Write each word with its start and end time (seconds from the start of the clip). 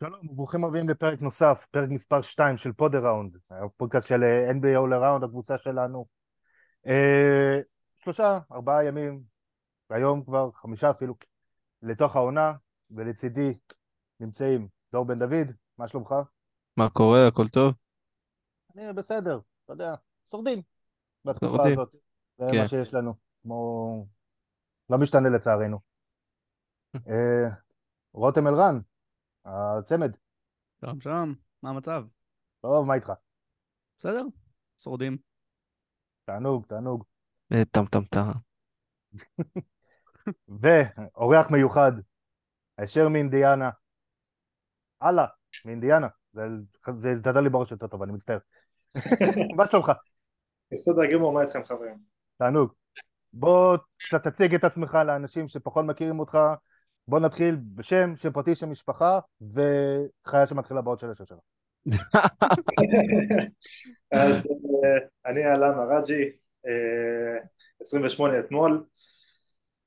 שלום, 0.00 0.36
ברוכים 0.36 0.64
הבאים 0.64 0.88
לפרק 0.88 1.20
נוסף, 1.20 1.66
פרק 1.70 1.88
מספר 1.88 2.22
2 2.22 2.56
של 2.56 2.72
פוד 2.72 2.94
אראונד, 2.94 3.36
הפודקאסט 3.50 4.08
של 4.08 4.22
NBA 4.50 4.78
All 4.78 4.92
Around, 4.92 5.24
הקבוצה 5.24 5.58
שלנו. 5.58 6.06
אה, 6.86 7.60
שלושה, 7.96 8.38
ארבעה 8.52 8.84
ימים, 8.84 9.22
והיום 9.90 10.24
כבר 10.24 10.50
חמישה 10.52 10.90
אפילו, 10.90 11.14
לתוך 11.82 12.16
העונה, 12.16 12.52
ולצידי 12.90 13.58
נמצאים 14.20 14.68
דור 14.92 15.04
בן 15.04 15.18
דוד, 15.18 15.52
מה 15.78 15.88
שלומך? 15.88 16.14
מה 16.76 16.90
קורה? 16.90 17.28
הכל 17.28 17.48
טוב? 17.48 17.74
אני 18.76 18.92
בסדר, 18.92 19.40
אתה 19.64 19.72
יודע, 19.72 19.94
שורדים 20.30 20.62
בתקופה 21.24 21.46
שורדים. 21.46 21.72
הזאת, 21.72 21.94
זה 22.38 22.46
כן. 22.50 22.58
מה 22.58 22.68
שיש 22.68 22.94
לנו, 22.94 23.14
כמו... 23.42 24.06
לא 24.90 24.98
משתנה 24.98 25.28
לצערנו. 25.28 25.78
אה, 27.08 27.48
רותם 28.12 28.46
אלרן, 28.46 28.78
הצמד, 29.50 30.16
שלום 30.80 31.00
שלום, 31.00 31.34
מה 31.62 31.70
המצב? 31.70 32.04
טוב, 32.60 32.86
מה 32.86 32.94
איתך? 32.94 33.12
בסדר? 33.98 34.22
שורדים. 34.78 35.16
תענוג, 36.24 36.66
תענוג. 36.66 37.04
אה, 37.52 37.64
טם 37.64 37.84
טם 37.84 38.04
טם. 38.04 38.30
ואורח 40.60 41.50
מיוחד, 41.50 41.92
הישר 42.78 43.08
מאינדיאנה. 43.08 43.70
הלאה, 45.00 45.26
מאינדיאנה. 45.64 46.08
זה, 46.32 46.42
זה 46.98 47.10
הזדדה 47.10 47.40
לי 47.40 47.48
בראש 47.48 47.70
יותר 47.70 47.86
טוב, 47.86 48.02
אני 48.02 48.12
מצטער. 48.12 48.38
מה 49.56 49.66
שלומך? 49.66 49.92
בסדר 50.72 51.12
גמור, 51.12 51.32
מה 51.32 51.42
איתכם 51.42 51.64
חברים? 51.64 51.98
תענוג. 52.36 52.72
בוא 53.32 53.76
קצת 53.96 54.26
תציג 54.26 54.54
את 54.54 54.64
עצמך 54.64 54.94
לאנשים 55.06 55.48
שפחות 55.48 55.84
מכירים 55.84 56.20
אותך. 56.20 56.38
בוא 57.08 57.20
נתחיל 57.20 57.56
בשם, 57.74 58.16
שם 58.16 58.32
פרטי, 58.32 58.54
שם 58.54 58.70
משפחה, 58.70 59.18
וחיה 59.40 60.46
שמתחילה 60.46 60.80
בעוד 60.80 60.98
של 60.98 61.10
השושרה. 61.10 61.38
אז 64.12 64.46
אה, 64.46 65.30
אני 65.30 65.46
אלן 65.46 65.78
אראג'י, 65.78 66.22
אה, 66.66 67.38
28 67.80 68.40
אתמול, 68.40 68.84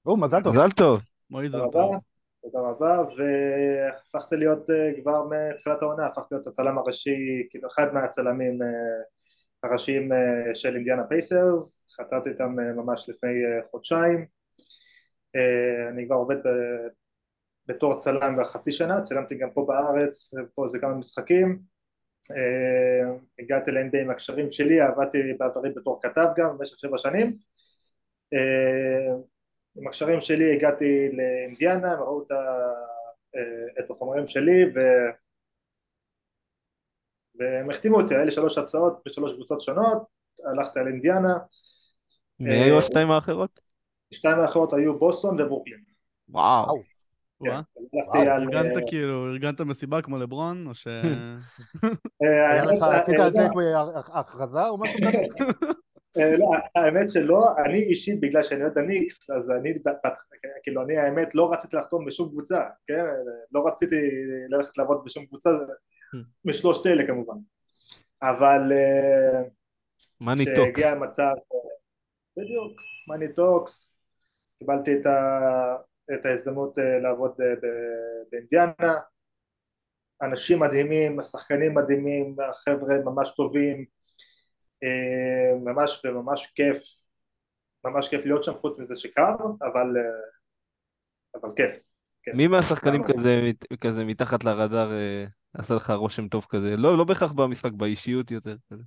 או, 0.05 0.17
מזל 0.17 0.43
טוב. 0.43 0.55
מזל 0.55 0.69
טוב. 0.69 1.01
תודה 1.29 1.71
טוב. 1.71 1.75
רבה, 1.75 1.97
תודה 2.41 2.59
רבה, 2.59 3.03
והפכתי 3.17 4.35
להיות 4.35 4.69
אה, 4.69 5.01
כבר 5.01 5.23
מתחילת 5.23 5.81
העונה, 5.81 6.05
הפכתי 6.05 6.35
להיות 6.35 6.47
הצלם 6.47 6.77
הראשי, 6.77 7.47
כאילו 7.49 7.67
אחד 7.67 7.93
מהצלמים 7.93 8.61
אה, 8.61 8.67
הראשיים 9.63 10.09
של 10.53 10.75
אינדיאנה 10.75 11.03
פייסרס, 11.03 11.85
חתרתי 11.97 12.29
איתם 12.29 12.55
ממש 12.75 13.09
לפני 13.09 13.29
חודשיים, 13.71 14.25
אני 15.93 16.05
כבר 16.05 16.15
עובד 16.15 16.37
ב- 16.37 17.00
בתור 17.65 17.95
צלם 17.97 18.37
בחצי 18.41 18.71
שנה, 18.71 19.01
צילמתי 19.01 19.35
גם 19.35 19.51
פה 19.51 19.65
בארץ, 19.67 20.33
פה 20.55 20.67
זה 20.67 20.79
כמה 20.79 20.93
משחקים, 20.93 21.59
אה, 22.31 23.15
הגעתי 23.39 23.71
ל-NBA 23.71 24.01
עם 24.01 24.09
הקשרים 24.09 24.49
שלי, 24.49 24.81
עבדתי 24.81 25.17
בעברי 25.37 25.69
בתור 25.69 25.99
כתב 26.01 26.27
גם 26.37 26.57
במשך 26.57 26.79
שבע 26.79 26.97
שנים, 26.97 27.37
אה, 28.33 29.15
עם 29.75 29.87
הקשרים 29.87 30.19
שלי 30.21 30.53
הגעתי 30.53 31.09
לאינדיאנה, 31.13 31.91
הם 31.91 31.99
ראו 31.99 32.23
את, 32.23 32.31
אה, 32.31 33.79
את 33.79 33.91
החומרים 33.91 34.27
שלי 34.27 34.65
ו... 34.75 34.79
והם 37.35 37.69
החתימו 37.69 38.01
אותי, 38.01 38.15
היה 38.15 38.23
לי 38.23 38.31
שלוש 38.31 38.57
הצעות 38.57 39.01
בשלוש 39.05 39.33
קבוצות 39.33 39.61
שונות, 39.61 40.03
הלכתי 40.45 40.79
על 40.79 40.87
אינדיאנה, 40.87 41.37
מי 42.39 42.55
היו 42.55 42.77
השתיים 42.77 43.11
האחרות? 43.11 43.59
שתיים 44.13 44.39
האחרות 44.39 44.73
היו 44.73 44.99
בוסטון 44.99 45.41
וברוקלין. 45.41 45.79
וואו. 46.29 46.81
וואו. 47.41 47.61
וואה. 47.93 48.25
כן. 48.25 48.31
ארגנת 48.31 48.77
אה, 48.77 48.81
כאילו, 48.87 49.27
ארגנת 49.27 49.61
מסיבה 49.61 50.01
כמו 50.01 50.17
לברון, 50.17 50.67
או 50.67 50.73
ש... 50.73 50.87
אה, 50.87 51.35
היה 52.51 52.65
לך, 52.65 52.83
עשית 52.83 53.19
אה, 53.19 53.25
על 53.25 53.33
זה 53.33 53.47
כמו 53.51 53.61
הכרזה 54.13 54.67
או 54.67 54.77
משהו 54.77 54.99
כזה? 54.99 55.17
אה, 56.17 56.37
לא, 56.37 56.51
האמת 56.75 57.11
שלא, 57.11 57.45
אני 57.65 57.79
אישית 57.83 58.19
בגלל 58.19 58.43
שאני 58.43 58.63
אוהד 58.63 58.77
הניקס, 58.77 59.29
אז 59.29 59.51
אני, 59.51 59.73
כאילו 60.63 60.83
אני 60.83 60.97
האמת 60.97 61.35
לא 61.35 61.53
רציתי 61.53 61.75
לחתום 61.75 62.05
בשום 62.05 62.29
קבוצה, 62.29 62.61
כן? 62.87 63.05
לא 63.51 63.67
רציתי 63.67 63.95
ללכת 64.49 64.77
לעבוד 64.77 65.01
בשום 65.05 65.25
קבוצה, 65.25 65.49
משלושת 66.45 66.87
אלה 66.87 67.07
כמובן, 67.07 67.37
אבל 68.21 68.71
אה, 68.71 69.41
money 70.21 70.45
talks. 70.45 70.57
כשהגיע 70.57 70.91
המצב, 70.91 71.33
בדיוק, 72.37 72.81
money 73.07 73.33
talks, 73.33 73.97
קיבלתי 74.59 74.93
את, 74.93 75.05
ה, 75.05 75.75
את 76.13 76.25
ההזדמנות 76.25 76.79
אה, 76.79 76.99
לעבוד 76.99 77.31
אה, 77.41 77.69
באינדיאנה, 78.31 78.99
אנשים 80.21 80.59
מדהימים, 80.59 81.19
השחקנים 81.19 81.75
מדהימים, 81.75 82.35
החבר'ה 82.49 82.95
ממש 83.05 83.33
טובים, 83.35 83.85
אה, 84.83 85.59
ממש 85.63 86.05
וממש 86.05 86.53
כיף, 86.55 86.77
ממש 87.85 88.09
כיף 88.09 88.25
להיות 88.25 88.43
שם 88.43 88.53
חוץ 88.53 88.79
מזה 88.79 88.95
שקר, 88.95 89.35
אבל, 89.61 89.87
אבל 91.35 91.49
כיף. 91.55 91.79
כן. 92.23 92.31
מי 92.35 92.47
מהשחקנים? 92.47 93.03
כזה 93.03 93.51
כזה 93.81 94.05
מתחת 94.05 94.43
לרדאר 94.43 94.91
עשה 95.53 95.73
לך 95.73 95.89
רושם 95.89 96.27
טוב 96.27 96.45
כזה? 96.49 96.77
לא 96.77 96.97
לא 96.97 97.03
בהכרח 97.03 97.31
במשחק, 97.31 97.71
באישיות 97.71 98.31
יותר 98.31 98.55
כזה. 98.71 98.83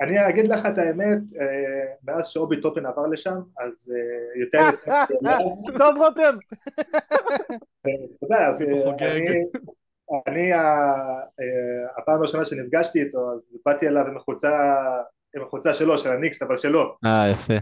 אני 0.00 0.28
אגיד 0.28 0.48
לך 0.48 0.66
את 0.66 0.78
האמת, 0.78 1.18
אה, 1.40 1.84
מאז 2.04 2.26
שאובי 2.26 2.60
טופן 2.60 2.86
עבר 2.86 3.06
לשם, 3.06 3.36
אז 3.58 3.92
אה, 3.96 4.40
יותר 4.40 4.60
הצלחתי 4.64 5.14
אליו, 5.22 5.38
טוב 5.78 5.96
רותם! 5.96 6.36
אתה 7.80 7.90
יודע, 8.22 8.46
אז 8.46 8.62
אה. 8.62 10.20
אני, 10.26 10.52
אה, 10.52 11.22
הפעם 11.98 12.18
הראשונה 12.18 12.44
שנפגשתי 12.44 13.02
איתו, 13.02 13.32
אז 13.34 13.58
באתי 13.66 13.88
אליו 13.88 14.06
עם 14.06 14.16
החולצה, 14.16 14.78
עם 15.36 15.42
החולצה 15.42 15.74
שלו, 15.74 15.98
של 15.98 16.12
הניקס, 16.12 16.42
אבל 16.42 16.56
שלו. 16.56 16.96
אה, 17.04 17.28
יפה. 17.30 17.54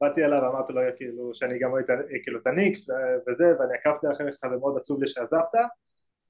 באתי 0.00 0.24
אליו 0.24 0.42
ואמרתי 0.42 0.72
לו 0.72 0.80
כאילו 0.96 1.34
שאני 1.34 1.58
גם 1.58 1.70
רואה 1.70 1.82
כאילו 2.22 2.40
את 2.40 2.46
הניקס 2.46 2.90
וזה 3.28 3.44
ואני 3.58 3.74
עקבתי 3.74 4.06
אחריך 4.12 4.36
ומאוד 4.44 4.76
עצוב 4.76 5.00
לי 5.00 5.06
שעזבת 5.06 5.54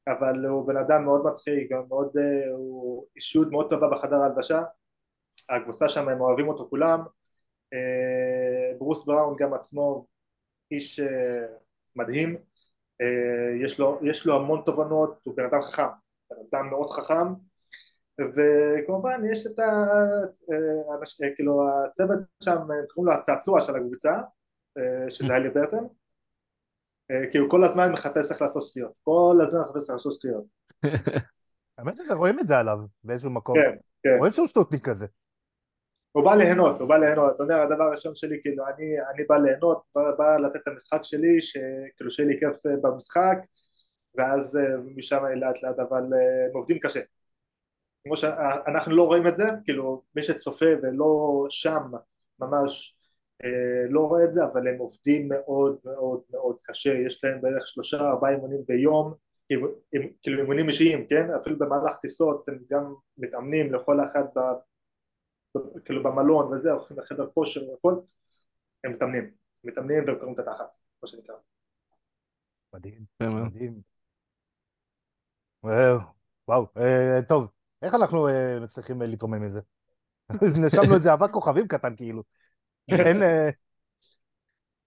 אבל 0.09 0.47
הוא 0.47 0.67
בן 0.67 0.77
אדם 0.77 1.05
מאוד 1.05 1.27
מצחיק 1.27 1.72
גם 1.72 1.82
מאוד 1.88 2.17
אה, 2.19 2.53
הוא 2.53 3.06
אישיות 3.17 3.50
מאוד 3.50 3.71
טובה 3.71 3.88
בחדר 3.88 4.17
ההלבשה 4.17 4.62
הקבוצה 5.48 5.88
שם 5.88 6.08
הם 6.08 6.20
אוהבים 6.20 6.48
אותו 6.48 6.66
כולם 6.70 7.00
אה, 7.72 8.78
ברוס 8.78 9.06
בראון 9.06 9.36
גם 9.38 9.54
עצמו 9.54 10.06
איש 10.70 11.00
אה, 11.00 11.46
מדהים 11.96 12.36
אה, 13.00 13.64
יש 13.64 13.80
לו, 13.80 13.98
יש 14.02 14.26
לו 14.26 14.36
המון 14.36 14.62
תובנות 14.64 15.24
הוא 15.24 15.36
בן 15.36 15.44
אדם 15.44 15.60
חכם 15.60 15.88
בן 16.30 16.36
אדם 16.50 16.70
מאוד 16.70 16.90
חכם 16.90 17.26
וכמובן 18.20 19.20
יש 19.32 19.46
את 19.46 19.58
ה... 19.58 19.64
כאילו 21.36 21.68
הצוות 21.86 22.18
שם, 22.44 22.58
קוראים 22.94 23.12
לו 23.12 23.12
הצעצוע 23.12 23.60
של 23.60 23.76
הקבוצה, 23.76 24.10
שזה 25.08 25.36
אלי 25.36 25.50
ברטן, 25.50 25.84
כי 27.32 27.38
הוא 27.38 27.50
כל 27.50 27.64
הזמן 27.64 27.92
מחפש 27.92 28.32
איך 28.32 28.42
לעשות 28.42 28.62
שטויות, 28.62 28.92
כל 29.04 29.36
הזמן 29.42 29.60
מחפש 29.60 29.82
איך 29.82 29.90
לעשות 29.90 30.12
שטויות. 30.12 30.44
האמת 31.78 31.96
שזה 31.96 32.14
רואים 32.14 32.40
את 32.40 32.46
זה 32.46 32.58
עליו 32.58 32.78
באיזשהו 33.04 33.30
מקום. 33.30 33.54
כן, 33.54 33.78
כן. 34.02 34.18
רואים 34.18 34.32
שהוא 34.32 34.46
שטותניק 34.46 34.88
כזה. 34.88 35.06
הוא 36.12 36.25
בא 36.25 36.34
ליהנות, 36.34 36.81
הוא 36.81 36.88
בא 36.88 36.97
ליהנות, 36.97 37.34
אתה 37.34 37.43
יודע, 37.43 37.62
הדבר 37.62 37.84
הראשון 37.84 38.15
שלי, 38.15 38.38
כאילו, 38.43 38.65
אני, 38.66 38.84
אני 39.15 39.25
בא 39.28 39.37
ליהנות, 39.37 39.82
בא, 39.94 40.03
בא 40.19 40.37
לתת 40.37 40.56
את 40.56 40.69
המשחק 40.69 41.03
שלי, 41.03 41.41
שכאילו 41.41 42.10
שיהיה 42.10 42.28
לי 42.28 42.38
כיף 42.41 42.66
אה, 42.66 42.76
במשחק, 42.82 43.38
ואז 44.15 44.56
אה, 44.56 44.76
משם 44.97 45.25
לאט 45.37 45.62
לאט, 45.62 45.78
אבל 45.78 46.03
אה, 46.03 46.47
הם 46.49 46.54
עובדים 46.54 46.78
קשה. 46.78 47.00
כמו 48.04 48.16
שאנחנו 48.16 48.97
לא 48.97 49.06
רואים 49.06 49.26
את 49.26 49.37
זה, 49.37 49.44
כאילו 49.65 50.03
מי 50.16 50.22
שצופה 50.22 50.66
ולא 50.82 51.47
שם 51.49 51.82
ממש 52.38 52.97
לא 53.91 54.00
רואה 54.00 54.25
את 54.25 54.32
זה, 54.32 54.44
אבל 54.44 54.69
הם 54.69 54.78
עובדים 54.78 55.28
מאוד 55.28 55.76
מאוד 55.84 56.20
מאוד 56.31 56.56
קשה, 56.65 56.93
יש 57.06 57.25
להם 57.25 57.41
בערך 57.41 57.66
שלושה 57.66 58.00
ארבעה 58.00 58.31
אימונים 58.31 58.60
ביום, 58.69 59.15
כאילו, 59.49 59.69
כאילו 60.23 60.43
אימונים 60.43 60.69
אישיים, 60.69 61.06
כן? 61.06 61.31
אפילו 61.40 61.58
במהלך 61.58 61.96
טיסות 61.96 62.49
הם 62.49 62.58
גם 62.70 62.94
מתאמנים 63.19 63.73
לכל 63.73 64.00
ב, 64.37 64.40
כאילו 65.85 66.02
במלון 66.02 66.52
וזה, 66.52 66.73
הולכים 66.73 66.99
לחדר 66.99 67.26
כושר 67.26 67.70
והכל, 67.70 67.94
הם 68.85 68.93
מתאמנים, 68.93 69.31
מתאמנים 69.64 70.05
וקוראים 70.08 70.35
את 70.35 70.38
התחת, 70.38 70.76
מה 71.02 71.08
שנקרא. 71.08 71.35
מדהים. 72.75 73.05
מדהים. 73.20 73.81
וואו, 75.62 75.99
וואו, 76.49 76.67
אה, 76.76 77.20
טוב, 77.29 77.47
איך 77.82 77.94
אנחנו 77.94 78.29
אה, 78.29 78.61
מצליחים 78.61 79.02
אה, 79.02 79.06
להתרומם 79.06 79.47
מזה? 79.47 79.61
נשמנו 80.67 80.94
איזה 80.94 81.12
אבק 81.12 81.31
כוכבים 81.31 81.69
קטן 81.69 81.96
כאילו. 81.96 82.23
אה, 82.93 83.50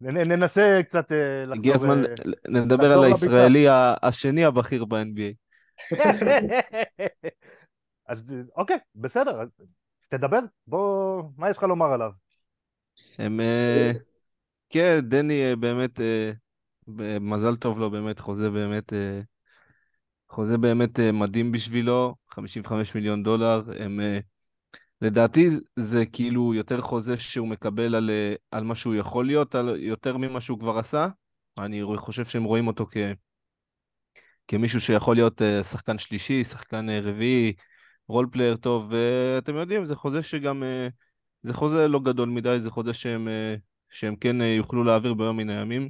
ננסה 0.02 0.80
קצת 0.84 1.12
אה, 1.12 1.42
לחזור. 1.46 1.56
הגיע 1.56 1.76
הזמן 1.76 2.06
אה, 2.06 2.14
לדבר 2.48 2.76
לחזור 2.76 3.04
על. 3.04 3.04
הישראלי 3.04 3.66
השני 4.04 4.46
הבכיר 4.46 4.86
ב-NBA. 4.86 5.34
אז 8.08 8.24
אוקיי, 8.56 8.78
בסדר, 8.96 9.44
תדבר, 10.18 10.40
בוא, 10.68 11.24
מה 11.38 11.50
יש 11.50 11.58
לך 11.58 11.64
לומר 11.64 11.86
עליו? 11.86 12.12
הם... 13.18 13.40
אה, 13.40 13.92
כן, 14.70 15.00
דני 15.02 15.44
אה, 15.44 15.56
באמת, 15.56 16.00
אה, 16.00 16.32
מזל 17.22 17.56
טוב 17.56 17.80
לו, 17.80 17.92
באמת, 17.92 18.20
חוזה 18.20 18.50
באמת, 18.50 18.94
חוזה 20.30 20.58
באמת 20.58 21.00
מדהים 21.00 21.52
בשבילו, 21.52 22.16
55 22.28 22.96
מיליון 22.96 23.24
דולר. 23.24 23.64
הם, 23.80 24.00
לדעתי 25.02 25.48
זה 25.76 26.06
כאילו 26.06 26.54
יותר 26.54 26.82
חוזה 26.82 27.18
שהוא 27.18 27.48
מקבל 27.48 27.96
על, 27.96 28.10
על 28.52 28.64
מה 28.64 28.76
שהוא 28.76 28.96
יכול 28.96 29.26
להיות, 29.26 29.56
על 29.56 29.76
יותר 29.80 30.18
ממה 30.18 30.42
שהוא 30.42 30.60
כבר 30.60 30.78
עשה. 30.78 31.08
אני 31.60 31.82
חושב 31.98 32.26
שהם 32.26 32.44
רואים 32.44 32.68
אותו 32.68 32.86
כ, 32.92 32.98
כמישהו 34.48 34.82
שיכול 34.82 35.16
להיות 35.16 35.42
שחקן 35.64 35.98
שלישי, 35.98 36.44
שחקן 36.44 36.90
רביעי, 36.90 37.54
role 38.14 38.28
player 38.32 38.56
טוב, 38.56 38.92
ואתם 38.92 39.56
יודעים, 39.56 39.86
זה 39.86 39.96
חוזה 39.96 40.24
שגם, 40.24 40.64
אה, 40.64 40.88
זה 41.42 41.54
חוזה 41.54 41.88
לא 41.88 42.00
גדול 42.00 42.30
מדי, 42.30 42.60
זה 42.60 42.72
חוזה 42.72 42.94
שהם, 42.94 43.28
אה, 43.28 43.56
שהם 43.90 44.16
כן 44.16 44.42
אה, 44.42 44.46
יוכלו 44.46 44.84
להעביר 44.84 45.14
ביום 45.14 45.38
מן 45.38 45.50
הימים. 45.50 45.90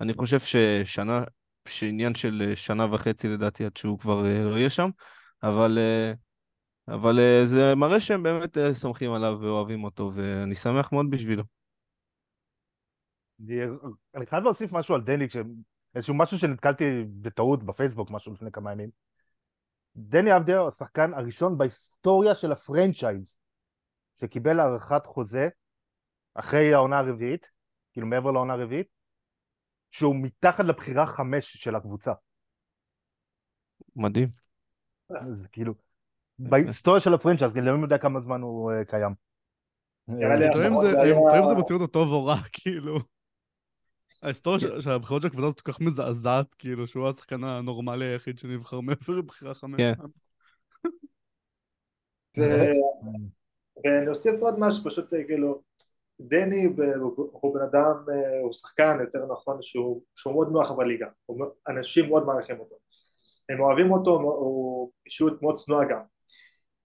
אני 0.00 0.14
חושב 0.14 0.38
ששנה, 0.38 1.24
שעניין 1.68 2.14
של 2.14 2.52
שנה 2.54 2.94
וחצי 2.94 3.28
לדעתי 3.28 3.64
עד 3.64 3.76
שהוא 3.76 3.98
כבר 3.98 4.22
לא 4.22 4.56
יהיה 4.56 4.70
שם, 4.70 4.90
אבל, 5.42 5.78
אבל 6.88 7.20
זה 7.44 7.74
מראה 7.74 8.00
שהם 8.00 8.22
באמת 8.22 8.58
סומכים 8.72 9.12
עליו 9.12 9.38
ואוהבים 9.40 9.84
אותו, 9.84 10.10
ואני 10.14 10.54
שמח 10.54 10.92
מאוד 10.92 11.10
בשבילו. 11.10 11.42
אני, 14.14 14.26
חייב 14.26 14.44
להוסיף 14.44 14.72
משהו 14.72 14.94
על 14.94 15.00
דני. 15.00 15.26
איזשהו 15.94 16.14
משהו 16.14 16.38
שנתקלתי 16.38 16.84
בטעות 17.20 17.62
בפייסבוק, 17.62 18.10
משהו 18.10 18.32
לפני 18.32 18.52
כמה 18.52 18.72
ימים. 18.72 18.90
דני 19.96 20.36
אבדיה 20.36 20.58
הוא 20.58 20.68
השחקן 20.68 21.14
הראשון 21.14 21.58
בהיסטוריה 21.58 22.34
של 22.34 22.52
ה 22.52 22.61
franchise 22.61 23.38
שקיבל 24.14 24.60
הארכת 24.60 25.06
חוזה 25.06 25.48
אחרי 26.34 26.74
העונה 26.74 26.98
הרביעית, 26.98 27.50
כאילו 27.92 28.06
מעבר 28.06 28.30
לעונה 28.30 28.52
הרביעית, 28.52 28.88
שהוא 29.90 30.16
מתחת 30.22 30.64
לבחירה 30.64 31.06
חמש 31.06 31.56
של 31.56 31.74
הקבוצה. 31.74 32.12
מדהים. 33.96 34.26
זה 35.08 35.48
כאילו, 35.52 35.74
בהיסטוריה 36.38 37.00
של 37.00 37.14
ה 37.14 37.17
franchise, 37.17 37.52
כי 37.52 37.58
אלוהים 37.58 37.82
יודע 37.82 37.98
כמה 37.98 38.20
זמן 38.20 38.40
הוא 38.40 38.72
אה, 38.72 38.84
קיים. 38.84 39.14
נראה 40.08 40.34
לי 40.34 40.52
טועים 40.52 40.74
זה 41.44 41.54
מוציא 41.54 41.74
אותו 41.74 41.86
טוב 41.86 42.08
או 42.08 42.26
רע, 42.26 42.36
כאילו. 42.52 43.15
ההיסטוריה 44.26 44.60
של- 44.60 44.80
של 44.80 44.90
הבחירות 44.90 45.22
של 45.22 45.28
הקבוצה 45.28 45.46
הזאת 45.46 45.60
כל 45.60 45.72
כך 45.72 45.80
מזעזעת, 45.80 46.54
כאילו, 46.54 46.86
שהוא 46.86 47.08
השחקן 47.08 47.44
הנורמלי 47.44 48.04
היחיד 48.04 48.38
שנבחר 48.38 48.80
מעבר 48.80 49.18
לבחירה 49.18 49.54
חמש. 49.54 49.80
כן. 49.80 49.92
שם. 49.96 50.04
ו- 52.38 52.72
ואני 53.84 54.08
אוסיף 54.08 54.40
עוד 54.40 54.54
משהו, 54.58 54.84
פשוט 54.84 55.14
אה, 55.14 55.24
כאילו, 55.24 55.62
דני 56.20 56.64
הוא 57.14 57.54
בן 57.54 57.62
אדם, 57.62 57.94
אה, 58.12 58.40
הוא 58.42 58.52
שחקן 58.52 58.98
יותר 59.00 59.26
נכון 59.32 59.62
שהוא 59.62 60.02
שהוא 60.14 60.34
מאוד 60.34 60.48
נוח 60.52 60.70
בליגה, 60.70 61.06
אנשים 61.68 62.08
מאוד 62.08 62.26
מעריכים 62.26 62.60
אותו, 62.60 62.76
הם 63.48 63.60
אוהבים 63.60 63.92
אותו, 63.92 64.10
הוא 64.10 64.90
אישיות 65.06 65.42
מאוד 65.42 65.54
צנועה 65.54 65.84
גם. 65.90 66.00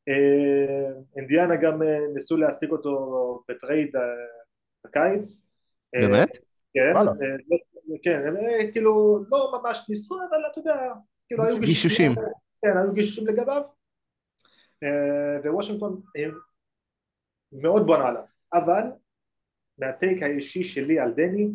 אה, 0.09 0.91
אינדיאנה 1.17 1.55
גם 1.55 1.83
אה, 1.83 1.99
ניסו 2.13 2.37
להשיג 2.37 2.71
אותו 2.71 3.43
בטרייד 3.49 3.95
אה, 3.95 4.01
בקיץ. 4.85 5.47
אה, 5.95 6.07
באמת? 6.07 6.50
כן. 6.73 6.95
אה, 6.95 7.03
לא- 7.03 7.11
כן, 8.03 8.27
הם, 8.27 8.37
אה, 8.37 8.71
כאילו 8.71 9.23
לא 9.31 9.51
ממש 9.53 9.85
ניסו, 9.89 10.15
אבל 10.29 10.37
אתה 10.51 10.59
יודע, 10.59 10.93
כאילו 11.27 11.43
היו 11.43 11.59
גישושים. 11.59 12.15
כן, 12.61 12.77
היו 12.77 12.93
גישושים 12.93 13.27
לגביו, 13.27 13.61
אה, 14.83 15.51
ווושינגטון 15.51 16.01
מאוד 17.51 17.85
בונה 17.85 18.07
עליו, 18.07 18.23
אבל 18.53 18.83
מה 19.77 19.93
take 19.93 20.23
האישי 20.23 20.63
שלי 20.63 20.99
על 20.99 21.13
דני, 21.13 21.47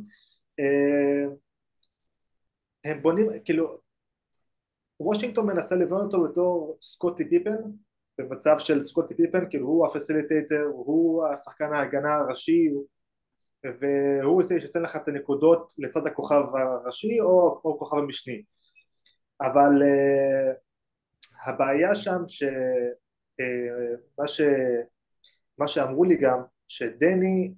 הם 2.85 3.03
בונים, 3.03 3.31
כאילו, 3.45 3.79
וושינגטון 5.01 5.47
מנסה 5.47 5.75
לבנות 5.77 6.15
אותו 6.15 6.25
בתור 6.25 6.79
סקוטי 6.81 7.29
פיפן, 7.29 7.57
במצב 8.19 8.57
של 8.59 8.83
סקוטי 8.83 9.15
פיפן, 9.17 9.51
כאילו 9.51 9.67
הוא 9.67 9.87
ה 9.87 9.93
facilitator, 9.93 10.63
הוא 10.63 11.27
השחקן 11.27 11.73
ההגנה 11.73 12.15
הראשי, 12.15 12.69
והוא 13.81 14.43
זה 14.43 14.61
שייתן 14.61 14.83
לך 14.83 14.97
את 14.97 15.09
הנקודות 15.09 15.73
לצד 15.79 16.07
הכוכב 16.07 16.43
הראשי 16.55 17.21
או, 17.21 17.61
או 17.65 17.79
כוכב 17.79 17.97
המשני. 17.97 18.43
אבל 19.41 19.83
uh, 19.83 20.57
הבעיה 21.47 21.95
שם 21.95 22.23
שמה 22.27 22.55
uh, 24.25 24.27
ש, 24.27 24.41
מה 25.59 25.69
שאמרו 25.69 26.05
לי 26.05 26.17
גם 26.17 26.43
שדני 26.69 27.55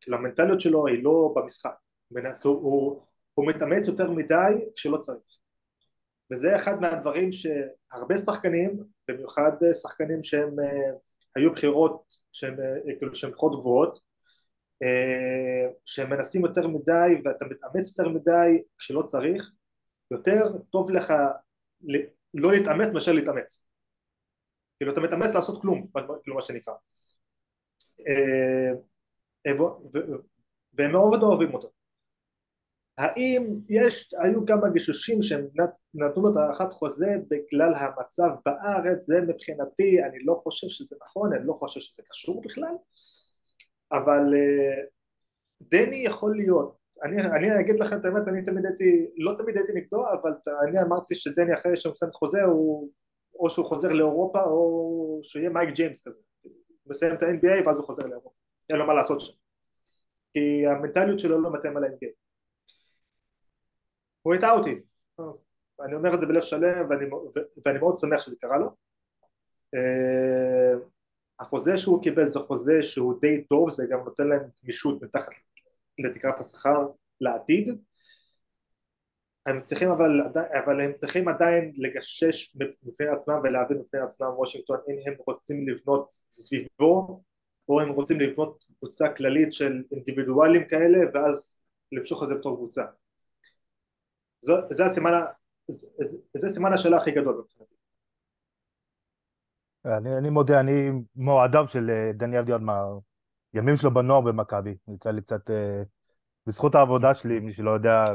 כאילו 0.00 0.16
המנטליות 0.16 0.60
שלו 0.60 0.86
היא 0.86 1.04
לא 1.04 1.34
במשחק 1.36 1.74
הוא, 2.44 2.54
הוא, 2.54 3.02
הוא 3.34 3.46
מתאמץ 3.46 3.88
יותר 3.88 4.10
מדי 4.10 4.52
כשלא 4.74 4.96
צריך 4.96 5.38
וזה 6.32 6.56
אחד 6.56 6.80
מהדברים 6.80 7.28
שהרבה 7.32 8.16
שחקנים 8.18 8.84
במיוחד 9.08 9.52
שחקנים 9.82 10.22
שהם 10.22 10.58
uh, 10.58 10.98
היו 11.36 11.52
בחירות 11.52 12.02
uh, 12.58 12.98
כאילו 12.98 13.14
שהם 13.14 13.30
בחירות 13.30 13.60
גבוהות 13.60 14.11
uh, 14.82 15.72
שהם 15.84 16.10
מנסים 16.10 16.44
יותר 16.44 16.68
מדי 16.68 17.20
ואתה 17.24 17.44
מתאמץ 17.44 17.98
יותר 17.98 18.10
מדי 18.10 18.62
כשלא 18.78 19.02
צריך 19.02 19.50
יותר 20.10 20.58
טוב 20.70 20.90
לך 20.90 21.12
לא 22.34 22.52
להתאמץ 22.52 22.92
מאשר 22.94 23.12
להתאמץ. 23.12 23.66
כאילו 24.78 24.92
אתה 24.92 25.00
מתאמץ 25.00 25.34
לעשות 25.34 25.62
כלום 25.62 25.86
כאילו 26.22 26.36
מה 26.36 26.42
שנקרא. 26.42 26.74
אה, 28.08 28.70
אה, 29.46 29.52
והם 30.74 30.92
מאוד 30.92 31.22
אוהבים 31.22 31.54
אותו. 31.54 31.70
האם 32.98 33.60
יש, 33.68 34.14
היו 34.22 34.46
כמה 34.46 34.68
גישושים 34.70 35.22
שהם 35.22 35.46
נת- 35.54 35.76
נתנו 35.94 36.22
לו 36.22 36.32
את 36.32 36.36
הארכת 36.36 36.72
חוזה 36.72 37.16
בגלל 37.28 37.74
המצב 37.74 38.28
בארץ, 38.46 39.02
זה 39.02 39.20
מבחינתי, 39.20 40.04
אני 40.04 40.24
לא 40.24 40.34
חושב 40.34 40.68
שזה 40.68 40.96
נכון, 41.04 41.32
אני 41.34 41.46
לא 41.46 41.52
חושב 41.52 41.80
שזה 41.80 42.02
קשור 42.10 42.42
בכלל, 42.42 42.74
אבל 43.92 44.34
אה, 44.34 44.84
דני 45.62 45.96
יכול 45.96 46.36
להיות, 46.36 46.76
אני, 47.02 47.22
אני 47.22 47.60
אגיד 47.60 47.80
לכם 47.80 48.00
את 48.00 48.04
האמת, 48.04 48.28
אני 48.28 48.44
תמיד 48.44 48.66
הייתי, 48.66 49.06
לא 49.16 49.34
תמיד 49.38 49.56
הייתי 49.56 49.72
נגדו, 49.74 50.04
אבל 50.12 50.32
אני 50.68 50.82
אמרתי 50.82 51.14
שדני 51.14 51.54
אחרי 51.54 51.76
שהוא 51.76 51.92
מסיים 51.92 52.10
את 52.10 52.14
חוזה, 52.14 52.42
הוא, 52.42 52.90
או 53.34 53.50
שהוא 53.50 53.66
חוזר 53.66 53.88
לאירופה, 53.88 54.42
או 54.42 55.20
שיהיה 55.22 55.50
מייק 55.50 55.70
ג'יימס 55.74 56.06
כזה, 56.06 56.22
מסיים 56.86 57.14
את 57.14 57.22
ה-NBA 57.22 57.66
ואז 57.66 57.78
הוא 57.78 57.86
חוזר 57.86 58.06
לאירופה, 58.06 58.30
אין 58.70 58.78
לו 58.78 58.86
מה 58.86 58.94
לעשות 58.94 59.20
שם, 59.20 59.32
כי 60.32 60.66
המנטליות 60.66 61.18
שלו 61.18 61.42
לא 61.42 61.52
מתאים 61.52 61.76
על 61.76 61.84
ה-NBA. 61.84 62.10
הוא 64.22 64.34
הטעה 64.34 64.52
אותי, 64.52 64.80
אני 65.84 65.94
אומר 65.94 66.14
את 66.14 66.20
זה 66.20 66.26
בלב 66.26 66.40
שלם 66.40 66.86
ואני, 66.88 67.04
ואני 67.66 67.78
מאוד 67.78 67.96
שמח 67.96 68.20
שזה 68.20 68.36
קרה 68.40 68.58
לו. 68.58 68.70
החוזה 71.42 71.76
שהוא 71.76 72.02
קיבל 72.02 72.26
זה 72.26 72.38
חוזה 72.38 72.82
שהוא 72.82 73.20
די 73.20 73.44
טוב, 73.44 73.70
זה 73.70 73.86
גם 73.90 73.98
נותן 74.04 74.28
להם 74.28 74.42
גמישות 74.64 75.02
מתחת 75.02 75.32
לתקרת 75.98 76.40
השכר 76.40 76.86
לעתיד. 77.20 77.78
הם 79.46 79.62
צריכים 79.62 79.90
אבל, 79.90 80.20
אבל 80.64 80.80
הם 80.80 80.92
צריכים 80.92 81.28
עדיין 81.28 81.72
לגשש 81.76 82.56
מפני 82.56 83.06
עצמם 83.06 83.40
ולהבין 83.44 83.78
מפני 83.78 84.00
עצמם 84.00 84.26
וושינגטון 84.26 84.78
אם 84.88 84.96
הם 85.06 85.14
רוצים 85.26 85.68
לבנות 85.68 86.12
סביבו 86.30 87.22
או 87.68 87.80
הם 87.80 87.88
רוצים 87.88 88.20
לבנות 88.20 88.64
קבוצה 88.78 89.08
כללית 89.08 89.52
של 89.52 89.82
אינדיבידואלים 89.92 90.68
כאלה 90.68 90.98
ואז 91.12 91.62
למשוך 91.92 92.22
את 92.22 92.28
זה 92.28 92.34
בתור 92.34 92.56
קבוצה. 92.56 92.84
זו, 94.40 94.56
זה 94.70 94.84
הסימן, 96.46 96.72
השאלה 96.72 96.96
הכי 96.96 97.10
גדול 97.10 97.42
מבחינתי. 97.44 97.81
אני, 99.84 100.18
אני 100.18 100.30
מודה, 100.30 100.60
אני 100.60 100.90
מועדיו 101.16 101.68
של 101.68 101.90
אה, 101.90 102.12
דני 102.12 102.38
אבדיה 102.38 102.54
עוד 102.54 102.62
מהימים 102.62 103.76
שלו 103.76 103.94
בנוער 103.94 104.20
במכבי. 104.20 104.76
יצא 104.88 105.10
לי 105.10 105.22
קצת, 105.22 105.50
אה, 105.50 105.82
בזכות 106.46 106.74
העבודה 106.74 107.14
שלי, 107.14 107.40
מי 107.40 107.52
שלא 107.52 107.70
יודע, 107.70 108.14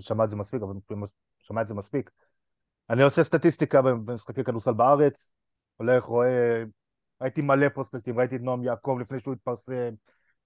שמע 0.00 0.24
את 0.24 0.30
זה 0.30 0.36
מספיק, 0.36 0.62
אבל 0.62 0.74
שמע 1.38 1.60
את 1.60 1.66
זה 1.66 1.74
מספיק. 1.74 2.10
אני 2.90 3.02
עושה 3.02 3.24
סטטיסטיקה 3.24 3.82
במשחקי 3.82 4.44
כדורסל 4.44 4.72
בארץ, 4.72 5.28
הולך, 5.76 6.04
רואה, 6.04 6.64
ראיתי 7.20 7.40
מלא 7.40 7.68
פרוספקטים, 7.68 8.18
ראיתי 8.18 8.36
את 8.36 8.40
נועם 8.40 8.64
יעקב 8.64 8.98
לפני 9.00 9.20
שהוא 9.20 9.34
התפרסם, 9.34 9.94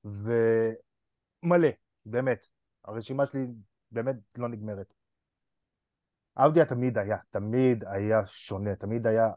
ומלא, 0.04 1.68
באמת. 2.06 2.46
הרשימה 2.84 3.26
שלי 3.26 3.46
באמת 3.90 4.16
לא 4.36 4.48
נגמרת. 4.48 4.94
אבדיה 6.36 6.64
תמיד 6.64 6.98
היה, 6.98 7.16
תמיד 7.30 7.84
היה 7.86 8.26
שונה, 8.26 8.76
תמיד 8.76 9.06
היה, 9.06 9.30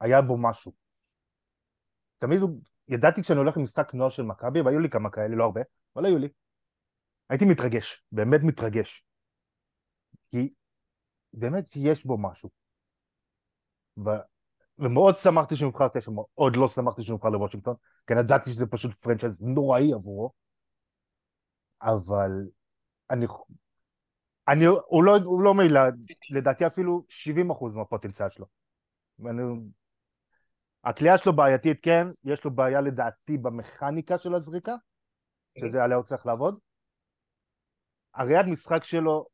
היה 0.00 0.22
בו 0.22 0.36
משהו. 0.38 0.72
תמיד 2.18 2.40
הוא, 2.40 2.60
ידעתי 2.88 3.22
כשאני 3.22 3.38
הולך 3.38 3.56
למשחק 3.56 3.94
נוער 3.94 4.10
של 4.10 4.22
מכבי, 4.22 4.60
והיו 4.60 4.78
לי 4.78 4.90
כמה 4.90 5.10
כאלה, 5.10 5.36
לא 5.36 5.44
הרבה, 5.44 5.60
אבל 5.96 6.04
היו 6.04 6.18
לי. 6.18 6.28
הייתי 7.30 7.44
מתרגש, 7.44 8.04
באמת 8.12 8.40
מתרגש. 8.42 9.04
כי 10.30 10.54
באמת 11.32 11.64
יש 11.76 12.06
בו 12.06 12.18
משהו. 12.18 12.50
ו... 13.98 14.08
ומאוד 14.78 15.16
שמחתי 15.16 15.56
שהוא 15.56 15.68
נבחר 15.68 15.88
תשע, 15.88 16.10
מאוד 16.14 16.56
לא 16.56 16.68
שמחתי 16.68 17.02
שהוא 17.02 17.14
נבחר 17.14 17.28
לוושינגטון, 17.28 17.74
כי 18.06 18.12
אני 18.12 18.20
ידעתי 18.20 18.50
שזה 18.50 18.66
פשוט 18.66 18.92
פרנצ'ייז 18.92 19.42
נוראי 19.42 19.92
עבורו. 19.92 20.32
אבל 21.82 22.30
אני 23.10 23.26
אני, 24.48 24.66
הוא 24.66 25.04
לא, 25.04 25.16
הוא 25.24 25.40
לא 25.40 25.54
מעיל, 25.54 25.76
לדעתי 26.30 26.66
אפילו 26.66 27.04
70% 27.08 27.74
מהפוטנציאל 27.74 28.30
שלו. 28.30 28.46
אני, 29.26 29.42
הקליעה 30.86 31.18
שלו 31.18 31.36
בעייתית, 31.36 31.78
כן, 31.82 32.06
יש 32.24 32.44
לו 32.44 32.50
בעיה 32.50 32.80
לדעתי 32.80 33.38
במכניקה 33.38 34.18
של 34.18 34.34
הזריקה, 34.34 34.74
שזה 35.58 35.84
עליה 35.84 35.96
הוא 35.96 36.04
צריך 36.04 36.26
לעבוד. 36.26 36.58
הראיית 38.14 38.46
משחק 38.46 38.84
שלו 38.84 39.26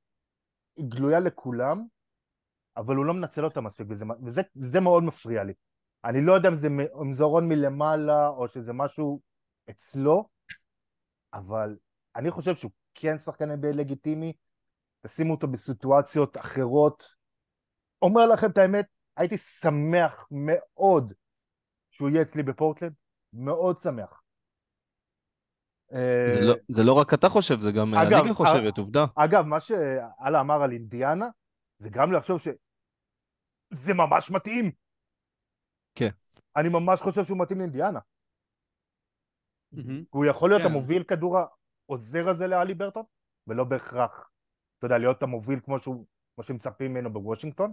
היא 0.76 0.86
גלויה 0.88 1.20
לכולם, 1.20 1.86
אבל 2.76 2.96
הוא 2.96 3.04
לא 3.04 3.14
מנצל 3.14 3.44
אותה 3.44 3.60
מספיק, 3.60 3.86
וזה, 3.90 4.04
וזה 4.24 4.40
וזה 4.56 4.80
מאוד 4.80 5.02
מפריע 5.02 5.44
לי. 5.44 5.52
אני 6.04 6.20
לא 6.26 6.32
יודע 6.32 6.48
אם 6.48 6.56
זה, 6.56 6.68
אם 7.02 7.12
זה 7.12 7.22
אורון 7.22 7.48
מלמעלה, 7.48 8.28
או 8.28 8.48
שזה 8.48 8.72
משהו 8.72 9.20
אצלו, 9.70 10.28
אבל 11.34 11.76
אני 12.16 12.30
חושב 12.30 12.54
שהוא 12.54 12.70
כן 12.94 13.18
שחקן 13.18 13.50
NBA 13.50 13.76
לגיטימי, 13.76 14.32
תשימו 15.06 15.34
אותו 15.34 15.48
בסיטואציות 15.48 16.36
אחרות. 16.36 17.08
אומר 18.02 18.26
לכם 18.26 18.50
את 18.50 18.58
האמת, 18.58 18.86
הייתי 19.16 19.36
שמח 19.36 20.28
מאוד 20.30 21.12
שהוא 22.02 22.10
יהיה 22.10 22.22
אצלי 22.22 22.42
בפורטלנד, 22.42 22.92
מאוד 23.32 23.78
שמח. 23.78 24.22
זה 26.34 26.40
לא, 26.40 26.54
זה 26.68 26.82
לא 26.82 26.92
רק 26.92 27.14
אתה 27.14 27.28
חושב, 27.28 27.60
זה 27.60 27.72
גם 27.72 27.94
אגב, 27.94 28.12
הליגה 28.12 28.34
חושבת, 28.34 28.78
עובדה. 28.78 29.04
אגב, 29.14 29.44
מה 29.44 29.60
שאללה 29.60 30.40
אמר 30.40 30.62
על 30.62 30.72
אינדיאנה, 30.72 31.28
זה 31.78 31.88
גם 31.92 32.12
לחשוב 32.12 32.38
שזה 32.40 33.94
ממש 33.94 34.30
מתאים. 34.30 34.72
כן. 35.94 36.08
אני 36.56 36.68
ממש 36.68 37.00
חושב 37.00 37.24
שהוא 37.24 37.38
מתאים 37.42 37.58
לאינדיאנה. 37.58 38.00
הוא 40.10 40.24
יכול 40.24 40.50
להיות 40.50 40.62
כן. 40.62 40.68
המוביל 40.68 41.04
כדור 41.04 41.38
העוזר 41.88 42.28
הזה 42.28 42.46
לאלי 42.46 42.74
ברטון, 42.74 43.04
ולא 43.46 43.64
בהכרח, 43.64 44.30
אתה 44.78 44.86
יודע, 44.86 44.98
להיות 44.98 45.22
המוביל 45.22 45.60
כמו 45.60 45.80
שהוא, 45.80 46.06
כמו 46.34 46.44
שמצפים 46.44 46.90
ממנו 46.90 47.12
בוושינגטון. 47.12 47.72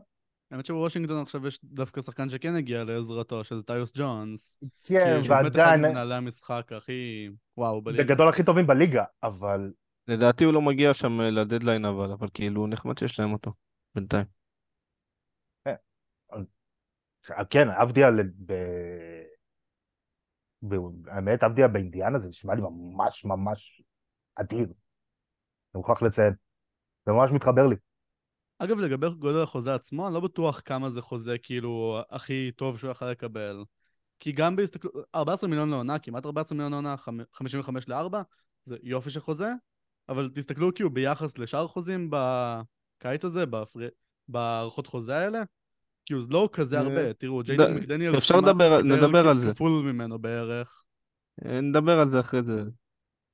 האמת 0.51 0.65
שבוושינגטון 0.65 1.21
עכשיו 1.21 1.47
יש 1.47 1.59
דווקא 1.63 2.01
שחקן 2.01 2.29
שכן 2.29 2.55
הגיע 2.55 2.83
לעזרתו, 2.83 3.43
שזה 3.43 3.63
טיוס 3.63 3.91
ג'ונס. 3.95 4.59
כן, 4.83 5.17
כי 5.17 5.23
שהוא 5.23 5.35
באמת 5.35 5.55
אחד 5.55 5.59
ועדיין, 5.59 5.81
ממנהלי 5.81 6.15
המשחק 6.15 6.71
הכי... 6.77 7.29
וואו, 7.57 7.81
בליגה. 7.81 8.03
בגדול 8.03 8.29
הכי 8.29 8.43
טובים 8.43 8.67
בליגה, 8.67 9.03
אבל 9.23 9.71
לדעתי 10.07 10.43
הוא 10.43 10.53
לא 10.53 10.61
מגיע 10.61 10.93
שם 10.93 11.21
אה, 11.21 11.29
לדדליין 11.29 11.85
אבל, 11.85 12.11
אבל 12.11 12.27
כאילו 12.33 12.67
נחמד 12.67 12.97
שיש 12.97 13.19
להם 13.19 13.33
אותו, 13.33 13.51
בינתיים. 13.95 14.25
כן, 17.49 17.69
אבדיה, 17.69 18.09
ל- 18.09 18.31
ב... 18.45 18.53
ב... 20.61 20.75
האמת, 21.07 21.43
אבדיה 21.43 21.67
באינדיאנה 21.67 22.19
זה 22.19 22.29
נשמע 22.29 22.55
לי 22.55 22.61
ממש 22.61 23.25
ממש 23.25 23.81
אדיר. 24.35 24.65
אני 24.65 24.73
מוכרח 25.75 26.01
לציין. 26.01 26.33
זה 27.05 27.11
ממש 27.11 27.31
מתחבר 27.33 27.67
לי. 27.67 27.75
אגב, 28.59 28.77
לגבי 28.79 29.09
גודל 29.09 29.41
החוזה 29.41 29.75
עצמו, 29.75 30.07
אני 30.07 30.13
לא 30.13 30.19
בטוח 30.19 30.61
כמה 30.65 30.89
זה 30.89 31.01
חוזה 31.01 31.37
כאילו 31.37 31.99
הכי 32.09 32.51
טוב 32.55 32.77
שהוא 32.77 32.91
יכול 32.91 33.07
לקבל. 33.07 33.63
כי 34.19 34.31
גם 34.31 34.55
בהסתכלות, 34.55 34.93
14 35.15 35.49
מיליון 35.49 35.69
לעונה, 35.69 35.99
כמעט 35.99 36.25
14 36.25 36.55
מיליון 36.55 36.71
לעונה, 36.71 36.95
חמ- 36.97 37.23
55 37.33 37.87
ל-4, 37.87 38.15
זה 38.65 38.77
יופי 38.83 39.09
של 39.09 39.19
חוזה, 39.19 39.49
אבל 40.09 40.29
תסתכלו 40.33 40.73
כאילו 40.73 40.89
ביחס 40.89 41.37
לשאר 41.37 41.67
חוזים 41.67 42.09
בקיץ 42.11 43.25
הזה, 43.25 43.45
בפר... 43.45 43.79
בהערכות 44.27 44.87
חוזה 44.87 45.17
האלה, 45.17 45.39
כאילו 46.05 46.21
זה 46.21 46.33
לא 46.33 46.49
כזה 46.53 46.75
אה, 46.77 46.81
הרבה, 46.81 47.13
תראו, 47.13 47.43
ג'יידן 47.43 47.73
מקדניאל 47.73 48.17
אפשר 48.17 48.37
לדבר- 48.37 48.81
נדבר 48.81 49.27
על 49.27 49.39
זה. 49.39 49.53
כפול 49.53 49.71
ממנו 49.71 50.19
בערך. 50.19 50.83
אה, 51.45 51.61
נדבר 51.61 51.99
על 51.99 52.09
זה 52.09 52.19
אחרי 52.19 52.43
זה, 52.43 52.63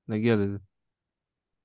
נגיע 0.07 0.35
לזה. 0.35 0.57
בחור, 0.57 0.57
אה, 0.57 0.61
אני 0.61 1.64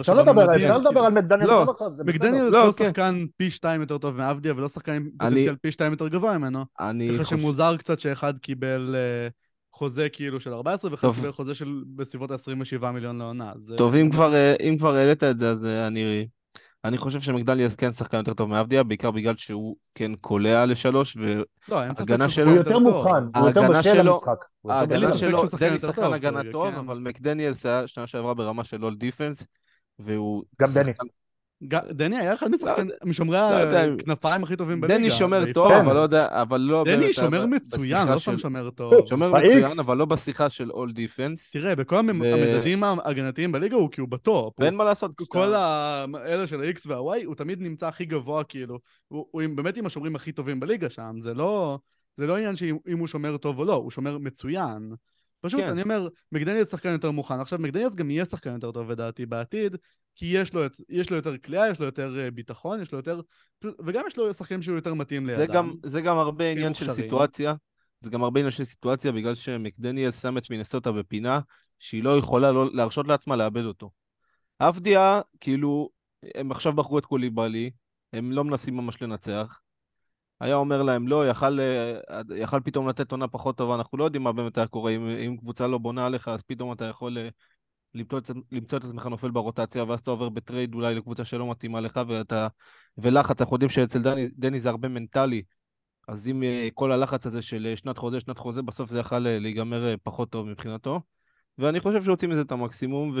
אפשר 0.00 0.14
לדבר 0.14 0.32
שבמדדים, 0.32 0.62
אפשר 0.62 0.78
לדבר 0.78 0.90
כאילו- 0.90 1.04
על 1.04 1.12
מקדניאל 1.12 1.48
לא, 1.48 1.66
זה 1.90 2.04
בסדר. 2.04 2.04
מקדניאל 2.04 2.44
לא, 2.44 2.50
זה 2.50 2.56
לא 2.56 2.72
כן. 2.72 2.84
שחקן 2.84 3.24
פי 3.36 3.50
שתיים 3.50 3.80
יותר 3.80 3.98
טוב 3.98 4.16
מאבדיה, 4.16 4.54
ולא 4.56 4.68
שחקן 4.68 4.92
עם 4.92 5.08
פוטנציאל 5.18 5.56
פי 5.62 5.72
שתיים 5.72 5.92
יותר 5.92 6.08
גבוה 6.08 6.38
ממנו. 6.38 6.64
אני 6.80 7.18
חושב... 7.18 7.38
שמוזר 7.38 7.76
קצת 7.76 8.00
שאחד 8.00 8.38
קיבל 8.38 8.94
אה, 8.98 9.28
חוזה 9.72 10.08
כאילו 10.08 10.40
של 10.40 10.52
14 10.52 10.90
ואחד. 10.90 11.08
קיבל 11.14 11.32
חוזה 11.32 11.54
של 11.54 11.82
בסביבות 11.96 12.30
ה-27 12.30 12.90
מיליון 12.90 13.18
לעונה. 13.18 13.52
זה... 13.56 13.76
טוב, 13.76 13.94
אם 13.94 14.10
כבר, 14.10 14.34
אה, 14.34 14.54
העלית 14.98 15.24
את 15.24 15.38
זה, 15.38 15.50
אז 15.50 15.66
אה, 15.66 15.86
אני, 15.86 16.26
אני 16.84 16.98
חושב 16.98 17.20
שמגדליאס 17.20 17.74
כן 17.76 17.92
שחקן 17.92 18.16
יותר 18.16 18.34
טוב 18.34 18.50
מאבדיה, 18.50 18.82
בעיקר 18.82 19.10
בגלל 19.10 19.36
שהוא 19.36 19.76
כן 19.94 20.12
קולע 20.20 20.66
לשלוש, 20.66 21.16
לא, 21.68 21.78
ההגנה 21.80 22.28
שהוא 22.28 22.44
שלו- 22.44 22.50
הוא 22.50 22.58
יותר. 22.58 22.78
מוכן, 22.78 23.10
הוא 23.40 23.48
יותר 23.48 23.60
ההגנה 23.62 23.78
בשל 23.78 23.92
שלו- 23.92 24.12
למשחק. 24.12 24.44
בשל. 24.64 25.16
שלו, 25.16 25.38
דני 25.46 25.66
יותר 25.66 25.78
שחקן 25.78 26.02
טוב 26.02 26.12
הגנה 26.14 26.40
טוב, 26.52 26.70
כן. 26.70 26.76
אבל 26.78 26.98
מקדניאלס 26.98 27.66
היה 27.66 27.86
שנה 27.86 28.06
שעברה 28.06 28.34
ברמה 28.34 28.64
של 28.64 28.84
אול 28.84 28.94
דיפנס, 28.96 29.46
והוא... 29.98 30.42
גם 30.60 30.68
דני. 30.74 30.92
דני 31.90 32.18
היה 32.18 32.34
אחד 32.34 32.46
יודע- 32.52 32.74
משומרי 33.04 33.36
לא 33.38 33.76
הכנפיים 33.78 34.42
הכי 34.42 34.56
טובים 34.56 34.80
בליגה. 34.80 34.98
דני 34.98 35.10
שומר 35.10 35.52
טוב. 35.52 35.72
אבל 35.72 35.94
לא 35.94 36.00
יודע, 36.00 36.28
אבל 36.42 36.60
לא... 36.60 36.84
דני 36.86 37.12
שומר 37.12 37.46
מצוין, 37.46 38.08
לא 38.08 38.18
סתם 38.18 38.38
שומר 38.38 38.70
טוב. 38.70 39.06
שומר. 39.06 39.32
מצוין, 39.32 39.78
אבל 39.78 39.96
לא 39.96 40.04
בשיחה 40.04 40.50
של 40.50 40.70
אול 40.70 40.92
דיפנס, 40.92 41.50
תראה, 41.50 41.76
בכל 41.76 41.96
המדדים 41.98 42.84
ההגנתיים 42.84 43.52
בליגה 43.52 43.76
הוא 43.76 43.90
כאילו 43.90 44.06
בטופ. 44.06 44.60
ואין 44.60 44.74
מה 44.74 44.84
לעשות. 44.84 45.10
כל 45.28 45.54
האלה 45.54 46.46
של 46.46 46.60
ה-X 46.60 46.80
וה-Y, 46.86 47.24
הוא 47.24 47.34
תמיד 47.34 47.60
נמצא 47.60 47.88
הכי 47.88 48.04
גבוה, 48.04 48.44
כאילו. 48.44 48.78
הוא, 49.08 49.26
הוא 49.30 49.42
באמת 49.54 49.76
עם 49.76 49.86
השומרים 49.86 50.16
הכי 50.16 50.32
טובים 50.32 50.60
בליגה 50.60 50.90
שם, 50.90 51.16
זה 51.18 51.34
לא... 51.34 51.78
זה 52.16 52.26
לא 52.26 52.36
עניין 52.36 52.56
שאם 52.56 52.76
אם 52.88 52.98
הוא 52.98 53.06
שומר 53.06 53.36
טוב 53.36 53.58
או 53.58 53.64
לא, 53.64 53.74
הוא 53.74 53.90
שומר 53.90 54.18
מצוין. 54.18 54.92
פשוט, 55.40 55.60
כן. 55.60 55.68
אני 55.68 55.82
אומר, 55.82 56.08
מקדניאס 56.32 56.70
שחקן 56.70 56.88
יותר 56.88 57.10
מוכן. 57.10 57.40
עכשיו, 57.40 57.58
מקדניאס 57.58 57.94
גם 57.94 58.10
יהיה 58.10 58.24
שחקן 58.24 58.52
יותר 58.52 58.72
טוב, 58.72 58.90
לדעתי, 58.90 59.26
בעתיד, 59.26 59.76
כי 60.14 60.26
יש 60.26 60.54
לו, 60.54 60.62
יש 60.88 61.10
לו 61.10 61.16
יותר 61.16 61.38
כליאה, 61.38 61.70
יש 61.70 61.80
לו 61.80 61.86
יותר 61.86 62.18
אה, 62.18 62.30
ביטחון, 62.30 62.82
יש 62.82 62.92
לו 62.92 62.98
יותר... 62.98 63.20
וגם 63.64 64.04
יש 64.06 64.16
לו 64.16 64.34
שחקנים 64.34 64.62
שהוא 64.62 64.76
יותר 64.76 64.94
מתאים 64.94 65.26
לידם. 65.26 65.38
זה 65.38 65.46
גם, 65.46 65.72
זה 65.82 66.00
גם 66.00 66.18
הרבה 66.18 66.50
עניין 66.50 66.74
של 66.74 66.86
מוכשרים. 66.86 67.06
סיטואציה. 67.06 67.54
זה 68.00 68.10
גם 68.10 68.22
הרבה 68.22 68.40
עניין 68.40 68.50
של 68.50 68.64
סיטואציה, 68.64 69.12
בגלל 69.12 69.34
שמקדניאלס 69.34 70.12
שם 70.12 70.38
את 70.38 70.50
מינסוטה 70.50 70.92
בפינה, 70.92 71.40
שהיא 71.78 72.04
לא 72.04 72.18
יכולה 72.18 72.52
לא, 72.52 72.70
להרשות 72.72 73.08
לעצמה 73.08 73.36
לאבד 73.36 73.64
אותו. 73.64 73.90
אבדיה, 74.60 75.20
כאילו, 75.40 75.90
הם 76.34 76.50
עכשיו 76.50 76.72
בחרו 76.72 76.98
את 76.98 77.06
קוליבאלי, 77.06 77.70
הם 78.12 78.32
לא 78.32 78.44
מנסים 78.44 78.76
ממש 78.76 79.02
לנצח. 79.02 79.60
היה 80.40 80.54
אומר 80.54 80.82
להם, 80.82 81.08
לא, 81.08 81.28
יכל, 81.28 81.60
אה, 81.60 82.20
יכל 82.36 82.60
פתאום 82.64 82.88
לתת 82.88 83.12
עונה 83.12 83.28
פחות 83.28 83.56
טובה, 83.56 83.74
אנחנו 83.74 83.98
לא 83.98 84.04
יודעים 84.04 84.22
מה 84.22 84.32
באמת 84.32 84.58
היה 84.58 84.66
קורה. 84.66 84.90
אם, 84.90 85.06
אם 85.06 85.36
קבוצה 85.36 85.66
לא 85.66 85.78
בונה 85.78 86.06
עליך, 86.06 86.28
אז 86.28 86.42
פתאום 86.42 86.72
אתה 86.72 86.84
יכול 86.84 87.18
אה, 87.18 87.28
למצוא, 87.94 88.20
למצוא 88.52 88.78
את 88.78 88.84
עצמך 88.84 89.06
נופל 89.06 89.30
ברוטציה, 89.30 89.84
ואז 89.84 90.00
אתה 90.00 90.10
עובר 90.10 90.28
ב 90.28 90.36
trade 90.36 90.74
אולי 90.74 90.94
לקבוצה 90.94 91.24
שלא 91.24 91.50
מתאימה 91.50 91.80
לך, 91.80 92.00
ואתה... 92.08 92.48
ולחץ, 92.98 93.40
אנחנו 93.40 93.54
יודעים 93.54 93.70
שאצל 93.70 94.02
דני, 94.02 94.28
דני 94.28 94.60
זה 94.60 94.68
הרבה 94.68 94.88
מנטלי. 94.88 95.42
אז 96.08 96.28
אם 96.28 96.42
אה, 96.42 96.68
כל 96.74 96.92
הלחץ 96.92 97.26
הזה 97.26 97.42
של 97.42 97.72
שנת 97.76 97.98
חוזה, 97.98 98.20
שנת 98.20 98.38
חוזה, 98.38 98.62
בסוף 98.62 98.90
זה 98.90 98.98
יכל 98.98 99.18
להיגמר 99.18 99.94
פחות 100.02 100.30
טוב 100.30 100.46
מבחינתו. 100.46 101.00
ואני 101.58 101.80
חושב 101.80 102.02
שיוצאים 102.02 102.30
מזה 102.30 102.40
את 102.40 102.52
המקסימום, 102.52 103.18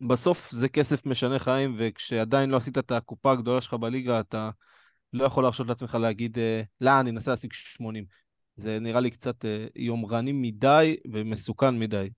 ושבסוף 0.00 0.50
זה 0.50 0.68
כסף 0.68 1.06
משנה 1.06 1.38
חיים, 1.38 1.76
וכשעדיין 1.78 2.50
לא 2.50 2.56
עשית 2.56 2.78
את 2.78 2.90
הקופה 2.90 3.32
הגדולה 3.32 3.60
שלך 3.60 3.74
בליגה, 3.74 4.20
אתה 4.20 4.50
לא 5.16 5.24
יכול 5.24 5.44
להרשות 5.44 5.66
לעצמך 5.66 5.94
להגיד, 6.00 6.38
אה, 6.38 6.62
לא, 6.80 7.00
אני 7.00 7.10
אנסה 7.10 7.30
להשיג 7.30 7.52
80. 7.52 8.04
זה 8.56 8.78
נראה 8.80 9.00
לי 9.00 9.10
קצת 9.10 9.44
אה, 9.44 9.66
יומרני 9.76 10.32
מדי 10.32 10.96
ומסוכן 11.12 11.78
מדי, 11.78 12.10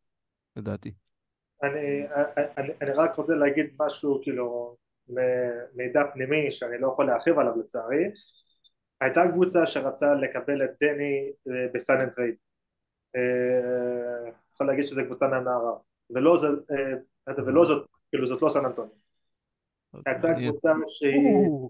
לדעתי. 0.56 0.92
אני, 1.62 2.02
אני, 2.58 2.68
אני 2.82 2.90
רק 2.90 3.14
רוצה 3.14 3.34
להגיד 3.34 3.66
משהו 3.80 4.20
כאילו 4.22 4.76
מידע 5.74 6.00
פנימי 6.12 6.50
שאני 6.50 6.80
לא 6.80 6.86
יכול 6.86 7.06
להרחיב 7.06 7.38
עליו 7.38 7.60
לצערי 7.60 8.04
הייתה 9.00 9.20
קבוצה 9.32 9.66
שרצה 9.66 10.14
לקבל 10.14 10.64
את 10.64 10.70
דני 10.80 11.30
אה, 11.48 11.66
ב 11.74 11.79
sign 11.79 12.00
and 12.00 12.12
trade 12.12 12.34
אה, 13.16 14.30
יכול 14.54 14.66
להגיד 14.66 14.84
שזו 14.84 15.02
קבוצה 15.06 15.28
מהמערב 15.28 15.78
ולא, 16.10 16.36
זה, 16.36 16.46
אה, 17.28 17.44
ולא 17.46 17.64
זאת, 17.64 17.88
כאילו 18.10 18.26
זאת 18.26 18.42
לא 18.42 18.48
סן 18.48 18.64
אנטוניו 18.64 18.90
הייתה 20.06 20.28
מעניין. 20.28 20.50
קבוצה 20.50 20.72
שהיא 20.86 21.68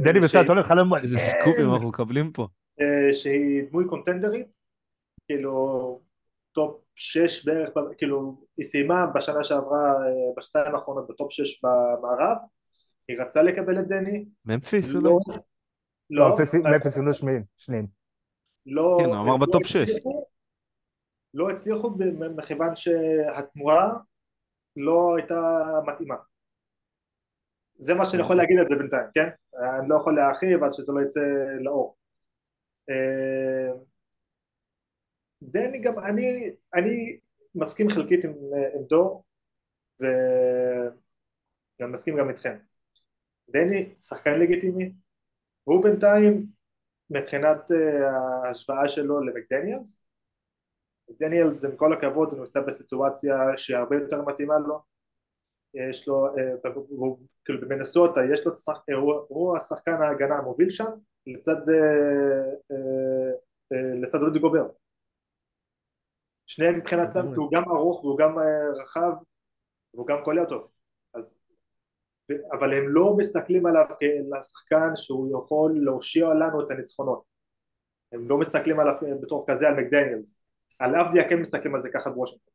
דני 0.00 0.20
בסן 0.20 0.38
אנטוניו 0.38 0.64
חלום 0.64 0.88
מלא. 0.90 1.00
איזה 1.02 1.18
סקופים 1.18 1.72
אנחנו 1.72 1.88
מקבלים 1.88 2.32
פה. 2.32 2.46
אה, 2.80 3.12
שהיא 3.12 3.62
דמוי 3.70 3.84
קונטנדרית, 3.88 4.56
כאילו 5.26 6.00
טופ 6.52 6.80
שש 6.94 7.46
בערך, 7.48 7.70
כאילו 7.98 8.44
היא 8.56 8.64
סיימה 8.66 9.06
בשנה 9.14 9.44
שעברה, 9.44 9.92
אה, 9.92 10.08
בשנתיים 10.36 10.74
האחרונות 10.74 11.06
ב 11.08 11.14
top 11.14 11.32
שש 11.32 11.64
במערב, 11.64 12.36
היא 13.08 13.18
רצה 13.20 13.42
לקבל 13.42 13.78
את 13.78 13.88
דני, 13.88 14.24
ממפיס 14.44 14.94
אולי? 14.94 15.04
לא, 15.04 15.18
לא, 16.10 16.28
לא, 16.28 16.34
אפס- 16.34 16.54
מאפס 16.54 16.96
הינו 16.96 17.10
שניים. 17.56 17.86
לא, 18.66 18.96
כן, 19.00 19.04
הוא 19.04 19.14
אמר 19.14 19.32
לא 19.32 19.36
ב 19.46 19.51
top 19.51 19.66
שש. 19.66 19.76
הצליחו- 19.76 20.26
לא 21.34 21.50
הצליחו 21.50 21.90
מכיוון 22.36 22.76
שהתמורה 22.76 23.92
לא 24.76 25.16
הייתה 25.16 25.62
מתאימה. 25.86 26.14
זה 27.80 27.94
מה 27.94 28.06
שאני 28.06 28.22
יכול 28.22 28.36
להגיד 28.36 28.58
על 28.58 28.68
זה 28.68 28.76
בינתיים, 28.76 29.06
כן? 29.14 29.28
אני 29.54 29.88
לא 29.88 29.96
יכול 29.96 30.16
להרחיב 30.16 30.64
עד 30.64 30.70
שזה 30.72 30.92
לא 30.92 31.00
יצא 31.00 31.20
לאור. 31.60 31.96
אה, 32.90 33.72
דני 35.42 35.78
גם, 35.78 35.98
אני, 35.98 36.50
אני 36.74 37.18
מסכים 37.54 37.88
חלקית 37.88 38.24
עם, 38.24 38.32
עם 38.74 38.82
דור, 38.88 39.24
אני 41.80 41.92
מסכים 41.92 42.16
גם 42.16 42.28
איתכם. 42.28 42.56
דני, 43.50 43.94
שחקן 44.00 44.40
לגיטימי, 44.40 44.92
הוא 45.64 45.82
בינתיים, 45.82 46.46
מבחינת 47.10 47.70
אה, 47.72 48.10
ההשוואה 48.44 48.88
שלו 48.88 49.20
למקדניאלס, 49.20 50.02
מקדניאלס 51.10 51.64
עם 51.64 51.76
כל 51.76 51.92
הכבוד 51.92 52.30
הוא 52.30 52.38
נמצא 52.38 52.60
בסיטואציה 52.60 53.36
שהיא 53.56 53.76
הרבה 53.76 53.96
יותר 53.96 54.22
מתאימה 54.22 54.58
לו, 54.58 54.82
יש 55.74 56.08
לו, 56.08 56.26
אה, 56.26 56.70
הוא, 56.88 57.18
כאילו 57.44 57.60
במנסוטה 57.60 58.20
יש 58.32 58.46
לו, 58.46 58.52
אה, 58.68 58.94
הוא, 58.96 59.14
הוא 59.28 59.56
השחקן 59.56 59.92
ההגנה 59.92 60.34
המוביל 60.36 60.68
שם 60.68 60.90
לצד, 61.26 61.56
לצד 64.02 64.18
רודי 64.18 64.38
גובר. 64.38 64.66
שניהם 66.46 66.78
מבחינתם, 66.78 67.32
כי 67.32 67.36
הוא 67.36 67.50
גם 67.52 67.62
ארוך 67.62 68.04
והוא 68.04 68.18
גם 68.18 68.38
רחב 68.80 69.12
והוא 69.94 70.06
גם 70.06 70.18
קולע 70.24 70.44
טוב. 70.44 70.68
אז 71.14 71.34
אבל 72.52 72.74
הם 72.74 72.88
לא 72.88 73.16
מסתכלים 73.16 73.66
עליו 73.66 73.84
כאל 74.00 74.30
השחקן 74.38 74.96
שהוא 74.96 75.38
יכול 75.38 75.84
להושיע 75.84 76.26
לנו 76.28 76.60
את 76.60 76.70
הניצחונות. 76.70 77.22
הם 78.12 78.28
לא 78.28 78.38
מסתכלים 78.38 78.80
עליו 78.80 78.94
בתור 79.20 79.44
כזה 79.48 79.68
על 79.68 79.74
מקדניאלס. 79.74 80.42
על 80.78 80.96
אבדיה 80.96 81.28
כן 81.28 81.40
מסתכלים 81.40 81.74
על 81.74 81.80
זה 81.80 81.90
ככה 81.90 82.10
בוושינגטון 82.10 82.54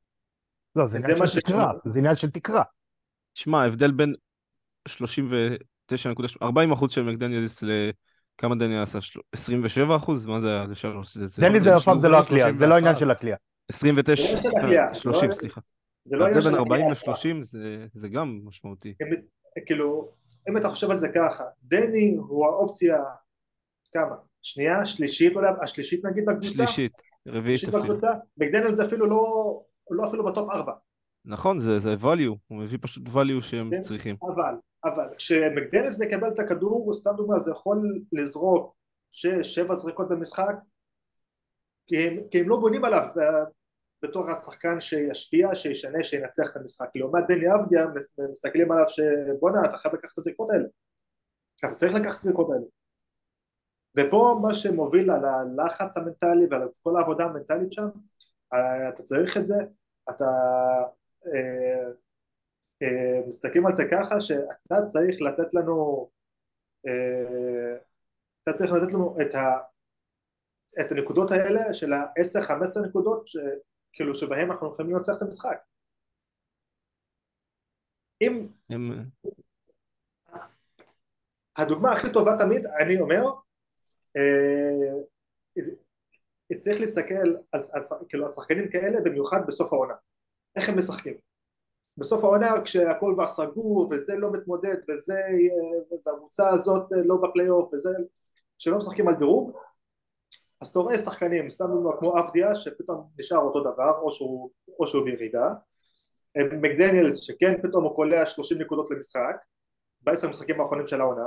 לא, 0.75 0.87
זה 0.87 0.97
עניין 0.97 1.27
של 1.27 1.41
תקרה, 1.41 1.71
זה 1.85 1.99
עניין 1.99 2.15
של 2.15 2.31
תקרה 2.31 2.63
שמע, 3.35 3.61
ההבדל 3.61 3.91
בין 3.91 4.13
39 4.87 6.11
נקודה, 6.11 6.27
40 6.41 6.71
אחוז 6.71 6.91
של 6.91 7.03
מקדניאלס 7.03 7.63
לכמה 7.63 8.55
דניאל 8.55 8.83
עשה? 8.83 8.99
27 9.31 9.95
אחוז? 9.95 10.25
מה 10.25 10.41
זה 10.41 10.55
היה? 10.55 10.65
דניאל 11.39 11.63
זה 11.63 11.75
הפעם 11.75 11.99
זה 11.99 12.07
לא 12.07 12.19
הקליעה, 12.19 12.49
זה 12.57 12.67
לא 12.67 12.75
עניין 12.75 12.95
של 12.95 13.11
הקליעה 13.11 13.37
29, 13.69 14.37
30 14.93 15.31
סליחה 15.31 15.61
זה 16.05 16.17
לא 16.17 16.25
ההבדל 16.25 16.39
בין 16.39 16.55
40 16.55 16.89
ל-30 16.89 17.43
זה 17.93 18.09
גם 18.09 18.39
משמעותי. 18.43 18.93
כאילו, 19.65 20.11
אם 20.49 20.57
אתה 20.57 20.69
חושב 20.69 20.91
על 20.91 20.97
זה 20.97 21.07
ככה, 21.15 21.43
דני 21.63 22.15
הוא 22.17 22.45
האופציה, 22.45 22.97
כמה? 23.93 24.15
שנייה? 24.41 24.85
שלישית 24.85 25.35
אולי? 25.35 25.49
השלישית 25.61 26.05
נגיד 26.05 26.25
בקבוצה? 26.25 26.55
שלישית, 26.55 26.91
רביעית 27.27 27.63
אפילו. 27.63 27.95
מקדניאל 28.37 28.73
זה 28.73 28.85
אפילו 28.85 29.05
לא, 29.05 29.61
לא 29.91 30.07
אפילו 30.07 30.25
בטופ 30.25 30.49
4. 30.49 30.73
נכון, 31.25 31.59
זה, 31.59 31.79
זה 31.79 31.95
value, 32.01 32.37
הוא 32.47 32.57
מביא 32.57 32.77
פשוט 32.81 33.07
value 33.07 33.41
שהם 33.41 33.69
כן? 33.71 33.81
צריכים. 33.81 34.15
אבל, 34.21 34.55
אבל 34.83 35.15
כשמקדניאלס 35.17 36.01
מקבל 36.01 36.27
את 36.27 36.39
הכדור, 36.39 36.83
הוא 36.85 36.93
סתם 36.93 37.11
דוגמא, 37.17 37.39
זה 37.39 37.51
יכול 37.51 37.99
לזרוק 38.11 38.75
שש, 39.11 39.55
שבע 39.55 39.75
זריקות 39.75 40.09
במשחק, 40.09 40.55
כי 41.87 42.07
הם, 42.07 42.17
כי 42.31 42.39
הם 42.39 42.49
לא 42.49 42.57
בונים 42.57 42.85
עליו 42.85 43.07
בתור 44.03 44.29
השחקן 44.31 44.79
שישפיע, 44.79 45.55
שישנה, 45.55 46.03
שינצח 46.03 46.51
את 46.51 46.55
המשחק. 46.55 46.89
לעומת 46.95 47.23
דני 47.27 47.55
אבדיה 47.55 47.85
מסתכלים 48.31 48.71
עליו 48.71 48.85
שבואנה 48.87 49.65
אתה 49.65 49.77
חייב 49.77 49.95
לקחת 49.95 50.13
את 50.13 50.17
הזריקות 50.17 50.49
האלה. 50.49 50.67
אתה 51.59 51.67
צריך 51.75 51.93
לקחת 51.93 52.15
את 52.15 52.19
הזריקות 52.19 52.47
האלה. 52.49 52.65
ופה 53.97 54.39
מה 54.41 54.53
שמוביל 54.53 55.11
על 55.11 55.25
הלחץ 55.25 55.97
המנטלי 55.97 56.45
ועל 56.49 56.67
כל 56.83 56.97
העבודה 56.97 57.23
המנטלית 57.23 57.73
שם, 57.73 57.87
אתה 58.93 59.03
צריך 59.03 59.37
את 59.37 59.45
זה, 59.45 59.55
אתה 60.09 60.25
אה, 60.25 60.83
אה, 60.83 60.87
מסתכלים 63.27 63.65
על 63.65 63.73
זה 63.73 63.83
ככה 63.91 64.19
שאתה 64.19 64.75
צריך 64.83 65.21
לתת 65.21 65.53
לנו 65.53 66.09
אה, 66.87 67.77
אתה 68.43 68.53
צריך 68.53 68.71
לתת 68.71 68.93
לנו 68.93 69.17
את, 69.21 69.35
ה, 69.35 69.57
את 70.81 70.91
הנקודות 70.91 71.31
האלה 71.31 71.73
של 71.73 71.93
ה-10-15 71.93 72.87
נקודות 72.87 73.29
כאילו 73.93 74.15
שבהם 74.15 74.51
אנחנו 74.51 74.69
יכולים 74.69 74.95
לנצח 74.95 75.13
את 75.17 75.21
המשחק. 75.21 75.57
אם... 78.21 78.47
הם... 78.69 78.91
הדוגמה 81.57 81.91
הכי 81.91 82.13
טובה 82.13 82.31
תמיד, 82.39 82.65
אני 82.65 82.99
אומר, 82.99 83.23
אה, 84.17 84.91
צריך 86.57 86.79
להסתכל 86.79 87.13
על, 87.13 87.37
על, 87.51 87.61
על, 87.73 87.81
כאילו, 88.09 88.25
על 88.25 88.31
שחקנים 88.31 88.71
כאלה 88.71 89.01
במיוחד 89.03 89.47
בסוף 89.47 89.73
העונה. 89.73 89.93
איך 90.55 90.69
הם 90.69 90.77
משחקים. 90.77 91.13
בסוף 91.97 92.23
העונה 92.23 92.61
כשהכל 92.61 93.11
כבר 93.15 93.27
סגור 93.27 93.87
וזה 93.91 94.15
לא 94.15 94.31
מתמודד 94.31 94.75
וזה 94.89 95.13
אה, 95.13 95.97
והקבוצה 96.05 96.49
הזאת 96.49 96.87
לא 97.05 97.15
בפלייאוף 97.23 97.73
וזה 97.73 97.89
שלא 98.57 98.77
משחקים 98.77 99.07
על 99.07 99.15
דירוג 99.15 99.51
אז 100.61 100.67
אתה 100.67 100.79
רואה 100.79 100.97
שחקנים, 100.97 101.49
סתם 101.49 101.65
דוגמא 101.67 101.99
כמו 101.99 102.19
אבדיה 102.19 102.55
שפתאום 102.55 103.09
נשאר 103.19 103.37
אותו 103.37 103.59
דבר 103.59 103.91
או 104.01 104.11
שהוא, 104.11 104.49
או 104.79 104.87
שהוא 104.87 105.05
בירידה. 105.05 105.49
מקדניאלס 106.37 107.15
שכן 107.15 107.61
פתאום 107.61 107.83
הוא 107.83 107.95
קולע 107.95 108.25
30 108.25 108.57
נקודות 108.57 108.91
למשחק 108.91 109.35
בעשר 110.01 110.27
המשחקים 110.27 110.61
האחרונים 110.61 110.87
של 110.87 111.01
העונה. 111.01 111.25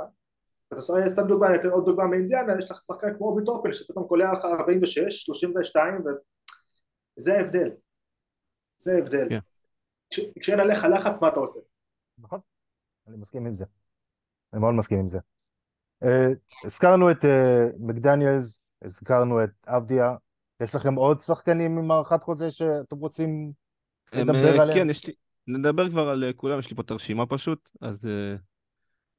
אתה 0.67 0.81
רואה 0.89 1.09
סתם 1.09 1.27
דוגמא, 1.27 1.45
אני 1.45 1.55
אתן 1.55 1.69
עוד 1.69 1.85
דוגמא 1.85 2.07
מאינדיאנה, 2.07 2.57
יש 2.57 2.71
לך 2.71 2.81
שחקן 2.81 3.17
כמו 3.17 3.27
אובי 3.29 3.45
טופל 3.45 3.73
שפתאום 3.73 4.07
קולע 4.07 4.33
לך 4.33 4.45
46, 4.45 5.25
32 5.25 5.99
וזה 7.17 7.37
ההבדל 7.37 7.69
זה 8.79 9.23
yeah. 9.25 9.29
כן. 9.29 9.39
כש, 10.09 10.19
כשאין 10.39 10.59
עליך 10.59 10.83
לחץ 10.83 11.21
מה 11.21 11.27
אתה 11.27 11.39
עושה 11.39 11.59
נכון, 12.17 12.39
אני 13.07 13.17
מסכים 13.17 13.45
עם 13.45 13.55
זה 13.55 13.65
אני 14.53 14.61
מאוד 14.61 14.73
מסכים 14.73 14.99
עם 14.99 15.09
זה 15.09 15.19
uh, 16.03 16.07
הזכרנו 16.65 17.11
את 17.11 17.23
uh, 17.23 17.27
מקדניאלס 17.79 18.59
הזכרנו 18.81 19.43
את 19.43 19.49
אבדיה, 19.67 20.15
יש 20.63 20.75
לכם 20.75 20.95
עוד 20.95 21.19
שחקנים 21.19 21.77
עם 21.77 21.91
הארכת 21.91 22.23
חוזה 22.23 22.51
שאתם 22.51 22.97
רוצים 22.97 23.51
לדבר 24.13 24.57
אה, 24.57 24.61
עליהם? 24.61 24.79
כן, 24.79 24.89
יש 24.89 25.07
לי, 25.07 25.13
נדבר 25.47 25.89
כבר 25.89 26.09
על 26.09 26.23
אה, 26.23 26.33
כולם, 26.33 26.59
יש 26.59 26.69
לי 26.69 26.75
פה 26.75 26.81
את 26.81 26.91
הרשימה 26.91 27.25
פשוט, 27.25 27.69
אז 27.81 28.09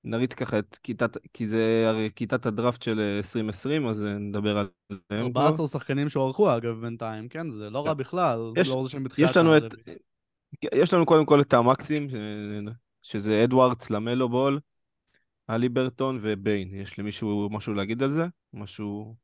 נריץ 0.05 0.35
ככה 0.35 0.59
את 0.59 0.79
כיתת, 0.83 1.17
כי 1.33 1.47
זה 1.47 1.85
הרי 1.89 2.11
כיתת 2.17 2.47
הדראפט 2.47 2.83
של 2.83 3.01
2020, 3.19 3.87
אז 3.87 4.03
נדבר 4.03 4.51
עליהם. 4.51 5.27
14 5.37 5.67
שחקנים 5.67 6.09
שהוארכו 6.09 6.57
אגב 6.57 6.81
בינתיים, 6.81 7.29
כן? 7.29 7.51
זה 7.51 7.71
לא 7.71 7.87
רע 7.87 7.93
כן. 7.93 7.99
בכלל, 7.99 8.53
יש, 8.57 8.69
לא 8.69 8.87
יש 9.19 9.37
לנו 9.37 9.57
את, 9.57 9.63
יש 10.75 10.95
לנו 10.95 11.07
קודם 11.07 11.27
כל 11.27 11.41
את 11.41 11.53
המקסים, 11.55 12.09
שזה 13.03 13.45
אדוארדס, 13.45 13.91
למלו 13.91 14.29
בול, 14.29 14.61
אלי 15.51 15.69
ברטון 15.69 16.19
וביין. 16.23 16.75
יש 16.75 16.99
למישהו 16.99 17.49
משהו 17.51 17.75
להגיד 17.75 18.03
על 18.03 18.11
זה? 18.11 18.27
משהו... 18.55 19.17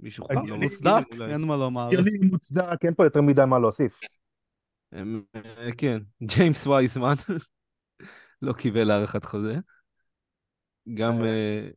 מישהו 0.00 0.24
חייב 0.24 0.46
לא 0.46 0.56
מוצדק, 0.56 1.04
אין 1.30 1.40
מה 1.40 1.56
לומר. 1.56 1.86
הגיוני 1.86 2.18
מוצדק, 2.30 2.84
אין 2.84 2.94
פה 2.94 3.04
יותר 3.04 3.20
מדי 3.20 3.42
מה 3.46 3.58
להוסיף. 3.58 4.00
אה, 4.94 5.02
כן, 5.78 5.98
ג'יימס 6.30 6.66
וייסמן 6.66 7.14
לא 8.42 8.52
קיבל 8.52 8.90
הארכת 8.90 9.24
חוזה. 9.24 9.58
גם 10.94 11.22
אה, 11.22 11.28
אה, 11.28 11.68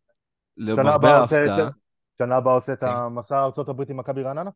למרבה 0.58 1.17
ההפתעה. 1.17 1.69
שנה 2.17 2.36
הבאה 2.36 2.54
עושה 2.54 2.74
את 2.74 2.80
כן. 2.80 2.88
המסע 2.88 3.43
ארצות 3.43 3.69
הברית 3.69 3.89
עם 3.89 3.97
מכבי 3.97 4.24
רעננה? 4.24 4.50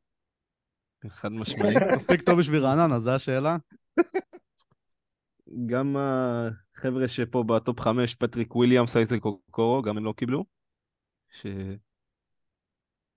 חד 1.10 1.32
משמעית. 1.32 1.78
מספיק 1.98 2.22
טוב 2.22 2.39
בשביל 2.39 2.62
רעננה, 2.65 3.00
זו 3.00 3.12
השאלה. 3.12 3.58
גם 5.65 5.96
החבר'ה 5.98 7.08
שפה 7.08 7.44
ב 7.44 7.53
top 7.53 7.80
חמש, 7.80 8.15
פטריק 8.15 8.56
וויליאמס, 8.56 8.98
אייזק 8.98 9.20
אוקורו, 9.20 9.82
גם 9.82 9.98
הם 9.98 10.06
לא 10.06 10.13
קיבלו. 10.18 10.46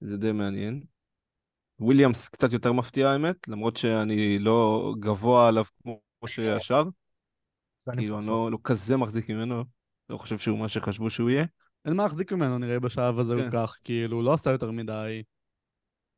זה 0.01 0.17
די 0.17 0.33
מעניין. 0.33 0.83
וויליאמס 1.81 2.29
קצת 2.29 2.53
יותר 2.53 2.73
מפתיע 2.73 3.09
האמת, 3.09 3.49
למרות 3.49 3.77
שאני 3.77 4.39
לא 4.39 4.93
גבוה 5.01 5.49
עליו 5.49 5.65
כמו 5.83 6.01
שישר. 6.27 6.85
כאילו, 7.93 8.19
אני 8.19 8.27
לא, 8.27 8.51
לא 8.51 8.59
כזה 8.65 8.97
מחזיק 8.97 9.31
ממנו, 9.31 9.65
לא 10.11 10.19
חושב 10.19 10.39
שהוא 10.39 10.59
מה 10.59 10.69
שחשבו 10.69 11.11
שהוא 11.11 11.31
יהיה. 11.31 11.45
אין 11.85 11.95
מה 11.97 12.03
להחזיק 12.03 12.33
ממנו 12.33 12.59
נראה 12.59 12.81
בשלב 12.81 13.19
הזה 13.19 13.35
כן. 13.37 13.51
כך, 13.53 13.79
כאילו, 13.85 14.17
הוא 14.17 14.25
לא 14.25 14.33
עשה 14.33 14.51
יותר 14.51 14.71
מדי. 14.71 15.23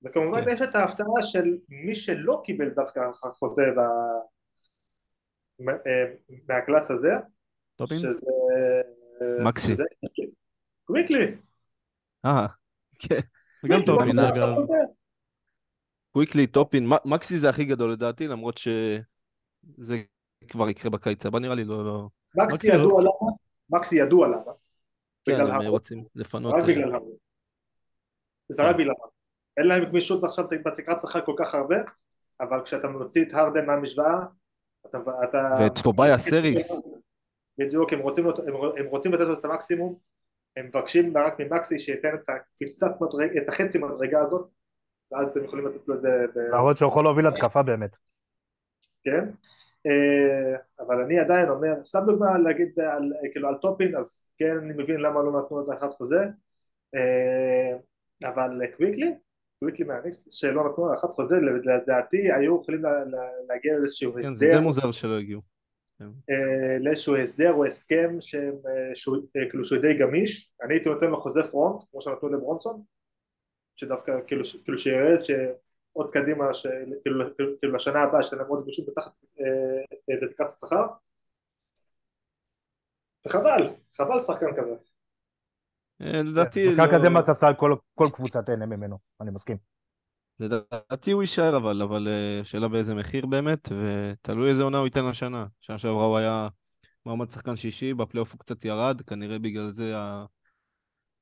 וכמובן 0.02 0.44
כן. 0.44 0.50
יש 0.50 0.62
את 0.62 0.74
ההפתעה 0.74 1.22
של 1.22 1.56
מי 1.68 1.94
שלא 1.94 2.40
קיבל 2.44 2.68
דווקא 2.68 3.00
חוזה 3.12 3.62
ב... 3.76 3.80
אה, 5.68 6.04
מה 6.48 6.60
class 6.60 6.90
הזה, 6.90 7.12
טופין? 7.76 7.98
שזה... 7.98 8.26
מקסי. 9.44 9.72
קוויקלי. 10.84 11.34
אה, 12.24 12.46
כן. 12.98 13.20
גם 13.68 13.80
טופין 13.86 14.18
אגב. 14.18 14.54
קוויקלי, 16.12 16.46
טופין, 16.46 16.86
מקסי 17.04 17.38
זה 17.38 17.48
הכי 17.48 17.64
גדול 17.64 17.92
לדעתי, 17.92 18.28
למרות 18.28 18.58
שזה 18.58 20.02
כבר 20.48 20.68
יקרה 20.68 20.90
בקיץ 20.90 21.26
הבא 21.26 21.38
נראה 21.38 21.54
לי, 21.54 21.64
לא... 21.64 21.84
לא. 21.84 22.08
מקסי 22.34 22.68
ידוע 22.68 23.02
למה? 23.02 23.32
מקסי 23.70 23.96
ידוע 23.96 24.28
למה? 24.28 24.52
כן, 25.24 25.40
הם 25.40 25.66
רוצים 25.66 26.04
לפנות... 26.14 26.54
רק 26.54 26.62
בגלל 26.62 26.94
הרווי. 26.94 27.12
זה 28.48 28.62
רק 28.62 28.76
בגלל 28.76 28.90
הארדן. 28.90 29.10
אין 29.56 29.66
להם 29.66 29.84
גמישות 29.84 30.24
עכשיו 30.24 30.44
בתקרת 30.64 31.00
שכר 31.00 31.20
כל 31.20 31.34
כך 31.38 31.54
הרבה, 31.54 31.76
אבל 32.40 32.64
כשאתה 32.64 32.88
מוציא 32.88 33.24
את 33.24 33.34
הארדן 33.34 33.66
מהמשוואה, 33.66 34.18
אתה... 34.86 34.98
ואת 35.60 35.78
טוביאס 35.82 36.18
האריס. 36.18 36.72
בדיוק, 37.58 37.92
הם 37.92 37.98
רוצים, 37.98 38.26
הם 38.76 38.86
רוצים 38.86 39.12
לתת 39.12 39.38
את 39.38 39.44
המקסימום, 39.44 39.98
הם 40.56 40.66
מבקשים 40.66 41.16
רק 41.16 41.40
ממקסי 41.40 41.78
שייתן 41.78 42.14
את 42.14 42.28
הקפיצת 42.28 42.90
מדרגה, 43.00 43.40
את 43.42 43.48
החצי 43.48 43.78
מדרגה 43.78 44.20
הזאת 44.20 44.48
ואז 45.12 45.36
הם 45.36 45.44
יכולים 45.44 45.66
לתת 45.66 45.88
לזה... 45.88 46.08
להראות 46.34 46.78
שהוא 46.78 46.88
יכול 46.88 47.04
להוביל 47.04 47.26
התקפה 47.26 47.62
באמת. 47.62 47.96
כן, 49.02 49.24
אה, 49.24 49.30
אבל 50.80 51.00
אני 51.00 51.18
עדיין 51.18 51.48
אומר, 51.48 51.84
סתם 51.84 52.00
דוגמה 52.06 52.38
להגיד 52.38 52.80
על, 52.80 53.12
כאילו 53.32 53.48
על 53.48 53.54
טופין, 53.54 53.96
אז 53.96 54.30
כן 54.38 54.56
אני 54.56 54.72
מבין 54.82 55.00
למה 55.00 55.22
לא 55.22 55.40
נתנו 55.40 55.60
את 55.62 55.68
האחד 55.68 55.90
חוזה, 55.90 56.20
אה, 56.94 57.76
אבל 58.28 58.66
קוויקלי, 58.76 59.14
קוויקלי 59.58 59.84
מהניקס 59.86 60.26
שלא 60.30 60.68
נתנו 60.72 60.92
לאחד 60.92 61.08
חוזה, 61.08 61.36
לדעתי 61.64 62.32
היו 62.32 62.56
יכולים 62.56 62.82
לה- 62.82 63.04
לה- 63.04 63.30
להגיע 63.48 63.78
לאיזשהו 63.78 64.12
כן, 64.12 64.24
זה 64.24 64.30
הסדר, 64.30 64.58
די 64.58 64.64
מוזר 64.64 64.90
שלא 64.90 65.18
הגיעו. 65.18 65.40
אה, 66.30 66.78
לאיזשהו 66.80 67.16
הסדר 67.16 67.52
או 67.52 67.64
הסכם 67.64 68.16
שהם, 68.20 68.54
אה, 68.66 68.94
שהוא, 68.94 69.16
אה, 69.36 69.50
כאילו 69.50 69.64
שהוא 69.64 69.78
די 69.82 69.94
גמיש, 69.94 70.52
אני 70.62 70.74
הייתי 70.74 70.88
נותן 70.88 71.06
לו 71.10 71.16
חוזה 71.16 71.42
פרונט, 71.42 71.82
כמו 71.90 72.00
שנתנו 72.00 72.28
לברונסון, 72.28 72.82
שדווקא 73.76 74.12
כאילו, 74.26 74.44
ש- 74.44 74.56
כאילו 74.62 74.78
שירד 74.78 75.18
שעוד 75.92 76.10
קדימה, 76.10 76.54
ש- 76.54 76.66
כאילו, 77.02 77.24
כאילו, 77.58 77.74
לשנה 77.74 78.00
הבאה 78.02 78.22
שתהיה 78.22 78.42
להם 78.42 78.50
עוד 78.50 78.62
גמישות 78.62 78.86
בתחת 78.88 79.12
אה, 79.40 79.44
אה, 80.10 80.14
בתקרת 80.22 80.46
השכר, 80.46 80.86
וחבל, 83.26 83.70
חבל 83.96 84.20
שחקן 84.20 84.46
כזה. 84.56 84.74
אה, 86.02 86.22
לדעתי 86.22 86.70
שחקן 86.70 86.82
לא... 86.82 86.98
כזה 86.98 87.08
מהספסל 87.08 87.52
כל- 87.56 87.76
כל 87.94 88.08
קבוצה 88.12 88.42
תהנה 88.42 88.66
ממנו, 88.66 88.98
אני 89.20 89.30
מסכים. 89.30 89.56
לדעתי 90.40 91.10
הוא 91.10 91.22
יישאר 91.22 91.56
אבל, 91.56 91.82
אבל 91.82 92.08
אה, 92.08 92.44
שאלה 92.44 92.68
באיזה 92.68 92.94
מחיר 92.94 93.26
באמת, 93.26 93.68
ותלוי 93.72 94.50
איזה 94.50 94.62
עונה 94.62 94.78
הוא 94.78 94.86
ייתן 94.86 95.06
לשנה. 95.06 95.46
שנה 95.60 95.78
שעברה 95.78 96.04
הוא 96.04 96.18
היה 96.18 96.48
מעמד 97.06 97.30
שחקן 97.30 97.56
שישי, 97.56 97.94
בפלייאוף 97.94 98.32
הוא 98.32 98.38
קצת 98.38 98.64
ירד, 98.64 99.02
כנראה 99.02 99.38
בגלל 99.38 99.70
זה 99.70 99.94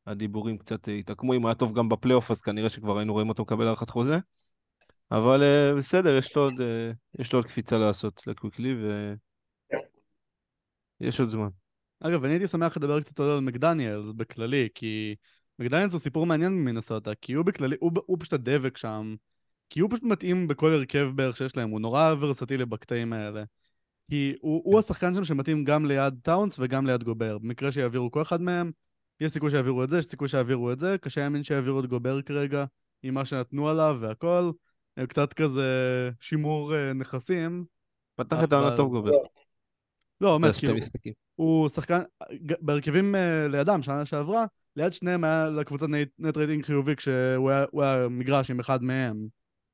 הדיבורים 0.07 0.59
קצת 0.59 0.89
התעקמו. 0.99 1.35
אם 1.35 1.47
היה 1.47 1.55
טוב 1.55 1.79
גם 1.79 1.89
בפלייאוף, 1.89 2.31
אז 2.31 2.41
כנראה 2.41 2.71
שכבר 2.71 2.99
היינו 2.99 3.13
רואים 3.13 3.29
אותו 3.29 3.43
מקבל 3.43 3.67
הארכת 3.67 3.91
חוזה. 3.91 4.19
אבל 5.11 5.43
אה, 5.43 5.75
בסדר, 5.79 6.19
יש 6.19 6.37
לו 6.37 6.43
עוד, 6.43 6.61
אה, 6.61 6.91
יש 7.19 7.33
לו 7.33 7.39
עוד 7.39 7.47
קפיצה 7.47 7.79
לעשות 7.79 8.27
לקוויקלי, 8.27 8.75
ויש 11.01 11.21
עוד 11.21 11.29
זמן. 11.29 11.49
אגב, 12.01 12.25
אני 12.25 12.33
הייתי 12.33 12.47
שמח 12.47 12.77
לדבר 12.77 13.01
קצת 13.01 13.21
על 13.21 13.41
מקדניאלס 13.41 14.13
בכללי, 14.13 14.69
כי 14.75 15.15
מקדניאלס 15.59 15.93
הוא 15.93 16.01
סיפור 16.01 16.27
מעניין 16.27 16.53
ממינסוטה, 16.53 17.15
כי 17.15 17.33
הוא 17.33 17.45
בכללי, 17.45 17.77
הוא, 17.81 17.93
הוא 18.07 18.17
פשוט 18.21 18.33
הדבק 18.33 18.77
שם, 18.77 19.15
כי 19.71 19.81
הוא 19.81 19.91
פשוט 19.91 20.05
מתאים 20.05 20.49
בכל 20.49 20.73
הרכב 20.73 21.09
בערך 21.15 21.37
שיש 21.37 21.57
להם, 21.57 21.71
הוא 21.71 21.81
נורא 21.81 22.15
ורסטילי 22.21 22.67
בקטעים 22.67 23.13
האלה. 23.13 23.45
כי 24.11 24.35
הוא, 24.41 24.63
הוא 24.65 24.79
השחקן 24.79 25.15
שם 25.15 25.25
שמתאים 25.25 25.65
גם 25.65 25.87
ליד 25.87 26.15
טאונס 26.23 26.57
וגם 26.59 26.87
ליד 26.87 27.05
גובר. 27.05 27.39
במקרה 27.39 27.73
שיעבירו 27.73 28.11
כל 28.11 28.23
אחד 28.23 28.41
מהם, 28.41 28.71
יש 29.21 29.33
סיכוי 29.33 29.51
שיעבירו 29.51 29.85
את 29.85 29.89
זה, 29.89 29.99
יש 29.99 30.07
סיכוי 30.07 30.29
שיעבירו 30.29 30.73
את 30.73 30.79
זה, 30.81 30.97
קשה 31.01 31.21
להאמין 31.21 31.43
שיעבירו 31.43 31.81
את 31.81 31.87
גובר 31.87 32.23
כרגע, 32.23 32.65
עם 33.03 33.15
מה 33.15 33.25
שנתנו 33.25 33.69
עליו 33.69 33.99
והכל. 34.01 34.51
קצת 35.07 35.33
כזה 35.33 35.63
שימור 36.21 36.75
אה, 36.75 36.93
נכסים. 36.93 37.65
פתח 38.17 38.45
את 38.45 38.53
העונה 38.53 38.77
טוב 38.77 38.91
גובר. 38.91 39.11
לא, 40.21 40.39
באמת, 40.39 40.53
זה 40.55 40.59
שתי 40.59 40.67
כאילו. 41.03 41.17
הוא 41.35 41.69
שחקן, 41.69 42.01
בהרכבים 42.61 43.15
אה, 43.15 43.49
לידם, 43.49 43.83
שנה 43.83 44.05
שעברה, 44.05 44.47
ליד 44.77 44.93
שניהם 44.93 45.25
היה 45.25 45.47
לקבוצת 45.51 45.87
נט, 46.19 46.37
רייטינג 46.37 46.65
חיובי 46.65 46.97
כשהוא 46.97 47.51
היה, 47.51 47.65
הוא 47.71 47.83
היה 47.83 48.09
מגרש 48.09 48.51
עם 48.51 48.61
אחד 48.61 48.83
מהם. 48.83 49.27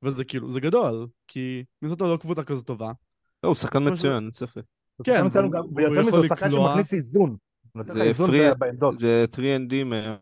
וזה 0.03 0.23
כאילו, 0.23 0.51
זה 0.51 0.59
גדול, 0.59 1.07
כי 1.27 1.63
מינסוטה 1.81 2.05
לא 2.05 2.17
קבוצה 2.21 2.43
כזו 2.43 2.61
טובה. 2.61 2.91
לא, 3.43 3.47
הוא 3.49 3.55
שחקן 3.55 3.87
מצוין, 3.91 4.23
אין 4.23 4.31
ספק. 4.33 4.61
כן, 5.03 5.21
גם- 5.21 5.27
והוא 5.55 5.71
ויותר 5.75 5.91
מזה, 5.99 6.09
יכול 6.09 6.19
הוא 6.19 6.27
שחקן 6.27 6.45
לקלוע. 6.47 6.67
שמכניס 6.69 6.93
איזון. 6.93 7.35
הוא 7.73 7.83
זה 7.87 8.03
איזון 8.03 8.27
פרי- 8.27 8.49
בעמדות. 8.59 8.99
זה 8.99 9.25
3ND 9.35 9.73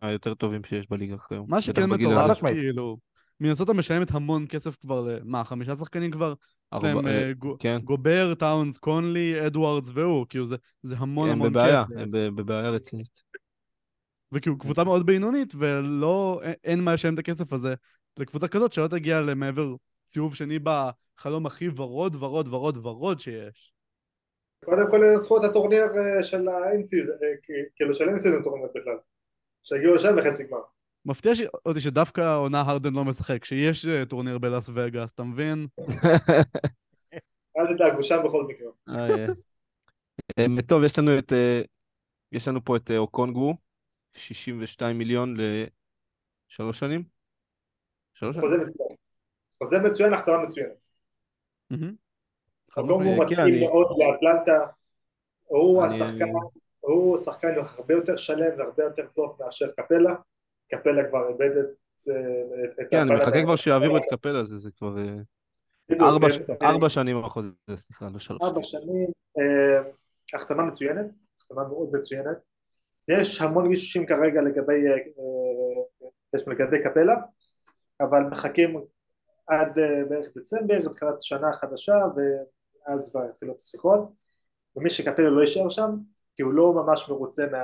היותר 0.02 0.34
טובים 0.34 0.64
שיש 0.64 0.86
בליגה 0.90 1.16
כיום. 1.18 1.46
מה 1.48 1.60
שכן 1.60 1.90
מטורף. 1.90 2.40
כאילו, 2.40 2.96
מינסוטה 3.40 3.72
משלמת 3.72 4.10
המון 4.10 4.44
כסף 4.48 4.76
כבר, 4.76 5.00
ל- 5.00 5.18
מה, 5.24 5.44
חמישה 5.44 5.74
שחקנים 5.74 6.10
כבר? 6.10 6.34
יש 6.38 6.72
ארבע- 6.72 6.88
להם 6.94 7.06
אה, 7.06 7.22
אה, 7.28 7.32
גו- 7.32 7.56
כן, 7.58 7.78
גובר, 7.84 8.34
טאונס, 8.34 8.78
קונלי, 8.78 9.46
אדוארדס 9.46 9.90
והוא, 9.94 10.26
כאילו 10.28 10.46
זה, 10.46 10.56
זה 10.82 10.96
המון 10.98 11.28
הם 11.28 11.34
המון 11.34 11.50
בבעיה, 11.52 11.84
כסף. 11.84 11.96
הם 11.96 12.10
ב- 12.10 12.28
בבעיה 12.40 12.70
רצינית. 12.70 13.22
וכאילו 14.32 14.58
קבוצה 14.58 14.84
מאוד 14.84 15.06
בינונית, 15.06 15.54
ולא, 15.58 16.40
אין- 16.64 16.80
מה 16.84 16.94
לשלם 16.94 17.14
את 17.14 17.18
הכסף 17.18 17.52
הזה 17.52 17.74
לקבוצה 18.18 18.48
כזאת 18.48 18.72
שלא 18.72 18.88
תגיע 18.88 19.20
למעבר 19.20 19.74
סיבוב 20.06 20.34
שני 20.34 20.58
בחלום 20.58 21.46
הכי 21.46 21.68
ורוד 21.76 22.16
ורוד 22.18 22.48
ורוד 22.48 22.78
ורוד 22.86 23.20
שיש. 23.20 23.72
קודם 24.64 24.90
כל 24.90 25.00
ינצחו 25.12 25.38
את 25.38 25.50
הטורניר 25.50 25.84
אה, 25.84 26.22
של 26.22 26.48
ה 26.48 26.54
in-season, 26.54 27.12
כאילו 27.76 27.94
של 27.94 28.04
ה 28.08 28.11
in-season 28.11 28.34
טורניר 28.44 28.66
בכלל, 28.74 28.96
שהגיעו 29.62 29.94
לשם 29.94 30.16
לחצי 30.16 30.44
גמר. 30.46 30.58
מפתיע 31.06 31.34
ש- 31.34 31.40
אותי 31.66 31.80
שדווקא 31.80 32.20
העונה 32.20 32.60
הרדן 32.60 32.92
לא 32.94 33.04
משחק, 33.04 33.44
שיש 33.44 33.86
אה, 33.86 34.06
טורניר 34.06 34.38
בלאס 34.38 34.70
וגאס, 34.74 35.12
אתה 35.12 35.22
מבין? 35.22 35.66
אל 37.58 37.74
תדאג, 37.74 37.92
הוא 37.92 38.02
שם 38.02 38.16
בכל 38.24 38.44
מקרה. 38.48 38.68
אה, 38.88 39.26
אה, 40.38 40.62
טוב, 40.68 40.84
יש 40.84 40.98
לנו 40.98 41.18
את... 41.18 41.32
יש 42.32 42.48
לנו 42.48 42.64
פה 42.64 42.76
את 42.76 42.90
אוקונגו, 42.98 43.54
62 44.14 44.98
מיליון 44.98 45.34
לשלוש 46.50 46.80
שנים? 46.80 47.04
שלוש 48.14 48.36
שנים? 48.36 48.48
חוזה 49.58 49.78
מצוין. 49.78 50.14
החתמה 50.14 50.38
מצוינת. 50.42 50.84
כן, 53.16 53.22
מתאים 53.22 53.38
אני- 53.38 53.66
מאוד 53.66 53.86
לאטלנטה, 53.98 54.66
הוא 55.44 55.84
השחקן, 55.84 56.24
הוא 56.80 57.16
שחקן 57.16 57.48
הרבה 57.78 57.94
יותר 57.94 58.16
שלם 58.16 58.58
והרבה 58.58 58.82
יותר 58.84 59.06
טוב 59.14 59.36
מאשר 59.40 59.66
קפלה, 59.76 60.14
קפלה 60.70 61.08
כבר 61.08 61.28
איבד 61.28 61.56
את... 61.56 61.66
אה, 62.10 62.64
את- 62.84 62.90
כן, 62.90 63.00
אני 63.00 63.16
מחכה. 63.16 63.42
כבר 63.42 63.56
שיעבירו 63.56 63.96
את 63.96 64.02
קפלה, 64.10 64.44
זה 64.44 64.56
זה 64.56 64.70
כבר... 64.78 64.98
אה, 64.98 65.14
ארבע 66.00 66.28
כן. 66.46 66.54
ארבע 66.66 66.88
שנים 66.88 67.24
החוזה, 67.24 67.50
סליחה, 67.76 68.06
לא 68.12 68.18
שלוש. 68.18 68.42
ארבע 68.42 68.60
שנים, 68.62 69.08
אה, 69.38 69.90
החתמה 70.34 70.62
מצוינת, 70.64 71.06
החתמה 71.40 71.68
מאוד 71.68 71.88
מצוינת. 71.92 72.36
יש 73.08 73.40
המון 73.42 73.68
גישושים 73.68 74.06
כרגע 74.06 74.40
לגבי, 74.42 74.86
אה, 74.88 74.92
אה, 74.92 76.08
יש 76.36 76.48
לגבי 76.48 76.82
קפלה, 76.82 77.14
אבל 78.00 78.20
מחכים 78.22 78.80
עד 79.46 79.78
אה, 79.78 80.04
בערך 80.08 80.28
דצמבר, 80.36 80.88
תחילת 80.92 81.22
שנה 81.22 81.52
חדשה, 81.52 81.94
ואז 82.16 83.10
כבר 83.10 83.20
יתחילו 83.30 83.52
את 83.52 83.60
השיחות. 83.60 84.00
ומי 84.76 84.90
שקפלה 84.90 85.30
לא 85.30 85.40
יישאר 85.40 85.68
שם, 85.68 85.90
כי 86.36 86.42
הוא 86.42 86.52
לא 86.52 86.72
ממש 86.74 87.08
מרוצה 87.08 87.46
מה, 87.52 87.58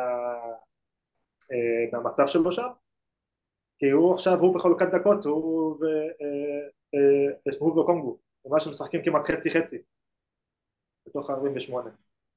אה, 1.53 1.89
מהמצב 1.93 2.27
שלו 2.27 2.53
שם, 2.53 2.69
כי 3.81 3.91
הוא 3.91 4.15
עכשיו, 4.15 4.39
הוא 4.41 4.55
בחלוקת 4.55 4.87
דקות, 4.95 5.25
הוא 5.25 5.71
ו... 5.71 5.85
אה, 6.23 6.69
אה, 6.95 7.53
הוא 7.59 7.81
ואוקונגו, 7.81 8.19
ממש 8.47 8.67
משחקים 8.67 9.01
כמעט 9.05 9.25
חצי 9.25 9.51
חצי 9.51 9.79
בתוך 11.09 11.31
ה-48 11.31 11.75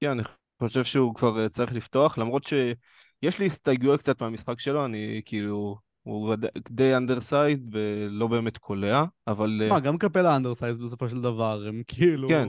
כן, 0.01 0.09
אני 0.09 0.23
חושב 0.59 0.83
שהוא 0.83 1.15
כבר 1.15 1.39
אה, 1.39 1.49
צריך 1.49 1.73
לפתוח, 1.73 2.17
למרות 2.17 2.43
שיש 2.43 3.39
לי 3.39 3.45
הסתייגויות 3.45 3.99
קצת 3.99 4.21
מהמשחק 4.21 4.59
שלו, 4.59 4.85
אני 4.85 5.21
כאילו... 5.25 5.75
הוא 6.03 6.35
די 6.69 6.95
undersized 6.95 7.67
ולא 7.71 8.27
באמת 8.27 8.57
קולע, 8.57 9.03
אבל... 9.27 9.61
אה, 9.63 9.69
מה, 9.69 9.79
גם 9.79 9.97
קפלה 9.97 10.35
undersize 10.35 10.79
בסופו 10.79 11.09
של 11.09 11.21
דבר, 11.21 11.65
הם 11.67 11.83
כאילו... 11.87 12.27
כן. 12.27 12.47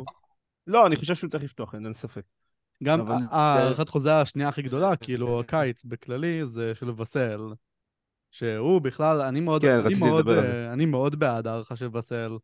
לא, 0.67 0.87
אני 0.87 0.97
חושב 0.97 1.15
שהוא 1.15 1.31
צריך 1.31 1.45
לפתוח, 1.45 1.75
אין 1.75 1.95
ספק. 1.95 2.23
גם 2.83 3.01
אבל- 3.01 3.15
ה- 3.31 3.37
הארכת 3.37 3.89
חוזה 3.89 4.21
השנייה 4.21 4.49
הכי 4.49 4.63
גדולה, 4.63 4.97
כאילו 4.97 5.41
הקיץ 5.41 5.85
בכללי, 5.85 6.47
זה 6.47 6.75
של 6.75 6.91
וסל. 7.01 7.41
שהוא 8.35 8.81
בכלל, 8.81 9.21
אני 9.21 9.41
מאוד, 9.41 9.63
כן, 9.63 9.71
אני 9.71 9.83
רציתי 9.83 10.01
מאוד, 10.01 10.29
לדבר 10.29 10.39
על 10.39 10.47
זה. 10.47 10.73
אני 10.73 10.87
מאוד 10.87 11.19
בעד 11.19 11.47
הארכה 11.47 11.77
של 11.77 11.89
וסל. 11.97 12.37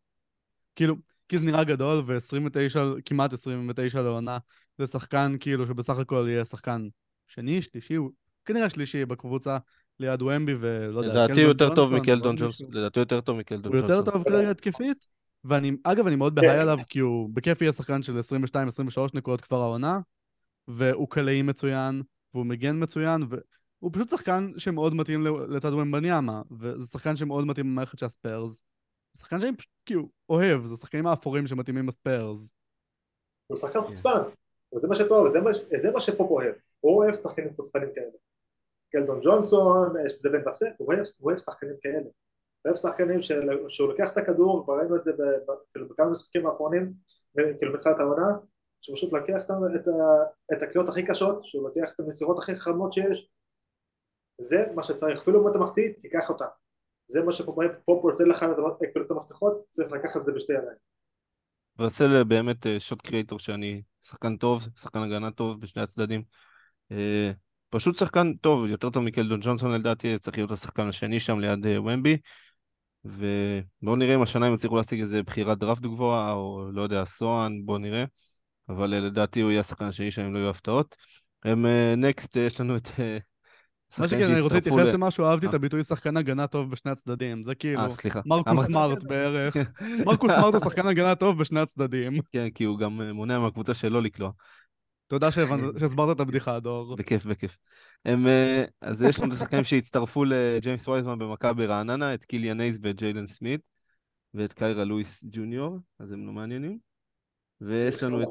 כאילו, 0.76 0.96
כי 1.29 1.38
זה 1.38 1.46
נראה 1.46 1.64
גדול, 1.64 2.03
ו-29, 2.07 2.79
כמעט 3.05 3.33
29 3.33 4.03
לעונה, 4.03 4.38
זה 4.79 4.87
שחקן 4.87 5.33
כאילו 5.40 5.66
שבסך 5.66 5.98
הכל 5.98 6.26
יהיה 6.29 6.44
שחקן 6.44 6.88
שני, 7.26 7.62
שלישי, 7.62 7.94
הוא 7.94 8.11
כנראה 8.44 8.70
שלישי 8.70 9.05
בקבוצה 9.05 9.59
ליד 10.00 10.22
ומבי, 10.22 10.55
ולא 10.59 11.00
יודע, 11.00 11.24
לדעתי 11.24 11.40
הוא 11.42 11.48
יותר 11.48 11.74
טוב 11.74 11.94
מקלדון 11.94 12.37
מישהו. 12.40 12.66
לדעתי 12.72 12.98
הוא 12.98 13.03
יותר 13.03 13.20
טוב 13.20 13.38
מקלדון 13.38 13.72
הוא 13.72 13.81
ג'ונסון. 13.81 13.96
יותר 13.96 14.11
טוב 14.12 14.24
כרגע 14.24 14.50
התקפית, 14.50 15.07
ואני, 15.44 15.72
אגב, 15.85 16.07
אני 16.07 16.16
מאוד 16.16 16.35
בהיי 16.35 16.59
עליו, 16.59 16.79
כי 16.88 16.98
הוא 16.98 17.31
בכיף 17.33 17.62
יהיה 17.62 17.72
שחקן 17.72 18.03
של 18.03 18.18
22-23 18.18 19.00
נקודות 19.14 19.40
כבר 19.40 19.62
העונה, 19.62 20.00
והוא 20.68 21.09
קלעי 21.11 21.42
מצוין, 21.42 22.03
והוא 22.35 22.46
מגן 22.46 22.83
מצוין, 22.83 23.22
והוא 23.83 23.93
פשוט 23.93 24.09
שחקן 24.09 24.53
שמאוד 24.57 24.95
מתאים 24.95 25.27
לצד 25.49 25.73
ומבניאמה, 25.73 26.43
וזה 26.61 26.87
שחקן 26.87 27.16
שמאוד 27.16 27.45
מתאים 27.45 27.66
במערכת 27.66 27.99
של 27.99 28.07
הספיירס. 28.07 28.64
שחקן 29.16 29.40
שאני 29.40 29.57
פשוט 29.57 29.71
כאילו 29.87 30.09
אוהב, 30.29 30.64
זה 30.64 30.77
שחקנים 30.77 31.07
האפורים 31.07 31.47
שמתאימים 31.47 31.87
בספיירס. 31.87 32.55
הוא 33.47 33.57
שחקן 33.57 33.81
כן. 33.81 33.87
חוצפן 33.87 34.21
וזה 34.77 34.88
מה 34.88 34.95
שטוב, 34.95 35.29
זה 35.29 35.40
מה, 35.40 35.51
זה 35.77 35.90
שפופ 35.99 36.31
אוהב 36.31 36.55
הוא 36.81 36.97
אוהב 36.97 37.14
שחקנים 37.14 37.55
חוצפנים 37.57 37.88
כאלה 37.95 38.11
קלדון 38.93 39.21
ג'ונסון, 39.23 39.95
יש 40.07 40.23
דווין 40.23 40.44
וסל, 40.44 40.66
הוא 40.79 40.88
אוהב, 40.88 40.99
הוא 40.99 41.31
אוהב 41.31 41.38
שחקנים 41.38 41.75
כאלה 41.81 41.99
הוא 41.99 42.11
אוהב 42.64 42.77
שחקנים 42.77 43.21
של, 43.21 43.49
שהוא 43.69 43.88
לוקח 43.88 44.12
את 44.12 44.16
הכדור, 44.16 44.64
כבר 44.64 44.79
ראינו 44.79 44.97
את 44.97 45.05
זה 45.05 45.12
כאילו 45.73 45.88
בכמה 45.88 46.11
משחקים 46.11 46.47
האחרונים 46.47 46.93
כאילו 47.59 47.73
בתחילת 47.73 48.01
העונה 48.01 48.37
שהוא 48.81 48.97
פשוט 48.97 49.12
לוקח 49.12 49.43
את, 50.53 50.62
הקליעות 50.62 50.88
הכי 50.88 51.07
קשות, 51.07 51.45
שהוא 51.45 51.69
לוקח 51.69 51.93
את 51.95 52.01
המסירות 52.01 52.38
הכי 52.38 52.57
חכמות 52.57 52.93
שיש 52.93 53.31
זה 54.40 54.64
מה 54.74 54.83
שצריך, 54.83 55.20
אפילו 55.20 55.42
אם 55.42 55.50
אתה 55.50 55.59
מחטיא, 55.59 55.92
תיקח 56.00 56.31
אותה 56.31 56.44
זה 57.07 57.22
מה 57.22 57.33
שפופ 57.33 57.59
אוהב, 57.59 57.70
פופ 57.85 58.05
נותן 58.05 58.24
לך 58.24 58.46
את 59.07 59.11
המפתחות, 59.11 59.64
צריך 59.68 59.92
לקחת 59.92 60.16
את 60.16 60.22
זה 60.22 60.33
בשתי 60.33 60.53
ידיים 60.53 60.76
ורסל 61.79 62.24
באמת 62.24 62.66
שוט 62.79 63.03
קריאטור 63.03 63.38
שאני 63.38 63.83
שחקן 64.03 64.37
טוב, 64.37 64.68
שחקן 64.81 65.03
הגנה 65.03 65.31
טוב 65.31 65.61
בשני 65.61 65.83
הצדדים. 65.83 66.22
אה, 66.92 67.31
פשוט 67.68 67.98
שחקן 67.98 68.35
טוב, 68.35 68.66
יותר 68.66 68.90
טוב 68.90 69.03
מקלדון 69.05 69.40
ג'ונסון 69.42 69.72
לדעתי, 69.74 70.18
צריך 70.18 70.37
להיות 70.37 70.50
השחקן 70.50 70.88
השני 70.88 71.20
שם 71.20 71.38
ליד 71.38 71.66
אה, 71.66 71.81
ומבי. 71.81 72.16
ובואו 73.05 73.96
נראה 73.96 74.14
אם 74.14 74.22
השנה 74.22 74.46
הם 74.46 74.55
יצליחו 74.55 74.76
להשיג 74.76 75.00
איזה 75.00 75.22
בחירת 75.22 75.59
דראפט 75.59 75.83
גבוהה, 75.83 76.33
או 76.33 76.70
לא 76.72 76.83
יודע, 76.83 77.05
סואן, 77.05 77.53
בואו 77.64 77.79
נראה. 77.79 78.05
אבל 78.68 78.94
אה, 78.94 79.00
לדעתי 79.00 79.40
הוא 79.40 79.50
יהיה 79.50 79.61
השחקן 79.61 79.85
השני 79.85 80.11
שם 80.11 80.22
אם 80.22 80.35
לא 80.35 80.38
יהיו 80.38 80.50
הפתעות. 80.50 80.96
הם 81.44 81.66
נקסט, 81.96 82.37
יש 82.37 82.61
לנו 82.61 82.76
את... 82.76 82.88
מה 83.98 84.09
שכן, 84.09 84.31
אני 84.33 84.40
רוצה 84.40 84.55
להתייחס 84.55 84.94
למשהו, 84.94 85.24
אהבתי 85.24 85.46
את 85.46 85.55
הביטוי 85.55 85.83
שחקן 85.83 86.16
הגנה 86.16 86.46
טוב 86.46 86.70
בשני 86.70 86.90
הצדדים. 86.90 87.42
זה 87.42 87.55
כאילו, 87.55 87.81
מרקוס 88.26 88.66
סמארט 88.66 89.03
בערך. 89.05 89.57
מרקוס 90.07 90.33
סמארט 90.33 90.55
הוא 90.55 90.61
שחקן 90.61 90.87
הגנה 90.87 91.14
טוב 91.14 91.38
בשני 91.38 91.61
הצדדים. 91.61 92.20
כן, 92.33 92.50
כי 92.50 92.64
הוא 92.64 92.79
גם 92.79 93.00
מונע 93.00 93.38
מהקבוצה 93.38 93.74
שלו 93.74 94.00
לקלוע. 94.00 94.31
תודה 95.07 95.31
שהסברת 95.31 96.16
את 96.16 96.20
הבדיחה, 96.20 96.61
דור. 96.61 96.96
בכיף, 96.96 97.26
בכיף. 97.26 97.57
הם, 98.05 98.26
אה, 98.26 98.64
אז 98.81 99.03
יש 99.03 99.18
לנו 99.18 99.29
את 99.29 99.37
השחקנים 99.37 99.64
שהצטרפו 99.64 100.24
לג'יימס 100.24 100.88
וייזמן 100.88 101.18
במכבי 101.18 101.66
רעננה, 101.66 102.14
את 102.14 102.24
קיליאן 102.24 102.61
הייז 102.61 102.79
ואת 102.83 102.96
ג'יילן 102.96 103.26
סמית, 103.26 103.61
ואת 104.35 104.53
קיירה 104.53 104.85
לואיס 104.85 105.24
ג'וניור, 105.31 105.79
אז 105.98 106.12
הם 106.12 106.26
לא 106.26 106.33
מעניינים. 106.33 106.79
ויש 107.61 108.03
לנו 108.03 108.22
את... 108.22 108.29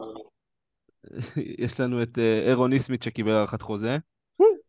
יש 1.65 1.79
לנו 1.79 2.03
את 2.03 2.19
אה, 2.19 2.39
אהרון 2.39 2.73
נסמית' 2.73 3.03
שקיבל 3.03 3.31
הארכת 3.31 3.61
חוזה. 3.61 3.97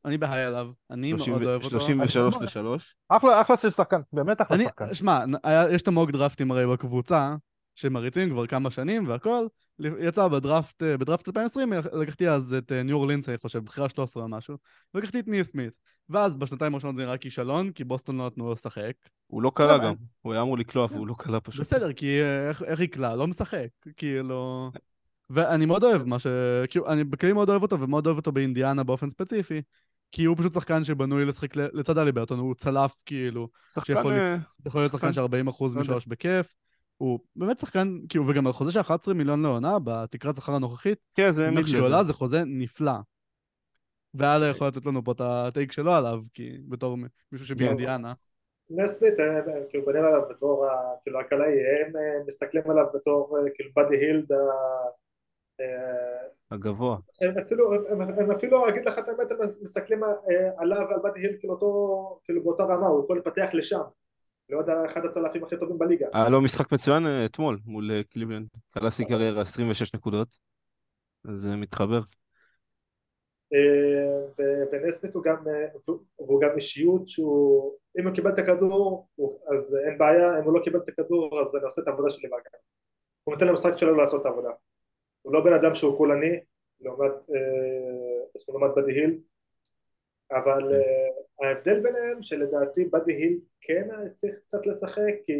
אני 0.05 0.19
ב 0.18 0.24
high 0.24 0.44
עליו, 0.45 0.71
אני 0.91 1.13
מאוד 1.13 1.43
אוהב 1.43 1.65
אותו. 1.65 1.81
33 1.81 2.37
ל-3. 2.37 2.61
אחלה, 3.09 3.41
אחלה 3.41 3.57
של 3.57 3.71
שחקן, 3.71 4.01
באמת 4.13 4.41
אחלה 4.41 4.59
שחקן. 4.59 4.95
שמע, 4.95 5.25
יש 5.71 5.83
את 5.83 5.89
המוג 5.89 6.11
דרפטים 6.11 6.51
הרי 6.51 6.67
בקבוצה, 6.67 7.37
שמריצים 7.75 8.31
כבר 8.31 8.47
כמה 8.47 8.71
שנים 8.71 9.09
והכל, 9.09 9.47
יצא 10.01 10.29
בדראפט, 10.29 10.83
אה, 10.83 10.97
בדראפט 10.97 11.29
2020, 11.29 11.73
לקחתי 11.93 12.29
אז 12.29 12.55
את 12.59 12.73
ניו 12.73 12.97
אה, 12.97 13.01
אורלינס, 13.01 13.29
אני 13.29 13.39
חושב, 13.39 13.59
בחירה 13.59 13.89
13 13.89 14.23
או 14.23 14.29
משהו, 14.29 14.57
ולקחתי 14.95 15.21
את 15.21 15.29
ניו 15.29 15.45
סמית. 15.45 15.79
ואז 16.09 16.37
בשנתיים 16.37 16.75
הראשונות 16.75 16.97
זה 16.97 17.03
נראה 17.03 17.17
כישלון, 17.17 17.71
כי 17.71 17.85
בוסטון 17.85 18.19
לא 18.19 18.27
נתנו 18.27 18.47
לו 18.47 18.53
לשחק. 18.53 18.93
הוא 19.27 19.43
לא 19.43 19.53
קלע 19.55 19.79
גם, 19.79 19.95
הוא 20.23 20.33
היה 20.33 20.43
אמור 20.43 20.59
לקלוע 20.59 20.87
והוא 20.91 21.07
לא 21.07 21.15
קלע 21.19 21.39
פשוט. 21.43 21.61
בסדר, 21.61 21.93
כי 21.93 22.21
אה, 22.21 22.49
איך, 22.49 22.63
איך 22.63 22.81
יקלע? 22.81 23.15
לא 23.15 23.27
משחק, 23.27 23.69
כאילו... 23.97 24.71
ואני 25.33 25.67
מאוד 25.67 25.85
אוהב 25.85 26.03
מה 26.03 26.19
ש... 26.19 26.27
כאילו, 26.71 26.89
אני 26.89 27.05
בכלי 27.05 27.33
מאוד 27.33 27.51
אוהב 27.51 27.63
אותו, 27.63 27.81
ומאוד 27.81 28.07
אוהב 28.07 28.17
אותו 28.17 28.33
באינדיאנה 28.33 28.85
באופן 28.85 29.11
ספציפי, 29.11 29.63
כי 30.12 30.25
הוא 30.25 30.37
פשוט 30.37 30.53
שחקן 30.53 30.85
שבנוי 30.85 31.25
לשחק 31.25 31.57
לצד 31.57 31.99
אליברטון, 31.99 32.38
הוא 32.38 32.55
צלף 32.55 33.03
כאילו, 33.07 33.49
שחקן... 33.73 33.94
שיכול 34.64 34.81
להיות 34.81 34.92
שחקן 34.92 35.12
של 35.12 35.20
40% 35.20 35.25
לא 35.75 35.81
משלוש 35.81 36.07
בכיף. 36.07 36.55
הוא 36.96 37.20
באמת 37.37 37.59
שחקן, 37.59 37.99
כאילו, 38.09 38.29
וגם 38.29 38.46
על 38.46 38.53
חוזה 38.53 38.73
של 38.73 38.81
11 38.81 39.14
מיליון 39.14 39.42
לעונה, 39.42 39.79
בתקרת 39.85 40.37
שכר 40.37 40.55
הנוכחית, 40.55 40.99
כן, 41.14 41.31
זה 41.31 41.51
מיד 41.51 41.66
שעולה, 41.66 42.05
זה 42.05 42.12
חוזה 42.12 42.42
נפלא. 42.46 42.92
ואללה 44.14 44.46
יכול 44.46 44.66
לתת 44.66 44.87
לנו 44.87 45.05
פה 45.05 45.12
את 45.12 45.20
הטייק 45.20 45.73
שלו 45.73 45.92
עליו, 45.92 46.20
כי 46.35 46.59
בתור 46.68 46.96
מישהו 47.33 47.46
שבאינדיאנה. 47.46 48.12
נסמית, 48.70 49.20
אה, 49.20 49.40
כאילו 49.68 49.85
בנים 49.85 50.05
עליו 50.05 50.23
בתור, 50.31 50.66
כאילו 51.03 51.20
הקלעי, 51.20 51.53
הם 51.53 51.96
אה, 51.96 52.25
מסתכלים 52.27 52.70
עליו 52.70 52.87
בתור 52.94 53.38
אה, 53.38 53.42
כאילו 53.55 53.70
באדי 53.77 53.96
הילד 53.96 54.29
הגבוה. 56.51 56.96
הם 57.20 57.38
אפילו, 57.38 57.75
הם, 57.75 58.01
הם 58.01 58.31
אפילו, 58.31 58.68
אגיד 58.68 58.87
לך 58.87 58.99
את 58.99 59.09
האמת, 59.09 59.31
הם 59.31 59.38
מסתכלים 59.62 60.01
עליו 60.57 60.87
ועל 60.90 61.01
באדי 61.03 61.20
הילד 61.20 61.37
כאילו 61.38 61.55
אותו, 61.55 62.20
כאילו 62.25 62.42
באותה 62.44 62.62
רמה, 62.62 62.87
הוא 62.87 63.05
יכול 63.05 63.18
לפתח 63.18 63.51
לשם. 63.53 63.81
לא 64.51 64.59
יודע, 64.59 64.85
אחד 64.85 65.05
הצלפים 65.05 65.44
הכי 65.44 65.57
טובים 65.59 65.79
בליגה. 65.79 66.07
היה 66.12 66.29
לו 66.29 66.40
משחק 66.40 66.73
מצוין 66.73 67.07
אה, 67.07 67.25
אתמול 67.25 67.59
מול 67.64 67.90
אה, 67.90 68.03
קליבלנד. 68.03 68.49
קלאסי 68.70 69.05
קריירה 69.05 69.42
26 69.42 69.94
נקודות, 69.94 70.29
אז 71.29 71.40
זה 71.40 71.57
מתחבר. 71.57 72.01
אה, 73.55 74.44
ונסמית 74.73 75.14
הוא 75.14 75.23
גם, 75.23 75.37
והוא 76.18 76.40
גם 76.40 76.51
אישיות 76.57 77.09
שהוא, 77.09 77.75
אם 78.01 78.07
הוא 78.07 78.14
קיבל 78.14 78.31
את 78.33 78.38
הכדור, 78.38 79.09
אז 79.53 79.77
אין 79.87 79.99
בעיה, 79.99 80.38
אם 80.38 80.44
הוא 80.44 80.55
לא 80.55 80.61
קיבל 80.64 80.79
את 80.79 80.88
הכדור, 80.88 81.40
אז 81.40 81.57
אני 81.57 81.64
עושה 81.64 81.83
את 81.83 81.88
העבודה 81.88 82.11
שלי 82.11 82.29
בהגנה. 82.29 82.59
הוא 83.25 83.35
נותן 83.35 83.46
למשחק 83.49 83.77
שלו 83.77 83.96
לעשות 83.96 84.20
את 84.20 84.27
העבודה. 84.27 84.51
הוא 85.22 85.33
לא 85.33 85.44
בן 85.44 85.52
אדם 85.52 85.74
שהוא 85.74 85.96
קולני, 85.96 86.40
לעומת, 86.80 87.12
לעומת 88.48 88.70
בדי 88.76 88.92
הילד, 88.92 89.22
אבל 90.33 90.80
ההבדל 91.42 91.80
ביניהם 91.80 92.22
שלדעתי 92.22 92.85
באדי 92.85 93.12
הילד 93.12 93.44
כן 93.61 93.88
צריך 94.14 94.38
קצת 94.38 94.66
לשחק 94.66 95.14
כי 95.24 95.33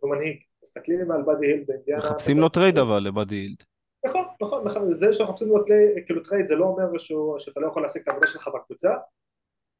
הוא 0.00 0.10
מנהיג, 0.10 0.42
מסתכלים 0.62 1.10
על 1.10 1.22
באדי 1.22 1.46
הילד 1.46 1.66
באינדיאנה 1.66 1.98
מחפשים 1.98 2.38
לו 2.38 2.48
trade 2.48 2.78
אבל 2.78 2.98
לבאדי 2.98 3.34
הילד. 3.34 3.62
נכון, 4.06 4.24
נכון, 4.42 4.64
נכון, 4.64 4.92
זה 4.92 5.12
שמחפשים 5.12 5.48
לו 5.48 5.64
כאילו 6.06 6.22
trade 6.22 6.46
זה 6.46 6.56
לא 6.56 6.64
אומר 6.64 6.98
שהוא, 6.98 7.38
שאתה 7.38 7.60
לא 7.60 7.66
יכול 7.66 7.82
להפסיק 7.82 8.02
את 8.02 8.08
העבודה 8.08 8.26
שלך 8.28 8.48
בקבוצה. 8.54 8.94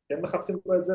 כן 0.08 0.20
מחפשים 0.20 0.56
לו 0.66 0.74
את 0.78 0.84
זה. 0.84 0.94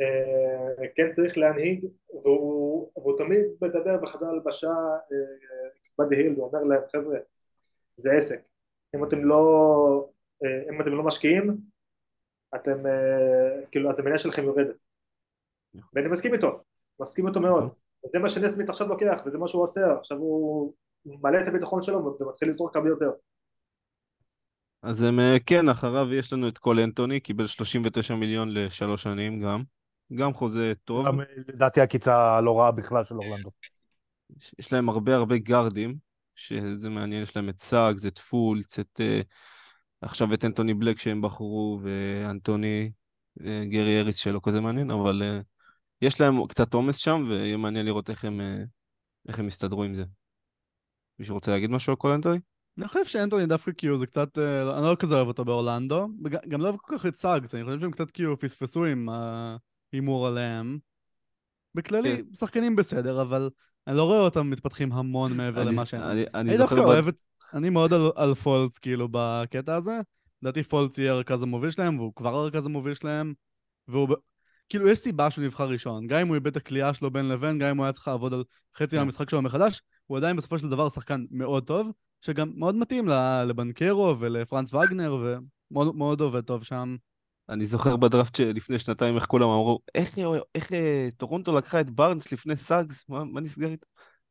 אה, 0.00 0.88
כן 0.94 1.08
צריך 1.08 1.38
להנהיג 1.38 1.86
והוא, 2.22 2.90
והוא 2.96 3.18
תמיד 3.18 3.40
מדבר 3.62 3.96
בחדר 3.96 4.26
הלבשה 4.26 4.68
אה, 4.68 5.68
באדי 5.98 6.16
הילד, 6.16 6.38
הוא 6.38 6.46
אומר 6.46 6.64
להם 6.64 6.82
חבר'ה 6.92 7.18
זה 7.96 8.12
עסק 8.12 8.40
אם 8.96 9.04
אתם 9.04 9.24
לא, 9.24 10.08
אה, 10.44 10.74
אם 10.74 10.80
אתם 10.80 10.90
לא 10.90 11.02
משקיעים 11.02 11.56
אתם, 12.54 12.86
אה, 12.86 13.66
כאילו, 13.70 13.90
אז 13.90 14.00
המניה 14.00 14.18
שלכם 14.18 14.44
יורדת. 14.44 14.82
ואני 15.94 16.08
מסכים 16.08 16.34
איתו, 16.34 16.62
מסכים 17.00 17.28
איתו 17.28 17.40
מאוד. 17.40 17.68
זה 18.12 18.18
מה 18.18 18.28
שנסמית 18.28 18.68
עכשיו 18.68 18.88
לוקח, 18.88 19.22
וזה 19.26 19.38
מה 19.38 19.48
שהוא 19.48 19.62
עושה, 19.62 19.80
עכשיו 19.98 20.18
הוא 20.18 20.72
מעלה 21.04 21.42
את 21.42 21.48
הביטחון 21.48 21.82
שלו 21.82 22.16
ומתחיל 22.20 22.48
לזרוק 22.48 22.76
הרבה 22.76 22.88
יותר. 22.88 23.10
אז 24.82 25.02
הם, 25.02 25.20
אה, 25.20 25.36
כן, 25.46 25.68
אחריו 25.68 26.14
יש 26.14 26.32
לנו 26.32 26.48
את 26.48 26.58
קול 26.58 26.80
אנטוני, 26.80 27.20
קיבל 27.20 27.46
39 27.46 28.14
מיליון 28.14 28.48
לשלוש 28.54 29.02
שנים 29.02 29.40
גם. 29.40 29.62
גם 30.14 30.32
חוזה 30.32 30.72
טוב. 30.84 31.06
גם 31.06 31.20
לדעתי 31.48 31.80
הקיצה 31.80 32.40
לא 32.40 32.60
רעה 32.60 32.70
בכלל 32.70 33.04
של 33.04 33.14
אורלנדו. 33.14 33.50
יש 34.58 34.72
להם 34.72 34.88
הרבה 34.88 35.14
הרבה 35.14 35.38
גארדים, 35.38 35.96
שזה 36.34 36.90
מעניין, 36.90 37.22
יש 37.22 37.36
להם 37.36 37.48
את 37.48 37.60
סאגס, 37.60 38.06
את 38.06 38.18
פולץ, 38.18 38.78
את... 38.78 39.00
Uh, 39.00 39.26
עכשיו 40.00 40.34
את 40.34 40.44
אנטוני 40.44 40.74
בלק 40.74 40.98
שהם 40.98 41.22
בחרו, 41.22 41.80
ואנטוני, 41.82 42.92
אה, 43.44 43.64
גרי 43.64 44.00
אריס 44.00 44.16
שלא 44.16 44.40
כזה 44.42 44.60
מעניין, 44.60 44.90
אבל 44.90 45.22
uh, 45.22 45.42
יש 46.02 46.20
להם 46.20 46.46
קצת 46.46 46.74
עומס 46.74 46.96
שם, 46.96 47.26
ויהיה 47.28 47.56
מעניין 47.56 47.86
לראות 47.86 48.10
איך 48.10 48.24
הם, 48.24 48.40
איך 49.28 49.38
הם 49.38 49.48
יסתדרו 49.48 49.84
עם 49.84 49.94
זה. 49.94 50.04
מישהו 51.18 51.34
רוצה 51.34 51.50
להגיד 51.50 51.70
משהו 51.70 51.92
על 51.92 51.96
כל 51.96 52.10
אנטוני? 52.10 52.38
אני 52.78 52.88
חושב 52.88 53.04
שאנטוני 53.04 53.46
דווקא 53.46 53.72
כאילו 53.76 53.98
זה 53.98 54.06
קצת, 54.06 54.38
אני 54.38 54.84
לא 54.84 54.96
כזה 54.98 55.14
אוהב 55.14 55.28
אותו 55.28 55.44
באורלנדו, 55.44 56.08
גם 56.48 56.60
לא 56.60 56.68
אוהב 56.68 56.76
כל 56.80 56.98
כך 56.98 57.06
את 57.06 57.14
סאגס, 57.14 57.54
אני 57.54 57.64
חושב 57.64 57.80
שהם 57.80 57.90
קצת 57.90 58.10
כאילו 58.10 58.38
פספסו 58.38 58.84
עם 58.84 59.08
ההימור 59.08 60.26
עליהם. 60.26 60.78
בכללי, 61.74 62.16
כן. 62.16 62.34
שחקנים 62.34 62.76
בסדר, 62.76 63.22
אבל 63.22 63.50
אני 63.86 63.96
לא 63.96 64.04
רואה 64.04 64.20
אותם 64.20 64.50
מתפתחים 64.50 64.92
המון 64.92 65.36
מעבר 65.36 65.64
למה 65.64 65.86
שהם. 65.86 66.02
אני, 66.02 66.24
אני, 66.34 66.50
אני 66.50 66.56
דווקא 66.56 66.74
אוהב 66.74 67.08
את... 67.08 67.16
אני 67.54 67.70
מאוד 67.70 67.92
על, 68.16 68.34
פולץ 68.34 68.78
כאילו 68.78 69.08
בקטע 69.10 69.74
הזה. 69.74 70.00
לדעתי 70.42 70.62
פולץ 70.62 70.98
יהיה 70.98 71.12
הרכז 71.12 71.42
המוביל 71.42 71.70
שלהם, 71.70 71.98
והוא 71.98 72.12
כבר 72.16 72.34
הרכז 72.34 72.66
המוביל 72.66 72.94
שלהם, 72.94 73.34
והוא... 73.88 74.08
כאילו, 74.68 74.88
יש 74.88 74.98
סיבה 74.98 75.30
שהוא 75.30 75.44
נבחר 75.44 75.68
ראשון. 75.68 76.06
גם 76.06 76.20
אם 76.20 76.28
הוא 76.28 76.34
איבד 76.34 76.46
את 76.46 76.56
הכלייה 76.56 76.94
שלו 76.94 77.10
בין 77.10 77.28
לבין, 77.28 77.58
גם 77.58 77.68
אם 77.68 77.76
הוא 77.76 77.84
היה 77.84 77.92
צריך 77.92 78.08
לעבוד 78.08 78.34
על 78.34 78.44
חצי 78.76 78.90
כן. 78.90 78.96
מהמשחק 78.98 79.30
שלו 79.30 79.42
מחדש, 79.42 79.82
הוא 80.06 80.18
עדיין 80.18 80.36
בסופו 80.36 80.58
של 80.58 80.68
דבר 80.68 80.88
שחקן 80.88 81.24
מאוד 81.30 81.66
טוב, 81.66 81.90
שגם 82.20 82.52
מאוד 82.56 82.74
מתאים 82.74 83.08
לבנקרו 83.46 84.16
ולפרנץ 84.18 84.74
וגנר, 84.74 85.38
ומאוד 85.70 86.20
עובד 86.20 86.40
טוב 86.40 86.64
שם. 86.64 86.96
אני 87.48 87.66
זוכר 87.66 87.96
בדראפט 87.96 88.36
שלפני 88.36 88.78
שנתיים 88.78 89.16
איך 89.16 89.26
כולם 89.26 89.48
אמרו, 89.48 89.80
איך, 89.94 90.18
איך 90.54 90.72
אה, 90.72 91.08
טורונטו 91.16 91.58
לקחה 91.58 91.80
את 91.80 91.90
בארנס 91.90 92.32
לפני 92.32 92.56
סאגס, 92.56 93.08
מה, 93.08 93.24
מה 93.24 93.40
נסגר 93.40 93.70
איתו? 93.70 93.86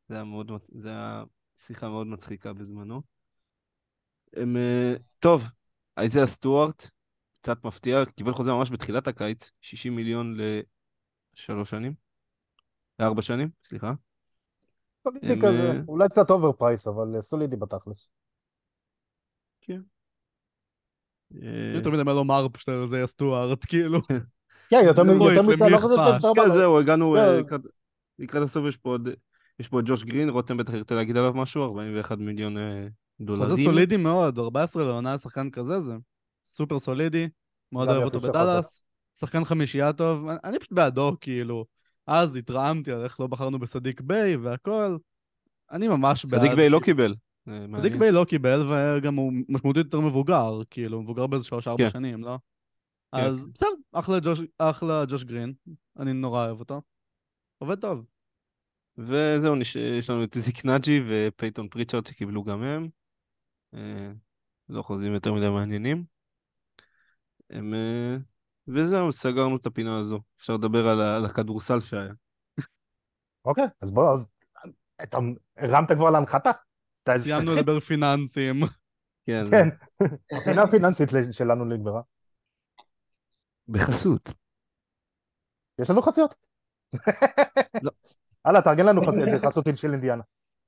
זה 0.08 0.14
היה 0.14 0.24
מאוד, 0.24 0.50
זה 0.74 0.88
היה 0.88 1.24
שיחה 1.56 1.88
מאוד 1.88 2.06
מצחיקה 2.06 2.52
בזמנו. 2.52 3.02
הם, 4.36 4.56
אה, 4.56 4.94
טוב, 5.18 5.42
אייזיה 5.96 6.26
סטוארט, 6.26 6.90
קצת 7.40 7.64
מפתיע, 7.64 8.04
קיבל 8.04 8.32
חוזה 8.32 8.52
ממש 8.52 8.70
בתחילת 8.70 9.06
הקיץ, 9.06 9.50
60 9.60 9.96
מיליון 9.96 10.36
לשלוש 11.34 11.70
שנים, 11.70 11.94
לארבע 12.98 13.22
שנים, 13.22 13.50
סליחה. 13.64 13.92
סולידי 15.02 15.40
כזה, 15.42 15.72
אה, 15.72 15.80
אולי 15.88 16.08
קצת 16.08 16.30
overprice, 16.30 16.86
אבל 16.86 17.22
סולידי 17.22 17.56
בתכלס. 17.56 18.08
כן. 19.60 19.80
אני 21.74 21.82
תמיד 21.82 22.00
אומר 22.00 22.14
לו 22.14 22.24
מרפ 22.24 22.56
שזה 22.56 23.06
סטוארט, 23.06 23.64
כאילו. 23.68 24.00
כן, 24.70 24.82
יותר 24.84 25.02
מדי, 25.02 25.36
לא 25.70 25.78
חושב 25.78 25.96
שאפשר... 26.12 26.32
כן, 26.34 26.48
זהו, 26.50 26.78
הגענו 26.78 27.16
לקראת 28.18 28.42
הסוף, 28.42 28.66
יש 28.68 28.76
פה 28.76 28.90
עוד... 28.90 29.08
יש 29.60 29.68
פה 29.68 29.80
את 29.80 29.84
ג'וש 29.86 30.04
גרין, 30.04 30.28
רותם 30.28 30.56
בטח 30.56 30.72
ירצה 30.74 30.94
להגיד 30.94 31.16
עליו 31.16 31.32
משהו, 31.34 31.64
41 31.64 32.18
מיליון 32.18 32.56
דולרים. 33.20 33.50
חוזה 33.50 33.62
סולידי 33.62 33.96
מאוד, 33.96 34.38
14 34.38 34.84
לעונה 34.84 35.14
לשחקן 35.14 35.50
כזה 35.50 35.80
זה 35.80 35.94
סופר 36.46 36.78
סולידי, 36.78 37.28
מאוד 37.72 37.88
אוהב 37.88 38.02
אותו 38.02 38.20
בדאלאס, 38.20 38.82
שחקן 39.18 39.44
חמישייה 39.44 39.92
טוב, 39.92 40.26
אני 40.44 40.58
פשוט 40.58 40.72
בעדו, 40.72 41.16
כאילו. 41.20 41.64
אז 42.06 42.36
התרעמתי 42.36 42.92
על 42.92 43.04
איך 43.04 43.20
לא 43.20 43.26
בחרנו 43.26 43.58
בצדיק 43.58 44.00
ביי 44.00 44.36
והכל. 44.36 44.96
אני 45.72 45.88
ממש 45.88 46.24
בעד. 46.24 46.40
צדיק 46.40 46.52
ביי 46.52 46.68
לא 46.68 46.78
כי- 46.78 46.84
קיבל. 46.84 47.14
אה, 47.48 47.52
צדיק 47.54 47.70
מעניין. 47.70 47.98
ביי 47.98 48.12
לא 48.12 48.24
קיבל, 48.28 48.62
וגם 48.70 49.14
הוא 49.14 49.32
משמעותית 49.48 49.84
יותר 49.84 50.00
מבוגר, 50.00 50.60
כאילו, 50.70 50.96
הוא 50.96 51.04
מבוגר 51.04 51.26
באיזה 51.26 51.44
שלוש-ארבע 51.44 51.84
כן. 51.84 51.90
שנים, 51.90 52.24
לא? 52.24 52.38
כן. 53.14 53.20
אז 53.20 53.48
בסדר, 53.54 53.68
אחלה 53.92 54.20
ג'וש, 54.20 54.40
אחלה 54.58 55.04
ג'וש 55.08 55.24
גרין, 55.24 55.52
אני 55.98 56.12
נורא 56.12 56.46
אוהב 56.46 56.60
אותו. 56.60 56.82
עובד 57.58 57.80
טוב. 57.80 58.04
וזהו, 58.98 59.56
יש 59.98 60.10
לנו 60.10 60.24
את 60.24 60.34
זיק 60.34 60.64
נאג'י 60.64 61.00
ופייתון 61.08 61.68
פריצ'רד 61.68 62.06
שקיבלו 62.06 62.44
גם 62.44 62.62
הם. 62.62 62.88
אה, 63.74 64.12
לא 64.68 64.82
חוזים 64.82 65.12
יותר 65.12 65.34
מדי 65.34 65.48
מעניינים. 65.48 66.04
הם, 67.50 67.74
אה, 67.74 68.16
וזהו, 68.68 69.12
סגרנו 69.12 69.56
את 69.56 69.66
הפינה 69.66 69.98
הזו. 69.98 70.20
אפשר 70.36 70.52
לדבר 70.52 70.88
על 70.88 71.00
על 71.00 71.24
הכדורסל 71.24 71.80
שהיה. 71.80 72.12
אוקיי, 73.44 73.64
אז 73.80 73.90
בוא, 73.90 74.12
אז 74.12 74.24
אתה 75.02 75.18
הרמת 75.56 75.92
כבר 75.92 76.10
להנחתה? 76.10 76.50
סיימנו 77.18 77.54
לדבר 77.54 77.80
פיננסים. 77.80 78.60
כן, 79.26 79.44
זה- 79.44 79.50
כן, 79.50 79.68
הפינה 80.36 80.62
הפיננסית 80.62 81.08
שלנו 81.30 81.64
נגמרה. 81.64 82.00
בחסות. 83.68 84.32
יש 85.78 85.90
לנו 85.90 86.02
חסויות? 86.02 86.34
לא. 87.82 87.90
הלאה, 88.44 88.62
תארגן 88.62 88.86
לנו 88.86 89.02
חסות 89.46 89.66
של 89.74 89.92
אינדיאנה. 89.92 90.22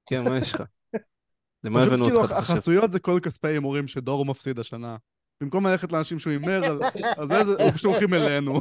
כן, 0.06 0.24
מה 0.24 0.38
יש 0.38 0.54
לך? 0.54 0.62
למה 1.64 1.80
פשוט 1.80 1.92
הבאנו 1.92 2.04
כאילו 2.04 2.20
אותך? 2.20 2.32
אתה 2.32 2.40
חושב? 2.40 2.52
החסויות 2.52 2.92
זה 2.92 3.00
כל 3.00 3.20
כספי 3.22 3.48
הימורים 3.48 3.88
שדור 3.88 4.24
מפסיד 4.24 4.58
השנה. 4.58 4.96
במקום 5.40 5.66
ללכת 5.66 5.92
לאנשים 5.92 6.18
שהוא 6.18 6.30
הימר, 6.32 6.78
אז 7.18 7.28
זה- 7.28 7.72
פשוט 7.74 7.84
הולכים 7.84 8.14
אלינו. 8.14 8.52
אוי 8.52 8.60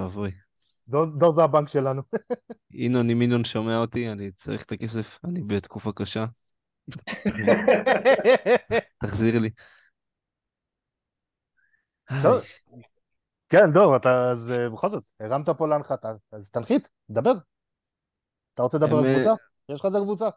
ואבוי. 0.00 0.30
דור 1.18 1.34
זה 1.34 1.42
הבנק 1.42 1.68
שלנו. 1.68 2.02
ינון, 2.70 3.10
אם 3.10 3.22
ינון 3.22 3.44
שומע 3.44 3.76
אותי, 3.78 4.12
אני 4.12 4.30
צריך 4.32 4.62
את 4.64 4.72
הכסף, 4.72 5.18
אני 5.24 5.40
בתקופה 5.46 5.92
קשה. 5.92 6.24
תחזיר 9.04 9.38
לי. 9.38 9.50
כן, 13.48 13.72
דור, 13.72 13.96
אתה, 13.96 14.30
אז 14.30 14.50
אה, 14.50 14.70
בכל 14.70 14.88
זאת, 14.88 15.04
הרמת 15.20 15.48
פה 15.48 15.68
להנחתה, 15.68 16.12
אז 16.32 16.50
תנחית, 16.50 16.88
דבר. 17.10 17.32
אתה 18.54 18.62
רוצה 18.62 18.78
לדבר 18.78 18.96
על 18.96 19.06
אה, 19.06 19.14
קבוצה? 19.14 19.32
יש 19.68 19.80
לך 19.80 19.86
איזה 19.86 19.98
קבוצה? 19.98 20.28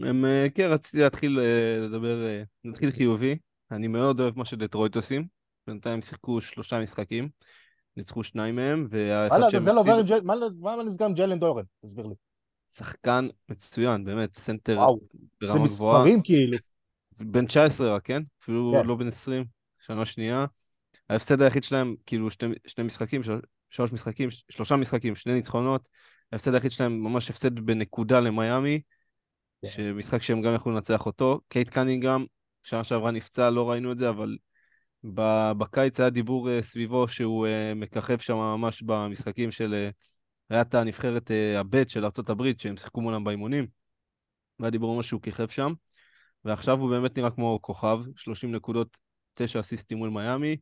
הם, 0.00 0.24
אה, 0.24 0.46
כן, 0.54 0.68
רציתי 0.70 0.98
להתחיל 0.98 1.40
לדבר, 1.80 2.42
נתחיל 2.64 2.90
חיובי. 2.90 3.38
אני 3.70 3.88
מאוד 3.88 4.20
אוהב 4.20 4.38
מה 4.38 4.44
שדטרויט 4.44 4.96
עושים. 4.96 5.26
בינתיים 5.66 6.02
שיחקו 6.02 6.40
שלושה 6.40 6.78
משחקים, 6.78 7.28
ניצחו 7.96 8.24
שניים 8.24 8.56
מהם, 8.56 8.86
והאחד 8.90 9.50
שהם 9.50 9.66
לא 9.66 9.80
הפסידו, 9.80 10.32
מה 10.60 10.82
נסגר 10.82 11.04
עם 11.04 11.14
ג'לן 11.14 11.38
דורן? 11.38 11.64
תסביר 11.84 12.06
לי. 12.06 12.14
שחקן 12.74 13.28
מצוין, 13.48 14.04
באמת, 14.04 14.34
סנטר 14.34 14.76
וואו, 14.78 15.00
זה 15.40 15.46
ברמה 15.46 15.66
גבוהה. 15.66 15.98
מספרים 15.98 16.22
כאילו. 16.22 16.56
בן 17.20 17.46
19 17.46 17.94
רק, 17.94 18.04
כן? 18.04 18.22
אפילו 18.42 18.74
כן. 18.80 18.86
לא 18.86 18.94
בן 18.94 19.08
20, 19.08 19.44
שנה 19.86 20.04
שנייה. 20.04 20.44
ההפסד 21.10 21.42
היחיד 21.42 21.64
שלהם, 21.64 21.94
כאילו 22.06 22.30
שני, 22.30 22.54
שני 22.66 22.84
משחקים, 22.84 23.22
של- 23.22 23.40
שלוש 23.70 23.92
משחקים, 23.92 24.28
שלושה 24.48 24.76
משחקים, 24.76 25.16
שני 25.16 25.32
ניצחונות. 25.32 25.88
ההפסד 26.32 26.54
היחיד 26.54 26.70
שלהם 26.70 27.04
ממש 27.04 27.30
הפסד 27.30 27.60
בנקודה 27.60 28.20
למיאמי, 28.20 28.80
כן. 29.62 29.68
שמשחק 29.68 30.22
שהם 30.22 30.42
גם 30.42 30.54
יכלו 30.54 30.72
לנצח 30.72 31.06
אותו. 31.06 31.40
קייט 31.48 31.68
קנינגהם, 31.68 32.24
שנה 32.64 32.84
שעברה 32.84 33.10
נפצע, 33.10 33.50
לא 33.50 33.70
ראינו 33.70 33.92
את 33.92 33.98
זה, 33.98 34.08
אבל 34.08 34.36
בקיץ 35.58 36.00
היה 36.00 36.10
דיבור 36.10 36.50
אה, 36.50 36.62
סביבו 36.62 37.08
שהוא 37.08 37.46
אה, 37.46 37.74
מככב 37.74 38.18
שם 38.18 38.34
ממש 38.34 38.82
במשחקים 38.82 39.50
של... 39.50 39.88
אה, 40.50 40.56
היה 40.56 40.62
את 40.62 40.74
הנבחרת 40.74 41.30
אה, 41.30 41.60
הבט 41.60 41.88
של 41.88 42.04
ארה"ב, 42.04 42.52
שהם 42.58 42.76
שיחקו 42.76 43.00
מולם 43.00 43.24
באימונים. 43.24 43.66
והיה 44.58 44.70
דיבור 44.70 44.96
ממש 44.96 45.08
שהוא 45.08 45.22
כיכב 45.22 45.48
שם. 45.48 45.72
ועכשיו 46.44 46.80
הוא 46.80 46.90
באמת 46.90 47.18
נראה 47.18 47.30
כמו 47.30 47.58
כוכב, 47.62 47.98
30 48.16 48.54
נקודות, 48.54 48.98
9 49.34 49.60
אסיסטים 49.60 49.98
מול 49.98 50.10
מיאמי, 50.10 50.56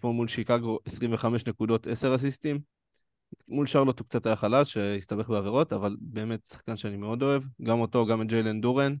פה 0.00 0.12
מול 0.12 0.28
שיקגו 0.28 0.78
25 0.84 1.46
נקודות, 1.46 1.86
10 1.86 2.14
אסיסטים. 2.14 2.60
מול 3.50 3.66
שרלוט 3.66 3.98
הוא 3.98 4.06
קצת 4.06 4.26
היה 4.26 4.36
חלש, 4.36 4.72
שהסתבך 4.72 5.28
בעבירות, 5.28 5.72
אבל 5.72 5.96
באמת 6.00 6.46
שחקן 6.46 6.76
שאני 6.76 6.96
מאוד 6.96 7.22
אוהב, 7.22 7.42
גם 7.62 7.80
אותו, 7.80 8.06
גם 8.06 8.22
את 8.22 8.26
ג'יילן 8.26 8.60
דורן. 8.60 8.94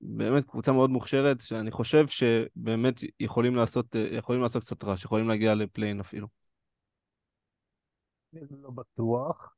באמת 0.00 0.44
קבוצה 0.44 0.72
מאוד 0.72 0.90
מוכשרת, 0.90 1.40
שאני 1.40 1.70
חושב 1.70 2.06
שבאמת 2.06 3.00
יכולים 3.20 3.56
לעשות, 3.56 3.96
יכולים 4.12 4.42
לעשות 4.42 4.62
קצת 4.62 4.84
רעש, 4.84 5.04
יכולים 5.04 5.28
להגיע 5.28 5.54
לפליין 5.54 6.00
אפילו. 6.00 6.26
לא 8.50 8.70
בטוח. 8.70 9.56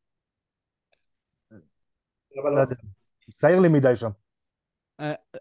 לא? 2.36 2.60
יודע. 2.60 2.74
צעיר 3.36 3.60
לי 3.60 3.68
מדי 3.68 3.96
שם. 3.96 4.10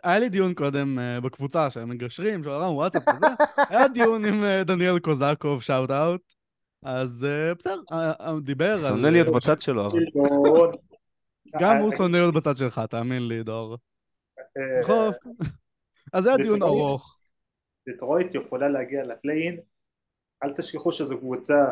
היה 0.03 0.19
לי 0.19 0.29
דיון 0.29 0.53
קודם 0.53 0.99
אה, 0.99 1.21
בקבוצה 1.21 1.71
של 1.71 1.79
המגשרים, 1.79 2.43
של 2.43 2.49
הרם 2.49 2.73
וואטסאפ 2.73 3.03
וזה, 3.07 3.27
היה 3.69 3.87
דיון 3.87 4.25
עם 4.25 4.43
אה, 4.43 4.63
דניאל 4.63 4.99
קוזקוב, 4.99 5.61
shout 5.61 5.91
out. 5.91 6.33
אז 6.83 7.25
אה, 7.29 7.55
בסדר, 7.55 7.81
אה, 7.91 8.11
אה, 8.21 8.39
דיבר 8.43 8.71
על... 8.71 8.79
שונא 8.79 9.07
להיות 9.07 9.27
בצד 9.35 9.61
שלו, 9.61 9.85
אבל 9.85 9.99
כאילו, 10.11 10.71
גם 11.61 11.77
הוא 11.77 11.91
אה, 11.91 11.97
שונא 11.97 12.17
להיות 12.17 12.33
בצד 12.33 12.57
שלך, 12.57 12.81
תאמין 12.89 13.27
לי, 13.27 13.43
דור. 13.43 13.77
אה, 14.39 14.79
נכון. 14.79 15.11
אז 16.13 16.23
זה 16.23 16.29
היה 16.29 16.37
דיון 16.37 16.63
ארוך. 16.63 17.21
דטרויט 17.89 18.35
יכולה 18.35 18.69
להגיע 18.69 19.03
ל 19.03 19.10
play-in, 19.10 19.59
אל 20.43 20.49
תשכחו 20.49 20.91
שזו 20.91 21.17
קבוצה 21.19 21.65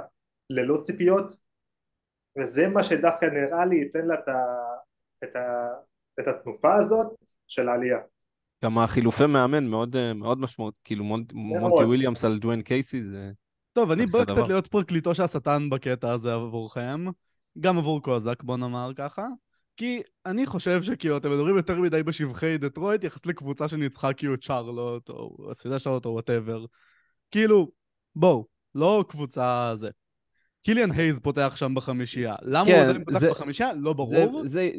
ללא 0.49 0.77
ציפיות, 0.81 1.33
וזה 2.37 2.67
מה 2.67 2.83
שדווקא 2.83 3.25
נראה 3.25 3.65
לי 3.65 3.75
ייתן 3.75 4.05
לה 4.07 4.13
את, 4.13 4.27
ה, 4.27 4.43
את, 5.23 5.35
ה, 5.35 5.67
את 6.19 6.27
התנופה 6.27 6.75
הזאת 6.75 7.07
של 7.47 7.69
העלייה. 7.69 7.99
גם 8.63 8.77
החילופי 8.77 9.25
מאמן 9.25 9.67
מאוד, 9.67 9.95
אה, 9.95 10.13
מאוד 10.13 10.39
משמעות, 10.39 10.73
כאילו 10.83 11.03
מונט, 11.03 11.33
מונטי 11.33 11.83
וויליאמס 11.83 12.25
על 12.25 12.39
דוויין 12.39 12.61
קייסי, 12.61 13.03
זה... 13.03 13.31
טוב, 13.73 13.91
אני 13.91 14.05
בא 14.05 14.25
קצת. 14.25 14.47
להיות 14.47 14.67
פרקליטו 14.67 15.15
של 15.15 15.23
השטן 15.23 15.69
בקטע 15.69 16.11
הזה 16.11 16.33
עבורכם. 16.33 17.05
גם 17.59 17.77
עבור 17.77 18.01
קוזק, 18.01 18.43
בוא 18.43 18.57
נאמר 18.57 18.91
ככה. 18.95 19.27
כי 19.77 20.01
אני 20.25 20.45
חושב 20.45 20.83
שכאילו 20.83 21.17
אתם 21.17 21.31
מדברים 21.31 21.55
יותר 21.55 21.81
מדי 21.81 22.03
בשבחי 22.03 22.57
דטרויט 22.57 23.03
יחס 23.03 23.25
לקבוצה 23.25 23.67
שניצחה 23.67 24.13
כאילו 24.13 24.33
את 24.33 24.41
שרלוט, 24.41 25.09
או 25.09 25.51
הפסידה 25.51 25.79
שרלוט 25.79 26.05
או 26.05 26.11
whatever. 26.11 26.65
כאילו, 27.31 27.71
בואו, 28.15 28.45
לא 28.75 29.05
קבוצה 29.07 29.71
זה. 29.75 29.89
קיליאן 30.65 30.91
הייז 30.91 31.19
פותח 31.19 31.53
שם 31.55 31.73
בחמישייה. 31.75 32.35
למה 32.41 32.65
כן, 32.65 32.71
הוא 32.73 32.81
עדיין 32.81 33.05
פותח 33.05 33.19
זה- 33.19 33.29
בחמישייה? 33.29 33.73
לא 33.73 33.91
זה, 33.91 33.95
ברור. 33.97 34.41
זה, 34.45 34.69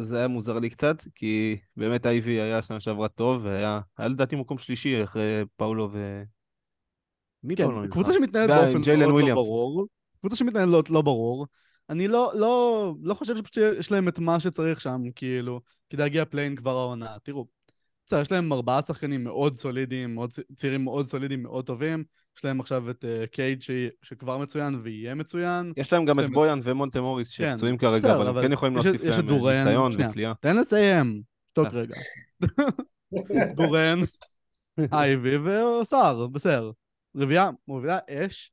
זה 0.00 0.18
היה 0.18 0.28
מוזר 0.28 0.58
לי 0.58 0.70
קצת, 0.70 1.02
כי 1.14 1.56
באמת 1.76 2.06
אייבי 2.06 2.40
היה 2.40 2.62
שנה 2.62 2.80
שעברה 2.80 3.08
טוב, 3.08 3.44
והיה 3.44 3.80
היה 3.98 4.08
לדעתי 4.08 4.36
מקום 4.36 4.58
שלישי 4.58 5.04
אחרי 5.04 5.42
פאולו 5.56 5.88
ו... 5.92 6.22
מי 7.44 7.56
פאולו 7.56 7.76
כן, 7.76 7.82
נבחר? 7.82 7.90
קבוצה 7.92 8.12
שמתנהלת 8.12 8.50
באופן 8.50 8.80
מאוד 8.96 9.08
לא 9.08 9.12
וויליאמס. 9.12 9.38
ברור. 9.38 9.86
קבוצה 10.20 10.36
שמתנהלת 10.36 10.90
לא 10.90 11.02
ברור. 11.02 11.46
אני 11.90 12.08
לא, 12.08 12.32
לא, 12.34 12.94
לא 13.02 13.14
חושב 13.14 13.36
שפשוט 13.36 13.58
יש 13.78 13.92
להם 13.92 14.08
את 14.08 14.18
מה 14.18 14.40
שצריך 14.40 14.80
שם, 14.80 15.02
כאילו, 15.14 15.60
כדי 15.90 16.02
להגיע 16.02 16.24
play-in 16.24 16.56
כבר 16.56 16.70
העונה. 16.78 17.16
תראו, 17.22 17.46
בסדר, 18.06 18.20
יש 18.20 18.32
להם 18.32 18.52
ארבעה 18.52 18.82
שחקנים 18.82 19.24
מאוד 19.24 19.54
סולידיים, 19.54 20.14
מאוד 20.14 20.32
צעירים 20.54 20.84
מאוד 20.84 21.06
סולידיים, 21.06 21.42
מאוד 21.42 21.66
טובים. 21.66 22.04
יש 22.38 22.44
להם 22.44 22.60
עכשיו 22.60 22.90
את 22.90 23.04
uh, 23.04 23.26
קייד 23.26 23.62
ש... 23.62 23.70
שכבר 24.02 24.38
מצוין 24.38 24.80
ויהיה 24.82 25.14
מצוין. 25.14 25.72
יש 25.76 25.92
להם 25.92 26.04
גם 26.04 26.20
את 26.20 26.30
בויאן 26.30 26.60
ומונטה 26.62 27.00
מוריס 27.00 27.36
כן, 27.36 27.52
שפצועים 27.52 27.78
כרגע, 27.78 27.98
בסדר, 27.98 28.30
אבל 28.30 28.38
הם 28.38 28.46
כן 28.46 28.52
יכולים 28.52 28.74
להוסיף 28.74 29.04
להם 29.04 29.12
אה, 29.12 29.22
דורן, 29.22 29.56
ניסיון. 29.56 29.92
וקליעה. 29.98 30.34
תן 30.40 30.56
לסיים, 30.56 31.22
שתוק 31.50 31.66
אה. 31.66 31.72
רגע. 31.72 31.94
דורן, 33.56 34.00
אייבי 34.92 35.36
וסער, 35.36 36.26
בסדר. 36.26 36.70
רביעייה 37.16 37.50
מובילה 37.68 37.98
אש. 38.10 38.52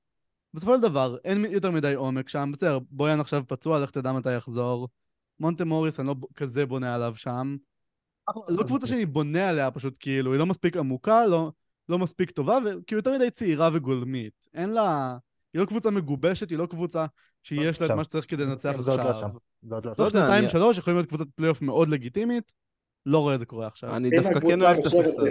בסופו 0.54 0.76
של 0.76 0.82
דבר, 0.82 1.18
אין 1.26 1.46
יותר 1.50 1.72
מדי 1.72 1.94
עומק 1.94 2.30
שם, 2.30 2.50
בסדר, 2.54 2.80
בויאן 2.90 3.20
עכשיו 3.20 3.44
פצוע, 3.48 3.80
לך 3.80 3.92
תדע 3.92 4.12
מתי 4.12 4.34
יחזור. 4.34 4.90
מונטה 5.40 5.66
מוריס, 5.66 6.00
אני 6.00 6.08
לא 6.08 6.16
כזה 6.36 6.66
בונה 6.66 6.96
עליו 6.96 7.16
שם. 7.16 7.56
לא 8.48 8.64
קבוצה 8.64 8.88
שאני 8.88 9.06
בונה 9.06 9.50
עליה 9.50 9.72
פשוט, 9.72 9.98
כאילו, 10.00 10.32
היא 10.32 10.40
לא 10.40 10.46
מספיק 10.46 10.78
עמוקה, 10.78 11.26
לא, 11.26 11.52
לא 11.90 12.00
מספיק 12.00 12.32
טובה, 12.32 12.58
וכאילו 12.66 13.00
יותר 13.00 13.14
מדי 13.14 13.32
צעירה 13.32 13.70
וגולמית. 13.74 14.48
אין 14.54 14.70
לה... 14.70 15.18
היא 15.54 15.62
לא 15.62 15.66
קבוצה 15.66 15.92
מגובשת, 15.92 16.50
היא 16.50 16.58
לא 16.58 16.66
קבוצה 16.66 17.06
שיש 17.44 17.64
לה 17.64 17.72
את 17.72 17.82
עכשיו. 17.82 17.96
מה 17.98 18.04
שצריך 18.04 18.30
כדי 18.30 18.46
לנצח 18.46 18.82
זה 18.82 18.92
עוד 18.92 19.00
לא 19.00 19.10
עכשיו. 19.10 19.30
שם. 19.30 19.38
זה 19.62 19.76
עוד 19.76 19.86
לא 19.86 19.94
לא 20.00 20.10
שם. 20.10 20.18
שנתיים 20.18 20.50
שלוש 20.50 20.78
יכולים 20.78 20.98
להיות 20.98 21.10
קבוצת 21.10 21.26
פלייאוף 21.36 21.62
מאוד 21.62 21.90
לגיטימית, 21.90 22.54
לא 23.06 23.20
רואה 23.20 23.36
את 23.36 23.40
זה 23.40 23.46
קורה 23.46 23.68
עכשיו. 23.68 23.96
אני 23.96 24.10
דווקא 24.10 24.40
כן 24.40 24.62
אוהב 24.62 24.78
את 24.78 24.86
הספסל. 24.86 25.22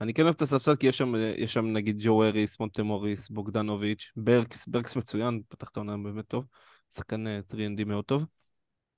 אני 0.00 0.14
כן 0.14 0.22
אוהב 0.22 0.34
את 0.34 0.42
הספסל 0.42 0.76
כי 0.76 0.86
יש 0.86 0.98
שם, 0.98 1.12
יש 1.36 1.52
שם 1.52 1.66
נגיד 1.66 1.96
ג'ו 1.98 2.24
האריס, 2.24 2.60
מונטה 2.60 2.82
מוריס, 2.82 3.28
בוגדנוביץ', 3.28 4.12
ברקס, 4.16 4.66
ברקס 4.66 4.96
מצוין, 4.96 5.40
פתח 5.48 5.68
את 5.68 5.76
העונה 5.76 5.96
באמת 5.96 6.26
טוב, 6.28 6.44
שחקן 6.94 7.26
אה, 7.26 7.40
3ND 7.52 7.84
מאוד 7.86 8.04
טוב. 8.04 8.24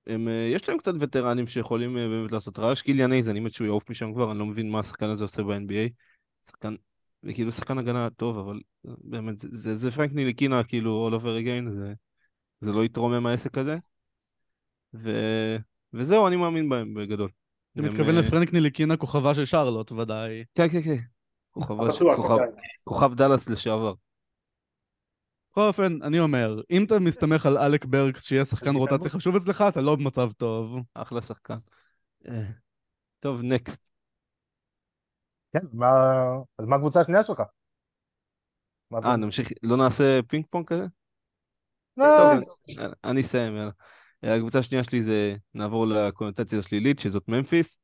הם, 0.06 0.28
אה, 0.28 0.50
יש 0.52 0.68
להם 0.68 0.78
קצת 0.78 0.92
וטרנים 1.00 1.46
שיכולים 1.46 1.96
אה, 1.96 2.08
באמת 2.08 2.32
לעשות 2.32 2.58
רעש, 2.58 2.82
קיליאן 2.82 3.12
הייז, 3.12 3.28
אני 3.28 3.40
מת 3.40 3.52
שהוא 3.52 3.66
יעוף 3.66 3.90
משם 3.90 4.14
כבר, 4.14 4.30
אני 4.30 4.38
לא 4.38 4.46
מבין 4.46 4.70
מה 4.70 4.80
השחקן 4.80 5.08
הזה 5.08 5.24
עושה 5.24 5.42
ב-NBA. 5.42 5.90
שחקן, 6.46 6.74
וכאילו 7.22 7.52
שחקן 7.52 7.78
הגנה 7.78 8.08
טוב, 8.10 8.38
אבל 8.38 8.60
אה, 8.88 8.92
באמת, 8.98 9.40
זה, 9.40 9.48
זה, 9.52 9.76
זה 9.76 9.90
פרנק 9.90 10.12
ניליקינה, 10.12 10.64
כאילו, 10.64 11.08
all 11.08 11.20
over 11.20 11.44
again, 11.44 11.70
זה, 11.70 11.92
זה 12.60 12.72
לא 12.72 12.84
יתרומם 12.84 13.26
העסק 13.26 13.58
הזה. 13.58 13.76
ו, 14.94 15.10
וזהו, 15.92 16.26
אני 16.26 16.36
מאמין 16.36 16.68
בהם 16.68 16.94
בגדול. 16.94 17.30
אתה 17.72 17.82
הם, 17.82 17.88
מתכוון 17.88 18.14
לפרנק 18.14 18.52
ניליקינה, 18.52 18.96
כוכבה 18.96 19.34
של 19.34 19.44
שרלוט, 19.44 19.92
ודאי. 19.92 20.44
כן, 20.54 20.68
כן, 20.68 20.82
כן. 20.82 20.96
כן. 20.96 21.02
כוכב 22.84 23.14
דאלאס 23.14 23.48
לשעבר. 23.48 23.94
בכל 25.54 25.68
אופן, 25.68 25.98
אני 26.02 26.20
אומר, 26.20 26.60
אם 26.70 26.84
אתה 26.84 26.98
מסתמך 26.98 27.46
על 27.46 27.58
אלק 27.58 27.84
ברקס 27.84 28.24
שיהיה 28.24 28.44
שחקן 28.44 28.74
רוטציה 28.74 29.10
חשוב 29.10 29.36
אצלך, 29.36 29.64
אתה 29.68 29.80
לא 29.80 29.96
במצב 29.96 30.32
טוב. 30.32 30.78
אחלה 30.94 31.22
שחקן. 31.22 31.56
אה, 32.28 32.42
טוב, 33.20 33.40
next. 33.42 33.90
כן, 35.52 35.66
מה... 35.72 35.86
אז 36.58 36.66
מה 36.66 36.76
הקבוצה 36.76 37.00
השנייה 37.00 37.24
שלך? 37.24 37.42
אה, 39.04 39.16
נמשיך, 39.16 39.48
לא 39.62 39.76
נעשה 39.76 40.20
פינג 40.28 40.44
פונג 40.50 40.66
כזה? 40.66 40.86
טוב, 41.98 42.30
אני- 42.68 42.86
אני 43.04 43.20
אסיים, 43.20 43.56
יאללה. 43.56 43.70
אה, 44.24 44.34
הקבוצה 44.34 44.58
השנייה 44.58 44.84
שלי 44.84 45.02
זה, 45.02 45.36
נעבור 45.54 45.86
לקונוטציה 45.86 46.58
השלילית, 46.58 46.98
שזאת 46.98 47.28
ממפיס. 47.28 47.78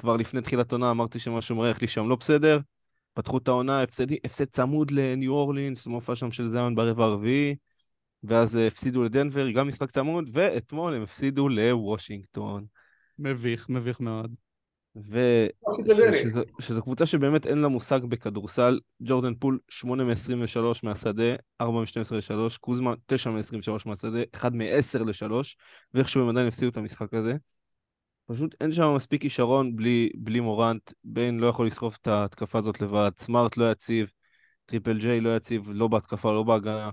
כבר 0.00 0.16
לפני 0.16 0.42
תחילת 0.42 0.72
עונה 0.72 0.90
אמרתי 0.90 1.18
שמשהו 1.18 1.56
מריח 1.56 1.80
לי 1.80 1.88
שם 1.88 2.08
לא 2.08 2.16
בסדר. 2.16 2.58
פתחו 3.16 3.38
את 3.38 3.48
העונה, 3.48 3.82
הפסד, 3.82 4.12
הפסד 4.24 4.44
צמוד 4.44 4.90
לניו 4.90 5.32
אורלינס, 5.32 5.86
מופע 5.86 6.16
שם 6.16 6.30
של 6.30 6.48
זיון 6.48 6.74
ברבע 6.74 7.04
הרביעי, 7.04 7.56
ואז 8.24 8.56
אה, 8.56 8.66
הפסידו 8.66 9.04
לדנבר, 9.04 9.50
גם 9.50 9.68
משחק 9.68 9.90
צמוד, 9.90 10.30
ואתמול 10.32 10.94
הם 10.94 11.02
הפסידו 11.02 11.48
לוושינגטון. 11.48 12.66
מביך, 13.18 13.68
מביך 13.68 14.00
מאוד. 14.00 14.34
אוקיי, 15.66 16.22
ושזו 16.58 16.82
קבוצה 16.82 17.06
שבאמת 17.06 17.46
אין 17.46 17.58
לה 17.58 17.68
מושג 17.68 18.00
בכדורסל, 18.04 18.80
ג'ורדן 19.02 19.34
פול 19.34 19.58
8 19.68 20.04
מ-23 20.04 20.58
מהשדה, 20.82 21.34
4 21.60 21.80
מ-12 21.80 22.14
ל-3, 22.14 22.58
קוזמה 22.60 22.94
9 23.06 23.30
מ-23 23.30 23.70
מהשדה, 23.86 24.18
1 24.34 24.52
מ-10 24.52 25.04
ל-3, 25.04 25.32
ואיכשהו 25.94 26.22
הם 26.22 26.28
עדיין 26.28 26.46
הפסידו 26.46 26.70
את 26.70 26.76
המשחק 26.76 27.14
הזה. 27.14 27.34
פשוט 28.26 28.54
אין 28.60 28.72
שם 28.72 28.94
מספיק 28.96 29.22
כישרון 29.22 29.76
בלי, 29.76 30.10
בלי 30.14 30.40
מורנט, 30.40 30.92
ביין 31.04 31.40
לא 31.40 31.46
יכול 31.46 31.66
לסחוב 31.66 31.96
את 32.02 32.06
ההתקפה 32.06 32.58
הזאת 32.58 32.80
לבד, 32.80 33.10
סמארט 33.18 33.56
לא 33.56 33.70
יציב, 33.70 34.08
טריפל 34.66 34.98
ג'יי 34.98 35.20
לא 35.20 35.36
יציב, 35.36 35.70
לא 35.72 35.88
בהתקפה, 35.88 36.32
לא 36.32 36.42
בהגנה, 36.42 36.90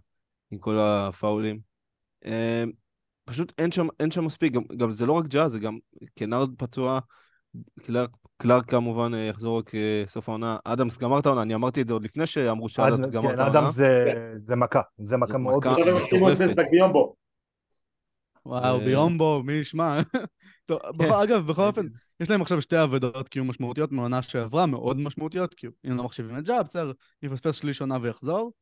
עם 0.51 0.57
כל 0.57 0.77
הפאולים. 0.79 1.59
אה, 2.25 2.63
פשוט 3.25 3.53
אין 3.57 3.71
שם, 3.71 3.87
אין 3.99 4.11
שם 4.11 4.25
מספיק, 4.25 4.53
גם, 4.53 4.61
גם 4.77 4.91
זה 4.91 5.05
לא 5.05 5.13
רק 5.13 5.27
ג'אז, 5.27 5.51
זה 5.51 5.59
גם 5.59 5.77
קנארד 6.15 6.49
פצוע, 6.57 6.99
קלארק, 7.81 8.09
קלארק 8.37 8.69
כמובן 8.69 9.13
אה, 9.13 9.19
יחזור 9.19 9.59
רק 9.59 9.75
אה, 9.75 10.03
סוף 10.07 10.29
העונה, 10.29 10.57
אדמס 10.63 10.97
גמר 10.97 11.19
את 11.19 11.25
העונה, 11.25 11.41
אני 11.41 11.55
אמרתי 11.55 11.81
את 11.81 11.87
זה 11.87 11.93
עוד 11.93 12.03
לפני 12.03 12.25
שאמרו 12.25 12.69
שאדמס 12.69 13.07
אד- 13.07 13.11
גמר 13.11 13.27
כן, 13.27 13.33
את 13.33 13.39
העונה. 13.39 13.59
אדם 13.59 13.69
זה 13.71 14.13
זה 14.45 14.55
מכה, 14.55 14.81
זה 14.97 15.17
מכה 15.17 15.37
מאוד 15.37 15.63
מטורפת. 15.67 16.49
וואו, 18.45 18.79
אה, 18.79 18.85
ביומבו, 18.85 19.43
מי 19.45 19.53
ישמע? 19.53 19.99
טוב, 20.65 20.79
בכל- 20.97 21.13
אגב, 21.13 21.47
בכל 21.47 21.61
אופן, 21.61 21.87
יש 22.19 22.29
להם 22.29 22.41
עכשיו 22.41 22.61
שתי 22.61 22.83
אבדות 22.83 23.29
קיום 23.29 23.49
משמעותיות 23.49 23.91
מעונה 23.91 24.21
שעברה, 24.21 24.65
מאוד 24.65 24.97
משמעותיות, 24.97 25.53
כי 25.53 25.67
אם 25.87 25.97
לא 25.97 26.03
מחשיבים 26.03 26.37
את 26.37 26.43
ג'אב, 26.43 26.63
בסדר, 26.63 26.91
יפספס 27.23 27.55
שליש 27.55 27.81
עונה 27.81 27.97
ויחזור, 28.01 28.53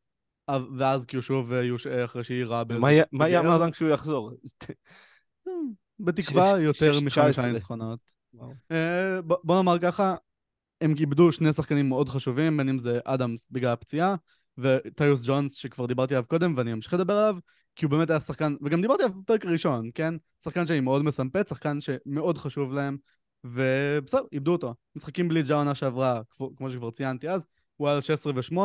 ואז 0.77 1.05
כאילו 1.05 1.21
שוב 1.21 1.53
אה, 1.53 1.63
יושעה 1.63 2.05
אחרי 2.05 2.23
שהיא 2.23 2.45
רעה 2.45 2.63
באיזה... 2.63 2.81
מה 3.11 3.27
יהיה-. 3.29 3.39
המאזן 3.39 3.71
כשהוא 3.71 3.89
יחזור? 3.89 4.31
בתקווה 5.99 6.59
יותר 6.59 6.91
מחמישה 6.97 7.29
19. 7.29 7.51
ניצחונות. 7.51 7.99
אה, 8.71 9.21
בוא 9.21 9.55
נאמר 9.55 9.79
ככה, 9.79 10.15
הם 10.81 10.93
איבדו 10.99 11.31
שני 11.31 11.53
שחקנים 11.53 11.89
מאוד 11.89 12.09
חשובים, 12.09 12.57
בין 12.57 12.69
אם 12.69 12.77
זה 12.77 12.99
אדמס 13.05 13.47
בגלל 13.51 13.71
הפציעה, 13.71 14.15
וטיוס 14.57 15.21
ג'ונס 15.23 15.53
שכבר 15.53 15.85
דיברתי 15.85 16.13
עליו 16.13 16.27
קודם 16.27 16.53
ואני 16.57 16.73
אמשיך 16.73 16.93
לדבר 16.93 17.13
עליו, 17.13 17.37
כי 17.81 17.85
הוא 17.85 17.91
באמת 17.91 18.09
היה 18.09 18.19
שחקן, 18.19 18.55
וגם 18.61 18.81
דיברתי 18.81 19.03
עליו 19.03 19.21
בפרק 19.21 19.45
הראשון, 19.45 19.89
כן? 19.93 20.13
שחקן 20.43 20.67
שאני 20.67 20.79
מאוד 20.79 21.01
מסמפת, 21.01 21.47
שחקן 21.47 21.77
שמאוד 21.81 22.37
חשוב 22.37 22.73
להם, 22.73 22.97
ובסדר, 23.43 24.21
איבדו 24.31 24.51
אותו. 24.51 24.75
משחקים 24.95 25.27
בלי 25.27 25.43
ג'ה 25.43 25.55
עונה 25.55 25.75
שעברה, 25.75 26.21
כמו- 26.57 26.69
שכבר 26.69 26.91
ציינתי 26.91 27.29
אז, 27.29 27.47
הוא 27.77 27.87
היה 27.87 27.95
על 27.95 28.01
16 28.01 28.33
ו-8, 28.35 28.57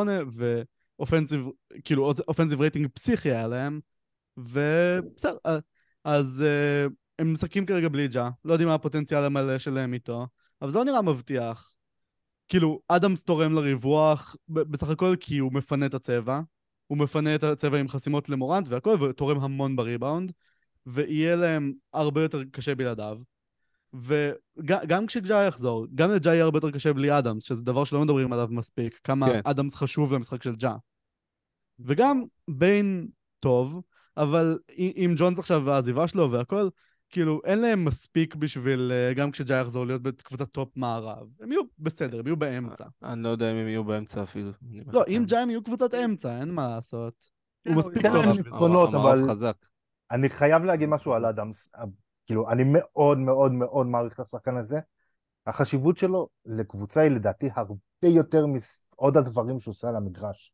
ו 0.99 1.03
offensive, 1.03 1.47
כאילו 1.83 2.13
offensive 2.27 2.61
rating 2.61 2.87
פסיכי 2.93 3.31
היה 3.31 3.47
להם, 3.47 3.79
ובסדר, 4.37 5.37
אז 6.03 6.43
אה, 6.45 6.87
הם 7.19 7.33
משחקים 7.33 7.65
כרגע 7.65 7.89
בלי 7.89 8.07
ג'ה, 8.07 8.29
לא 8.45 8.53
יודעים 8.53 8.69
מה 8.69 8.75
הפוטנציאל 8.75 9.23
המלא 9.23 9.57
שלהם 9.57 9.93
איתו, 9.93 10.27
אבל 10.61 10.71
זה 10.71 10.77
לא 10.77 10.85
נראה 10.85 11.01
מבטיח. 11.01 11.73
כאילו, 12.47 12.81
אדמס 12.87 13.23
תורם 13.23 13.53
לריווח, 13.53 14.35
בסך 14.49 14.89
הכל 14.89 15.15
כי 15.19 15.37
הוא 15.37 15.53
מפנה 15.53 15.85
את 15.85 15.93
הצבע, 15.93 16.41
הוא 16.87 16.97
מפנה 16.97 17.35
את 17.35 17.43
הצבע 17.43 17.77
עם 17.77 17.87
חסימות 17.87 18.29
למורנט 18.29 18.67
והכל, 18.67 19.03
ותורם 19.03 19.39
המון 19.39 19.75
בריבאונד, 19.75 20.31
ויהיה 20.85 21.35
להם 21.35 21.73
הרבה 21.93 22.21
יותר 22.21 22.43
קשה 22.51 22.75
בלעדיו. 22.75 23.17
וגם 23.93 25.07
כשג'ה 25.07 25.43
יחזור, 25.43 25.87
גם 25.95 26.11
לג'ה 26.11 26.33
יהיה 26.33 26.43
הרבה 26.43 26.57
יותר 26.57 26.71
קשה 26.71 26.93
בלי 26.93 27.17
אדמס, 27.17 27.43
שזה 27.43 27.63
דבר 27.63 27.83
שלא 27.83 28.01
מדברים 28.01 28.33
עליו 28.33 28.47
מספיק, 28.51 28.99
כמה 29.03 29.27
כן. 29.29 29.41
אדמס 29.43 29.75
חשוב 29.75 30.13
למשחק 30.13 30.43
של 30.43 30.55
ג'ה. 30.55 30.75
וגם 31.79 32.23
ביין 32.47 33.07
טוב, 33.39 33.81
אבל 34.17 34.59
עם 34.77 35.13
ג'ונס 35.17 35.39
עכשיו 35.39 35.61
והעזיבה 35.65 36.07
שלו 36.07 36.31
והכל, 36.31 36.69
כאילו, 37.09 37.41
אין 37.45 37.59
להם 37.59 37.85
מספיק 37.85 38.35
בשביל, 38.35 38.91
אה, 38.91 39.13
גם 39.13 39.31
כשג'ה 39.31 39.55
יחזור, 39.55 39.85
להיות 39.85 40.01
בקבוצת 40.01 40.51
top 40.51 40.69
מערב. 40.75 41.27
הם 41.39 41.51
יהיו 41.51 41.61
בסדר, 41.79 42.19
הם 42.19 42.27
יהיו 42.27 42.37
באמצע. 42.37 42.85
אני 43.03 43.23
לא 43.23 43.29
יודע 43.29 43.51
אם 43.51 43.55
הם 43.55 43.67
יהיו 43.67 43.83
באמצע 43.83 44.23
אפילו. 44.23 44.51
לא. 44.87 45.03
אם 45.07 45.23
ג'ה 45.27 45.39
הם 45.41 45.49
יהיו 45.49 45.63
קבוצת 45.63 45.93
אמצע, 45.93 46.39
אין 46.39 46.51
מה 46.51 46.67
לעשות. 46.67 47.13
הוא 47.67 47.73
כן, 47.73 47.79
מספיק 47.79 48.01
טוב 48.07 48.15
להם 48.15 48.29
בשביל 48.31 48.53
אבל- 48.53 49.29
חזק. 49.29 49.55
אני 50.11 50.29
חייב 50.29 50.63
להגיד 50.63 50.89
משהו 50.89 51.13
על 51.13 51.25
אדמס, 51.25 51.69
כאילו, 52.25 52.49
אני 52.49 52.63
מאוד 52.65 53.17
מאוד 53.17 53.51
מאוד 53.51 53.87
מעריך 53.87 54.13
את 54.13 54.19
השחקן 54.19 54.57
הזה. 54.57 54.79
החשיבות 55.47 55.97
שלו 55.97 56.27
לקבוצה 56.45 57.01
היא 57.01 57.11
לדעתי 57.11 57.49
הרבה 57.55 57.75
יותר 58.07 58.45
מעוד 58.45 59.17
הדברים 59.17 59.59
שהוא 59.59 59.71
עושה 59.71 59.89
על 59.89 59.95
המגרש. 59.95 60.53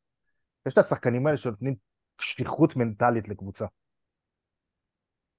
יש 0.67 0.73
את 0.73 0.77
השחקנים 0.77 1.27
האלה 1.27 1.37
שנותנים 1.37 1.75
שליחות 2.21 2.75
מנטלית 2.75 3.27
לקבוצה. 3.29 3.65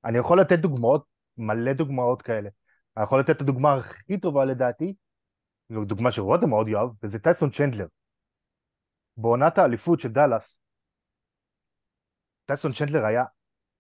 אני 0.05 0.19
יכול 0.19 0.41
לתת 0.41 0.59
דוגמאות, 0.59 1.07
מלא 1.37 1.73
דוגמאות 1.73 2.23
כאלה. 2.23 2.49
אני 2.97 3.05
יכול 3.05 3.21
לתת 3.21 3.31
את 3.31 3.41
הדוגמה 3.41 3.75
הכי 3.75 4.21
טובה 4.21 4.45
לדעתי, 4.45 4.95
זו 5.69 5.85
דוגמה 5.85 6.13
שרותם 6.13 6.49
מאוד 6.49 6.69
יאהב, 6.69 6.91
וזה 7.03 7.19
טייסון 7.19 7.51
צ'נדלר. 7.51 7.87
בעונת 9.17 9.59
האליפות 9.59 10.01
של 10.01 10.13
דאלאס, 10.13 10.59
טייסון 12.47 12.73
צ'נדלר 12.73 13.05
היה 13.05 13.25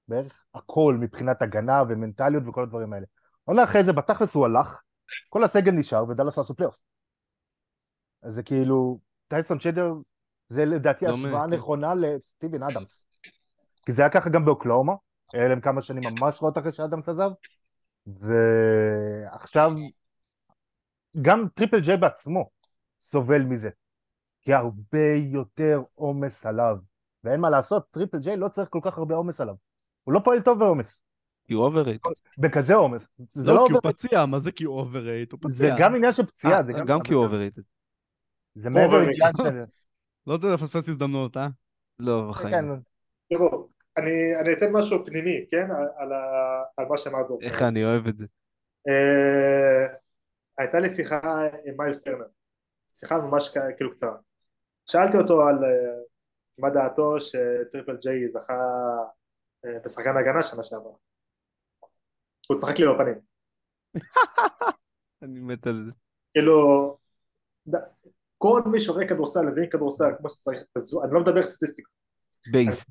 בערך 0.08 0.44
הכל 0.54 0.96
מבחינת 1.00 1.42
הגנה 1.42 1.82
ומנטליות 1.88 2.42
וכל 2.46 2.62
הדברים 2.62 2.92
האלה. 2.92 3.06
עונה 3.44 3.64
אחרי 3.64 3.84
זה, 3.84 3.92
בתכלס 3.92 4.34
הוא 4.34 4.44
הלך, 4.44 4.80
כל 5.28 5.44
הסגל 5.44 5.72
נשאר 5.72 6.08
ודאלאס 6.08 6.36
לא 6.38 6.42
עשו 6.42 6.54
פלייאוף. 6.54 6.78
אז 8.22 8.34
זה 8.34 8.42
כאילו, 8.42 9.00
טייסון 9.28 9.58
צ'נדלר 9.58 9.92
זה 10.48 10.64
לדעתי 10.64 11.06
דומה, 11.06 11.28
השוואה. 11.28 11.46
נכונה 11.46 11.94
לסטיבן 11.94 12.62
אדמס. 12.62 13.04
כי 13.86 13.92
זה 13.92 14.02
היה 14.02 14.10
ככה 14.10 14.30
גם 14.30 14.44
באוקלהומה, 14.44 14.92
היה 15.34 15.48
להם 15.48 15.60
כמה 15.60 15.82
שנים 15.82 16.02
ממש 16.04 16.42
רעות 16.42 16.58
אחרי 16.58 16.72
שאדמס 16.72 17.08
עזב, 17.08 17.30
ועכשיו 18.06 19.70
גם 21.22 21.48
טריפל 21.54 21.80
ג'יי 21.80 21.96
בעצמו 21.96 22.50
סובל 23.00 23.42
מזה, 23.42 23.70
כי 24.40 24.52
הרבה 24.54 25.14
יותר 25.32 25.82
עומס 25.94 26.46
עליו, 26.46 26.76
ואין 27.24 27.40
מה 27.40 27.50
לעשות, 27.50 27.90
טריפל 27.90 28.18
ג'יי 28.18 28.36
לא 28.36 28.48
צריך 28.48 28.68
כל 28.68 28.80
כך 28.82 28.98
הרבה 28.98 29.14
עומס 29.14 29.40
עליו, 29.40 29.54
הוא 30.04 30.14
לא 30.14 30.20
פועל 30.24 30.40
טוב 30.40 30.58
בעומס, 30.58 31.00
כי 31.44 31.54
הוא 31.54 31.64
אוברייט. 31.64 32.02
בכזה 32.38 32.74
עומס, 32.74 33.08
זה 33.32 33.50
לא, 33.50 33.56
לא 33.56 33.64
כי 33.66 33.72
הוא 33.72 33.80
פציע, 33.82 34.26
מה 34.26 34.38
זה 34.38 34.52
כי 34.52 34.64
הוא 34.64 34.78
overrated? 34.78 35.32
הוא 35.32 35.40
זה 35.48 35.64
פציע. 35.64 35.76
גם 35.78 35.94
עניין 35.94 36.12
של 36.12 36.26
פציעה, 36.26 36.62
זה 36.62 36.72
גם 36.86 37.00
כי 37.00 37.14
הוא 37.14 37.24
אוברייט. 37.24 37.58
זה 38.54 38.70
מעבר. 38.70 38.98
לעניין 38.98 39.32
של... 39.42 39.64
לא 40.26 40.36
תפספס 40.36 40.88
הזדמנות, 40.88 41.36
אה? 41.36 41.48
לא, 41.98 42.26
בחיים. 42.30 42.50
כן. 42.50 42.64
תראו, 43.28 43.68
אני 43.98 44.36
אני 44.40 44.52
אתן 44.52 44.72
משהו 44.72 45.04
פנימי, 45.04 45.46
כן? 45.50 45.70
על- 45.70 45.88
על 45.96 46.12
ה- 46.12 46.62
על 46.76 46.86
מה 46.86 46.98
שאמרנו. 46.98 47.38
איך 47.42 47.62
אני 47.62 47.84
אוהב 47.84 48.06
את 48.06 48.18
זה. 48.18 48.26
אה, 48.88 49.94
הייתה 50.58 50.80
לי 50.80 50.88
שיחה 50.88 51.20
עם 51.64 51.74
מיילס 51.78 52.04
טרנר, 52.04 52.26
שיחה 52.94 53.18
ממש 53.18 53.54
כאילו 53.76 53.90
קצרה. 53.90 54.16
שאלתי 54.90 55.16
אותו 55.16 55.42
על 55.48 55.64
אה, 55.64 56.00
מה 56.58 56.70
דעתו 56.70 57.20
שטריפל 57.20 57.96
ג'יי 57.96 58.28
זכה 58.28 58.58
אה, 59.64 59.78
בשחקן 59.84 60.16
הגנה 60.16 60.42
שנה 60.42 60.62
שעברה. 60.62 60.92
הוא 62.48 62.58
צחק 62.58 62.78
לי 62.78 62.86
בפנים. 62.94 63.20
אני 65.22 65.40
מת 65.40 65.66
על 65.66 65.84
זה. 65.88 65.96
כאילו, 66.32 66.96
כל 68.38 68.60
מי 68.72 68.80
שרואה 68.80 69.08
כדורסל, 69.08 69.46
מבין 69.46 69.70
כדורסל 69.70 70.10
כמו 70.18 70.28
שצריך, 70.28 70.58
אז 70.76 71.00
אני 71.04 71.14
לא 71.14 71.20
מדבר 71.20 71.42
סטטיסטיקה, 71.42 71.90
בייסט. 72.52 72.90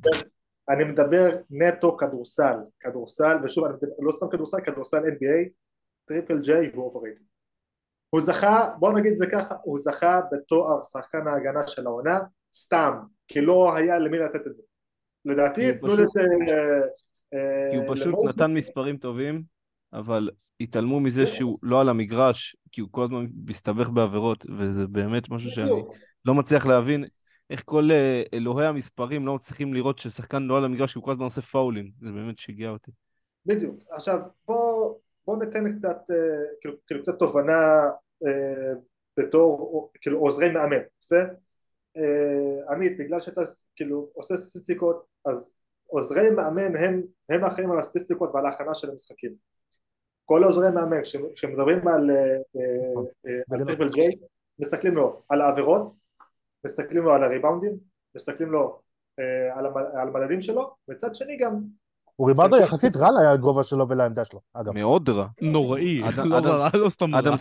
אני 0.70 0.84
מדבר 0.84 1.30
נטו 1.50 1.98
כדורסל, 1.98 2.56
כדורסל, 2.80 3.38
ושוב, 3.44 3.66
אני 3.66 3.74
מדבר, 3.74 3.88
לא 4.00 4.12
סתם 4.12 4.26
כדורסל, 4.32 4.62
כדורסל 4.62 4.98
NBA, 4.98 5.50
טריפל 6.06 6.40
ג'יי 6.40 6.72
הוא 6.74 6.84
overrated. 6.84 7.22
הוא 8.10 8.22
זכה, 8.22 8.70
בוא 8.80 8.94
נגיד 8.94 9.12
את 9.12 9.18
זה 9.18 9.26
ככה, 9.32 9.56
הוא 9.64 9.80
זכה 9.80 10.22
בתואר 10.32 10.84
שחקן 10.84 11.28
ההגנה 11.28 11.68
של 11.68 11.88
העונה, 11.88 12.20
סתם, 12.56 12.94
כי 13.28 13.42
לא 13.42 13.76
היה 13.76 14.00
למי 14.00 14.20
לתת 14.20 14.48
את 14.48 14.54
זה. 14.54 14.62
לדעתי, 15.26 15.74
תנו 15.78 15.88
פשוט- 15.88 16.00
לזה... 16.00 16.22
אה, 17.34 17.70
כי 17.72 17.78
הוא 17.78 17.84
אה, 17.86 17.94
פשוט 17.94 18.08
למורטון. 18.08 18.30
נתן 18.30 18.54
מספרים 18.54 18.98
טובים, 18.98 19.44
אבל 19.94 20.30
התעלמו 20.60 21.00
מזה 21.00 21.26
שהוא 21.28 21.58
לא 21.64 21.82
על 21.82 21.90
המגרש, 21.90 22.56
כי 22.72 22.82
הוא 22.82 22.90
כל 22.92 23.04
הזמן 23.04 23.26
מסתבך 23.46 23.90
בעבירות, 23.90 24.46
וזה 24.58 24.88
באמת 24.88 25.30
משהו 25.30 25.52
שאני. 25.52 25.84
לא 26.26 26.34
מצליח 26.34 26.66
להבין 26.66 27.06
איך 27.54 27.62
כל 27.66 27.92
אה, 27.92 28.24
אלוהי 28.34 28.68
המספרים 28.68 29.26
לא 29.26 29.36
מצליחים 29.36 29.74
לראות 29.74 30.00
ששחקן 30.00 30.44
לא 30.44 30.58
על 30.58 30.66
המגרש, 30.66 30.94
כי 30.94 31.00
הוא 31.00 31.06
כל 31.06 31.12
הזמן 31.12 31.24
עושה 31.24 31.42
פאולים. 31.42 31.92
זה 32.02 32.12
באמת 32.12 32.38
שיגע 32.38 32.70
אותי. 32.70 32.92
בדיוק. 33.46 33.76
עכשיו, 33.92 34.20
בוא, 34.48 34.96
בוא 35.28 35.38
ניתן 35.38 35.72
קצת, 35.72 35.98
אה, 36.12 36.16
כאילו, 36.62 36.76
כאילו 36.88 37.02
קצת 37.02 37.20
תובנה 37.20 37.84
אה, 38.26 38.74
בתור 39.18 39.92
כאילו 40.02 40.20
עוזרי 40.20 40.52
מאמן, 40.52 40.82
בסדר? 41.00 41.26
אה, 41.98 42.74
עמית, 42.74 42.98
בגלל 42.98 43.20
שאתה 43.20 43.42
כאילו 43.76 44.10
עושה 44.14 44.36
סטטיסטיקות, 44.36 45.06
אז 45.26 45.60
עוזרי 45.86 46.30
מאמן 46.30 46.78
הם, 46.78 47.04
הם 47.30 47.44
האחראים 47.44 47.72
על 47.72 47.80
הסטטיסטיקות 47.80 48.30
ועל 48.34 48.46
ההכנה 48.46 48.74
של 48.74 48.90
המשחקים. 48.90 49.34
כל 50.26 50.44
עוזרי 50.44 50.72
מאמן, 50.72 51.02
כש- 51.02 51.16
כשמדברים 51.36 51.88
על 51.88 52.12
אה, 52.12 53.42
על 53.52 53.66
טריפל 53.66 53.90
ג'יי, 53.90 54.10
מסתכלים 54.60 54.96
לו 54.96 55.22
על 55.30 55.42
העבירות, 55.42 56.03
מסתכלים 56.66 57.04
לו 57.04 57.14
על 57.14 57.24
הריבאונדים, 57.24 57.72
מסתכלים 58.16 58.52
לו 58.52 58.80
אה, 59.20 59.58
על 59.60 59.66
המ- 59.66 59.78
על 60.02 60.08
המדדים 60.08 60.42
שלו, 60.42 60.76
מצד 60.88 61.16
שני 61.16 61.38
גם 61.38 61.60
הוא 62.16 62.28
ריבאונדר 62.28 62.58
יחסית 62.58 62.96
רע 62.96 63.08
לגובה 63.34 63.64
שלו 63.64 63.90
ולעמדה 63.90 64.26
שלו, 64.26 64.40
אגב. 64.54 64.74
מאוד 64.74 65.10
רע. 65.10 65.28
נוראי, 65.42 66.02
אדם- 66.10 66.30
לא 66.30 66.36
רע, 66.36 66.70
לא 66.74 66.90
סתם 66.90 67.16
רע. 67.16 67.36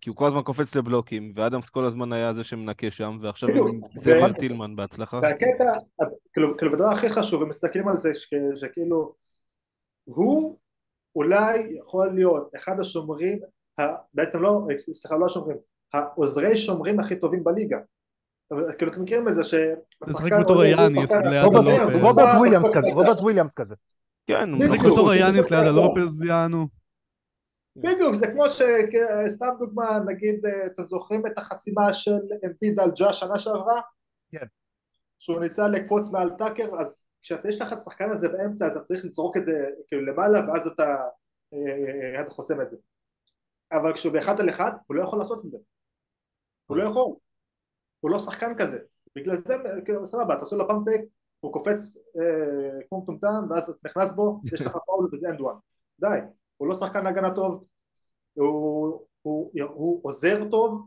כי 0.00 0.10
הוא 0.10 0.16
כל 0.16 0.26
הזמן 0.26 0.42
קופץ 0.42 0.74
לבלוקים, 0.74 1.32
ואדמס 1.36 1.70
כל 1.70 1.84
הזמן 1.84 2.12
היה 2.12 2.32
זה 2.32 2.44
שמנקה 2.44 2.90
שם, 2.90 3.18
ועכשיו 3.22 3.48
בדיוק. 3.48 3.68
עם 3.68 3.80
זבר 3.94 4.26
ו- 4.30 4.38
טילמן 4.38 4.76
בהצלחה. 4.76 5.20
והקטע, 5.22 5.64
כאילו, 6.32 6.56
כאילו, 6.56 6.72
הדבר 6.72 6.86
הכי 6.88 7.08
חשוב, 7.08 7.42
הם 7.42 7.48
מסתכלים 7.48 7.88
על 7.88 7.96
זה 7.96 8.10
שכ- 8.14 8.54
שכאילו, 8.56 9.14
הוא 10.04 10.58
אולי 11.16 11.76
יכול 11.78 12.12
להיות 12.14 12.50
אחד 12.56 12.80
השומרים, 12.80 13.38
בעצם 14.14 14.42
לא, 14.42 14.60
סליחה, 14.92 15.16
לא 15.16 15.26
השומרים, 15.26 15.56
העוזרי 15.92 16.56
שומרים 16.56 17.00
הכי 17.00 17.16
טובים 17.20 17.44
בליגה. 17.44 17.78
אבל, 18.50 18.72
כאילו, 18.78 18.92
אתם 18.92 19.02
מכירים 19.02 19.28
את 19.28 19.34
זה 19.34 19.44
שהשחקן 19.44 20.42
בתור 20.42 20.62
היאניס 20.62 21.10
שחקן- 21.10 21.26
ליד 21.28 21.44
רוברט- 21.44 21.66
הלופז. 21.66 22.02
רוברט 22.02 22.28
וויליאמס 22.38 22.66
כזה, 22.74 22.86
רוברט 22.94 23.18
וויליאמס 23.20 23.54
כזה. 23.54 23.74
כן, 24.26 24.48
הוא 24.50 24.58
בדיוק. 24.58 24.74
משחק 24.74 24.86
בתור 24.92 25.10
היאניס 25.10 25.50
ליד 25.50 25.66
הלופז, 25.66 26.22
יענו. 26.22 26.66
בדיוק, 27.76 28.14
זה 28.14 28.26
כמו 28.26 28.44
שסתם 28.48 29.46
דוגמה, 29.58 29.98
נגיד, 30.06 30.46
אה, 30.46 30.66
אתם 30.66 30.82
זוכרים 30.86 31.26
את 31.26 31.38
החסימה 31.38 31.92
של 31.94 32.10
אמביד 32.46 32.80
על 32.80 32.90
ג'ה 32.98 33.12
שנה 33.12 33.38
שעברה? 33.38 33.80
כן. 34.32 34.46
שהוא 35.18 35.40
ניסה 35.40 35.68
לקפוץ 35.68 36.08
מעל 36.10 36.30
טאקר, 36.38 36.68
אז 36.80 37.04
כשיש 37.22 37.60
לך 37.60 37.72
את 37.72 37.78
השחקן 37.78 38.10
הזה 38.10 38.28
באמצע, 38.28 38.66
אז 38.66 38.76
אתה 38.76 38.84
צריך 38.84 39.04
לזרוק 39.04 39.36
את 39.36 39.44
זה 39.44 39.52
כאילו 39.88 40.06
למעלה, 40.06 40.40
ואז 40.48 40.66
אתה, 40.66 40.96
אה, 41.54 42.20
אתה 42.20 42.30
חוסם 42.30 42.60
את 42.60 42.68
זה. 42.68 42.76
אבל 43.72 43.92
כשהוא 43.94 44.12
באחד 44.12 44.40
על 44.40 44.48
אחד, 44.48 44.70
הוא 44.86 44.96
לא 44.96 45.02
יכול 45.02 45.18
לעשות 45.18 45.44
את 45.44 45.48
זה. 45.48 45.58
הוא 46.66 46.76
לא 46.76 46.82
יכול. 46.82 47.14
הוא 48.00 48.10
לא 48.10 48.18
שחקן 48.18 48.52
כזה. 48.58 48.78
בגלל 49.16 49.36
זה, 49.36 49.54
כאילו, 49.84 50.06
סבבה, 50.06 50.34
אתה 50.34 50.42
עושה 50.42 50.56
לו 50.56 50.68
pump 50.68 50.84
fake, 50.84 51.00
הוא 51.40 51.52
קופץ 51.52 51.96
אה, 52.20 52.80
כמו 52.88 53.02
מטומטם, 53.02 53.46
ואז 53.50 53.70
אתה 53.70 53.78
נכנס 53.84 54.12
בו, 54.12 54.40
יש 54.52 54.60
לך 54.60 54.76
פאול 54.86 55.08
וזה 55.12 55.28
and 55.28 55.40
one. 55.40 55.54
די. 56.00 56.18
הוא 56.56 56.68
לא 56.68 56.74
שחקן 56.74 57.06
הגנה 57.06 57.34
טוב, 57.34 57.64
הוא, 58.34 59.04
הוא, 59.22 59.50
הוא 59.74 60.00
עוזר 60.02 60.44
טוב, 60.50 60.86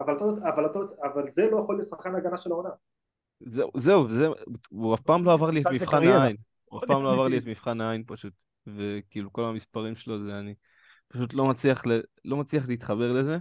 אבל, 0.00 0.12
לא- 0.20 0.48
אבל, 0.54 0.66
אתה 0.66 0.78
לא- 0.78 0.86
אבל 1.12 1.30
זה 1.30 1.50
לא 1.50 1.58
יכול 1.58 1.74
להיות 1.74 1.88
שחקן 1.88 2.14
הגנה 2.14 2.36
של 2.36 2.52
העונה. 2.52 2.70
זהו, 3.40 3.70
זהו, 3.76 4.10
זה, 4.10 4.26
הוא 4.70 4.94
אף 4.94 5.00
פעם 5.00 5.24
לא 5.24 5.32
עבר 5.32 5.50
לי 5.50 5.60
את 5.60 5.66
מבחן. 5.72 6.02
העין. 6.06 6.36
הוא 6.64 6.78
אף 6.80 6.84
פעם 6.88 7.02
לא 7.02 7.12
עבר 7.12 7.28
לי 7.28 7.38
את 7.38 7.42
מבחן 7.50 7.80
העין 7.80 8.04
פשוט. 8.06 8.32
וכאילו 8.66 9.32
כל 9.32 9.44
המספרים 9.44 9.96
שלו 9.96 10.24
זה 10.24 10.38
אני 10.38 10.54
פשוט 11.08 11.34
לא 11.34 11.46
מצליח, 11.50 11.86
ל, 11.86 12.00
לא 12.24 12.36
מצליח 12.36 12.68
להתחבר 12.68 13.12
לזה. 13.12 13.38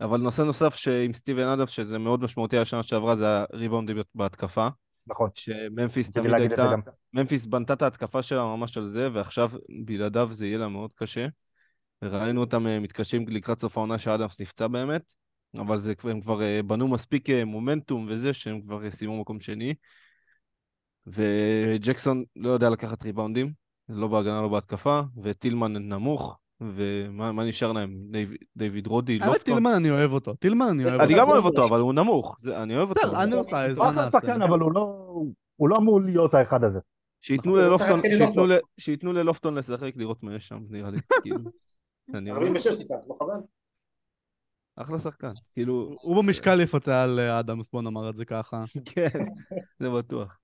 אבל 0.00 0.20
נושא 0.20 0.42
נוסף 0.42 0.74
שעם 0.74 1.12
סטיבן 1.12 1.46
אדם, 1.46 1.66
שזה 1.66 1.98
מאוד 1.98 2.22
משמעותי 2.22 2.58
השנה 2.58 2.82
שעברה, 2.82 3.16
זה 3.16 3.26
הריבאונדים 3.52 3.96
בהתקפה. 4.14 4.68
נכון. 5.06 5.30
שממפיס 5.34 6.10
תמיד 6.10 6.34
הייתה. 6.34 6.74
ממפיס 7.12 7.46
בנתה 7.46 7.72
את 7.72 7.82
ההתקפה 7.82 8.22
שלה 8.22 8.44
ממש 8.44 8.78
על 8.78 8.86
זה, 8.86 9.08
ועכשיו 9.12 9.50
בלעדיו 9.84 10.28
זה 10.32 10.46
יהיה 10.46 10.58
לה 10.58 10.68
מאוד 10.68 10.92
קשה. 10.92 11.26
ראינו 12.04 12.40
אותם 12.40 12.66
אה, 12.66 12.80
מתקשים 12.80 13.28
לקראת 13.28 13.60
סוף 13.60 13.78
העונה 13.78 13.98
שאדמס 13.98 14.40
נפצע 14.40 14.66
באמת, 14.66 15.14
אבל 15.54 15.76
זה, 15.76 15.94
הם 16.04 16.20
כבר 16.20 16.42
אה, 16.42 16.62
בנו 16.62 16.88
מספיק 16.88 17.30
אה, 17.30 17.44
מומנטום 17.44 18.06
וזה, 18.08 18.32
שהם 18.32 18.60
כבר 18.60 18.90
סיימו 18.90 19.20
מקום 19.20 19.40
שני. 19.40 19.74
וג'קסון 21.06 22.24
לא 22.36 22.50
יודע 22.50 22.70
לקחת 22.70 23.02
ריבאונדים, 23.02 23.52
לא 23.88 24.08
בהגנה, 24.08 24.42
לא 24.42 24.48
בהתקפה, 24.48 25.00
וטילמן 25.22 25.72
נמוך, 25.72 26.38
ומה 26.60 27.32
מה 27.32 27.44
נשאר 27.44 27.72
להם? 27.72 27.96
דיוויד 28.56 28.86
רודי, 28.86 29.18
האמת, 29.20 29.26
לופטון? 29.26 29.54
טילמן 29.54 29.70
אני 29.76 29.90
אוהב 29.90 30.12
אותו. 30.12 30.34
טילמן 30.34 30.66
אני 30.66 30.84
אוהב 30.84 31.00
אני 31.00 31.14
אותו. 31.14 31.22
גם 31.22 31.28
אוהב 31.28 31.44
אותו, 31.44 31.66
אבל 31.66 31.80
הוא 31.80 31.92
נמוך, 31.92 32.36
זה, 32.40 32.62
אני 32.62 32.76
אוהב 32.76 32.88
אותו. 32.88 33.00
בסדר, 33.00 33.22
undersized, 33.22 33.78
מה 33.78 33.90
נעשה? 33.90 34.10
שחקן, 34.20 34.42
אבל 34.42 34.60
הוא 34.60 34.72
לא... 34.72 35.06
הוא 35.56 35.68
לא 35.68 35.76
אמור 35.76 36.00
להיות 36.00 36.34
האחד 36.34 36.64
הזה. 36.64 36.78
שייתנו 37.20 37.56
ללופטון, 37.56 37.96
שחקן 37.96 38.08
שייתנו 38.08 38.26
לופטון. 38.26 38.50
ל- 38.50 38.58
שייתנו 38.80 39.12
ללופטון 39.12 39.54
לשחק, 39.54 39.92
לראות 39.96 40.22
מה 40.22 40.34
יש 40.34 40.48
שם, 40.48 40.60
נראה 40.70 40.90
לי, 40.90 40.98
כאילו. 41.22 41.38
אני 42.14 42.30
אומר, 42.30 42.42
46 42.42 42.74
טיפה, 42.76 42.94
לא 43.08 43.14
חבל? 43.14 43.40
אחלה 44.76 44.98
שחקן, 44.98 45.32
כאילו, 45.52 45.94
הוא 46.02 46.16
בממשקל 46.16 46.60
יפצה 46.60 47.02
על 47.02 47.18
אה, 47.20 47.40
אדמס, 47.40 47.70
בוא 47.70 47.82
נאמר 47.82 48.10
את 48.10 48.16
זה 48.16 48.24
ככה. 48.24 48.62
כן, 48.94 49.24
זה 49.78 49.90
בטוח. 49.90 50.38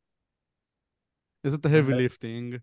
יעשה 1.45 1.57
את 1.57 1.67
ה-heavy 1.67 1.93
lifting. 2.09 2.59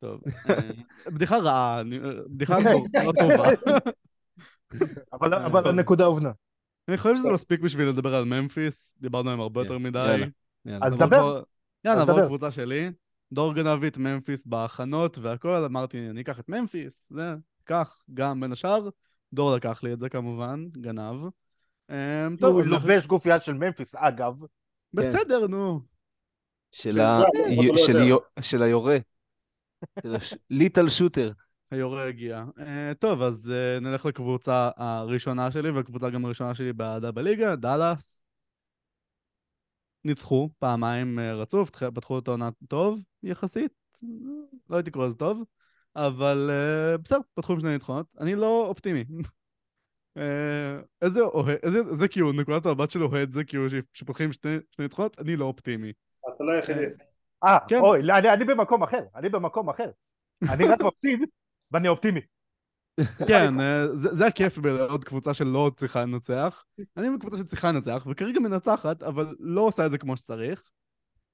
טוב. 0.00 0.20
אה, 0.50 0.70
בדיחה 1.06 1.38
רעה, 1.38 1.80
אני- 1.80 1.98
בדיחה 2.26 2.58
לא 2.58 2.70
לא 3.04 3.12
טובה. 3.12 3.48
אבל 5.12 5.34
אה. 5.34 5.68
הנקודה 5.68 6.04
הובנה. 6.04 6.30
אני 6.88 6.96
חושב 6.96 7.16
שזה 7.16 7.30
מספיק 7.30 7.60
בשביל 7.60 7.88
לדבר 7.88 8.14
על 8.14 8.24
ממפיס, 8.24 8.96
דיברנו 9.00 9.28
עליהם 9.28 9.40
הרבה 9.40 9.60
יותר 9.60 9.78
מדי. 9.78 10.24
אז 10.82 10.96
דבר. 10.96 11.42
יאללה, 11.84 12.04
נעבור. 12.04 12.20
לקבוצה 12.20 12.52
שלי. 12.52 12.90
דור 13.32 13.54
גנב 13.54 13.84
את 13.84 13.98
ממפיס 13.98 14.46
בהכנות 14.46 15.18
והכל, 15.18 15.64
אמרתי, 15.64 16.10
אני 16.10 16.20
אקח 16.20 16.40
את 16.40 16.48
ממפיס, 16.48 17.12
זה, 17.12 17.34
קח, 17.64 18.04
גם 18.14 18.40
בין 18.40 18.52
השאר. 18.52 18.88
דור 19.32 19.56
לקח 19.56 19.82
לי 19.82 19.92
את 19.92 20.00
זה 20.00 20.08
כמובן, 20.08 20.64
גנב. 20.72 21.16
אמ, 21.90 22.36
טוב, 22.40 22.54
הוא 22.56 22.62
לובש 22.62 23.06
גופייה 23.06 23.40
של 23.40 23.52
ממפיס, 23.52 23.94
אגב. 23.94 24.34
בסדר, 24.94 25.46
נו. 25.46 25.80
של 26.70 27.00
אבל 27.00 27.24
לא 27.56 28.20
של 28.40 28.62
היורה. 28.62 28.98
ליטל 30.50 30.88
שוטר. 30.88 31.32
היורה 31.70 32.08
הגיע. 32.08 32.44
Uh, 32.56 32.62
טוב, 32.98 33.22
אז 33.22 33.52
uh, 33.52 33.80
נלך 33.80 34.06
לקבוצה 34.06 34.70
הראשונה 34.76 35.50
שלי, 35.50 35.70
והקבוצה 35.70 36.10
גם 36.10 36.24
הראשונה 36.24 36.54
שלי 36.54 36.72
באהדה 36.72 37.12
בליגה, 37.12 37.56
דאלאס. 37.56 38.20
ניצחו 40.04 40.50
פעמיים 40.58 41.18
uh, 41.18 41.22
רצוף, 41.22 41.70
תח- 41.70 41.90
פתחו 41.94 42.18
את 42.18 42.28
העונה 42.28 42.48
טוב 42.68 43.02
יחסית, 43.22 43.72
לא 44.70 44.76
הייתי 44.76 44.90
קורא 44.90 45.06
לזה 45.06 45.16
טוב, 45.16 45.44
אבל 45.96 46.50
uh, 46.50 46.98
בסדר, 46.98 47.18
פתחו 47.34 47.52
עם 47.52 47.60
שני 47.60 47.70
ניצחונות. 47.70 48.14
אני 48.20 48.34
לא 48.34 48.66
אופטימי. 48.68 49.04
uh, 50.18 50.20
איזה 51.02 51.20
אוהד, 51.20 51.58
איזה, 51.62 51.94
זה 51.94 52.08
כאילו, 52.08 52.32
נקודת 52.32 52.66
המבט 52.66 52.90
של 52.90 53.02
אוהד 53.02 53.30
זה 53.30 53.44
כאילו 53.44 53.66
שפותחים 53.92 54.32
שני, 54.32 54.56
שני 54.70 54.82
ניצחונות, 54.84 55.18
אני 55.18 55.36
לא 55.36 55.44
אופטימי. 55.44 55.92
אתה 56.34 56.44
לא 56.44 56.52
היחידי. 56.52 56.86
אה, 57.44 57.58
כן. 57.68 57.78
אוי, 57.80 58.02
לא, 58.02 58.18
אני 58.18 58.32
אני 58.32 58.44
במקום 58.44 58.82
אחר, 58.82 59.00
אני 59.14 59.28
במקום 59.28 59.68
אחר. 59.70 59.90
אני 60.48 60.64
רק 60.68 60.80
מפסיד, 60.82 61.20
ואני 61.72 61.88
אופטימי. 61.88 62.20
כן, 63.28 63.60
אה, 63.60 63.96
זה, 63.96 64.14
זה 64.14 64.26
הכיף 64.26 64.58
בעוד 64.58 65.04
קבוצה 65.04 65.34
שלא 65.34 65.70
צריכה 65.76 66.02
לנצח. 66.02 66.64
אני 66.96 67.08
בקבוצה 67.16 67.36
שצריכה 67.38 67.72
לנצח, 67.72 68.06
וכרגע 68.10 68.40
מנצחת, 68.40 69.02
אבל 69.02 69.36
לא 69.40 69.60
עושה 69.60 69.86
את 69.86 69.90
זה 69.90 69.98
כמו 69.98 70.16
שצריך. 70.16 70.62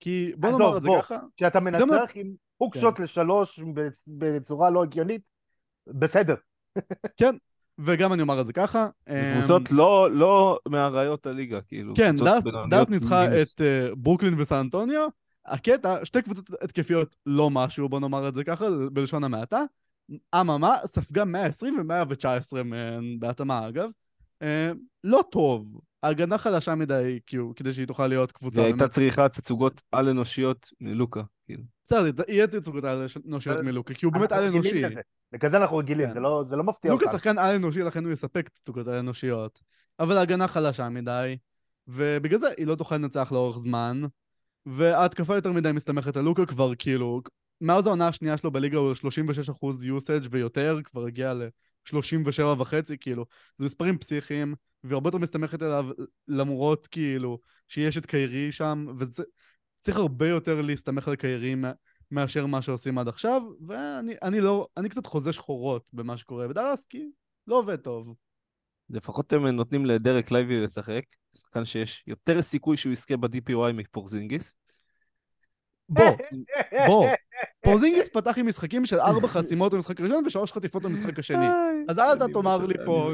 כי 0.01 0.33
בוא 0.37 0.51
נאמר 0.51 0.77
את 0.77 0.83
זה 0.83 0.89
בוא. 0.89 1.03
ככה, 1.03 1.17
כשאתה 1.37 1.59
גם- 1.59 1.65
מנצח 1.65 2.11
עם 2.15 2.33
הוק 2.57 2.75
כן. 2.75 2.81
שוט 2.81 2.99
לשלוש 2.99 3.59
בצ- 3.61 4.05
בצורה 4.07 4.71
לא 4.71 4.83
הגיונית, 4.83 5.23
בסדר. 5.87 6.35
וגם 7.79 8.13
אני 8.13 8.23
אומר 8.23 8.41
את 8.41 8.47
זה 8.47 8.53
ככה. 8.53 8.89
אמ, 9.09 9.15
קבוצות 9.39 9.71
לא, 9.71 10.09
לא 10.13 10.59
מאריות 10.69 11.27
הליגה, 11.27 11.61
כאילו. 11.61 11.95
כן, 11.97 12.15
דאס, 12.71 12.89
ניצחה. 12.89 13.25
את 13.43 13.61
אה, 13.61 13.95
ברוקלין 13.97 14.41
וסן 14.41 14.57
אנטוניו. 14.57 15.09
הקטע, 15.47 16.05
שתי 16.05 16.23
קבוצות 16.23 16.51
התקפיות 16.63 17.17
לא 17.27 17.51
משהו, 17.51 17.89
בוא 17.89 18.01
נאמר 18.01 18.29
את 18.29 18.35
זה 18.35 18.45
ככה, 18.45 18.65
בלשון 18.93 19.25
המעטה. 19.25 19.63
אממה, 20.35 20.77
ספגה 20.87 21.25
120 21.25 21.79
ו-119 21.79 22.63
מהן, 22.65 23.17
בהתאמה 23.19 23.69
אגב. 23.69 23.91
אה, 24.43 24.73
לא 25.05 25.25
טוב. 25.31 25.81
ההגנה 26.03 26.39
חלשה 26.39 26.75
מדי, 26.75 27.21
כאילו, 27.27 27.53
כדי 27.57 27.73
שהיא 27.73 27.87
תוכל 27.87 28.07
להיות 28.07 28.33
קבוצה 28.33 28.61
והייתה 28.61 28.79
באמת 28.79 28.91
צריכה 28.91 29.29
תצוגות 29.29 29.83
על-אנושיות 29.93 30.71
מלוקה, 30.81 31.23
כאילו. 31.47 31.63
בסדר, 31.85 32.25
יהיה 32.29 32.47
תצוגות 32.47 32.85
על-אנושיות 32.85 33.61
מלוקה, 33.61 33.95
כי 33.95 34.07
הוא 34.07 34.13
באמת 34.13 34.33
על-אנושי. 34.33 34.83
לזה. 34.83 35.01
בגלל 35.33 35.51
זה 35.51 35.57
אנחנו 35.57 35.77
רגילים, 35.77 36.09
כן. 36.09 36.15
זה 36.15 36.21
לא- 36.21 36.45
זה 36.49 36.57
לא 36.57 36.65
מפתיע 36.65 36.91
לוקה 36.91 37.05
אותנו. 37.05 37.19
שחקן 37.19 37.39
על-אנושי, 37.39 37.83
לכן 37.83 38.05
הוא 38.05 38.13
יספק 38.13 38.49
תצוגות 38.49 38.87
על-אנושיות. 38.87 39.61
אבל 40.01 40.17
ההגנה 40.17 40.49
חלשה 40.49 40.89
מדי, 40.89 41.37
ובגלל 41.89 42.39
זה 42.39 42.49
היא 42.59 42.67
לא 42.67 42.75
תוכל 42.75 42.95
לנצח 42.97 43.33
לאורך 43.33 43.59
זמן, 43.59 44.03
וההתקפה 44.67 45.35
יותר 45.35 45.53
מדי 45.53 45.73
מסתמכת 45.73 46.17
על 46.17 46.25
לוקה 46.25 46.47
כבר, 46.47 46.75
כאילו, 46.75 47.23
מאז 47.61 47.87
העונה 47.87 48.09
השנייה 48.09 48.37
שלו 48.37 48.51
בליגה 48.51 48.79
הוא 48.79 48.95
36% 48.95 49.01
usage 49.85 50.29
ויותר, 50.31 50.79
כבר 50.85 51.07
הגיע 51.07 51.35
ל-37 51.35 52.43
וחצי, 52.59 52.99
כאילו. 52.99 53.27
זה 53.59 53.65
מספרים 53.65 53.99
פסיכיים, 53.99 54.55
והרבה 54.85 55.09
יותר 55.09 55.19
מסתמכת 55.19 55.63
עליו 55.63 55.87
למרות 56.29 56.87
כאילו 56.87 57.39
שיש 57.69 57.99
את 57.99 58.07
קיירי 58.07 58.53
שם, 58.53 58.87
וזה... 58.99 59.23
צריך 59.81 59.97
הרבה 59.97 60.29
יותר 60.29 60.63
להסתמך 60.63 61.09
על 61.09 61.17
קיירי 61.17 61.55
מאשר 62.11 62.47
מה 62.47 62.63
שעושים 62.63 62.99
עד 62.99 63.09
עכשיו, 63.09 63.43
ואני 63.67 64.15
אני 64.23 64.41
לא, 64.41 64.69
אני 64.77 64.89
קצת 64.89 65.07
חוזה 65.07 65.33
שחורות 65.33 65.91
במה 65.93 66.17
שקורה 66.17 66.49
בדאלאס, 66.49 66.87
כי 66.87 67.05
לא 67.47 67.59
עובד 67.59 67.77
טוב. 67.77 68.15
לפחות 68.91 69.33
הם 69.33 69.47
נותנים 69.47 69.87
לדרק 69.87 70.31
לייבלי 70.31 70.61
לשחק, 70.61 71.03
שחקן 71.37 71.65
שיש 71.65 72.05
יותר 72.07 72.43
סיכוי 72.43 72.77
שהוא 72.77 72.93
יזכה 72.93 73.17
ב- 73.17 73.36
DPOY 73.36 73.73
מפורזינגיס. 73.75 74.57
בוא, 75.89 76.05
בוא, 76.87 77.09
פורזינגיס 77.65 78.09
פתח 78.09 78.39
עם 78.39 78.47
משחקים 78.47 78.87
של 78.87 79.01
ארבע 79.01 79.29
חסימות 79.35 79.75
במשחק 79.75 80.01
הראשון 80.01 80.27
ושלוש 80.27 80.53
חטיפות 80.53 80.83
במשחק 80.83 81.19
השני. 81.19 81.47
אז 81.89 81.99
אל 81.99 82.17
אתה 82.17 82.25
תאמר 82.33 82.67
לי 82.67 82.75
פה, 82.87 83.13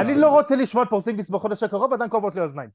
אני 0.00 0.14
לא 0.14 0.28
רוצה 0.28 0.56
לשמוע 0.56 0.84
את 0.84 0.88
פורזינגיס 0.88 1.30
בחודש 1.30 1.62
הקרוב, 1.62 1.92
עדיין 1.92 2.10
כואבות 2.10 2.34
לי 2.34 2.40
אוזניים. 2.40 2.70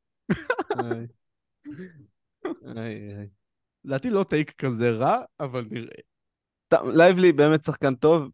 לדעתי 3.86 4.10
לא 4.10 4.24
take 4.24 4.52
כזה 4.51 4.91
רע, 4.91 5.22
אבל 5.39 5.66
נראה. 5.72 5.95
לייבלי 6.93 7.32
באמת 7.32 7.64
שחקן 7.64 7.95
טוב, 7.95 8.30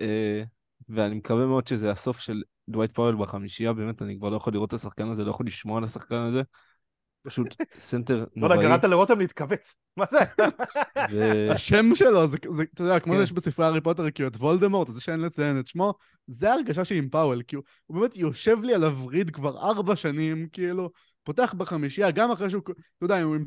אה, 0.00 0.42
ואני 0.88 1.14
מקווה 1.14 1.46
מאוד 1.46 1.66
שזה 1.66 1.90
הסוף 1.90 2.18
של 2.18 2.42
דווייט 2.70 2.94
פאוול 2.94 3.16
בחמישייה, 3.16 3.72
באמת, 3.72 4.02
אני 4.02 4.16
כבר 4.18 4.30
לא 4.30 4.36
יכול 4.36 4.52
לראות 4.52 4.68
את 4.68 4.74
השחקן 4.74 5.08
הזה, 5.08 5.24
לא 5.24 5.30
יכול 5.30 5.46
לשמוע 5.46 5.78
על 5.78 5.84
השחקן 5.84 6.16
הזה. 6.16 6.42
פשוט 7.22 7.56
סנטר 7.78 8.24
נוראי. 8.36 8.56
לא 8.56 8.62
יודע, 8.62 8.68
גרמת 8.68 8.84
לרותם 8.84 9.18
להתכווץ. 9.18 9.74
מה 9.96 10.04
זה? 10.10 10.18
השם 11.52 11.94
שלו, 11.94 12.26
זה, 12.28 12.36
אתה 12.74 12.82
יודע, 12.82 13.00
כמו 13.00 13.14
שיש 13.14 13.32
בספרי 13.32 13.66
הארי 13.66 13.80
פוטר, 13.80 14.10
כאילו 14.10 14.28
את 14.28 14.36
וולדמורט, 14.36 14.88
אז 14.88 15.00
שאין 15.00 15.20
לציין 15.20 15.60
את 15.60 15.66
שמו, 15.66 15.94
זה 16.26 16.50
ההרגשה 16.50 16.84
שלי 16.84 16.98
עם 16.98 17.08
פאוול, 17.08 17.42
כי 17.42 17.56
הוא 17.56 17.64
באמת 17.90 18.16
יושב 18.16 18.58
לי 18.62 18.74
על 18.74 18.84
הווריד 18.84 19.30
כבר 19.30 19.58
ארבע 19.58 19.96
שנים, 19.96 20.48
כאילו, 20.52 20.90
פותח 21.24 21.54
בחמישייה, 21.58 22.10
גם 22.10 22.30
אחרי 22.30 22.50
שהוא, 22.50 22.62
אתה 22.62 23.04
יודע, 23.04 23.22
הוא 23.22 23.34
עם 23.34 23.44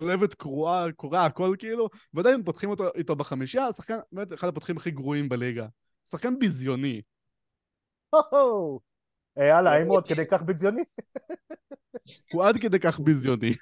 צולבת 0.00 0.34
קרועה, 0.34 0.92
קורע 0.92 1.24
הכל 1.24 1.54
כאילו, 1.58 1.88
ועדיין 2.14 2.42
פותחים 2.42 2.70
אותו 2.70 2.84
איתו 2.94 3.16
בחמישייה, 3.16 3.66
השחקן, 3.66 3.96
באמת, 4.12 4.32
אחד 4.32 4.48
הפותחים 4.48 4.76
הכי 4.76 4.90
גרועים 4.90 5.28
בליגה. 5.28 5.66
שחקן 6.10 6.38
ביזיוני. 6.38 7.02
אה, 9.38 9.46
יאללה, 9.48 9.72
האם 9.72 9.86
הוא 9.86 9.98
עד 9.98 10.06
כדי 10.06 10.26
כך 10.30 10.42
ביזיוני? 10.42 10.82
הוא 12.32 12.44
עד 12.44 12.54
כדי 12.60 12.80
כך 12.80 13.00
ביזיוני. 13.00 13.52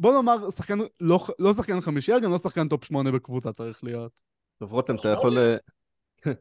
בוא 0.00 0.14
נאמר, 0.14 0.50
שחקן, 0.50 0.78
לא, 1.00 1.18
לא 1.38 1.52
שחקן 1.52 1.80
חמישייה, 1.80 2.20
גם 2.20 2.30
לא 2.30 2.38
שחקן 2.38 2.68
טופ 2.68 2.84
שמונה 2.84 3.12
בקבוצה 3.12 3.52
צריך 3.52 3.84
להיות. 3.84 4.12
טוב, 4.58 4.72
רותם, 4.72 4.94
אתה 4.94 5.08
יכול... 5.08 5.38
אה, 5.38 5.56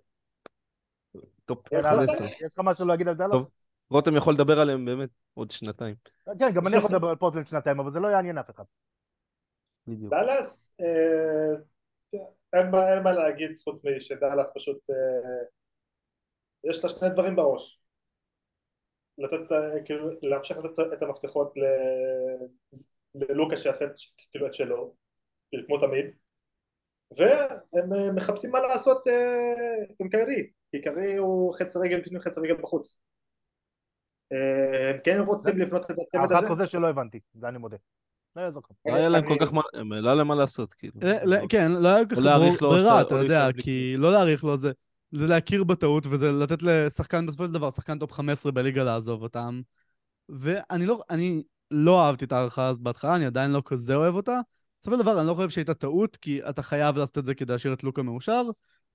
טופ 1.46 1.68
15. 1.84 2.28
יש 2.28 2.54
לך 2.54 2.60
משהו 2.64 2.86
להגיד 2.86 3.08
על 3.08 3.14
דאלאס? 3.14 3.32
טוב, 3.32 3.50
רותם 3.90 4.16
יכול 4.16 4.34
לדבר 4.34 4.60
עליהם 4.60 4.86
באמת 4.86 5.10
עוד 5.34 5.52
שנתיים. 5.52 5.96
כן, 6.40 6.54
גם 6.54 6.68
אני 6.68 6.78
יכול 6.78 6.90
לדבר 6.90 7.08
על 7.08 7.16
פורטלנד 7.16 7.48
שנתיים, 7.48 7.80
אבל 7.80 7.92
זה 7.92 8.00
לא 8.00 8.08
יעניין 8.08 8.38
אף 8.38 8.50
אחד. 8.50 8.64
בדיוק. 9.88 10.12
דאלאס, 10.12 10.72
אה, 10.82 11.56
אין 12.54 13.04
מה 13.04 13.12
להגיד 13.12 13.52
חוץ 13.64 13.82
משדאלאס 13.86 14.52
פשוט 14.56 14.78
יש 16.64 16.84
לה 16.84 16.90
שני 16.90 17.10
דברים 17.10 17.36
בראש 17.36 17.80
לתת, 19.18 19.56
כאילו, 19.86 20.10
להמשיך 20.22 20.58
לתת 20.58 20.94
את 20.94 21.02
המפתחות 21.02 21.54
ללוקה 23.16 23.58
שיעשה 23.58 23.86
כאילו 24.32 24.48
את 24.48 24.54
שלו, 24.54 24.96
כאילו 25.50 25.68
כמו 25.68 25.80
תמיד 25.80 26.06
והם 27.18 28.16
מחפשים 28.16 28.52
מה 28.52 28.60
לעשות 28.60 29.08
אה, 29.08 29.86
עם 30.00 30.10
קיירי, 30.10 30.50
כי 30.72 30.82
קיירי 30.82 31.16
הוא 31.16 31.54
חצי 31.54 31.80
רגל 31.80 32.04
פנים 32.04 32.20
חצי 32.20 32.40
רגל 32.40 32.62
בחוץ 32.62 33.02
אה, 34.32 34.90
הם 34.90 34.98
כן 35.04 35.20
רוצים 35.20 35.58
לבנות 35.58 35.86
את 35.86 35.92
הצוות 35.92 36.32
הזה? 36.32 36.36
האחת 36.36 36.48
חוזה 36.48 36.68
שלא 36.68 36.88
הבנתי, 36.88 37.20
זה 37.34 37.48
אני 37.48 37.58
מודה. 37.58 37.78
לא 38.36 38.42
יעזור 38.42 38.64
לך. 38.70 38.78
לא 38.86 38.96
היה 38.96 39.10
להם 39.10 39.28
כל 39.28 39.36
כך 39.40 39.54
מה, 39.54 39.62
לא 40.02 40.08
היה 40.10 40.16
להם 40.16 40.28
מה 40.28 40.36
לעשות, 40.36 40.74
כאילו. 40.74 40.94
כן, 41.50 41.72
לא 41.72 41.88
היה 41.88 42.06
כל 42.06 42.16
כך 42.16 42.62
ברירה, 42.62 43.02
אתה 43.02 43.16
יודע, 43.16 43.48
כי 43.62 43.96
לא 43.98 44.12
להעריך 44.12 44.44
לו 44.44 44.58
זה. 44.58 44.72
זה 45.12 45.28
להכיר 45.28 45.64
בטעות 45.64 46.06
וזה 46.10 46.32
לתת 46.32 46.64
לשחקן, 46.64 47.26
בסופו 47.26 47.46
של 47.46 47.52
דבר, 47.52 47.72
שחקן 47.72 48.00
טופ 48.00 48.12
15 48.12 48.52
בליגה 48.52 48.84
לעזוב 48.84 49.22
אותם. 49.22 49.62
ואני 50.30 50.86
לא, 50.86 51.02
אני 51.10 51.44
לא 51.72 52.06
אהבתי 52.06 52.26
את 52.26 52.32
ההארכה 52.32 52.68
הזאת 52.68 52.82
בהתחלה, 52.82 53.16
אני 53.16 53.26
עדיין 53.26 53.52
לא 53.52 53.62
כזה 53.66 53.96
אוהב 53.96 54.16
אותה. 54.16 54.40
בסופו 54.82 54.98
של 54.98 55.02
דבר, 55.02 55.20
אני 55.20 55.28
לא 55.28 55.34
חושב 55.34 55.50
שהייתה 55.50 55.74
טעות, 55.74 56.16
כי 56.16 56.50
אתה 56.50 56.62
חייב 56.62 56.98
לעשות 56.98 57.18
את 57.18 57.26
זה 57.26 57.36
כדי 57.36 57.54
להשאיר 57.54 57.74
את 57.74 57.84
לוקה 57.84 58.02
מאושר, 58.02 58.44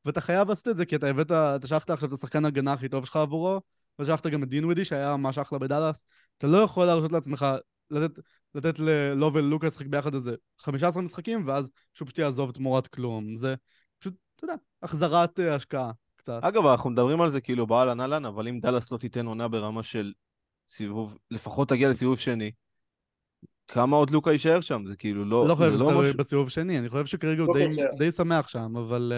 ואתה 0.04 0.20
חייב 0.20 0.48
לעשות 0.48 0.68
את 0.68 0.76
זה 0.76 0.86
כי 0.86 0.96
אתה 0.96 1.06
הבאת, 1.06 1.26
אתה 1.30 1.66
שלחת 1.66 1.90
עכשיו 1.90 2.08
את 2.08 2.12
השחקן 2.12 2.44
הגנה 2.44 2.72
הכי 2.72 2.88
טוב 2.88 3.04
שלך 3.04 3.16
עבורו, 3.16 3.60
ושלחת 3.98 4.26
גם 4.26 4.42
את 4.42 4.48
דין 4.48 4.64
ווידי 4.64 4.84
שהיה 4.84 5.16
ממש 5.16 5.38
אחלה 5.38 5.58
בדאלאס. 5.58 6.06
אתה 6.38 6.46
לא 6.46 6.58
יכול 6.58 6.86
להרשות 6.86 7.12
לעצמך 7.12 7.46
לתת, 7.90 8.20
לתת 8.54 8.78
ללו 8.78 9.34
ולוקה 9.34 9.66
לשחק 9.66 9.86
ביחד 9.86 10.14
איזה 10.14 10.34
15 10.58 11.02
משחקים, 11.02 11.46
ואז 11.46 11.70
שהוא 11.94 12.06
פשוט 12.06 12.18
יעזוב 12.18 12.50
תמורת 12.50 12.86
כלום. 12.86 13.36
זה 13.36 13.54
פשוט, 13.98 14.14
אתה 14.36 14.44
יודע, 14.44 14.54
החזרת 14.82 15.38
uh, 15.38 15.42
השקעה. 15.42 15.90
קצת. 16.24 16.40
אגב, 16.42 16.66
אנחנו 16.66 16.90
מדברים 16.90 17.20
על 17.20 17.30
זה 17.30 17.40
כאילו 17.40 17.66
באהלן 17.66 18.00
אהלן, 18.00 18.24
אבל 18.24 18.48
אם 18.48 18.60
דאלאס 18.60 18.92
לא 18.92 18.98
תיתן 18.98 19.26
עונה 19.26 19.48
ברמה 19.48 19.82
של 19.82 20.12
סיבוב, 20.68 21.18
לפחות 21.30 21.68
תגיע 21.68 21.88
לסיבוב 21.88 22.18
שני, 22.18 22.50
כמה 23.68 23.96
עוד 23.96 24.10
לוקה 24.10 24.32
יישאר 24.32 24.60
שם? 24.60 24.84
זה 24.86 24.96
כאילו 24.96 25.24
לא... 25.24 25.48
לא 25.48 25.54
חושב 25.54 25.72
שזה 25.72 25.84
תלוי 25.84 26.10
מש... 26.10 26.16
בסיבוב 26.16 26.48
שני, 26.48 26.78
אני 26.78 26.88
חושב 26.88 27.06
שכרגע 27.06 27.42
הוא 27.42 27.54
די, 27.54 27.66
די 27.98 28.10
שמח 28.12 28.48
שם, 28.48 28.76
אבל... 28.76 29.12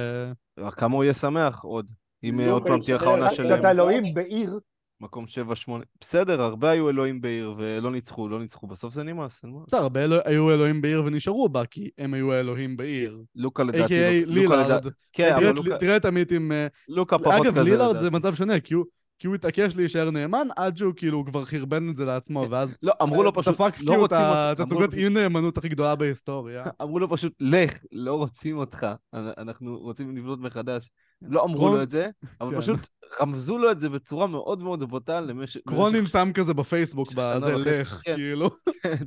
אה, 0.59 0.71
כמה 0.71 0.95
הוא 0.95 1.05
יהיה 1.05 1.15
שמח 1.15 1.65
עוד? 1.65 1.91
אם 2.25 2.41
עוד 2.51 2.63
פעם 2.63 2.81
תהיה 2.81 2.97
לך 2.97 3.03
עונה 3.03 3.31
שלהם. 3.31 3.49
כשאתה 3.49 3.71
אלוהים 3.71 4.15
בעיר, 4.15 4.59
מקום 5.01 5.25
7-8, 5.69 5.71
בסדר, 6.01 6.43
הרבה 6.43 6.71
היו 6.71 6.91
אלוהים 6.91 7.21
בעיר 7.21 7.55
ולא 7.59 7.91
ניצחו, 7.91 8.29
לא 8.29 8.39
ניצחו, 8.39 8.67
בסוף 8.67 8.95
זה 8.95 9.03
נמאס, 9.03 9.45
אין 9.45 9.53
מה. 9.53 9.59
בסדר, 9.67 9.81
הרבה 9.81 10.01
היו 10.25 10.51
אלוהים 10.51 10.83
בעיר 10.83 11.03
ונשארו 11.07 11.49
בה, 11.49 11.67
כי 11.67 11.91
הם 11.99 12.15
היו 12.15 12.33
האלוהים 12.33 12.77
בעיר. 12.77 13.23
לוקה 13.35 13.63
לדעתי, 13.63 14.23
A.K.A. 14.23 14.27
לילארד. 14.27 14.87
כן, 15.13 15.35
אבל 15.35 15.51
לוקה... 15.51 15.79
תראה 15.79 15.97
את 15.97 16.05
עמית 16.05 16.33
עם... 16.33 16.53
אה, 16.53 16.67
לוקה 16.89 17.19
פחות 17.19 17.47
כזה. 17.47 17.49
אגב, 17.49 17.59
לילארד 17.59 17.99
זה 17.99 18.11
מצב 18.11 18.35
שונה, 18.35 18.61
כי 18.61 18.75
הוא... 18.75 18.85
כי 19.19 19.27
הוא 19.27 19.35
התעקש 19.35 19.77
להישאר 19.77 20.11
נאמן 20.11 20.49
עד 20.57 20.77
שהוא 20.77 20.93
כאילו 20.97 21.25
כבר 21.27 21.45
חרבן 21.45 21.91
את 21.91 21.97
זה 21.97 22.05
לעצמו 22.05 22.47
ואז 22.51 22.77
לא 22.83 22.93
אמרו 23.03 23.23
לו 23.23 23.33
פשוט 23.33 23.55
דפק 23.55 23.81
לא 23.81 23.93
רוצים 23.93 24.01
אותך 24.01 24.17
את 24.53 24.61
הצוגת 24.61 24.95
אי 24.95 25.09
נאמנות 25.09 25.59
הכי 25.59 25.69
גדולה 25.69 25.97
בהיסטוריה 25.97 26.65
אמרו 26.83 26.99
לו 26.99 27.09
פשוט 27.11 27.33
לך 27.41 27.79
לא 27.93 28.15
רוצים 28.15 28.57
אותך 28.57 28.87
אנחנו 29.15 29.79
רוצים 29.79 30.17
לבנות 30.17 30.41
מחדש 30.41 30.91
לא 31.23 31.45
אמרו 31.45 31.69
לו 31.69 31.83
את 31.83 31.91
זה 31.91 32.09
אבל 32.41 32.51
כן. 32.51 32.61
פשוט 32.61 32.89
רמזו 33.21 33.59
לו 33.59 33.71
את 33.71 33.81
זה 33.81 33.89
בצורה 33.89 34.27
מאוד 34.27 34.63
מאוד 34.63 34.83
בוטה 34.83 35.21
למשך... 35.21 35.61
קרונין 35.69 36.07
שם 36.07 36.31
כזה 36.35 36.55
בפייסבוק, 36.55 37.13
בזה 37.13 37.55
לך, 37.55 38.01
כן. 38.05 38.15
כאילו. 38.17 38.51
כן. 38.85 39.05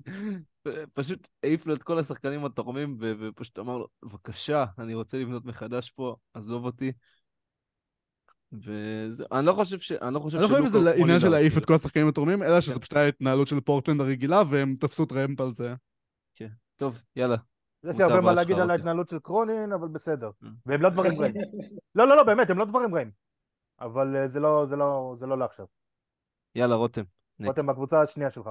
פשוט 0.94 1.28
העיף 1.44 1.66
לו 1.66 1.74
את 1.74 1.84
כל 1.84 2.00
השחקנים 2.00 2.46
התורמים, 2.46 2.98
ופשוט 3.00 3.60
אמר 3.60 3.78
לו, 3.78 3.88
בבקשה, 4.04 4.66
אני 4.80 4.94
רוצה 4.94 5.18
לבנות 5.18 5.46
מחדש 5.46 5.90
פה, 5.90 6.16
עזוב 6.34 6.66
אותי. 6.66 6.92
וזה, 8.52 9.26
אני 9.32 9.46
לא 9.46 9.54
חושב 9.54 9.80
ש... 9.80 9.92
אני 9.92 10.14
לא 10.14 10.20
חושב 10.20 10.38
אני 10.38 10.44
לא 10.44 10.50
חושב 10.50 10.68
שזה 10.68 10.94
עניין 10.96 11.20
של 11.20 11.30
להעיף 11.30 11.58
את 11.58 11.66
כל 11.66 11.74
השחקנים 11.74 12.08
התורמים, 12.08 12.44
אלא 12.44 12.62
שזה 12.62 12.74
כן. 12.74 12.80
פשוט 12.80 12.94
ההתנהלות 12.94 13.48
של 13.48 13.60
פורטלנד 13.60 14.02
הרגילה, 14.02 14.42
והם 14.50 14.76
תפסו 14.80 15.06
טרמפ 15.06 15.42
על 15.42 15.54
זה. 15.54 15.74
כן, 16.36 16.50
טוב, 16.76 17.04
יאללה. 17.16 17.36
יש 17.84 17.98
לי 17.98 18.04
הרבה 18.04 18.22
מה 18.22 18.34
להגיד 18.34 18.60
על 18.60 18.72
ההתנהלות 18.72 19.10
של 19.10 19.20
קרונין, 19.20 19.72
אבל 19.72 19.88
בסדר. 19.88 20.32
והם 20.66 20.82
לא 20.82 20.90
דברים 20.90 21.22
רעים. 21.22 21.34
לא, 21.96 22.08
לא, 22.08 22.16
לא, 22.16 22.24
באמת, 22.24 22.50
הם 22.50 22.58
לא 22.58 22.66
דברים 22.66 22.96
רעים. 22.96 23.12
אבל 23.80 24.16
אה, 24.16 24.28
זה 24.28 24.40
לא, 24.40 24.66
זה 24.66 24.76
לא, 24.76 25.14
זה 25.18 25.28
לא 25.28 25.38
לעכשיו. 25.38 25.66
יאללה, 26.56 26.76
רותם. 26.76 27.04
רותם, 27.46 27.70
הקבוצה 27.70 28.02
השנייה 28.02 28.32
שלך. 28.32 28.50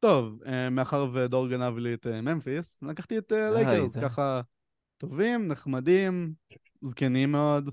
טוב, 0.00 0.42
אה, 0.46 0.70
מאחר 0.70 1.06
ודור 1.12 1.48
גנב 1.48 1.78
לי 1.78 1.94
את 1.94 2.06
אה, 2.06 2.20
ממפיס, 2.20 2.82
לקחתי 2.82 3.18
את 3.18 3.32
לייקרס, 3.32 3.98
ככה 3.98 4.40
טובים, 4.96 5.48
נחמדים, 5.48 6.34
זקנים 6.80 7.32
מאוד, 7.32 7.70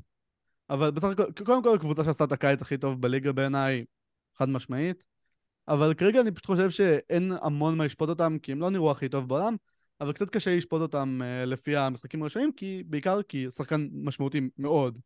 אבל 0.71 0.91
בסך 0.91 1.07
הכל, 1.07 1.23
קודם 1.45 1.63
כל 1.63 1.75
הקבוצה 1.75 2.03
שעשתה 2.03 2.23
את 2.23 2.31
הקיץ 2.31 2.61
הכי 2.61 2.77
טוב 2.77 3.01
בליגה 3.01 3.31
בעיניי, 3.31 3.85
חד 4.37 4.49
משמעית, 4.49 5.03
אבל 5.67 5.93
כרגע 5.93 6.21
אני 6.21 6.31
פשוט 6.31 6.45
חושב 6.45 6.69
שאין 6.69 7.31
המון 7.41 7.77
מה 7.77 7.85
לשפוט 7.85 8.09
אותם, 8.09 8.37
כי 8.43 8.51
הם 8.51 8.61
לא 8.61 8.69
נראו 8.69 8.91
הכי 8.91 9.09
טוב 9.09 9.27
בעולם, 9.27 9.55
אבל 10.01 10.13
קצת 10.13 10.29
קשה 10.29 10.55
לשפוט 10.55 10.81
אותם 10.81 11.21
לפי 11.45 11.75
המשחקים 11.75 12.21
הראשונים, 12.21 12.51
כי 12.51 12.83
בעיקר 12.85 13.21
כי 13.21 13.51
שחקן 13.51 13.87
משמעותי 13.93 14.41
מאוד 14.57 14.99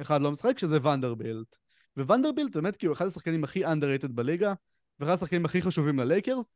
אחד 0.00 0.20
לא 0.20 0.30
משחק, 0.30 0.58
שזה 0.58 0.86
ונדרבילט. 0.86 1.56
וונדרבילט 1.96 2.56
באמת 2.56 2.76
כאילו 2.76 2.92
אחד 2.92 3.06
השחקנים 3.06 3.44
הכי 3.44 3.66
underrated 3.66 4.08
בליגה, 4.08 4.54
ואחד 5.00 5.12
השחקנים 5.12 5.44
הכי 5.44 5.62
חשובים 5.62 5.98
ללייקרס, 5.98 6.48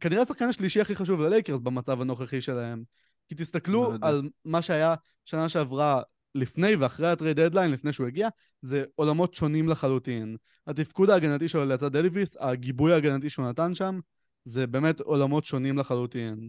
כנראה 0.00 0.22
השחקן 0.22 0.44
השלישי 0.44 0.80
הכי 0.80 0.94
חשוב 0.94 1.20
ללייקרס 1.20 1.60
במצב 1.60 2.00
הנוכחי 2.00 2.40
שלהם. 2.40 2.84
כי 3.28 3.34
תסתכלו 3.34 3.92
על 4.02 4.28
מה 4.44 4.62
שהיה 4.62 4.94
שנה 5.24 5.48
שעברה 5.48 6.02
לפני 6.34 6.76
ואחרי 6.76 7.10
ה 7.10 7.15
trade 7.15 7.40
deadline, 7.40 7.70
לפני 7.70 7.92
שהוא 7.92 8.06
הגיע, 8.06 8.28
זה 8.62 8.84
עולמות 8.94 9.34
שונים 9.34 9.68
לחלוטין. 9.68 10.36
התפקוד 10.66 11.10
ההגנתי 11.10 11.48
שלו 11.48 11.64
לצד 11.64 11.92
דייוויס, 11.92 12.36
הגיבוי 12.40 12.92
ההגנתי 12.92 13.30
שהוא 13.30 13.48
נתן 13.48 13.74
שם, 13.74 14.00
זה 14.44 14.66
באמת 14.66 15.00
עולמות 15.00 15.44
שונים 15.44 15.78
לחלוטין. 15.78 16.48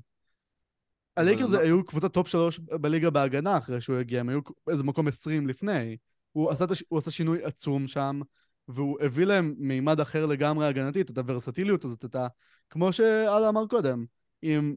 הלייקרס 1.17 1.53
אבל- 1.53 1.59
היו 1.59 1.85
קבוצת 1.85 2.13
טופ 2.13 2.27
שלוש 2.27 2.59
בליגה 2.59 3.09
בהגנה 3.09 3.57
אחרי 3.57 3.81
שהוא 3.81 3.97
הגיע, 3.97 4.19
הם 4.19 4.29
היו 4.29 4.39
איזה 4.69 4.83
מקום 4.83 5.07
20 5.07 5.47
לפני. 5.47 5.97
הוא 6.31 6.51
עשה, 6.51 6.65
הוא 6.87 6.97
עשה 6.97 7.11
שינוי 7.11 7.43
עצום 7.43 7.87
שם, 7.87 8.21
והוא 8.67 8.97
הביא 9.01 9.25
להם 9.25 9.55
מימד 9.57 9.99
אחר 9.99 10.25
לגמרי 10.25 10.67
הגנתית, 10.67 11.09
את 11.09 11.17
הוורסטיליות 11.17 11.85
הזאת, 11.85 12.05
את 12.05 12.15
ה... 12.15 12.27
כמו 12.69 12.93
שאלה 12.93 13.49
אמר 13.49 13.67
קודם, 13.67 14.05
אם 14.43 14.75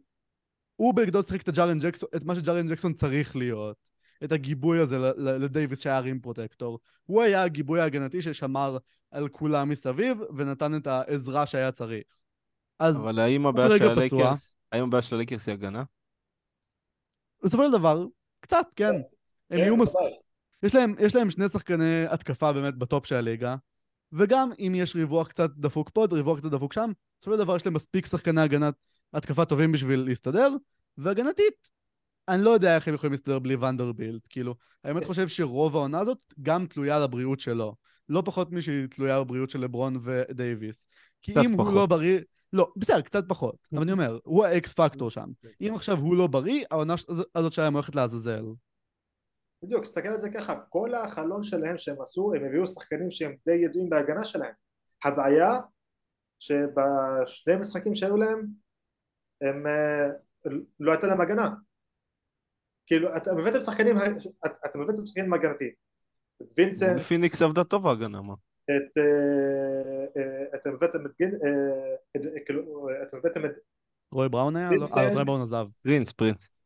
הוא 0.76 0.94
בגדול 0.94 1.22
שיחק 1.22 1.48
את 1.48 1.48
ג'קסון, 1.80 2.08
את 2.16 2.24
מה 2.24 2.34
שג'ארן 2.34 2.68
ג'קסון 2.68 2.92
צריך 2.92 3.36
להיות, 3.36 3.88
את 4.24 4.32
הגיבוי 4.32 4.78
הזה 4.78 4.98
ל- 4.98 5.12
ל- 5.16 5.44
לדייוויס 5.44 5.80
שהיה 5.80 6.00
rim 6.00 6.20
protector. 6.20 6.78
הוא 7.04 7.22
היה 7.22 7.42
הגיבוי 7.42 7.80
ההגנתי 7.80 8.22
ששמר 8.22 8.78
על 9.10 9.28
כולם 9.28 9.68
מסביב, 9.68 10.18
ונתן 10.36 10.76
את 10.76 10.86
העזרה 10.86 11.46
שהיה 11.46 11.72
צריך. 11.72 12.06
אז 12.78 13.02
אבל 13.04 13.18
האם 13.18 13.46
הבעיה 13.46 13.68
של 13.68 13.76
פצוע. 13.76 13.92
הלייקרס, 13.92 14.56
האם 14.72 14.84
הבעיה 14.84 15.02
של 15.02 15.14
הלייקרס 15.14 15.48
היא 15.48 15.52
הגנה? 15.52 15.82
בסופו 17.44 17.64
של 17.64 17.72
דבר, 17.72 18.06
קצת, 18.40 18.66
כן. 18.76 18.94
הם 19.50 19.58
יהיו 19.58 19.76
מס... 19.76 19.92
בוודאי. 19.92 20.12
יש 20.62 20.74
להם, 20.74 20.94
יש 20.98 21.14
להם 21.14 21.30
שני 21.30 21.48
שחקני 21.48 22.06
התקפה 22.10 22.52
באמת 22.52 22.74
בטופ 22.74 23.06
של 23.06 23.14
הליגה, 23.14 23.56
וגם 24.12 24.50
אם 24.58 24.72
יש 24.76 24.96
ריווח 24.96 25.28
קצת 25.28 25.50
דפוק 25.50 25.90
פה, 25.90 26.06
ריווח 26.12 26.38
קצת 26.38 26.50
דפוק 26.50 26.72
שם, 26.72 26.90
בסופו 27.20 27.36
של 27.36 27.44
דבר 27.44 27.56
יש 27.56 27.66
להם 27.66 27.74
מספיק 27.74 28.06
שחקני 28.06 28.40
הגנת 28.40 28.74
התקפה 29.12 29.44
טובים 29.44 29.72
בשביל 29.72 30.00
להסתדר, 30.00 30.50
והגנתית, 30.98 31.70
אני 32.28 32.42
לא 32.42 32.50
יודע 32.50 32.76
איך 32.76 32.88
הם 32.88 32.94
יכולים 32.94 33.12
להסתדר 33.12 33.38
בלי 33.38 33.56
ונדרבילט, 33.56 34.22
כאילו, 34.30 34.54
האמת 34.84 35.04
חושב 35.04 35.28
שרוב 35.28 35.76
העונה 35.76 36.00
הזאת 36.00 36.24
גם 36.42 36.66
תלויה 36.66 36.96
על 36.96 37.02
הבריאות 37.02 37.40
שלו, 37.40 37.74
לא 38.08 38.22
פחות 38.24 38.52
משהיא 38.52 38.86
תלויה 38.86 39.24
בבריאות 39.24 39.50
של 39.50 39.60
לברון 39.60 39.96
ודייוויס. 40.02 40.88
כי 41.22 41.32
אם 41.32 41.52
הוא 41.52 41.64
פחות. 41.64 41.74
לא 41.74 41.86
בריא, 41.86 42.20
לא, 42.52 42.72
בסדר, 42.76 43.00
קצת 43.00 43.24
פחות, 43.28 43.68
אבל 43.72 43.82
אני 43.82 43.92
אומר, 43.92 44.18
הוא 44.24 44.44
ה 44.44 44.59
X 44.59 44.74
factor 44.74 45.10
שם. 45.10 45.30
אם 45.60 45.74
עכשיו 45.74 45.98
הוא 45.98 46.16
לא 46.16 46.26
בריא, 46.26 46.64
העונה 46.70 46.94
הזאת 47.34 47.52
שלהם 47.52 47.74
הולכת 47.74 47.94
לעזאזל. 47.94 48.44
בדיוק, 49.62 49.82
תסתכל 49.82 50.08
על 50.08 50.18
זה 50.18 50.30
ככה, 50.30 50.54
כל 50.68 50.94
החלון 50.94 51.42
שלהם 51.42 51.78
שהם 51.78 52.02
עשו, 52.02 52.32
הם 52.34 52.44
הביאו 52.44 52.66
שחקנים 52.66 53.10
שהם 53.10 53.34
די 53.44 53.54
ידועים 53.54 53.90
בהגנה 53.90 54.24
שלהם. 54.24 54.52
הבעיה 55.04 55.60
שבשני 56.38 57.56
משחקים 57.60 57.94
שהיו 57.94 58.16
להם, 58.16 58.46
הם 59.40 59.66
אה, 59.66 60.08
לא 60.80 60.92
הייתה 60.92 61.06
להם 61.06 61.20
הגנה. 61.20 61.48
כאילו, 62.88 63.16
אתם 63.16 63.38
הבאתם 63.38 63.60
שחקנים, 63.60 63.96
את- 64.46 64.56
אתם 64.66 64.80
הבאתם 64.80 65.06
שחקנים 65.06 65.32
הגנתיים. 65.32 65.70
את 66.42 66.52
וינסנט, 66.58 67.00
פיניקס 67.00 67.42
עבדה 67.42 67.64
טוב 67.64 67.86
ההגנה, 67.86 68.22
מה? 68.22 68.34
את... 68.64 68.98
אה, 68.98 69.02
אה, 70.22 70.44
אתם 70.54 70.70
הבאתם 70.74 71.06
את 71.06 71.10
גין... 71.18 71.34
אה, 71.44 71.94
את- 72.16 72.46
כאילו, 72.46 72.88
אתם 73.08 73.16
הבאתם 73.16 73.44
את 73.44 73.50
רוי 74.12 74.28
בראון 74.28 74.56
היה? 74.56 74.70
לא. 74.70 74.86
אה, 74.96 75.12
רוי 75.14 75.24
בראון 75.24 75.42
עזב. 75.42 75.66
פרינס, 75.82 76.12
פרינס. 76.12 76.64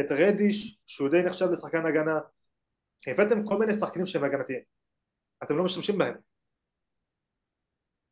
את 0.00 0.10
רדיש 0.10 0.78
שהוא 0.86 1.08
די 1.08 1.22
נחשב 1.22 1.46
לשחקן 1.50 1.86
הגנה 1.86 2.18
הבאתם 3.06 3.46
כל 3.46 3.58
מיני 3.58 3.74
שחקנים 3.74 4.06
שהם 4.06 4.24
הגנתיים 4.24 4.60
אתם 5.42 5.56
לא 5.56 5.64
משתמשים 5.64 5.98
בהם 5.98 6.14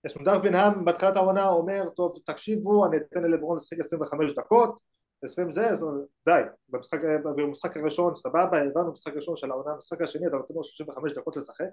יש 0.07 0.19
דרווין 0.25 0.55
האם 0.55 0.85
בתחילת 0.85 1.17
העונה 1.17 1.49
אומר 1.49 1.89
טוב 1.97 2.19
תקשיבו 2.27 2.87
אני 2.87 2.97
אתן 2.97 3.23
ללברון 3.23 3.57
לשחק 3.57 3.79
25 3.79 4.31
דקות 4.37 4.81
20 5.25 5.51
זה 5.51 5.67
אז 5.67 5.87
די 6.27 6.41
במשחק, 6.69 6.99
במשחק 7.25 7.77
הראשון 7.77 8.15
סבבה 8.15 8.59
הבנו 8.59 8.89
במשחק 8.89 9.13
הראשון 9.13 9.37
של 9.37 9.51
העונה 9.51 9.73
במשחק 9.73 10.01
השני 10.03 10.27
אתה 10.27 10.37
נותן 10.37 10.55
לו 10.55 10.65
35 10.65 11.13
דקות 11.13 11.37
לשחק. 11.37 11.65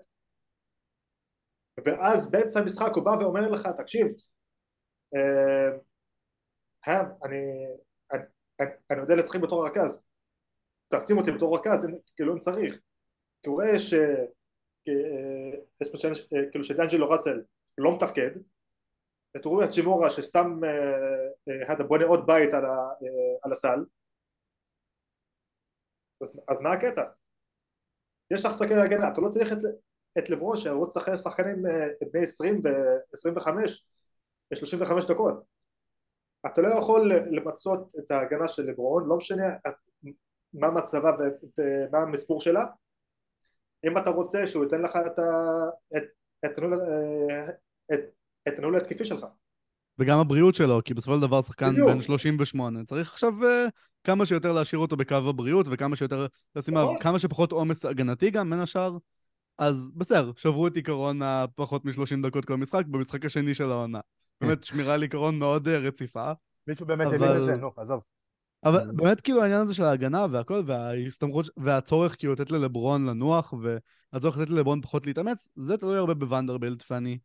ואז 1.86 2.32
באמצע 2.32 2.60
המשחק 2.60 2.92
הוא 2.96 3.06
בא 3.06 3.10
ואומר 3.10 3.50
לך 3.50 3.68
תקשיב 3.78 4.08
אה, 5.16 5.78
אני 7.26 7.38
אני, 8.14 8.24
אני, 8.60 8.70
אני 8.92 9.02
יודע 9.02 9.16
לשחק 9.16 9.40
בתור 9.40 9.68
רכז. 9.68 10.08
תשים 10.94 11.18
אותי 11.18 11.32
בתור 11.32 11.58
רכז 11.58 11.88
כאילו 12.16 12.34
אם 12.34 12.40
צריך. 12.40 12.80
כי 13.44 13.50
הוא 13.50 13.56
רואה 13.56 13.80
ש... 13.80 13.94
אה, 13.94 15.58
אה, 16.34 16.52
כאילו 16.52 16.64
שדנג'לו 16.64 17.10
ראסל 17.10 17.42
לא 17.78 17.96
מתפקד 17.96 18.32
את 19.38 19.46
רועי 19.46 19.68
צ'ימורה 19.70 20.10
שסתם 20.10 20.60
אה, 20.64 20.70
אה, 21.70 21.74
אתה 21.74 21.84
בונה 21.84 22.06
עוד 22.06 22.28
בית 22.28 22.54
על, 22.54 22.66
ה, 22.66 22.70
אה, 22.70 23.38
על 23.44 23.52
הסל. 23.52 23.86
אז, 26.22 26.40
אז 26.48 26.62
מה 26.62 26.72
הקטע? 26.74 27.02
יש 28.32 28.46
לך 28.46 28.52
שחקני 28.54 28.82
הגנה, 28.82 29.08
אתה 29.14 29.22
לא 29.22 29.30
צריך 29.30 29.52
את, 29.52 29.58
את 30.18 30.30
לברון 30.30 30.58
שרוץ 30.58 30.98
אחרי 30.98 31.18
שחקנים 31.18 31.66
אה, 31.66 31.88
בני 32.12 32.22
20 32.24 32.62
ו-25 32.64 33.50
ב-35 34.52 35.14
דקות. 35.14 35.44
אתה 36.46 36.62
לא 36.62 36.68
יכול 36.80 37.12
למצות 37.14 37.94
את 38.00 38.12
ההגנה 38.12 38.48
של 38.48 38.64
לברון, 38.64 39.08
לא 39.10 39.18
משנה 39.18 39.44
מה 40.54 40.72
מצבה 40.72 41.12
ומה 41.60 41.98
המספור 41.98 42.42
שלה. 42.42 42.66
אם 43.88 43.98
אתה 43.98 44.10
רוצה 44.10 44.48
שהוא 44.48 44.64
ייתן 44.64 44.82
לך 44.82 44.96
את 44.96 45.20
את- 45.98 46.04
את 46.46 46.60
אה, 46.60 47.50
את- 47.94 48.21
את 48.48 48.58
הניהול 48.58 48.78
התקפי 48.78 49.06
שלך 49.06 49.26
וגם 50.00 50.20
הבריאות 50.20 50.56
שלו, 50.56 50.82
כי 50.86 50.94
בסופו 50.94 51.16
של 51.16 51.22
דבר 51.22 51.42
שחקן 51.42 51.72
בדיוק. 51.72 51.90
בן 51.90 52.02
38. 52.02 52.84
צריך 52.84 53.12
עכשיו 53.12 53.34
uh, 53.44 53.70
כמה 54.04 54.26
שיותר 54.26 54.54
להשאיר 54.54 54.80
אותו 54.82 54.98
בקו 54.98 55.16
הבריאות, 55.16 55.66
וכמה 55.70 55.96
שיותר 55.96 56.28
לשים 56.56 56.78
עליו 56.78 56.90
נכון. 56.90 57.02
כמה 57.02 57.20
שפחות 57.20 57.52
עומס 57.52 57.86
הגנתי 57.86 58.30
גם, 58.30 58.50
בין 58.50 58.60
השאר. 58.60 58.98
אז 59.58 59.92
בסדר, 59.96 60.32
שברו 60.36 60.68
את 60.68 60.76
עיקרון 60.76 61.22
הפחות 61.22 61.86
מ-30 61.86 62.28
דקות 62.28 62.46
כל 62.46 62.58
משחק, 62.58 62.86
במשחק 62.86 63.26
השני 63.26 63.54
של 63.54 63.72
העונה. 63.72 64.00
באמת, 64.42 64.64
שמירה 64.64 64.94
על 64.94 65.02
עיקרון 65.02 65.40
מאוד 65.40 65.68
uh, 65.68 65.72
רציפה. 65.72 66.32
מישהו 66.68 66.86
באמת 66.86 67.08
אבל- 67.08 67.16
הבין 67.16 67.42
את 67.42 67.46
זה, 67.46 67.56
נו, 67.56 67.72
עזוב. 67.78 68.02
אבל 68.64 68.92
באמת 68.96 69.22
כאילו 69.22 69.42
העניין 69.42 69.62
הזה 69.62 69.74
של 69.74 69.84
ההגנה 69.84 70.26
והכל, 70.32 70.62
וההסתמכות, 70.66 71.50
והצורך 71.58 72.16
כאילו 72.18 72.34
לתת 72.34 72.52
ללברון 72.52 73.06
לנוח, 73.06 73.54
והצורך 74.14 74.38
לתת 74.38 74.50
ללברון 74.50 74.82
פחות 74.82 75.08
להתאמץ, 75.08 75.50
זה 75.56 75.78
תלוי 75.78 75.98
הרבה 75.98 76.14
בוונדרבילט, 76.14 76.84
ואני 76.92 77.18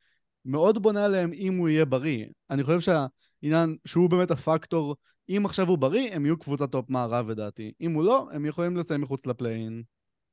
מאוד 0.46 0.82
בונה 0.82 1.04
עליהם 1.04 1.30
אם 1.32 1.56
הוא 1.56 1.68
יהיה 1.68 1.84
בריא. 1.84 2.26
אני 2.50 2.64
חושב 2.64 2.80
שהעניין 2.80 3.76
שהוא 3.84 4.10
באמת 4.10 4.30
הפקטור, 4.30 4.96
אם 5.28 5.42
עכשיו 5.46 5.66
הוא 5.68 5.78
בריא, 5.78 6.14
הם 6.14 6.26
יהיו 6.26 6.38
קבוצת 6.38 6.72
טופ 6.72 6.90
מערב 6.90 7.28
לדעתי. 7.28 7.72
אם 7.80 7.92
הוא 7.92 8.04
לא, 8.04 8.28
הם 8.32 8.46
יכולים 8.46 8.76
לסיים 8.76 9.00
מחוץ 9.00 9.26
ל 9.26 9.33
play-in. 9.33 9.82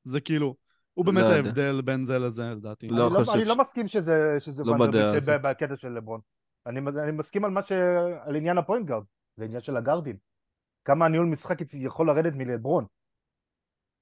זה 0.04 0.20
כאילו, 0.20 0.54
הוא 0.94 1.04
באמת 1.06 1.22
לא 1.22 1.28
יודע. 1.28 1.36
ההבדל 1.36 1.80
בין 1.82 2.04
זה 2.04 2.18
לזה 2.18 2.42
לדעתי. 2.42 2.88
לא 2.88 3.06
אני 3.06 3.14
לא- 3.14 3.18
חושב 3.18 3.32
אני 3.32 3.44
ש- 3.44 3.48
לא 3.48 3.56
מסכים 3.56 3.88
שזה 3.88 4.36
שזה 4.38 4.64
לא 4.64 4.74
הזאת. 5.16 5.40
בקטע 5.42 5.76
של 5.76 5.88
לברון. 5.88 6.20
אני 6.66 6.80
אני 7.02 7.12
מסכים 7.12 7.44
על 7.44 7.50
מה 7.50 7.62
ש... 7.62 7.72
על 8.24 8.36
עניין 8.36 8.58
ה 8.58 8.63
point 8.63 8.86
guard, 8.86 9.04
זה 9.36 9.44
עניין 9.44 9.60
של 9.60 9.76
הגארדים. 9.76 10.16
כמה 10.84 11.04
הניהול 11.04 11.26
משחק 11.26 11.58
יכול 11.74 12.06
לרדת 12.06 12.32
מלברון. 12.36 12.86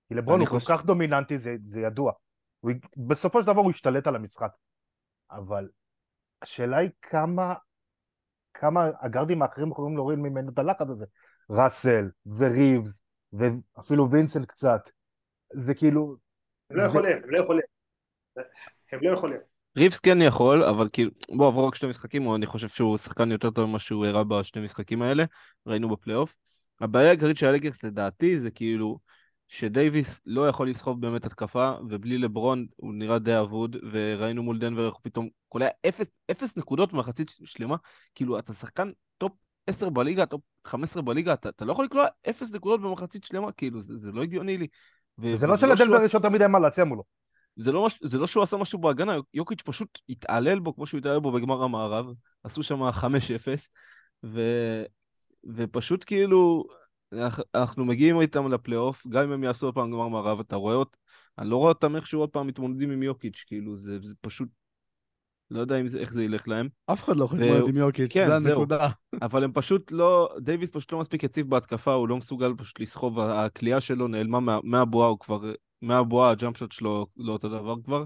כי 0.08 0.14
לברון 0.14 0.34
אני 0.38 0.44
הוא 0.44 0.50
כל 0.50 0.58
חושב- 0.58 0.76
כך 0.76 0.84
דומיננטי, 0.84 1.38
זה 1.38 1.56
זה 1.68 1.80
ידוע. 1.80 2.12
הוא 2.60 2.72
בסופו 2.96 3.40
של 3.40 3.46
דבר 3.46 3.60
הוא 3.60 3.70
ישתלט 3.70 4.06
על 4.06 4.16
המשחק. 4.16 4.50
אבל 5.30 5.68
השאלה 6.42 6.76
היא 6.76 6.90
כמה 7.02 7.54
כמה 8.54 8.88
הגארדים 9.00 9.42
האחרים 9.42 9.70
יכולים 9.70 9.96
להוריד 9.96 10.18
ממנו 10.18 10.50
את 10.52 10.58
הלחץ 10.58 10.86
הזה. 10.90 11.06
ראסל 11.50 12.08
וריבס 12.26 13.02
ואפילו 13.32 14.10
וינסנט 14.10 14.48
קצת. 14.48 14.90
זה 15.52 15.74
כאילו... 15.74 16.16
הם 16.70 16.76
לא 16.76 16.82
זה- 16.82 16.88
יכולים, 16.88 17.16
הם 17.16 17.30
לא 17.30 17.42
יכולים 17.42 17.62
הם 18.92 18.98
לא 19.02 19.10
יכולים 19.10 19.38
ריבס 19.76 19.98
כן 20.00 20.18
יכול, 20.22 20.64
אבל 20.64 20.88
כאילו, 20.92 21.10
בוא 21.36 21.46
עברו 21.48 21.66
רק 21.68 21.74
שני 21.74 21.88
משחקים, 21.90 22.26
או 22.26 22.36
אני 22.36 22.46
חושב 22.46 22.68
שהוא 22.68 22.98
שחקן 22.98 23.30
יותר 23.30 23.50
טוב 23.50 23.68
ממה 23.68 23.78
שהוא 23.78 24.06
הראה 24.06 24.24
בשני 24.24 24.64
משחקים 24.64 25.02
האלה, 25.02 25.24
ראינו 25.66 25.88
בפלייאוף. 25.88 26.36
הבעיה 26.80 27.08
העיקרית 27.08 27.36
של 27.36 27.46
הלייקרס 27.46 27.84
לדעתי 27.84 28.38
זה 28.38 28.50
כאילו 28.50 28.98
שדייוויס 29.52 30.20
לא 30.26 30.48
יכול 30.48 30.70
לסחוב 30.70 31.00
באמת 31.00 31.26
התקפה, 31.26 31.72
ובלי 31.88 32.18
לברון 32.18 32.66
הוא 32.76 32.94
נראה 32.94 33.18
די 33.18 33.38
אבוד, 33.40 33.76
וראינו 33.90 34.42
מול 34.42 34.58
דנבר 34.58 34.86
איך 34.86 34.94
הוא 34.94 35.00
פתאום 35.02 35.28
קולע 35.48 35.66
אפס, 35.88 36.06
אפס 36.30 36.56
נקודות 36.56 36.92
במחצית 36.92 37.32
שלמה, 37.44 37.76
כאילו 38.14 38.38
אתה 38.38 38.52
שחקן 38.52 38.90
טופ 39.18 39.32
10 39.66 39.90
בליגה, 39.90 40.26
טופ 40.26 40.40
15 40.66 41.02
בליגה, 41.02 41.32
אתה, 41.32 41.48
אתה 41.48 41.64
לא 41.64 41.72
יכול 41.72 41.84
לקלוע 41.84 42.06
אפס 42.30 42.54
נקודות 42.54 42.80
במחצית 42.80 43.24
שלמה, 43.24 43.52
כאילו 43.52 43.82
זה, 43.82 43.96
זה 43.96 44.12
לא 44.12 44.22
הגיוני 44.22 44.58
לי. 44.58 44.66
ו- 45.18 45.36
זה 45.36 45.46
לא 45.46 45.56
שהוא 45.56 45.76
שלדנבר 45.76 46.04
יש 46.04 46.14
יותר 46.14 46.28
מדי 46.28 46.46
מה 46.46 46.58
להציע 46.58 46.84
מולו. 46.84 47.04
זה 47.56 47.72
לא, 47.72 47.86
מש... 47.86 47.98
זה 48.02 48.18
לא 48.18 48.26
שהוא 48.26 48.42
עשה 48.42 48.56
משהו 48.56 48.78
בהגנה, 48.78 49.16
יוקיץ' 49.34 49.62
פשוט 49.62 49.98
התעלל 50.08 50.58
בו 50.58 50.74
כמו 50.74 50.86
שהוא 50.86 50.98
התעלל 50.98 51.20
בו 51.20 51.32
בגמר 51.32 51.62
המערב, 51.62 52.06
עשו 52.44 52.62
שם 52.62 52.90
5-0, 52.90 53.04
ו... 54.24 54.40
ופשוט 55.54 56.04
כאילו, 56.06 56.64
אנחנו- 57.54 57.84
מגיעים 57.84 58.20
איתם 58.20 58.52
לפלייאוף, 58.52 59.06
גם 59.06 59.24
אם 59.24 59.32
הם 59.32 59.44
יעשו 59.44 59.66
עוד 59.66 59.74
פעם 59.74 59.90
גמר 59.90 60.08
מערב, 60.08 60.40
אתה 60.40 60.56
רואה 60.56 60.74
אותם, 60.74 60.98
אני 61.38 61.50
לא 61.50 61.56
רואה 61.56 61.68
אותם 61.68 61.96
איכשהו 61.96 62.20
עוד 62.20 62.30
פעם 62.30 62.46
מתמודדים 62.46 62.90
עם 62.90 63.02
יוקיץ', 63.02 63.44
כאילו, 63.46 63.76
זה, 63.76 63.98
זה 64.02 64.14
פשוט, 64.20 64.48
לא 65.50 65.60
יודע 65.60 65.86
זה, 65.86 65.98
איך 65.98 66.12
זה 66.12 66.24
ילך 66.24 66.48
להם, 66.48 66.68
אף 66.86 67.02
אחד 67.02 67.16
לא 67.16 67.24
יכול 67.24 67.38
להתמודד 67.38 67.68
עם 67.68 67.76
יוקיץ', 67.76 68.12
כן, 68.14 68.40
זה. 68.40 68.50
הנקודה. 68.50 68.88
אבל 69.22 69.44
הם 69.44 69.52
פשוט 69.52 69.92
לא, 69.92 70.34
דייוויס 70.38 70.70
פשוט 70.70 70.92
לא 70.92 71.00
מספיק 71.00 71.22
יציב 71.22 71.50
בהתקפה, 71.50 71.92
הוא 71.92 72.08
לא 72.08 72.16
מסוגל 72.16 72.52
פשוט 72.58 72.80
לסחוב, 72.80 73.20
הכלייה 73.20 73.80
שלו 73.80 74.08
נעלמה 74.08 74.40
מה, 74.40 74.58
מהבועה, 74.64 75.08
הוא 75.08 75.18
כבר, 75.18 75.52
מהבועה 75.82 76.30
הג'אמפ 76.30 76.56
שוט 76.56 76.72
שלו 76.72 77.06
לא 77.16 77.32
אותו 77.32 77.48
דבר 77.48 77.74
כבר. 77.84 78.04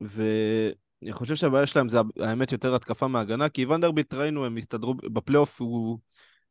ואני 0.00 1.12
חושב 1.12 1.34
שהבעיה 1.34 1.66
שלהם 1.66 1.88
זה 1.88 1.98
האמת 2.20 2.52
יותר 2.52 2.74
התקפה 2.74 3.08
מהגנה, 3.08 3.48
כי 3.48 3.66
ונדרביט 3.66 4.14
ראינו, 4.14 4.46
הם 4.46 4.56
הסתדרו, 4.56 4.94
בפלייאוף 4.94 5.60
הוא 5.60 5.98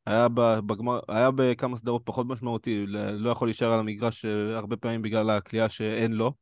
היה 0.05 0.27
בגמר, 0.65 0.99
היה 1.07 1.31
בכמה 1.31 1.77
סדרות 1.77 2.01
פחות 2.05 2.27
משמעותי, 2.27 2.85
לא 2.87 3.29
יכול 3.29 3.47
להישאר 3.47 3.71
על 3.71 3.79
המגרש 3.79 4.25
אה, 4.25 4.57
הרבה 4.57 4.77
פעמים 4.77 5.01
בגלל 5.01 5.29
הכלייה 5.29 5.69
שאין 5.69 6.13
לו. 6.13 6.33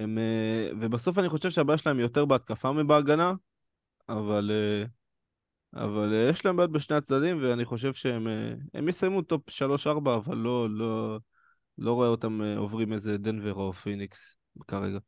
הם, 0.00 0.18
אה, 0.18 0.70
ובסוף 0.80 1.18
אני 1.18 1.28
חושב 1.28 1.50
שהבעיה 1.50 1.78
שלהם 1.78 1.98
יותר 1.98 2.24
בהתקפה 2.24 2.72
מבהגנה, 2.72 3.32
אבל, 4.08 4.50
אה, 4.50 4.84
אבל 5.84 6.12
יש 6.30 6.44
להם 6.44 6.56
בעיות 6.56 6.72
בשני 6.72 6.96
הצדדים, 6.96 7.42
ואני 7.42 7.64
חושב 7.64 7.92
שהם 7.92 8.26
הם 8.74 8.88
יסיימו 8.88 9.22
טופ 9.22 9.50
3-4, 9.50 10.16
אבל 10.16 10.36
לא, 10.36 10.70
לא, 10.70 11.18
לא 11.78 11.92
רואה 11.92 12.08
אותם 12.08 12.40
עוברים 12.56 12.92
איזה 12.92 13.18
דנבר 13.18 13.54
או 13.54 13.72
פיניקס 13.72 14.36
כרגע. 14.68 14.98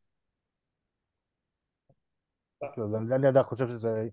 אז 2.85 2.95
אני 2.95 3.27
עדיין 3.27 3.45
חושב 3.45 3.69
שזה 3.69 4.09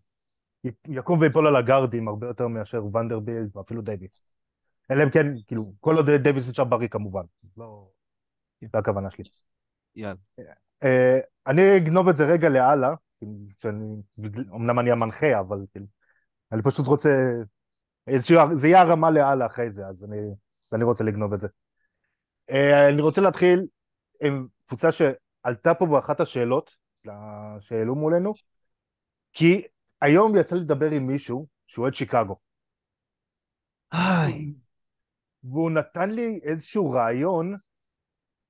יקום 0.87 1.19
ויפול 1.19 1.47
על 1.47 1.55
הגארדים 1.55 2.07
הרבה 2.07 2.27
יותר 2.27 2.47
מאשר 2.47 2.85
ונדרבילט 2.85 3.57
ואפילו 3.57 3.81
דייוויס. 3.81 4.23
אלא 4.91 5.03
אם 5.03 5.09
כן, 5.09 5.27
כאילו, 5.47 5.73
כל 5.79 5.95
עוד 5.95 6.09
דייוויס 6.11 6.49
נשאר 6.49 6.63
בריא 6.63 6.87
כמובן. 6.87 7.23
לא... 7.57 7.87
זו 8.71 8.77
הכוונה 8.77 9.11
שלי. 9.11 9.23
יאללה. 9.95 10.15
אה, 10.83 11.19
אני 11.47 11.77
אגנוב 11.77 12.07
את 12.07 12.17
זה 12.17 12.25
רגע 12.25 12.49
לאללה, 12.49 12.93
כאילו, 13.17 13.33
שאני, 13.47 13.95
אמנם 14.55 14.79
אני 14.79 14.91
המנחה, 14.91 15.39
אבל 15.39 15.57
כאילו, 15.71 15.85
אני 16.51 16.61
פשוט 16.61 16.87
רוצה, 16.87 17.09
איזשהו, 18.07 18.37
זה 18.55 18.67
יהיה 18.67 18.81
הרמה 18.81 19.11
לאללה 19.11 19.45
אחרי 19.45 19.71
זה, 19.71 19.87
אז 19.87 20.03
אני, 20.03 20.17
אני 20.73 20.83
רוצה 20.83 21.03
לגנוב 21.03 21.33
את 21.33 21.39
זה. 21.39 21.47
אה, 22.49 22.89
אני 22.89 23.01
רוצה 23.01 23.21
להתחיל 23.21 23.67
עם 24.23 24.47
קבוצה 24.67 24.89
שעלתה 24.91 25.73
פה 25.73 25.85
באחת 25.85 26.19
השאלות 26.19 26.71
שהעלו 27.59 27.95
מולנו, 27.95 28.33
כי 29.33 29.67
היום 30.03 30.37
יצא 30.37 30.55
לי 30.55 30.61
לדבר 30.61 30.91
עם 30.91 31.07
מישהו 31.07 31.47
שהוא 31.67 31.83
אוהד 31.83 31.93
שיקגו. 31.93 32.35
והוא 35.43 35.71
נתן 35.71 36.09
לי 36.09 36.39
איזשהו 36.43 36.91
רעיון 36.91 37.57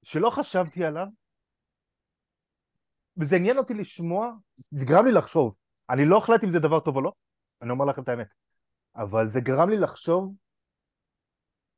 שלא 0.04 0.30
חשבתי 0.30 0.86
עליו, 0.86 1.08
וזה 3.18 3.36
עניין 3.36 3.58
אותי 3.58 3.74
לשמוע, 3.74 4.32
זה 4.72 4.86
גרם 4.86 5.06
לי 5.06 5.12
לחשוב. 5.12 5.56
אני 5.90 6.06
לא 6.06 6.18
החלטתי 6.18 6.46
אם 6.46 6.52
זה 6.52 6.60
דבר 6.60 6.80
טוב 6.80 6.96
או 6.96 7.02
לא, 7.02 7.12
אני 7.62 7.70
אומר 7.72 7.86
לכם 7.86 8.02
את 8.02 8.10
האמת. 8.10 8.28
אבל 8.96 9.28
זה 9.28 9.40
גרם 9.42 9.70
לי 9.70 9.78
לחשוב 9.78 10.36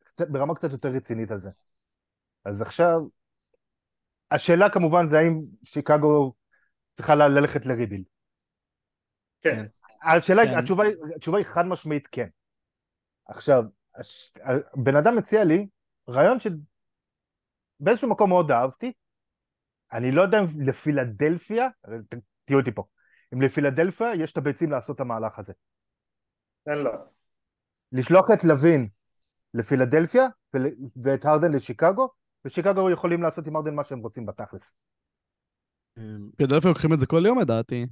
קצת, 0.03 0.29
ברמה 0.29 0.55
קצת 0.55 0.71
יותר 0.71 0.89
רצינית 0.89 1.31
על 1.31 1.39
זה. 1.39 1.49
אז 2.45 2.61
עכשיו, 2.61 3.01
השאלה 4.31 4.69
כמובן 4.69 5.05
זה 5.05 5.19
האם 5.19 5.41
שיקגו 5.63 6.33
צריכה 6.93 7.15
ללכת 7.15 7.65
לריבילד. 7.65 8.14
כן. 9.45 9.65
השאלה, 10.03 10.45
כן. 10.45 10.57
התשובה, 10.57 10.83
התשובה 11.15 11.37
היא 11.37 11.45
חד 11.45 11.65
משמעית 11.65 12.07
כן. 12.07 12.27
עכשיו, 13.27 13.63
הש... 13.95 14.33
בן 14.75 14.95
אדם 14.95 15.15
מציע 15.17 15.43
לי 15.43 15.67
רעיון 16.09 16.37
שבאיזשהו 16.39 18.09
מקום 18.09 18.29
מאוד 18.29 18.51
אהבתי, 18.51 18.91
אני 19.93 20.11
לא 20.11 20.21
יודע 20.21 20.39
אם 20.39 20.61
לפילדלפיה, 20.61 21.67
תהיו 22.45 22.59
איתי 22.59 22.71
פה, 22.71 22.83
אם 23.33 23.41
לפילדלפיה 23.41 24.15
יש 24.15 24.31
את 24.31 24.37
הביצים 24.37 24.71
לעשות 24.71 24.95
את 24.95 25.01
המהלך 25.01 25.39
הזה. 25.39 25.53
אין 26.67 26.77
לו. 26.77 26.91
לשלוח 27.91 28.31
את 28.31 28.43
לוין 28.43 28.87
לפילדלפיה 29.53 30.27
ואת 31.03 31.25
הרדן 31.25 31.51
לשיקגו, 31.51 32.09
ושיקגו 32.45 32.89
יכולים 32.89 33.23
לעשות 33.23 33.47
עם 33.47 33.55
הרדן 33.55 33.75
מה 33.75 33.83
שהם 33.83 33.99
רוצים 33.99 34.25
בתכלס. 34.25 34.75
פילדלפיה 36.35 36.69
לוקחים 36.69 36.93
את 36.93 36.99
זה 36.99 37.05
כל 37.05 37.23
יום 37.25 37.39
לדעתי. 37.39 37.85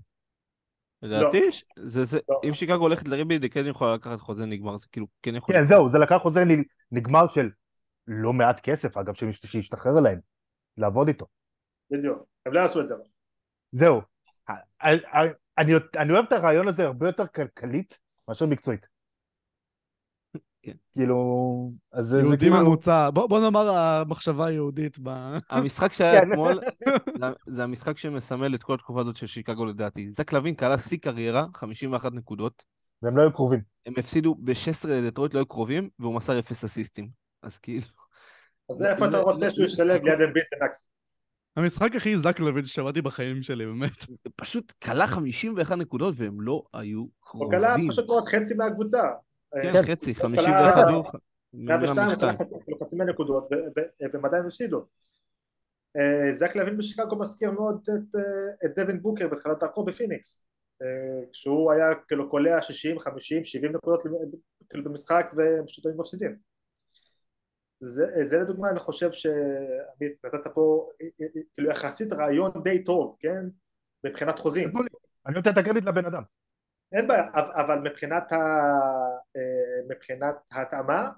לדעתי, 1.04 1.42
לא. 1.42 1.86
זה, 1.86 2.06
זה, 2.06 2.20
לא. 2.30 2.42
אם 2.48 2.54
שיקגו 2.54 2.84
הולכת 2.84 3.08
לריבלד, 3.08 3.44
היא 3.44 3.52
כן 3.52 3.68
יכולה 3.68 3.94
לקחת 3.94 4.20
חוזה 4.20 4.46
נגמר, 4.46 4.78
זה 4.78 4.88
כאילו, 4.92 5.08
כן 5.22 5.36
יכול... 5.36 5.56
כן, 5.56 5.66
זהו, 5.66 5.90
זה 5.90 5.98
לקח 5.98 6.18
חוזה 6.22 6.44
נגמר 6.92 7.28
של 7.28 7.50
לא 8.08 8.34
מעט 8.34 8.60
כסף, 8.60 8.98
אגב, 8.98 9.14
שישתחרר 9.46 10.00
אליהם, 10.00 10.20
לעבוד 10.78 11.08
איתו. 11.08 11.26
בדיוק, 11.92 12.24
הם 12.46 12.54
לא 12.54 12.60
יעשו 12.60 12.82
את 12.82 12.88
זה. 12.88 12.96
זהו. 13.72 14.02
אני, 15.58 15.74
אני 15.98 16.14
אוהב 16.14 16.26
את 16.26 16.32
הרעיון 16.32 16.68
הזה 16.68 16.86
הרבה 16.86 17.08
יותר 17.08 17.28
כלכלית 17.28 18.00
מאשר 18.28 18.46
מקצועית. 18.46 18.93
כן. 20.64 20.72
כאילו, 20.92 21.72
אז 21.92 22.08
זה 22.08 22.20
יהודי 22.20 22.38
כאילו... 22.38 22.56
ממוצע, 22.56 23.10
בוא, 23.10 23.28
בוא 23.28 23.40
נאמר 23.40 23.70
המחשבה 23.70 24.46
היהודית 24.46 24.98
ב... 25.04 25.10
המשחק 25.50 25.94
שהיה 25.94 26.22
כן. 26.22 26.32
אתמול, 26.32 26.60
זה 27.48 27.64
המשחק 27.64 27.98
שמסמל 27.98 28.56
את 28.56 28.64
כל 28.64 28.74
התקופה 28.74 29.02
הזאת 29.02 29.16
של 29.16 29.28
שיקגו 29.28 29.66
לדעתי. 29.66 30.10
זק 30.10 30.34
לוין 30.34 30.56
קלע 30.56 30.78
שיא 30.78 30.98
קריירה, 30.98 31.46
51 31.56 32.14
נקודות. 32.14 32.64
והם 33.02 33.18
לא 33.18 33.22
היו 33.22 33.34
קרובים. 33.34 33.62
הם 33.86 33.94
הפסידו 33.98 34.36
ב-16 34.36 34.88
לדטרויט, 34.88 35.34
לא 35.34 35.40
היו 35.40 35.46
קרובים, 35.46 35.90
והוא 36.00 36.16
מסר 36.16 36.40
אפס 36.40 36.64
אסיסטים. 36.64 37.10
אז 37.44 37.60
כאילו... 37.60 37.86
אז 38.70 38.84
איפה 38.84 39.06
אתה 39.06 39.20
רוצה 39.20 39.52
שהוא 39.52 39.66
ישלב 39.66 40.04
ליד 40.04 40.22
אמביט? 40.28 40.46
המשחק 41.58 41.96
הכי 41.96 42.18
זק 42.18 42.40
לוין 42.40 42.66
ששמעתי 42.66 43.02
בחיים 43.02 43.44
שלי, 43.44 43.66
באמת. 43.66 44.06
פשוט 44.36 44.74
קלע 44.80 45.08
51 45.08 45.78
נקודות 45.78 46.14
והם 46.18 46.42
לא 46.42 46.64
היו 46.74 47.06
קרובים. 47.20 47.48
הוא 47.48 47.52
קלע 47.52 47.76
פשוט 47.90 48.08
מאוד 48.08 48.24
חצי 48.28 48.54
מהקבוצה. 48.54 49.02
כן, 49.62 49.74
כן, 49.74 49.92
חצי, 49.92 50.16
51 50.16 50.84
הוא... 50.88 51.04
102, 51.54 52.38
חצי 52.84 52.96
מהנקודות, 52.96 53.48
והם 54.14 54.26
עדיין 54.26 54.46
הפסידו. 54.46 54.86
אה, 55.98 56.32
זק 56.32 56.56
לוין 56.56 56.78
בשיקגו 56.78 57.16
מזכיר 57.16 57.52
מאוד 57.52 57.82
את, 57.84 58.16
אה, 58.66 58.70
דווין 58.70 59.02
בוקר 59.02 59.28
בתחילת 59.28 59.60
דרכו 59.60 59.86
בפיניקס. 59.86 60.46
אה, 60.82 61.26
כשהוא 61.32 61.72
היה 61.72 61.96
כאילו 62.08 62.30
קולע 62.30 62.62
60, 62.62 63.00
50, 63.00 63.44
70 63.44 63.72
נקודות 63.72 64.04
כאילו 64.70 64.84
במשחק 64.84 65.32
והם 65.36 65.66
פשוט 65.66 65.86
היו 65.86 65.96
מפסידים. 65.98 66.36
זה, 67.80 68.06
זה 68.24 68.38
לדוגמה 68.38 68.70
אני 68.70 68.80
חושב 68.80 69.12
שעמית 69.12 70.26
נתת 70.26 70.48
פה 70.54 70.90
כאילו 71.54 71.70
יחסית 71.70 72.14
רעיון 72.14 72.52
די 72.64 72.84
טוב, 72.84 73.18
כן? 73.20 73.46
מבחינת 74.04 74.40
חוזים. 74.40 74.72
אני 75.28 75.36
נותן 75.36 75.50
את 75.50 75.58
הקרדיט 75.58 75.84
לבן 75.84 76.06
אדם. 76.06 76.22
אין 76.94 77.08
בעיה, 77.08 77.24
אבל 77.34 77.80
מבחינת, 77.80 78.32
ה... 78.32 78.38
אה, 79.36 79.82
מבחינת 79.90 80.36
ההתאמה 80.52 81.10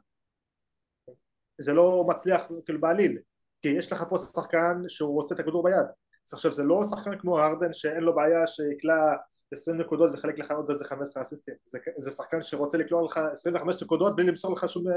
זה 1.57 1.73
לא 1.73 2.05
מצליח 2.07 2.47
כאילו 2.65 2.81
בעליל 2.81 3.17
כי 3.61 3.69
יש 3.69 3.91
לך 3.91 4.03
פה 4.09 4.17
שחקן 4.17 4.81
שהוא 4.87 5.13
רוצה 5.13 5.35
את 5.35 5.39
הכדור 5.39 5.63
ביד. 5.63 5.85
אז 6.27 6.33
עכשיו 6.33 6.51
זה 6.51 6.63
לא 6.63 6.83
שחקן 6.83 7.19
כמו 7.19 7.39
הרדן 7.39 7.73
שאין 7.73 8.03
לו 8.03 8.15
בעיה 8.15 8.47
שיקלע 8.47 9.15
20 9.53 9.77
נקודות 9.77 10.11
וחלק 10.13 10.39
לך 10.39 10.51
עוד 10.51 10.69
איזה 10.69 10.85
15 10.85 11.23
אסיסטים. 11.23 11.53
זה, 11.65 11.79
זה 11.97 12.11
שחקן 12.11 12.41
שרוצה 12.41 12.77
לקלוע 12.77 13.05
לך 13.05 13.17
25 13.31 13.83
נקודות 13.83 14.15
בלי 14.15 14.25
למסור 14.25 14.53
לך 14.53 14.69
שום, 14.69 14.87
אה, 14.87 14.93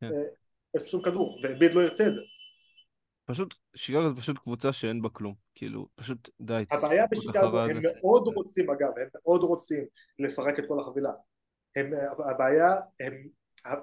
כן. 0.00 0.12
אה, 0.76 0.84
שום 0.84 1.02
כדור 1.02 1.40
וביד 1.44 1.74
לא 1.74 1.80
ירצה 1.80 2.06
את 2.06 2.14
זה 2.14 2.20
פשוט, 3.30 3.54
שיקגו 3.76 4.08
זה 4.08 4.16
פשוט 4.16 4.38
קבוצה 4.38 4.72
שאין 4.72 5.02
בה 5.02 5.08
כלום, 5.08 5.34
כאילו, 5.54 5.88
פשוט 5.94 6.28
די. 6.40 6.64
הבעיה 6.70 7.04
בשיקגו, 7.10 7.60
הם 7.60 7.80
זה. 7.82 7.88
מאוד 8.02 8.28
רוצים 8.34 8.70
אגב, 8.70 8.98
הם 8.98 9.08
מאוד 9.14 9.42
רוצים 9.42 9.84
לפרק 10.18 10.58
את 10.58 10.64
כל 10.68 10.80
החבילה. 10.80 11.12
הם, 11.76 11.90
הבעיה, 12.30 12.74
הם, 13.00 13.28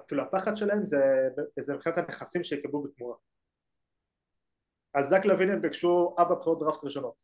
כאילו 0.08 0.22
הפחד 0.22 0.56
שלהם 0.56 0.86
זה, 0.86 1.28
זה 1.60 1.74
מבחינת 1.74 1.98
הנכסים 1.98 2.42
שיקבלו 2.42 2.82
בתמורה. 2.82 3.16
על 4.92 5.04
זק 5.04 5.24
לוין 5.24 5.50
הם 5.50 5.60
ביקשו 5.60 6.14
ארבע 6.18 6.34
בחירות 6.34 6.58
דראפט 6.58 6.84
ראשונות. 6.84 7.14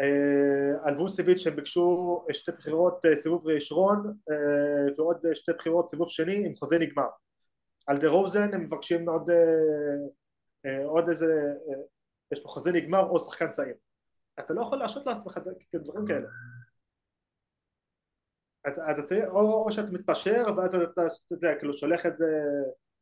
אה, 0.00 0.88
על 0.88 0.94
ווסביץ' 0.94 1.46
הם 1.46 1.56
ביקשו 1.56 2.24
שתי 2.32 2.52
בחירות 2.52 3.06
אה, 3.06 3.16
סיבוב 3.16 3.46
ראשון 3.46 4.16
אה, 4.30 4.94
ועוד 4.96 5.34
שתי 5.34 5.52
בחירות 5.52 5.88
סיבוב 5.88 6.08
שני 6.08 6.46
עם 6.46 6.54
חוזה 6.54 6.78
נגמר. 6.78 7.08
על 7.86 7.98
דה 7.98 8.08
רוזן 8.08 8.54
הם 8.54 8.64
מבקשים 8.64 9.08
עוד 9.08 9.30
עוד 10.84 11.08
איזה, 11.08 11.26
אה, 11.68 11.82
יש 12.32 12.42
פה 12.42 12.48
חוזה 12.48 12.72
נגמר 12.72 13.00
או 13.00 13.18
שחקן 13.18 13.50
צעיר. 13.50 13.74
אתה 14.40 14.54
לא 14.54 14.60
יכול 14.60 14.78
להרשות 14.78 15.06
לעצמך 15.06 15.40
דברים 15.74 16.06
כאלה. 16.06 16.28
אתה, 18.68 18.90
אתה 18.90 19.02
צריך, 19.02 19.24
או, 19.28 19.64
או 19.64 19.72
שאתה 19.72 19.90
מתפשר 19.92 20.44
ואתה 20.56 20.76
אתה, 20.76 20.90
אתה 20.90 21.04
יודע, 21.30 21.58
כאילו 21.58 21.72
שולח 21.72 22.06
את 22.06 22.16
זה 22.16 22.26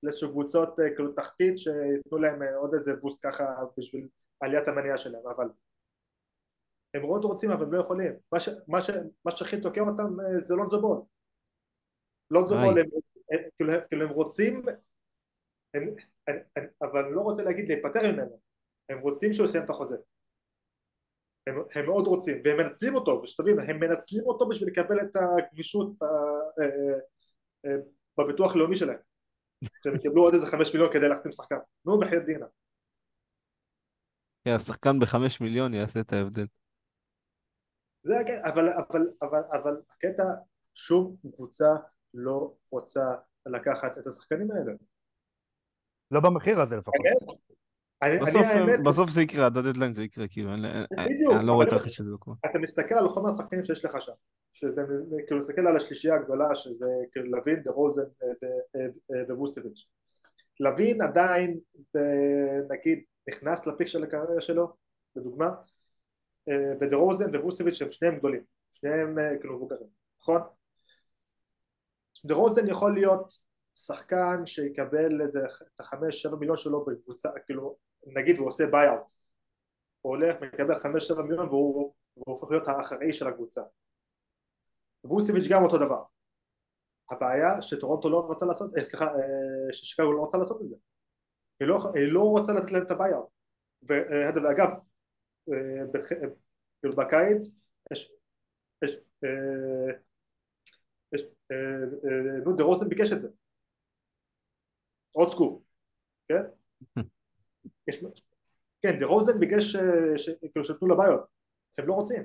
לאיזשהו 0.02 0.30
קבוצות 0.30 0.80
אה, 0.80 0.94
כאילו 0.94 1.12
תחתית 1.12 1.58
שייתנו 1.58 2.18
להם 2.18 2.42
עוד 2.42 2.74
איזה 2.74 2.96
בוסט 2.96 3.26
ככה 3.26 3.44
בשביל 3.78 4.08
עליית 4.40 4.68
המניעה 4.68 4.98
שלהם, 4.98 5.26
אבל 5.26 5.46
הם 6.94 7.02
מאוד 7.02 7.24
רוצים 7.24 7.50
אבל 7.50 7.64
הם 7.64 7.72
לא 7.72 7.80
יכולים. 7.80 8.12
מה, 8.32 8.40
ש, 8.40 8.48
מה, 8.68 8.82
ש, 8.82 8.90
מה 9.24 9.30
שהכי 9.30 9.60
תוקע 9.60 9.80
אותם 9.80 10.16
זה 10.36 10.54
לונזו 10.54 10.80
בול. 10.80 11.02
לונזו 12.30 12.54
בול, 12.54 12.78
הם, 12.78 12.86
הם, 13.30 13.40
כאילו, 13.56 13.72
כאילו 13.88 14.04
הם 14.04 14.10
רוצים, 14.10 14.62
הם, 15.74 15.94
אני, 16.28 16.38
אני, 16.56 16.66
אבל 16.82 17.04
אני 17.04 17.14
לא 17.14 17.20
רוצה 17.20 17.42
להגיד 17.42 17.68
להיפטר 17.68 18.12
ממנו, 18.12 18.40
הם 18.88 18.98
רוצים 18.98 19.32
שהוא 19.32 19.46
יסיים 19.46 19.64
את 19.64 19.70
החוזה. 19.70 19.96
הם, 21.46 21.54
הם 21.74 21.86
מאוד 21.86 22.06
רוצים, 22.06 22.40
והם 22.44 22.56
מנצלים 22.56 22.94
אותו, 22.94 23.20
ושתבין, 23.22 23.56
הם 23.60 23.80
מנצלים 23.80 24.24
אותו 24.26 24.48
בשביל 24.48 24.68
לקבל 24.68 25.00
את 25.00 25.16
הגמישות 25.16 25.92
אה, 26.02 26.08
אה, 26.60 26.98
אה, 27.66 27.76
בביטוח 28.18 28.54
הלאומי 28.54 28.76
שלהם. 28.76 28.98
שהם 29.84 29.94
יקבלו 29.94 30.22
עוד 30.22 30.34
איזה 30.34 30.46
חמש 30.46 30.74
מיליון 30.74 30.92
כדי 30.92 31.08
להחתים 31.08 31.32
שחקן. 31.32 31.56
נו, 31.84 32.00
בחייאת 32.00 32.24
דינה. 32.24 32.46
כן, 34.44 34.50
השחקן 34.50 35.00
בחמש 35.00 35.40
מיליון 35.40 35.74
יעשה 35.74 36.00
את 36.00 36.12
ההבדל. 36.12 36.46
זה 38.02 38.14
כן, 38.26 38.40
אבל, 38.44 38.68
אבל, 38.68 39.10
אבל, 39.22 39.42
אבל 39.52 39.82
הקטע, 39.90 40.22
שום 40.74 41.16
קבוצה 41.36 41.68
לא 42.14 42.54
רוצה 42.70 43.04
לקחת 43.46 43.98
את 43.98 44.06
השחקנים 44.06 44.50
האלה. 44.50 44.72
לא 46.14 46.20
במחיר 46.20 46.60
הזה 46.60 46.76
לפחות. 46.76 46.94
בסוף, 48.22 48.42
אני 48.42 48.60
האמת, 48.60 48.82
בסוף 48.84 49.10
זה 49.10 49.22
יקרה, 49.22 49.46
הדדליין 49.46 49.92
זה 49.92 50.02
יקרה, 50.02 50.28
כאילו, 50.28 50.54
אני, 50.54 50.68
לא 51.42 51.52
רואה 51.52 51.66
אבל 51.66 51.70
תרחיש 51.70 51.96
שזה 51.96 52.10
יקרה. 52.14 52.34
אתה 52.50 52.58
מסתכל 52.58 52.94
על 52.94 53.08
חומר 53.08 53.28
השחקנים 53.28 53.64
שיש 53.64 53.84
לך 53.84 54.02
שם, 54.02 54.12
שזה 54.52 54.82
כאילו 55.26 55.38
מסתכל 55.40 55.66
על 55.66 55.76
השלישייה 55.76 56.14
הגדולה 56.14 56.54
שזה 56.54 56.86
כאילו 57.12 57.30
לוין, 57.30 57.62
דה 57.62 57.70
רוזן 57.70 58.02
וווסביץ'. 59.30 59.88
לוין 60.60 61.02
עדיין 61.02 61.58
נגיד 62.70 63.02
נכנס 63.28 63.66
לפיק 63.66 63.86
של 63.86 64.04
הקריירה 64.04 64.40
שלו, 64.40 64.72
לדוגמה, 65.16 65.50
אה, 66.48 66.72
ודה 66.80 66.96
רוזן 66.96 67.36
וווסביץ' 67.36 67.82
הם 67.82 67.90
שניהם 67.90 68.16
גדולים, 68.18 68.42
שניהם 68.70 69.18
אה, 69.18 69.38
כאילו 69.40 69.54
מבוגרים, 69.54 69.88
נכון? 70.20 70.40
דה 72.24 72.34
רוזן 72.34 72.68
יכול 72.68 72.94
להיות 72.94 73.43
שחקן 73.74 74.46
שיקבל 74.46 75.22
את 75.74 75.80
החמש 75.80 76.22
שבע 76.22 76.36
מיליון 76.36 76.56
שלו 76.56 76.84
בקבוצה, 76.84 77.28
כאילו 77.46 77.76
נגיד 78.06 78.36
והוא 78.36 78.48
עושה 78.48 78.66
buyout 78.66 79.12
הוא 80.00 80.16
הולך 80.16 80.36
ומקבל 80.40 80.76
חמש 80.76 81.08
שבע 81.08 81.22
מיליון 81.22 81.48
והוא, 81.48 81.94
והוא 82.16 82.34
הופך 82.34 82.50
להיות 82.50 82.68
האחראי 82.68 83.12
של 83.12 83.28
הקבוצה. 83.28 83.62
ווסביץ' 85.04 85.48
גם 85.50 85.62
אותו 85.62 85.78
דבר. 85.78 86.02
הבעיה 87.10 87.62
שטורונטו 87.62 88.10
לא 88.10 88.30
רצה 88.30 88.46
לעשות, 88.46 88.76
אה, 88.78 88.84
סליחה, 88.84 89.04
אה, 89.04 89.72
ששיקגו 89.72 90.12
לא 90.12 90.24
רצה 90.24 90.38
לעשות 90.38 90.62
את 90.62 90.68
זה. 90.68 90.76
היא 91.60 91.68
לא, 91.68 91.78
היא 91.94 92.12
לא 92.12 92.20
רוצה 92.20 92.52
לתת 92.52 92.72
להם 92.72 92.82
את 92.82 92.90
ה 92.90 92.95
buyout 92.95 93.28
ואגב 93.82 94.68
אה, 95.52 96.02
כאילו 96.80 96.96
בקיץ 96.96 97.60
יש, 97.92 98.12
יש, 98.84 98.96
יש, 101.12 101.26
נו 102.44 102.56
דה 102.56 102.64
רוזן 102.64 102.88
ביקש 102.88 103.12
את 103.12 103.20
זה 103.20 103.28
עוד 105.14 105.28
סקופ, 105.28 105.62
כן? 106.28 106.42
יש, 107.88 108.04
כן, 108.82 108.98
דה 108.98 109.06
רוזן 109.06 109.40
ביקש 109.40 109.76
כאילו 110.52 110.64
שיתנו 110.64 110.88
לו 110.88 110.95
buyout, 110.95 111.20
הם 111.78 111.86
לא 111.86 111.94
רוצים. 111.94 112.22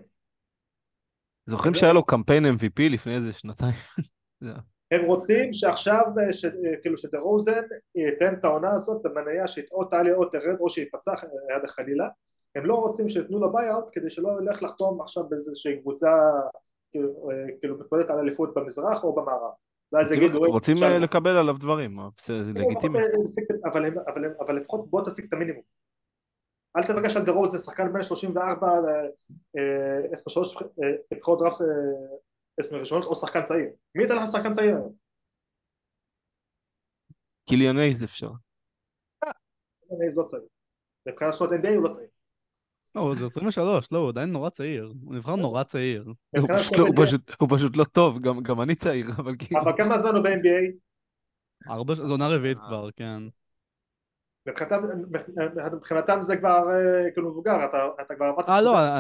זוכרים 1.46 1.74
שהיה 1.74 1.94
לו 1.94 2.06
קמפיין 2.06 2.46
MVP 2.46 2.82
לפני 2.90 3.16
איזה 3.16 3.34
שנתיים? 3.34 3.76
הם 4.92 5.06
רוצים 5.06 5.54
שעכשיו, 5.54 6.04
ש, 6.32 6.46
כאילו 6.82 6.98
שדה 6.98 7.20
רוזן 7.20 7.62
ייתן 7.96 8.34
את 8.34 8.46
העונה 8.46 8.72
הזאת 8.72 9.02
במניה 9.04 9.44
או 9.72 9.86
תעלה 9.86 10.16
או 10.16 10.26
תרד 10.26 10.60
או 10.60 10.70
שיפצח 10.70 11.24
יד 11.24 11.64
החלילה 11.64 12.08
הם 12.56 12.66
לא 12.66 12.76
רוצים 12.76 13.08
שיתנו 13.08 13.40
לו 13.40 13.54
buyout 13.54 13.86
כדי 13.92 14.10
שלא 14.10 14.30
ילך 14.42 14.64
לחתום 14.64 15.02
עכשיו 15.02 15.30
באיזושהי 15.30 15.82
קבוצה 15.82 16.10
כאילו, 16.92 17.30
כאילו 17.60 17.80
מתמודדת 17.80 18.10
על 18.10 18.20
אליפות 18.20 18.54
במזרח 18.54 19.04
או 19.04 19.16
במערב 19.16 19.52
ואז 19.92 20.12
יגידו... 20.12 20.40
רוצים 20.40 20.84
אה, 20.84 21.00
לקבל 21.00 21.38
עליו 21.38 21.58
דברים, 21.58 22.00
בסדר, 22.18 22.44
זה 22.44 22.52
לגיטימי. 22.54 23.00
אבל 24.40 24.58
לפחות 24.58 24.90
בוא 24.90 25.06
תשיג 25.06 25.26
את 25.26 25.34
המינימום. 25.34 25.64
אל 26.78 26.84
תבקש 26.84 27.18
על 27.18 27.26
דה 27.26 27.48
זה 27.48 27.58
שחקן 27.58 27.94
בן 27.94 28.04
34, 28.04 28.68
יש 30.14 30.22
פה 30.24 30.30
שלוש 30.30 30.56
בחירות 31.12 31.40
דראפט 31.40 31.62
ראשונות, 32.72 33.06
או 33.06 33.16
שחקן 33.16 33.44
צעיר. 33.44 33.70
מי 33.96 34.04
ייתן 34.04 34.16
לך 34.16 34.24
שחקן 34.32 34.52
צעיר 34.52 34.76
היום? 34.76 34.94
קיליון 37.50 37.78
אייז 37.78 38.04
אפשר. 38.04 38.30
קיליון 39.82 40.02
אייז 40.02 40.18
לא 40.18 40.24
צעיר. 40.24 40.48
מבחינת 41.08 41.34
שנות 41.34 41.52
NBA 41.52 41.76
הוא 41.76 41.84
לא 41.84 41.90
צעיר. 41.90 42.10
לא, 42.96 43.16
זה 43.20 43.26
23, 43.26 43.92
לא, 43.92 43.98
הוא 43.98 44.10
עדיין 44.10 44.32
נורא 44.32 44.50
צעיר. 44.50 44.94
הוא 45.04 45.16
נבחר 45.16 45.36
נורא 45.36 45.64
צעיר. 45.64 46.14
לא, 46.34 46.42
הוא 47.40 47.48
פשוט 47.50 47.78
לא 47.78 47.84
טוב, 47.84 48.20
גם 48.42 48.62
אני 48.62 48.76
צעיר, 48.76 49.08
אבל 49.20 49.36
כאילו... 49.40 49.62
אבל 49.62 49.72
כמה 49.78 50.00
זמן 50.00 50.16
הוא 50.16 50.24
ב-NBA? 50.24 50.72
ארבע, 51.70 51.96
זו 51.96 52.04
עונה 52.04 52.28
רביעית 52.28 52.58
כבר, 52.60 52.90
כן. 52.96 53.24
מבחינתם 55.74 56.22
זה 56.22 56.38
כבר 56.38 56.64
אה, 56.70 57.12
כאילו 57.14 57.30
מבוגר, 57.30 57.66
אתה 58.02 58.16
כבר 58.16 58.26
עבדת... 58.26 58.50
אה, 58.50 58.62
לא, 58.62 59.00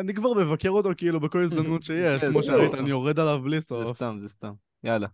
אני 0.00 0.14
כבר 0.14 0.34
מבקר 0.34 0.70
אותו 0.70 0.90
כאילו 0.96 1.20
בכל 1.20 1.42
הזדמנות 1.42 1.82
שיש, 1.86 2.24
כמו 2.24 2.42
שראית, 2.42 2.74
אני 2.74 2.90
יורד 2.90 3.18
עליו 3.18 3.40
בלי 3.42 3.60
סוף. 3.60 3.86
זה 3.86 3.94
סתם, 3.94 4.16
זה 4.18 4.28
סתם. 4.28 4.52
יאללה. 4.84 5.08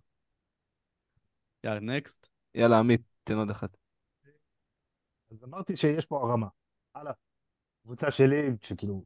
יאללה, 1.64 1.80
נקסט. 1.80 2.28
יאללה, 2.54 2.78
עמית, 2.78 3.02
תן 3.24 3.34
עוד 3.34 3.50
אחת. 3.50 3.76
אז 5.30 5.44
אמרתי 5.44 5.76
שיש 5.76 6.06
פה 6.06 6.16
הרמה. 6.16 6.46
הלאה. 6.94 7.12
קבוצה 7.82 8.10
שלי, 8.10 8.50
שכאילו, 8.62 9.04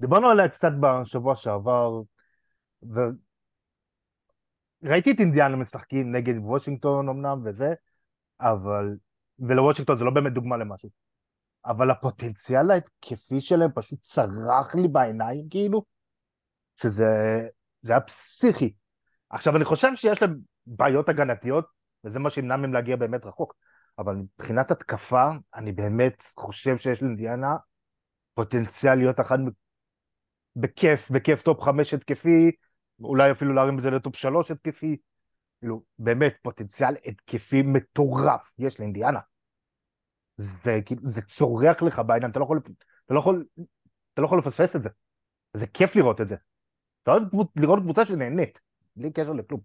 דיברנו 0.00 0.28
עליה 0.28 0.48
קצת 0.48 0.72
בשבוע 0.80 1.36
שעבר, 1.36 2.02
וראיתי 4.82 5.10
את 5.10 5.20
אינדיאנה 5.20 5.56
משחקים 5.56 6.16
נגד 6.16 6.34
וושינגטון 6.38 7.08
אמנם 7.08 7.40
וזה, 7.44 7.74
אבל, 8.40 8.96
ולוושינגטון 9.38 9.96
זה 9.96 10.04
לא 10.04 10.10
באמת 10.10 10.32
דוגמה 10.32 10.56
למשהו, 10.56 10.90
אבל 11.66 11.90
הפוטנציאל 11.90 12.70
ההתקפי 12.70 13.40
שלהם 13.40 13.70
פשוט 13.74 13.98
צרח 14.02 14.74
לי 14.74 14.88
בעיניים 14.88 15.48
כאילו, 15.50 15.84
שזה 16.76 17.04
זה 17.82 17.92
היה 17.92 18.00
פסיכי. 18.00 18.74
עכשיו 19.30 19.56
אני 19.56 19.64
חושב 19.64 19.88
שיש 19.94 20.22
להם 20.22 20.38
בעיות 20.66 21.08
הגנתיות, 21.08 21.66
וזה 22.04 22.18
מה 22.18 22.30
שימנע 22.30 22.56
מהם 22.56 22.74
להגיע 22.74 22.96
באמת 22.96 23.26
רחוק, 23.26 23.54
אבל 23.98 24.14
מבחינת 24.14 24.70
התקפה, 24.70 25.28
אני 25.54 25.72
באמת 25.72 26.22
חושב 26.36 26.76
שיש 26.76 27.02
לאינדיאנה 27.02 27.56
פוטנציאל 28.36 28.94
להיות 28.94 29.20
אחד 29.20 29.38
בכיף, 30.56 31.10
בכיף 31.10 31.42
top 31.42 31.60
חמש 31.60 31.94
התקפי, 31.94 32.50
אולי 33.00 33.30
אפילו 33.30 33.54
להרים 33.54 33.78
את 33.78 33.82
זה 33.82 33.90
ל 33.90 33.97
top 33.97 34.16
שלוש 34.16 34.50
התקפי, 34.50 34.96
כאילו, 35.60 35.82
באמת, 35.98 36.36
פוטנציאל 36.42 36.94
התקפי 37.06 37.62
מטורף 37.62 38.52
יש 38.58 38.80
לאינדיאנה. 38.80 39.20
זה 40.36 40.80
כאילו, 40.86 41.02
זה 41.04 41.22
צורח 41.22 41.82
לך 41.82 42.02
בעיניים, 42.06 42.30
אתה 42.30 42.38
לא 42.38 42.44
יכול, 42.44 42.60
אתה 43.06 43.14
לא 43.14 43.20
יכול, 43.20 43.46
אתה 44.14 44.22
לא 44.22 44.26
יכול 44.26 44.38
לפספס 44.38 44.76
את 44.76 44.82
זה. 44.82 44.88
זה 45.52 45.66
כיף 45.66 45.96
לראות 45.96 46.20
את 46.20 46.28
זה. 46.28 46.36
אתה 47.02 47.10
יכול 47.10 47.44
לראות 47.56 47.78
קבוצה 47.82 48.06
שנהנית, 48.06 48.60
בלי 48.96 49.12
קשר 49.12 49.32
לכלום. 49.32 49.60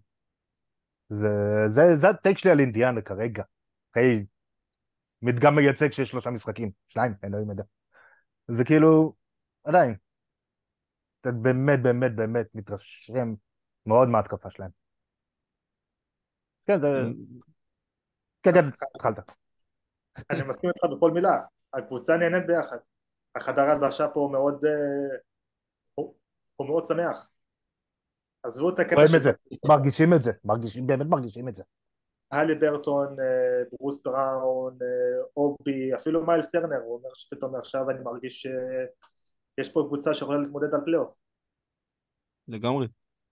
זה, 1.08 1.28
זה, 1.66 1.82
זה 1.96 2.08
הטייק 2.08 2.38
שלי 2.38 2.50
על 2.50 2.60
אינדיאנה 2.60 3.00
כרגע. 3.00 3.42
אחרי 3.92 4.24
מדגם 5.22 5.56
מייצג 5.56 5.92
של 5.92 6.04
שלושה 6.04 6.30
משחקים, 6.30 6.70
שניים, 6.88 7.14
אלוהים 7.24 7.50
יודע. 7.50 7.64
זה 8.48 8.64
כאילו, 8.64 9.12
עדיין, 9.64 9.96
אתה 11.20 11.32
באמת 11.32 11.82
באמת 11.82 12.16
באמת 12.16 12.46
מתרשם 12.54 13.34
מאוד 13.86 14.08
מההתקפה 14.08 14.50
שלהם. 14.50 14.70
כן, 16.66 16.80
זה... 16.80 16.88
כן, 18.42 18.52
כן, 18.54 18.68
התחלת. 18.94 19.18
אני 20.30 20.42
מסכים 20.48 20.70
איתך 20.70 20.96
בכל 20.96 21.10
מילה, 21.10 21.36
הקבוצה 21.72 22.16
נהנית 22.16 22.46
ביחד. 22.46 22.76
החדר 23.34 23.62
הלבשה 23.62 24.08
פה 24.08 24.28
מאוד... 24.32 24.64
אה, 24.64 25.16
הוא 26.56 26.66
מאוד 26.66 26.86
שמח. 26.86 27.28
עזבו 28.42 28.70
את 28.70 28.78
הקטע 28.78 28.94
רואים 28.94 29.16
את 29.16 29.22
זה, 29.22 29.30
מרגישים 29.68 30.12
את 30.16 30.22
זה, 30.22 30.32
מרגישים, 30.44 30.86
באמת 30.86 31.06
מרגישים 31.06 31.48
את 31.48 31.54
זה. 31.54 31.62
הלי 32.32 32.54
ברטון, 32.54 33.20
אה, 33.20 33.62
ברוס 33.72 34.02
בראון, 34.02 34.78
אה, 34.82 35.22
אובי, 35.36 35.94
אפילו 35.94 36.26
מייל 36.26 36.42
סטרנר, 36.42 36.78
הוא 36.84 36.98
אומר 36.98 37.08
שפתאום 37.14 37.56
עכשיו 37.56 37.90
אני 37.90 37.98
מרגיש 38.04 38.46
שיש 39.56 39.72
פה 39.72 39.84
קבוצה 39.86 40.14
שיכולה 40.14 40.38
להתמודד 40.38 40.74
על 40.74 40.80
פלייאוף. 40.84 41.16
לגמרי. 42.48 42.86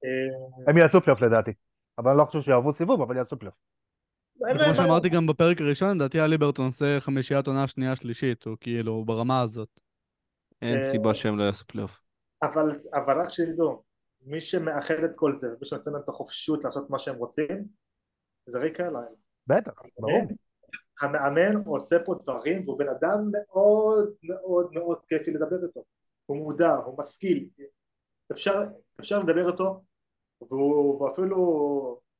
אה, 0.04 0.68
הם 0.68 0.78
יעשו 0.78 1.00
פלייאוף 1.00 1.22
לדעתי, 1.22 1.50
אבל 1.98 2.10
אני 2.10 2.18
לא 2.18 2.24
חושב 2.24 2.40
שיעברו 2.40 2.72
סיבוב, 2.72 3.02
אבל 3.02 3.16
יעשו 3.16 3.38
פלייאוף. 3.38 3.58
כמו 4.38 4.74
שאמרתי 4.74 5.08
גם 5.08 5.26
בפרק 5.26 5.60
הראשון, 5.60 5.96
לדעתי 5.96 6.20
הליברטון 6.20 6.66
עושה 6.66 7.00
חמישיית 7.00 7.46
עונה 7.46 7.66
שנייה 7.66 7.96
שלישית, 7.96 8.44
הוא 8.44 8.56
כאילו 8.60 9.04
ברמה 9.04 9.42
הזאת. 9.42 9.80
אין 10.62 10.82
סיבה 10.82 11.14
שהם 11.14 11.38
לא 11.38 11.44
יעשו 11.44 11.64
פלייאוף. 11.66 12.00
אבל 12.94 13.20
רק 13.20 13.28
שתדעו, 13.28 13.82
מי 14.22 14.40
שמאחד 14.40 14.94
את 14.94 15.10
כל 15.14 15.32
זה, 15.32 15.48
ומי 15.48 15.66
שנותן 15.66 15.92
להם 15.92 16.02
את 16.02 16.08
החופשיות 16.08 16.64
לעשות 16.64 16.90
מה 16.90 16.98
שהם 16.98 17.16
רוצים, 17.16 17.79
זה 18.50 18.58
ריק 18.58 18.80
קרלייל. 18.80 19.14
בטח, 19.46 19.72
ברור. 19.98 20.22
המאמן 21.00 21.56
עושה 21.66 21.96
פה 22.04 22.14
דברים 22.22 22.64
והוא 22.64 22.78
בן 22.78 22.88
אדם 22.88 23.30
מאוד 23.32 24.10
מאוד 24.22 24.72
מאוד 24.72 25.06
כיפי 25.06 25.30
לדבר 25.30 25.66
איתו. 25.66 25.84
הוא 26.26 26.36
מודע, 26.36 26.74
הוא 26.74 26.98
משכיל. 26.98 27.48
אפשר, 28.32 28.64
אפשר 29.00 29.18
לדבר 29.18 29.48
איתו 29.52 29.82
והוא, 30.50 31.08
אפילו, 31.08 31.36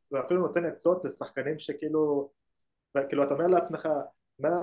הוא 0.09 0.19
אפילו 0.21 0.41
נותן 0.41 0.65
עצות 0.65 1.05
לשחקנים 1.05 1.59
שכאילו, 1.59 2.31
כאילו 3.09 3.25
אתה 3.25 3.35
אומר 3.35 3.47
לעצמך 3.47 3.89
מה, 4.39 4.61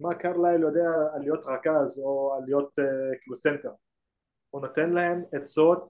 מה 0.00 0.14
קרלייל 0.14 0.60
יודע 0.60 0.90
על 1.14 1.20
להיות 1.22 1.44
רכז 1.44 1.98
או 2.04 2.34
על 2.34 2.42
להיות 2.46 2.78
אה, 2.78 2.82
כאילו 3.20 3.36
סנטר 3.36 3.70
הוא 4.50 4.62
נותן 4.62 4.90
להם 4.90 5.24
עצות 5.32 5.88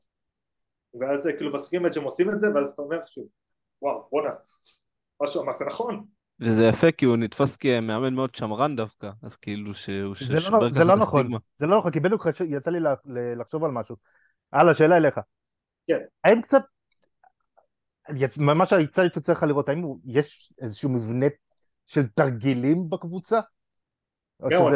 ואז 1.00 1.28
כאילו 1.38 1.52
בסכים 1.52 1.86
את 1.86 1.94
שהם 1.94 2.04
עושים 2.04 2.30
את 2.30 2.40
זה 2.40 2.46
ואז 2.54 2.72
אתה 2.72 2.82
אומר 2.82 3.04
שוב 3.04 3.28
וואו 3.82 4.08
בואנה 4.10 4.30
מה 5.20 5.26
שהוא 5.26 5.42
אמר 5.42 5.52
זה 5.52 5.64
נכון. 5.64 6.04
וזה 6.40 6.66
יפה 6.66 6.92
כי 6.92 7.04
הוא 7.04 7.16
נתפס 7.16 7.56
כמאמן 7.56 8.14
מאוד 8.14 8.34
שמרן 8.34 8.76
דווקא, 8.76 9.10
אז 9.22 9.36
כאילו 9.36 9.74
שהוא 9.74 10.14
שובר 10.14 10.58
לא, 10.58 10.70
ככה 10.74 10.84
לא 10.84 10.94
את 10.94 10.98
נכון, 10.98 11.20
הסטיגמה. 11.20 11.38
זה 11.58 11.66
לא 11.66 11.78
נכון, 11.78 11.92
כי 11.92 12.00
בדיוק 12.00 12.26
יצא 12.48 12.70
לי 12.70 12.78
לחשוב 13.36 13.64
על 13.64 13.70
משהו. 13.70 13.96
הלאה, 14.52 14.74
שאלה 14.74 14.96
אליך. 14.96 15.20
כן. 15.86 15.98
האם 16.24 16.42
קצת... 16.42 16.62
מה 18.36 18.66
שיצא 18.66 19.02
לי 19.02 19.08
שצריך 19.14 19.42
לראות, 19.42 19.68
האם 19.68 19.84
יש 20.04 20.52
איזשהו 20.62 20.90
מבנה 20.90 21.26
של 21.86 22.06
תרגילים 22.06 22.90
בקבוצה? 22.90 23.40
או 24.42 24.48
מאוד. 24.50 24.72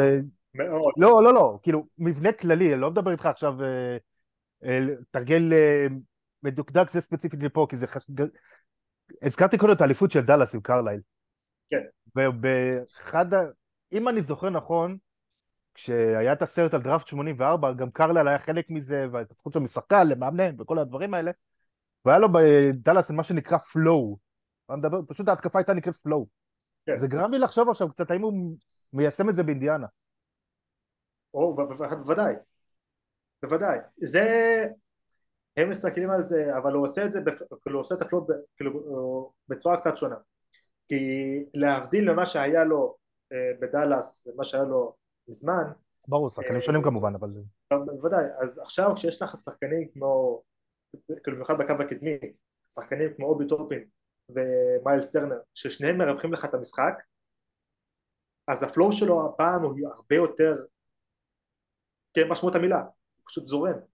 מאוד. 0.53 0.93
לא, 0.97 1.23
לא, 1.23 1.33
לא, 1.33 1.59
כאילו, 1.63 1.87
מבנה 1.97 2.31
כללי, 2.31 2.73
אני 2.73 2.81
לא 2.81 2.91
מדבר 2.91 3.11
איתך 3.11 3.25
עכשיו 3.25 3.63
אה, 3.63 3.97
אה, 4.63 4.79
תרגל 5.11 5.53
אה, 5.53 5.87
מדוקדק 6.43 6.89
זה 6.89 7.01
ספציפית 7.01 7.43
לפה, 7.43 7.67
כי 7.69 7.77
זה 7.77 7.87
חש... 7.87 8.07
הזכרתי 9.21 9.57
קודם 9.57 9.73
את 9.73 9.81
האליפות 9.81 10.11
של 10.11 10.21
דאלאס 10.21 10.55
עם 10.55 10.61
קרלייל. 10.61 11.01
כן. 11.69 11.81
ובאחד, 12.15 13.33
ה... 13.33 13.41
אם 13.91 14.07
אני 14.07 14.21
זוכר 14.21 14.49
נכון, 14.49 14.97
כשהיה 15.73 16.33
את 16.33 16.41
הסרט 16.41 16.73
על 16.73 16.81
דראפט 16.81 17.07
84, 17.07 17.73
גם 17.73 17.91
קרלייל 17.91 18.27
היה 18.27 18.39
חלק 18.39 18.65
מזה, 18.69 19.05
וההתפתחות 19.11 19.53
שלו 19.53 19.61
משחקן 19.61 20.07
למאמנן 20.07 20.61
וכל 20.61 20.79
הדברים 20.79 21.13
האלה, 21.13 21.31
והיה 22.05 22.19
לו 22.19 22.27
בדאלאס 22.33 23.09
מה 23.09 23.23
שנקרא 23.23 23.57
פלואו. 23.57 24.17
פשוט 25.07 25.27
ההתקפה 25.27 25.59
הייתה 25.59 25.73
נקראת 25.73 25.95
פלואו. 25.95 26.27
כן. 26.85 26.97
זה 26.97 27.07
גרם 27.07 27.31
לי 27.31 27.39
לחשוב 27.39 27.69
עכשיו 27.69 27.89
קצת 27.89 28.11
האם 28.11 28.21
הוא 28.21 28.57
מיישם 28.93 29.29
את 29.29 29.35
זה 29.35 29.43
באינדיאנה. 29.43 29.87
או, 31.33 31.55
בוודאי, 31.55 32.33
בוודאי. 33.43 33.77
זה, 34.03 34.65
הם 35.57 35.69
מסתכלים 35.69 36.09
על 36.09 36.23
זה, 36.23 36.57
אבל 36.57 36.73
הוא 36.73 36.83
עושה 36.83 37.05
את 37.05 37.11
זה, 37.11 37.19
כאילו 37.61 37.77
הוא 37.77 37.81
עושה 37.81 37.95
את 37.95 38.01
ה 38.01 38.07
flow 38.07 38.29
כאילו, 38.57 39.31
בצורה 39.47 39.77
קצת 39.77 39.97
שונה. 39.97 40.15
כי 40.87 40.99
להבדיל 41.53 42.11
ממה 42.11 42.25
שהיה 42.25 42.63
לו 42.63 42.97
אה, 43.31 43.51
בדאלאס 43.59 44.27
ומה 44.27 44.43
שהיה 44.43 44.63
לו 44.63 44.95
מזמן, 45.27 45.63
ברור, 46.07 46.29
שחקנים 46.29 46.55
אה, 46.55 46.61
שונים 46.61 46.83
כמובן, 46.83 47.15
אבל... 47.15 47.29
בוודאי, 47.85 48.25
אז 48.41 48.59
עכשיו 48.59 48.95
כשיש 48.95 49.21
לך 49.21 49.37
שחקנים 49.37 49.87
כמו, 49.93 50.41
כאילו 51.23 51.35
במיוחד 51.35 51.57
בקו 51.57 51.73
הקדמי, 51.83 52.17
שחקנים 52.73 53.13
כמו 53.15 53.27
אובי 53.27 53.47
טופין 53.47 53.85
ומיילס 54.29 55.11
טרנר, 55.11 55.39
ששניהם 55.53 55.97
מרווחים 55.97 56.33
לך 56.33 56.45
את 56.45 56.53
המשחק, 56.53 57.03
אז 58.47 58.63
ה 58.63 58.69
flow 58.69 58.91
שלו 58.91 59.25
הפעם 59.25 59.63
הוא 59.63 59.75
הרבה 59.93 60.15
יותר, 60.15 60.53
כן, 62.13 62.29
משמעות 62.29 62.55
המילה, 62.55 62.79
הוא 62.79 63.25
פשוט 63.25 63.47
זורם. 63.47 63.90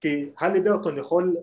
כי 0.00 0.30
הלי 0.38 0.60
ברטון 0.60 0.98
יכול 0.98 1.36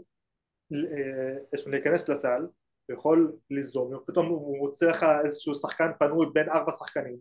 אה, 0.73 1.67
להיכנס 1.67 2.09
לסל, 2.09 2.41
הוא 2.85 2.93
יכול 2.95 3.37
לזרום, 3.49 3.93
ופתאום 3.95 4.27
הוא 4.27 4.57
מוצא 4.57 4.85
לך 4.85 5.05
איזשהו 5.25 5.55
שחקן 5.55 5.91
פנוי 5.99 6.25
בין 6.33 6.49
ארבע 6.49 6.71
שחקנים, 6.71 7.17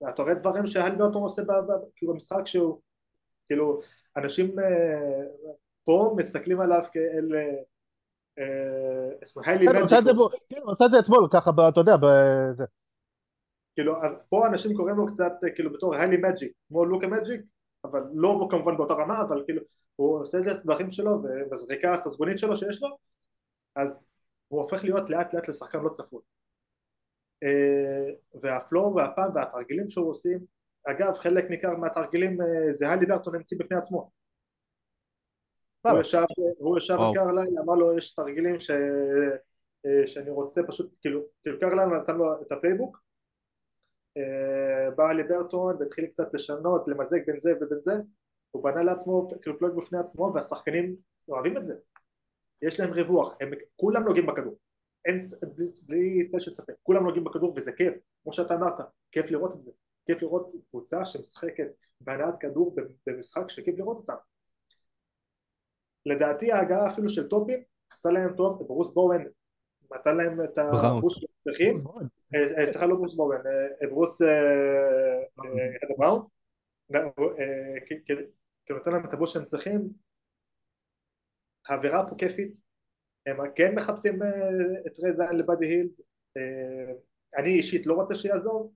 ואתה 0.00 0.22
רואה 0.22 0.34
דברים 0.34 0.66
שהלי 0.66 0.96
ברטון 0.96 1.22
עושה 1.22 1.42
כאילו 1.96 2.12
במשחק 2.12 2.46
שהוא, 2.46 2.80
כאילו, 3.46 3.80
אנשים 4.16 4.58
אה, 4.58 5.24
פה 5.84 6.14
מסתכלים 6.18 6.60
עליו 6.60 6.82
כאל 6.92 7.28
היילי 9.46 9.66
כן, 9.66 9.76
הוא 9.76 9.84
עשה 9.84 9.98
את 9.98 10.04
זה 10.04 10.12
בו- 10.12 10.28
כן, 10.48 10.62
את 10.86 10.90
זה 10.92 10.98
אתמול, 10.98 11.28
ככה, 11.32 11.50
אתה 11.68 11.80
יודע, 11.80 11.96
בזה. 11.96 12.64
כאילו, 13.74 13.94
פה 14.28 14.46
אנשים 14.46 14.76
קוראים 14.76 14.96
לו 14.96 15.06
קצת 15.06 15.32
אה, 15.44 15.50
כאילו 15.50 15.72
בתור 15.72 15.94
היילי 15.94 16.16
מג'יק, 16.16 16.52
כמו 16.68 16.84
לוקה 16.84 17.06
מג'יק, 17.06 17.40
אבל 17.84 18.02
לא 18.14 18.46
כמובן 18.50 18.76
באותה 18.76 18.94
רמה, 18.94 19.22
אבל 19.22 19.42
כאילו 19.44 19.62
הוא 19.96 20.20
עושה 20.20 20.38
את 20.38 20.46
הדברים 20.46 20.90
שלו 20.90 21.10
ובזריקה 21.10 21.92
הססגונית 21.92 22.38
שלו 22.38 22.56
שיש 22.56 22.82
לו, 22.82 22.88
אז 23.76 24.10
הוא 24.48 24.60
הופך 24.60 24.84
להיות 24.84 25.10
לאט 25.10 25.34
לאט 25.34 25.48
לשחקן 25.48 25.80
לא 25.80 25.88
צפוי. 25.88 26.20
אה, 27.42 28.14
וה 28.40 28.58
flow 28.58 28.94
והפעם 28.94 29.30
והתרגילים 29.34 29.88
שהוא 29.88 30.10
עושים, 30.10 30.38
אגב 30.84 31.12
חלק 31.12 31.50
ניכר 31.50 31.76
מהתרגילים 31.76 32.40
אה, 32.40 32.72
זה 32.72 32.90
הליברטון 32.90 33.34
המציא 33.34 33.58
בפני 33.60 33.76
עצמו. 33.76 34.10
הוא. 35.82 36.00
ישב, 36.00 36.24
הוא 36.58 36.78
ישב 36.78 36.96
עם. 37.00 37.14
קרלייל, 37.14 37.58
אמר 37.64 37.74
לו 37.74 37.98
יש 37.98 38.14
תרגילים 38.14 38.60
ש... 38.60 38.70
אה, 39.86 40.06
שאני 40.06 40.30
רוצה 40.30 40.62
פשוט, 40.66 40.96
כאילו, 41.00 41.20
כאילו 41.42 41.58
קרלייל 41.58 41.88
נתן 41.88 42.16
לו 42.16 42.42
את 42.42 42.52
ה 42.52 42.58
playbook 42.58 43.03
בא 44.96 45.12
ליברטון 45.12 45.76
והתחיל 45.78 46.06
קצת 46.06 46.34
לשנות, 46.34 46.88
למזג 46.88 47.26
בין 47.26 47.38
זה 47.38 47.52
ובין 47.60 47.80
זה, 47.80 47.94
הוא 48.50 48.64
בנה 48.64 48.82
לעצמו 48.82 49.28
כאילו 49.42 49.58
פלוג 49.58 49.76
בפני 49.76 49.98
עצמו 49.98 50.32
והשחקנים 50.34 50.96
אוהבים 51.28 51.56
את 51.56 51.64
זה, 51.64 51.74
יש 52.62 52.80
להם 52.80 52.92
ריווח, 52.92 53.36
הם 53.40 53.50
כולם 53.76 54.04
נוגעים 54.04 54.26
בכדור, 54.26 54.58
אין, 55.04 55.18
בלי, 55.56 55.70
בלי 55.86 56.26
צל 56.26 56.38
של 56.38 56.50
ספק, 56.50 56.74
כולם 56.82 57.04
נוגעים 57.04 57.24
בכדור 57.24 57.54
וזה 57.56 57.72
כיף, 57.72 57.94
כמו 58.22 58.32
שאתה 58.32 58.54
אמרת, 58.54 58.74
כיף 59.12 59.30
לראות 59.30 59.54
את 59.54 59.60
זה, 59.60 59.72
כיף 60.06 60.22
לראות 60.22 60.52
קבוצה 60.70 61.04
שמשחקת 61.04 61.68
בהנעת 62.00 62.38
כדור 62.40 62.76
במשחק 63.06 63.48
שכיף 63.48 63.78
לראות 63.78 63.96
אותה. 63.96 64.14
לדעתי 66.06 66.52
ההגעה 66.52 66.88
אפילו 66.88 67.08
של 67.08 67.28
טופין 67.28 67.62
עשה 67.92 68.10
להם 68.10 68.36
טוב, 68.36 68.62
ברוס 68.62 68.94
בורן 68.94 69.24
נתן 69.92 70.16
להם 70.16 70.44
את. 70.44 70.58
הבוש 70.58 71.14
שהם 71.14 71.28
צריכים 71.40 71.74
סליחה 72.64 72.86
לא 72.86 72.94
ברוס 72.96 73.14
בורן, 73.14 73.40
ברוס 73.90 74.22
אה, 74.22 75.20
כי- 77.86 78.14
נותן 78.70 78.90
להם 78.90 79.04
את 79.08 79.12
הבוש 79.14 79.32
שהם 79.32 79.42
צריכים? 79.42 79.88
האווירה 81.68 82.08
פה 82.08 82.14
כיפית 82.18 82.56
הם 83.26 83.36
כן 83.54 83.74
מחפשים 83.74 84.22
אה, 84.22 84.28
את 84.86 84.98
רד 84.98 85.18
ליין 85.18 85.36
לבאדי 85.36 85.66
הילד 85.66 86.00
אה, 86.36 86.92
אני 87.38 87.48
אישית 87.48 87.86
לא 87.86 87.94
רוצה 87.94 88.14
שיעזוב 88.14 88.72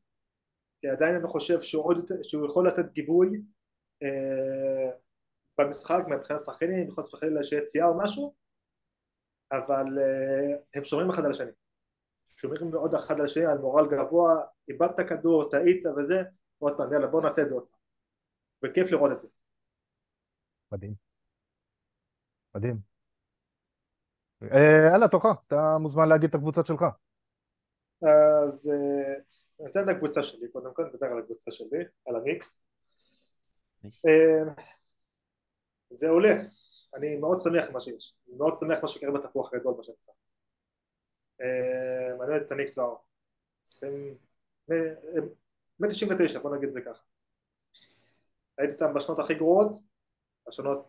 כי 0.80 0.88
עדיין 0.88 1.14
אני 1.14 1.26
חושב 1.26 1.61
שהוא, 1.61 2.46
יכול 2.46 2.68
לתת 2.68 2.90
גיבוי 2.92 3.28
אה, 4.03 4.90
במשחק 5.59 6.03
מבחינת 6.11 6.40
שחקנים, 6.40 6.90
חס 6.90 7.14
וחלילה 7.14 7.42
שיהיה 7.42 7.62
פציעה 7.62 7.88
או 7.88 7.99
משהו 7.99 8.34
אבל 9.53 9.84
הם 10.74 10.84
שומרים 10.84 11.09
אחד 11.11 11.24
על 11.24 11.30
השני 11.30 11.51
שומרים 12.29 12.70
מאוד 12.70 12.95
אחד 12.95 13.20
על 13.20 13.24
השני 13.24 13.47
על 13.47 13.59
מורל 13.59 13.87
גבוה, 13.91 14.43
איבדת 14.68 15.09
כדור, 15.09 15.51
טעית 15.51 15.87
וזה, 15.87 16.22
עוד 16.59 16.76
פעם 16.76 16.93
יאללה 16.93 17.07
בוא 17.07 17.22
נעשה 17.22 17.43
את 17.43 17.49
זה 17.49 17.55
עוד 17.55 17.66
פעם. 17.66 17.79
וכיף 18.64 18.93
לראות 18.93 19.12
את 19.12 19.20
זה. 19.20 19.29
מדהים. 20.72 20.95
מדהים. 22.55 22.79
אה, 24.43 24.89
יאללה, 24.93 25.09
תורך, 25.09 25.26
אתה 25.47 25.76
מוזמן 25.81 26.09
להגיד 26.09 26.29
את 26.29 26.35
הקבוצות 26.35 26.66
שלך. 26.66 26.85
אז 28.03 28.70
אה, 28.70 29.14
אני 29.61 29.70
אתן 29.70 29.85
את 29.85 29.97
הקבוצה 29.97 30.22
שלי 30.22 30.49
קודם 30.53 30.74
כל, 30.74 30.85
נדבר 30.85 31.07
על 31.07 31.18
הקבוצה 31.18 31.51
שלי, 31.51 31.85
על 32.07 32.16
המיקס 32.16 32.64
אה, 33.85 34.53
זה 35.91 36.09
עולה, 36.09 36.35
אני 36.95 37.16
מאוד 37.16 37.39
שמח 37.39 37.70
מה 37.72 37.81
שיש, 37.81 38.16
אני 38.29 38.37
מאוד 38.37 38.57
שמח 38.57 38.79
מה 38.83 38.89
שקרה 38.89 39.11
בתפוח 39.11 39.55
גדול 39.55 39.74
מה 39.76 39.83
אה, 41.41 42.16
מעניין 42.18 42.43
את 42.43 42.53
הניקס 42.53 42.78
והאור 42.78 43.05
199 45.80 46.38
בוא 46.38 46.57
נגיד 46.57 46.67
את 46.67 46.72
זה 46.72 46.80
ככה. 46.80 47.03
הייתי 48.58 48.75
איתם 48.75 48.95
בשנות 48.95 49.18
הכי 49.18 49.34
גרועות 49.34 49.76
בשנות 50.49 50.88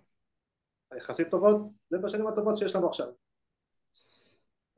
היחסית 0.91 1.31
טובות 1.31 1.57
ובשנים 1.91 2.27
הטובות 2.27 2.57
שיש 2.57 2.75
לנו 2.75 2.87
עכשיו. 2.87 3.07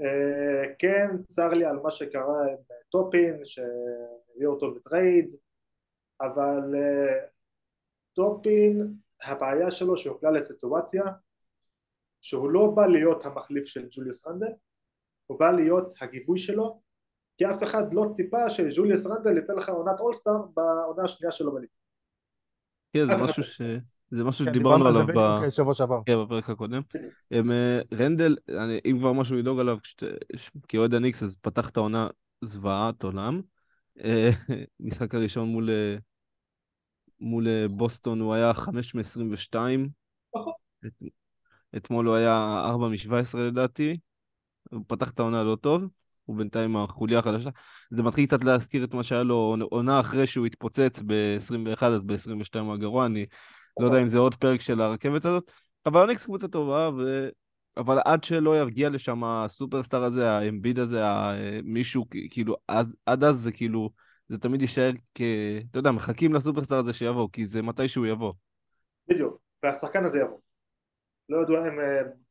אה, 0.01 0.73
כן 0.79 1.21
צר 1.21 1.49
לי 1.49 1.65
על 1.65 1.79
מה 1.79 1.91
שקרה 1.91 2.41
עם 2.51 2.57
טופין 2.89 3.45
שהביאו 3.45 4.51
אותו 4.51 4.73
ב 4.73 4.83
trade 4.83 5.31
אבל 6.21 6.75
אה, 6.75 7.27
טופין 8.13 8.93
הבעיה 9.23 9.71
שלו 9.71 9.97
שהוא 9.97 10.15
נקלע 10.17 10.31
לסיטואציה 10.31 11.03
שהוא 12.21 12.51
לא 12.51 12.71
בא 12.75 12.87
להיות 12.87 13.25
המחליף 13.25 13.65
של 13.65 13.87
ג'וליוס 13.91 14.27
רנדל 14.27 14.51
הוא 15.31 15.39
בא 15.39 15.51
להיות 15.51 15.93
הגיבוי 16.01 16.37
שלו 16.37 16.81
כי 17.37 17.45
אף 17.45 17.63
אחד 17.63 17.93
לא 17.93 18.05
ציפה 18.11 18.49
שג'וליוס 18.49 19.07
רנדל 19.07 19.37
ייתן 19.37 19.53
לך 19.53 19.69
עונת 19.69 19.99
אולסטאר 19.99 20.41
בעונה 20.55 21.03
השנייה 21.03 21.31
שלו 21.31 21.53
בליגה 21.53 21.73
כן, 22.93 23.03
זה 23.03 23.15
משהו. 23.23 23.43
ש... 23.43 23.61
זה 24.11 24.23
משהו 24.23 24.45
כן, 24.45 24.51
שדיברנו 24.51 24.87
עליו 24.87 25.01
ב... 25.01 25.09
בדיוק 25.09 25.43
אה, 25.43 25.51
שבוע 25.51 25.73
שעבר. 25.73 25.99
כן, 26.05 26.13
בפרק 26.23 26.49
הקודם. 26.49 26.81
אה, 27.33 27.79
רנדל, 27.93 28.37
אני, 28.49 28.79
אם 28.85 28.97
כבר 28.99 29.13
משהו 29.13 29.37
לדאוג 29.37 29.59
עליו, 29.59 29.77
כאוהד 30.67 30.93
הניקס, 30.93 31.23
אז 31.23 31.35
פתח 31.35 31.69
את 31.69 31.77
העונה 31.77 32.07
זוועת 32.41 33.03
עולם. 33.03 33.41
אה, 34.03 34.29
משחק 34.79 35.15
הראשון 35.15 35.49
מול, 35.49 35.69
אה, 35.69 35.95
מול 37.19 37.47
בוסטון 37.77 38.19
הוא 38.19 38.33
היה 38.33 38.53
5 38.53 38.95
מ-22. 38.95 39.55
נכון. 40.35 40.53
את, 40.85 41.03
אתמול 41.77 42.07
הוא 42.07 42.15
היה 42.15 42.61
4 42.65 42.87
מ-17 42.87 43.37
לדעתי. 43.37 43.97
הוא 44.72 44.81
פתח 44.88 45.10
את 45.10 45.19
העונה 45.19 45.43
לא 45.43 45.56
טוב. 45.56 45.88
הוא 46.26 46.38
בינתיים 46.38 46.77
החוליה 46.77 47.19
החדשה. 47.19 47.49
זה 47.91 48.03
מתחיל 48.03 48.26
קצת 48.26 48.43
להזכיר 48.43 48.84
את 48.84 48.93
מה 48.93 49.03
שהיה 49.03 49.23
לו 49.23 49.57
עונה 49.69 49.99
אחרי 49.99 50.27
שהוא 50.27 50.45
התפוצץ 50.45 51.02
ב-21, 51.06 51.85
אז 51.85 52.03
ב-22 52.06 52.60
הוא 52.60 52.73
הגרוע. 52.73 53.06
אני 53.06 53.26
לא 53.80 53.85
יודע 53.85 54.02
אם 54.02 54.07
זה 54.07 54.18
עוד 54.18 54.35
פרק 54.35 54.61
של 54.61 54.81
הרכבת 54.81 55.26
הזאת, 55.26 55.52
אבל 55.85 56.03
הניקס 56.03 56.26
קבוצה 56.26 56.48
טובה, 56.48 56.89
ו... 56.98 57.30
אבל 57.77 57.99
עד 58.06 58.23
שלא 58.23 58.61
יגיע 58.61 58.89
לשם 58.89 59.23
הסופרסטאר 59.23 60.03
הזה, 60.03 60.31
האמביד 60.31 60.80
הזה, 60.80 61.03
מישהו, 61.64 62.06
כאילו, 62.30 62.56
אז, 62.68 62.95
עד 63.06 63.23
אז 63.23 63.35
זה 63.35 63.52
כאילו, 63.52 63.89
זה 64.27 64.38
תמיד 64.38 64.61
יישאר 64.61 64.91
כ... 65.15 65.22
אתה 65.69 65.80
יודע, 65.80 65.91
מחכים 65.91 66.34
לסופרסטאר 66.34 66.77
הזה 66.77 66.93
שיבוא, 66.93 67.27
כי 67.34 67.45
זה 67.45 67.61
מתי 67.61 67.88
שהוא 67.88 68.06
יבוא. 68.06 68.34
בדיוק 69.07 69.39
והשחקן 69.64 70.06
הזה 70.06 70.19
יבוא 70.19 70.38
לא 71.31 71.41
ידעו 71.41 71.57
אם 71.57 71.79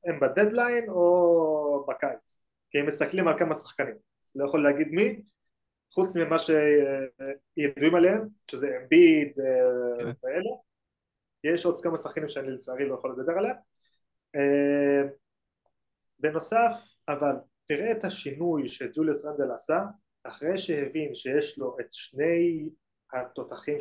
הם 0.05 0.21
בדדליין 0.21 0.89
או 0.89 1.87
בקיץ 1.89 2.39
כי 2.71 2.79
הם 2.79 2.87
מסתכלים 2.87 3.29
על 3.29 3.39
כמה 3.39 3.55
שחקנים. 3.55 3.95
לא 4.35 4.45
יכול 4.45 4.63
להגיד 4.63 4.89
מי 4.89 5.23
חוץ 5.95 6.17
ממה 6.17 6.37
שידועים 6.39 7.95
עליהם 7.95 8.29
שזה 8.51 8.79
אמביד 8.83 9.33
כן. 9.37 10.11
ואלה. 10.23 10.51
יש 11.45 11.65
עוד 11.65 11.81
כמה 11.83 11.97
שחקנים 11.97 12.29
שאני 12.29 12.51
לצערי 12.51 12.89
לא 12.89 12.95
יכול 12.95 13.17
לדבר 13.19 13.33
עליהם. 13.39 13.57
אה, 14.37 15.03
בנוסף 16.19 16.73
אבל 17.09 17.35
תראה 17.67 17.93
את 17.93 18.05
השינוי 18.05 18.69
שג'וליוס 18.69 19.25
רנדל 19.25 19.53
עשה 19.55 19.81
אחרי 20.25 20.59
שהבין 20.59 21.15
שיש 21.15 21.59
לו 21.59 21.77
את 21.81 21.93
שני 21.93 22.69
התותחים 23.13 23.77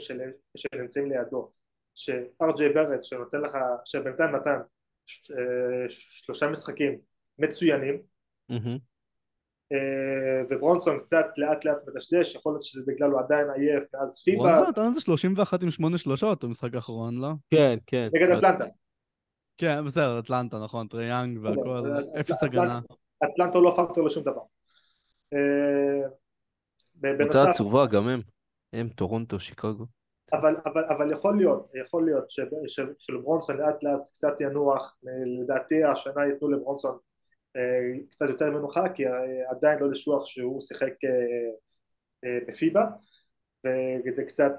שנמצאים 0.56 1.12
לידו 1.12 1.52
שארג'יי 1.96 2.74
ברד 2.74 3.04
שנותן 3.04 3.42
לך, 3.42 3.58
שבינתיים 3.86 4.36
נתן 4.36 4.60
שלושה 5.90 6.50
משחקים 6.50 6.98
מצוינים. 7.40 8.02
אה, 9.72 10.42
וברונסון 10.50 11.00
קצת 11.00 11.26
לאט 11.38 11.66
לאט 11.66 11.78
מדשדש, 11.88 12.36
יכול 12.36 12.54
להיות 12.54 12.62
שזה 12.62 12.82
בגלל 12.88 13.12
הוא 13.12 13.20
עדיין 13.20 13.48
עייף 13.56 13.84
מאז 13.94 14.22
פיבה 14.24 14.42
וואנזו 14.42 14.70
נתן 14.70 14.82
איזה 14.86 15.02
31 15.02 15.64
עם 15.64 15.72
8 15.72 15.98
שלושות 15.98 16.44
במשחק 16.44 16.76
האחרון, 16.76 17.18
לא? 17.18 17.30
כן, 17.50 17.78
כן. 17.88 18.10
נגד 18.14 18.32
אטלנטה. 18.38 18.66
כן, 19.58 19.86
בסדר, 19.86 20.20
אטלנטה, 20.20 20.60
נכון, 20.64 20.88
טריי 20.88 21.14
יאנג 21.14 21.40
והכל, 21.44 21.70
בסדר, 21.70 22.20
אפס 22.20 22.44
הגנה. 22.44 22.80
אטלנטה 23.24 23.60
לא 23.60 23.74
פקטור 23.78 24.06
לשום 24.06 24.24
דבר. 24.24 24.42
אה, 25.34 26.10
קבוצה 27.02 27.18
בנוסף, 27.18 27.50
עצובה 27.50 27.86
גם 27.86 28.08
הם. 28.08 28.22
הם, 28.74 28.90
טורונטו, 28.90 29.40
שיקגו. 29.40 29.86
אבל, 30.34 30.56
אבל, 30.66 30.84
אבל 30.86 31.12
יכול 31.12 31.38
להיות, 31.38 31.72
יכול 31.82 32.06
להיות 32.06 32.26
שלברונסון 32.98 33.58
לאט 33.58 33.84
לאט 33.84 34.08
קצת 34.14 34.42
ינוח, 34.42 34.98
לדעתי 35.26 35.84
השנה 35.84 36.26
ייתנו 36.26 36.50
לברונסון 36.50 36.98
אה, 37.56 38.00
קצת 38.12 38.30
יותר 38.30 38.52
מנוחה 38.52 38.90
כי 38.90 39.08
אה, 39.08 39.50
עדיין 39.50 39.80
לא 39.80 39.92
לשכוח 39.92 40.26
שהוא 40.26 40.62
שיחק 40.62 40.94
אה, 42.26 42.40
בפיבה 42.48 42.86
וזה 44.08 44.24
קצת 44.24 44.54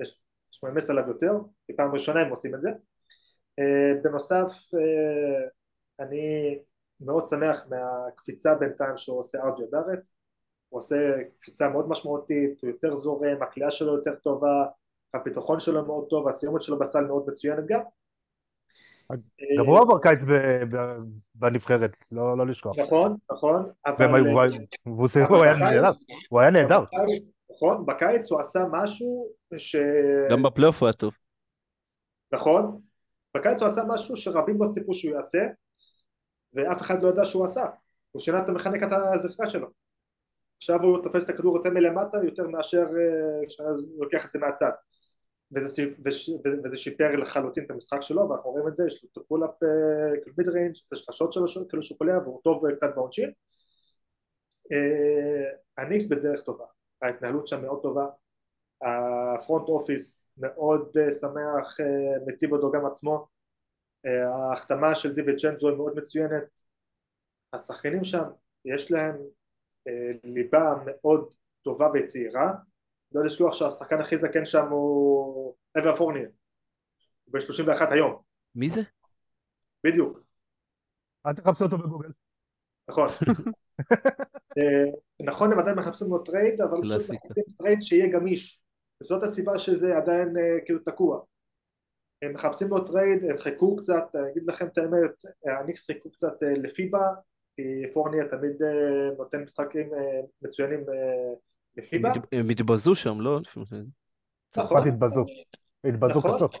יש 0.00 0.62
מעמס 0.62 0.90
עליו 0.90 1.08
יותר, 1.08 1.32
כי 1.66 1.72
פעם 1.76 1.92
ראשונה 1.92 2.20
הם 2.20 2.30
עושים 2.30 2.54
את 2.54 2.60
זה. 2.60 2.70
בנוסף 4.02 4.52
אני 6.00 6.58
מאוד 7.00 7.26
שמח 7.26 7.66
מהקפיצה 7.70 8.54
בינתיים 8.54 8.96
שהוא 8.96 9.18
עושה 9.18 9.38
ארג'י 9.44 9.62
בארט 9.70 10.06
הוא 10.68 10.78
עושה 10.78 11.12
קפיצה 11.40 11.68
מאוד 11.68 11.88
משמעותית, 11.88 12.62
הוא 12.62 12.70
יותר 12.70 12.94
זורם, 12.94 13.42
הקליעה 13.42 13.70
שלו 13.70 13.94
יותר 13.94 14.14
טובה, 14.14 14.66
הביטחון 15.14 15.60
שלו 15.60 15.86
מאוד 15.86 16.06
טוב, 16.10 16.28
הסיומת 16.28 16.62
שלו 16.62 16.78
בסל 16.78 17.04
מאוד 17.04 17.24
מצוינת 17.30 17.66
גם. 17.66 17.80
גם 19.58 19.66
הוא 19.66 19.78
עבר 19.78 19.98
קיץ 19.98 20.20
בנבחרת, 21.34 21.90
לא 22.12 22.38
לא 22.38 22.46
לשכוח. 22.46 22.78
נכון, 22.78 23.16
נכון, 23.32 23.70
והוא 24.86 25.42
היה 25.44 25.54
נהדר, 25.54 25.90
הוא 26.28 26.40
היה 26.40 26.50
נהדר. 26.50 26.80
בקיץ- 26.82 27.32
נכון, 27.50 27.86
בקיץ 27.86 28.30
הוא 28.32 28.40
עשה 28.40 28.64
משהו 28.70 29.28
ש... 29.56 29.76
גם 30.30 30.42
בפלייאוף 30.42 30.80
הוא 30.80 30.86
היה 30.86 30.92
טוב. 30.92 31.12
נכון, 32.32 32.80
בקיץ 33.36 33.60
הוא 33.60 33.68
עשה 33.68 33.82
משהו 33.88 34.16
שרבים 34.16 34.62
לא 34.62 34.68
ציפו 34.68 34.94
שהוא 34.94 35.14
יעשה, 35.14 35.38
ואף 36.54 36.80
אחד 36.80 37.02
לא 37.02 37.08
ידע 37.08 37.24
שהוא 37.24 37.44
עשה. 37.44 37.64
הוא 38.12 38.20
שינה 38.22 38.38
את 38.38 38.48
המכניקת 38.48 38.88
הזכרה 39.14 39.50
שלו. 39.50 39.68
עכשיו 40.58 40.82
הוא 40.82 41.02
תופס 41.02 41.24
את 41.24 41.30
הכדור 41.30 41.56
יותר 41.56 41.70
מלמטה 41.70 42.18
יותר 42.24 42.48
מאשר 42.48 42.78
אה, 42.78 43.46
כשהוא 43.46 43.68
לוקח 43.98 44.26
את 44.26 44.32
זה 44.32 44.38
מהצד. 44.38 44.70
וזה, 45.52 45.82
וש- 46.04 46.30
וזה 46.64 46.76
שיפר 46.76 47.16
לחלוטין 47.16 47.64
את 47.64 47.70
המשחק 47.70 48.02
שלו 48.02 48.28
ואנחנו 48.28 48.50
רואים 48.50 48.68
את 48.68 48.76
זה, 48.76 48.86
יש 48.86 49.04
לו 49.04 49.08
את 49.12 49.16
ה 49.16 49.20
pull-up 49.20 49.50
כאילו 50.22 50.36
mid-range, 50.38 50.74
את 50.86 50.92
השלשות 50.92 51.32
שלו 51.32 51.68
כאילו 51.68 51.82
שהוא 51.82 51.98
קולע 51.98 52.18
והוא 52.18 52.40
טוב 52.44 52.66
אה, 52.66 52.76
קצת 52.76 52.94
בעונשין. 52.94 53.30
אה, 54.72 55.50
הניקס 55.78 56.06
בדרך 56.06 56.42
טובה, 56.42 56.64
ההתנהלות 57.02 57.48
שם 57.48 57.62
מאוד 57.62 57.82
טובה, 57.82 58.06
ה 58.82 58.96
front 58.96 59.68
office 59.68 60.30
מאוד 60.38 60.96
אה, 61.00 61.10
שמח, 61.10 61.80
אה, 61.80 61.86
מטיב 62.26 62.52
אותו 62.52 62.72
גם 62.72 62.86
עצמו, 62.86 63.26
אה, 64.06 64.28
ההחתמה 64.28 64.94
של 64.94 65.14
דיווינצ'נזו 65.14 65.68
היא 65.68 65.76
מאוד 65.76 65.96
מצוינת, 65.96 66.60
השחקנים 67.52 68.04
שם 68.04 68.24
יש 68.64 68.92
להם 68.92 69.14
אה, 69.14 69.22
ליבה 70.24 70.74
מאוד 70.86 71.34
טובה 71.62 71.88
וצעירה, 71.94 72.52
לא 73.12 73.24
לשכוח 73.24 73.54
שהשחקן 73.54 74.00
הכי 74.00 74.16
זקן 74.16 74.44
שם 74.44 74.68
הוא 74.70 75.54
אוון 75.78 75.96
פורניה, 75.96 76.28
הוא 77.24 77.32
בן 77.32 77.40
31 77.40 77.92
היום, 77.92 78.22
מי 78.54 78.68
זה? 78.68 78.80
בדיוק, 79.84 80.20
אל 81.26 81.32
תחפשו 81.32 81.64
אותו 81.64 81.78
בגוגל. 81.78 82.10
נכון. 82.88 83.06
אה, 84.58 84.90
נכון 85.22 85.52
הם 85.52 85.58
עדיין 85.58 85.76
מחפשים 85.76 86.08
לו 86.10 86.18
trade 86.18 86.60
אבל 86.60 86.78
פשוט. 86.82 87.10
מחפשים 87.10 87.44
trade 87.58 87.82
שיהיה 87.82 88.12
גמיש 88.12 88.62
זאת 89.02 89.22
הסיבה 89.22 89.58
שזה 89.58 89.96
עדיין 89.96 90.36
אה, 90.38 90.64
כאילו 90.64 90.78
תקוע 90.78 91.20
הם 92.22 92.32
מחפשים 92.34 92.68
לו 92.68 92.84
trade 92.84 93.24
הם 93.24 93.38
חיכו 93.38 93.76
קצת 93.76 94.04
אני 94.14 94.30
אגיד 94.32 94.46
לכם 94.46 94.66
את 94.66 94.78
האמת 94.78 95.24
אה, 95.46 95.58
הניקס 95.58 95.86
חיכו 95.86 96.10
קצת 96.10 96.42
אה, 96.42 96.52
לפיבה 96.62 97.08
כי 97.58 97.92
פורניה 97.94 98.28
תמיד 98.28 98.62
אה, 98.62 99.10
נותן 99.18 99.42
משחקים 99.42 99.94
אה, 99.94 100.20
מצוינים 100.42 100.80
אה, 100.80 101.34
בפיבה 101.76 102.08
מת- 102.16 102.24
הם 102.32 102.50
התבזו 102.50 102.94
שם, 102.94 103.20
לא? 103.20 103.40
צרפת 104.50 104.86
התבזו. 104.86 105.22
התבזו 105.84 106.18
נכון. 106.18 106.34
קשות. 106.34 106.54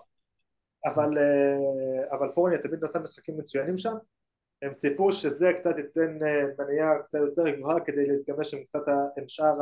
אבל, 0.86 1.18
אה, 1.18 2.16
אבל 2.16 2.28
פורניה 2.28 2.58
תמיד 2.58 2.84
נתן 2.84 3.02
משחקים 3.02 3.38
מצוינים 3.38 3.76
שם 3.76 3.94
הם 4.62 4.74
ציפו 4.74 5.12
שזה 5.12 5.52
קצת 5.56 5.78
ייתן 5.78 6.18
אה, 6.26 6.44
מניעה 6.58 6.98
קצת 7.02 7.18
יותר 7.18 7.48
גבוהה 7.48 7.80
כדי 7.80 8.06
להתגמש 8.06 8.54
עם 8.54 8.64
קצת 8.64 8.82
עם 9.18 9.28
שאר 9.28 9.54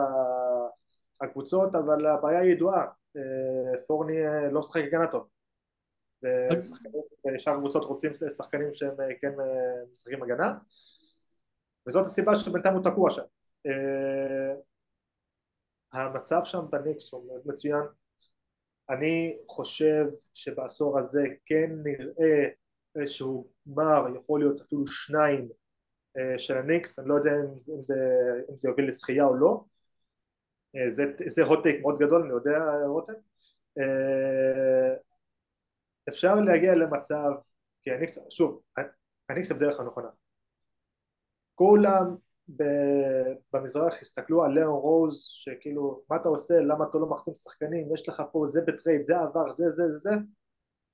הקבוצות 1.20 1.74
אבל 1.74 2.06
הבעיה 2.06 2.44
ידועה 2.44 2.86
אה, 3.16 3.78
פורני 3.86 4.26
אה, 4.26 4.50
לא 4.50 4.60
משחק 4.60 4.82
הגנה 4.84 5.06
טוב 5.06 5.26
ושאר 7.34 7.52
הקבוצות 7.52 7.84
רוצים 7.84 8.12
שחקנים 8.36 8.72
שהם 8.72 9.00
אה, 9.00 9.06
כן 9.20 9.40
אה, 9.40 9.44
משחקים 9.90 10.22
הגנה 10.22 10.54
וזאת 11.88 12.06
הסיבה 12.06 12.34
שבינתיים 12.34 12.74
הוא 12.74 12.84
תקוע 12.84 13.10
שם. 13.10 13.22
אה, 13.66 14.54
המצב 15.92 16.40
שם 16.44 16.64
בניקס 16.70 17.12
הוא 17.12 17.26
מאוד 17.26 17.40
מצוין. 17.44 17.82
אני 18.90 19.36
חושב 19.48 20.04
שבעשור 20.34 20.98
הזה 20.98 21.22
כן 21.46 21.70
נראה 21.84 22.48
איזשהו 23.00 23.50
גמר, 23.68 24.16
יכול 24.16 24.40
להיות 24.40 24.60
אפילו 24.60 24.86
שניים 24.86 25.48
אה, 26.18 26.38
של 26.38 26.58
הניקס, 26.58 26.98
אני 26.98 27.08
לא 27.08 27.14
יודע 27.14 27.30
אם 27.30 27.58
זה, 27.58 27.72
אם 27.72 27.82
זה, 27.82 27.94
אם 28.50 28.56
זה 28.56 28.68
יוביל 28.68 28.88
לזכייה 28.88 29.24
או 29.24 29.34
לא, 29.34 29.64
אה, 30.76 30.90
זה, 30.90 31.42
hot 31.42 31.58
take 31.58 31.80
מאוד 31.82 31.98
גדול, 31.98 32.22
אני 32.22 32.32
יודע 32.32 32.58
רותם, 32.86 33.12
אה, 33.78 34.94
אפשר 36.08 36.34
להגיע 36.34 36.74
למצב, 36.74 37.30
כי 37.82 37.90
הניקס, 37.90 38.18
שוב, 38.30 38.62
הניקס 39.28 39.48
זה 39.48 39.54
בדרך 39.54 39.80
הנכונה, 39.80 40.08
כולם 41.56 42.16
במזרח 43.52 43.94
הסתכלו 44.02 44.44
על 44.44 44.52
ליאון 44.52 44.80
רוז 44.80 45.22
שכאילו 45.22 46.02
מה 46.10 46.16
אתה 46.16 46.28
עושה? 46.28 46.54
למה 46.60 46.84
אתה 46.90 46.98
לא 46.98 47.06
מחתים 47.06 47.34
שחקנים? 47.34 47.94
יש 47.94 48.08
לך 48.08 48.22
פה 48.32 48.46
זה 48.46 48.60
ב 48.66 48.72
trade 48.72 49.02
זה 49.02 49.18
עבר 49.18 49.50
זה 49.50 49.70
זה 49.70 49.90
זה 49.90 49.98
זה. 49.98 50.10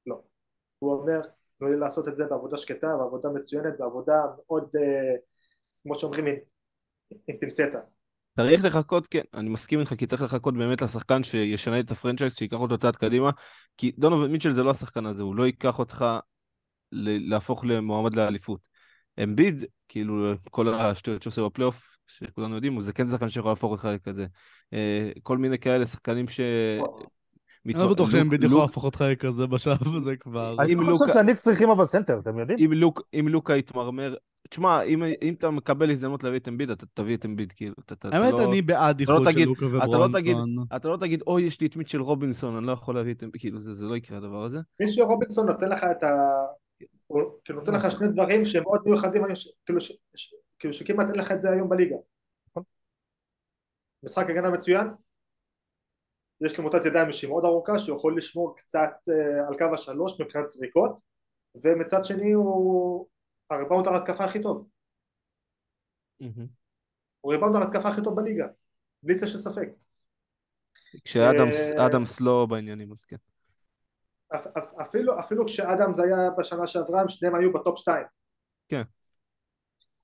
לא. 0.07 0.21
הוא 0.79 0.93
אומר 0.93 1.21
תנו 1.59 1.69
לי 1.69 1.77
לעשות 1.77 2.09
את 2.09 2.17
זה 2.17 2.27
בעבודה 2.27 2.57
שקטה 2.57 2.97
בעבודה 2.97 3.29
מצוינת 3.29 3.79
בעבודה 3.79 4.25
מאוד 4.37 4.77
אה, 4.77 5.17
כמו 5.83 5.95
שאומרים 5.95 6.27
עם, 6.27 6.35
עם 7.29 7.37
פינצטה 7.37 7.79
צריך 8.37 8.65
לחכות, 8.65 9.07
כן, 9.07 9.23
אני 9.35 9.49
מסכים 9.49 9.81
איתך, 9.81 9.95
כי 9.95 10.07
צריך 10.07 10.23
לחכות 10.23 10.55
באמת 10.55 10.83
לשחקן 10.83 11.23
שישנה 11.23 11.81
את 11.81 11.91
ה 11.91 11.95
franchise, 11.95 12.35
שייקח 12.35 12.57
אותו 12.57 12.79
צעד 12.79 12.97
קדימה, 12.97 13.31
כי 13.77 13.93
דונובן 13.99 14.29
מיטשל 14.29 14.51
זה 14.51 14.63
לא 14.63 14.71
השחקן 14.71 15.07
הזה, 15.07 15.23
הוא 15.23 15.37
לא 15.37 15.47
ייקח 15.47 15.79
אותך 15.79 16.05
להפוך 16.93 17.65
למועמד 17.65 18.17
לאליפות. 18.17 18.72
אמביד, 19.23 19.65
כאילו, 19.89 20.33
כל 20.51 20.75
השטויות 20.75 21.23
שעושה 21.23 21.43
בפלייאוף, 21.43 21.97
שכולנו 22.07 22.55
יודעים, 22.55 22.73
הוא 22.73 22.83
זה 22.83 22.93
כן 22.93 23.09
שחקן 23.09 23.29
שיכול 23.29 23.51
להפוך 23.51 23.73
אותך 23.73 23.85
לכזה. 23.85 24.27
כל 25.23 25.39
מיני 25.39 25.59
כאלה, 25.59 25.87
שחקנים 25.87 26.29
ש... 26.29 26.41
אני 27.67 27.75
לא 27.75 27.93
בטוח 27.93 28.11
שהם 28.11 28.29
בדיוק 28.29 28.45
יכולים 28.45 28.67
להפוך 28.67 28.85
אותך 28.85 29.05
לכזה 29.11 29.47
בשלב 29.47 29.95
הזה 29.97 30.17
כבר. 30.17 30.57
אני 30.59 30.75
אם 30.75 30.81
לא 30.81 30.97
חושב 30.97 31.13
שהניקס 31.13 31.43
צריכים 31.43 31.71
אבל 31.71 31.85
סנטר, 31.85 32.19
אתם 32.19 32.39
יודעים? 32.39 32.59
אם, 32.59 32.73
לוק, 32.73 33.03
אם 33.21 33.29
לוקה 33.29 33.57
יתמרמר, 33.57 34.15
תשמע, 34.49 34.83
אם, 34.83 35.03
אם 35.23 35.35
אתה 35.39 35.51
מקבל 35.51 35.91
הזדמנות 35.91 36.25
להביא 36.25 36.39
את 36.39 36.49
אמביד, 36.49 36.71
אתה 36.71 36.87
תביא 36.95 37.17
את 37.17 37.27
אמביד, 37.27 37.53
כאילו, 37.53 37.75
אתה, 37.85 37.95
אתה 37.95 38.09
האמת, 38.13 38.33
לא... 38.33 38.45
אני 38.45 38.63
בעד 38.63 39.01
לא 39.01 39.15
איחוד 39.15 39.27
של 39.29 39.33
תגיד- 39.33 39.49
לוקה 39.49 39.67
אתה 39.67 39.99
לא 39.99 40.09
תגיד- 40.13 40.37
וברונסון. 40.37 40.65
אתה 40.77 40.89
לא 40.89 40.97
תגיד, 40.97 41.23
אוי, 41.27 41.43
יש 41.43 41.61
לי 41.61 41.67
את 41.67 41.77
מיטשל 41.77 42.01
רובינסון, 42.01 42.57
אני 42.57 42.67
לא 42.67 42.73
יכול 42.73 42.95
להביא 42.95 43.15
את... 43.15 43.25
כאילו, 43.39 43.61
זה, 43.61 43.75
זה 43.75 43.87
לא 43.87 43.97
יקרה 43.97 44.19
הדבר 44.19 44.43
הזה. 44.43 44.59
מישהו 44.81 45.07
רובינסון 45.07 45.47
נותן 45.47 45.69
לך 45.69 45.85
את 45.85 46.03
ה... 46.03 46.09
הוא 47.13 47.39
כאילו 47.45 47.61
נותן 47.61 47.73
לך 47.73 47.91
שני 47.91 48.09
דברים 48.09 48.47
שהם 48.47 48.63
מאוד 48.63 48.81
מיוחדים 48.85 49.23
כאילו, 49.65 49.81
ש- 49.81 49.99
ש- 50.15 50.35
כאילו 50.59 50.75
שכמעט 50.75 51.11
אין 51.11 51.19
לך 51.19 51.33
את 51.33 51.41
זה 51.41 51.51
היום 51.51 51.69
בליגה 51.69 51.97
נכון. 52.49 52.63
משחק 54.03 54.31
הגנה 54.31 54.51
מצוין 54.51 54.87
יש 56.45 56.59
לו 56.59 56.65
מוטת 56.65 56.85
ידיים 56.87 57.13
שהיא 57.13 57.31
מאוד 57.31 57.45
ארוכה 57.45 57.79
שיכול 57.79 58.17
לשמור 58.17 58.57
קצת 58.57 58.91
אה, 59.09 59.49
על 59.49 59.59
קו 59.59 59.75
השלוש 59.75 60.21
מבחינת 60.21 60.47
זריקות 60.47 61.01
ומצד 61.65 62.05
שני 62.05 62.33
הוא 62.33 63.09
הריבאונד 63.51 63.87
ההתקפה 63.87 64.25
הכי 64.25 64.43
טוב. 64.43 64.69
הוא 67.21 67.33
ריבאונד 67.33 67.57
ההתקפה 67.57 67.89
הכי 67.89 68.01
טוב 68.05 68.17
בליגה, 68.17 68.47
בלי 69.03 69.15
זה 69.15 69.27
של 69.27 69.39
ספק. 69.39 69.69
כשאדמס 71.05 72.21
אה, 72.21 72.27
לא 72.27 72.47
בעניינים, 72.51 72.93
אז 72.93 73.05
כן. 73.05 73.17
אפ, 74.35 74.47
אפ, 74.59 74.75
אפילו, 74.83 75.19
אפילו 75.19 75.47
כשאדמס 75.47 75.99
היה 75.99 76.31
בשנה 76.39 76.67
שעברה, 76.67 77.01
הם 77.01 77.09
שניהם 77.09 77.35
היו 77.35 77.53
בטופ 77.53 77.79
שתיים. 77.79 78.07
כן. 78.69 78.83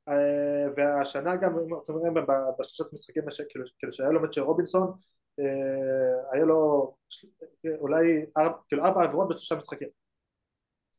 אה, 0.08 0.66
והשנה 0.76 1.36
גם, 1.36 1.52
אתם 1.84 1.92
רואים 1.92 2.14
בשלושת 2.58 2.92
משחקים, 2.92 3.22
כאילו, 3.48 3.64
כאילו 3.78 3.92
שהיה 3.92 4.10
לו 4.10 4.22
מצ'ר 4.22 4.40
רובינסון, 4.40 4.92
אה, 5.40 6.32
היה 6.32 6.44
לו 6.44 6.94
אולי 7.78 8.26
ארבע, 8.38 8.56
כאילו 8.68 8.84
ארבע 8.84 9.04
עבירות 9.04 9.28
בשלושה 9.28 9.54
משחקים. 9.56 9.88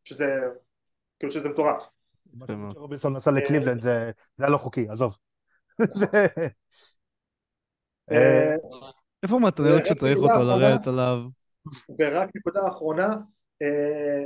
שזה, 0.04 0.36
כאילו 1.20 1.32
שזה 1.34 1.50
מטורף. 1.50 1.90
מה. 2.34 2.72
שרובינסון 2.74 3.16
עשה 3.16 3.32
לקליבלנד 3.32 3.82
זה 3.82 4.12
זה 4.38 4.44
היה 4.44 4.50
לא 4.52 4.58
חוקי, 4.58 4.90
עזוב. 4.90 5.18
זה- 6.00 6.06
אה, 8.12 8.56
איפה 9.24 9.40
מתנאל 9.40 9.84
כשצריך 9.84 10.18
אותו. 10.20 10.40
לרדת 10.40 10.88
עליו? 10.88 11.18
ורק 12.00 12.30
נקודה 12.36 12.68
אחרונה, 12.68 13.08
אה, 13.62 14.26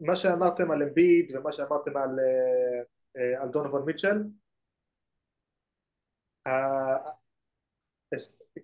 מה 0.00 0.16
שאמרתם 0.16 0.70
על 0.70 0.82
אמביד 0.82 1.36
ומה 1.36 1.52
שאמרתם 1.52 1.96
על, 1.96 2.18
אה, 2.18 2.82
אה, 3.16 3.42
על 3.42 3.48
דונובן 3.48 3.80
מיטשל, 3.80 4.22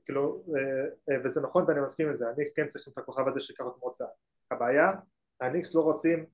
כאילו, 0.05 0.45
וזה 1.25 1.41
נכון 1.41 1.65
ואני 1.69 1.81
מסכים 1.81 2.07
עם 2.07 2.15
זה, 2.15 2.29
הניקס 2.29 2.53
כן 2.53 2.67
צריכים 2.67 2.93
את 2.93 2.99
הכוכב 2.99 3.29
הזה 3.29 3.41
שיקח 3.41 3.65
אותו 3.65 3.79
מוצא. 3.83 4.05
הבעיה, 4.51 4.93
הניקס 5.41 5.75
לא 5.75 5.81
רוצים 5.81 6.27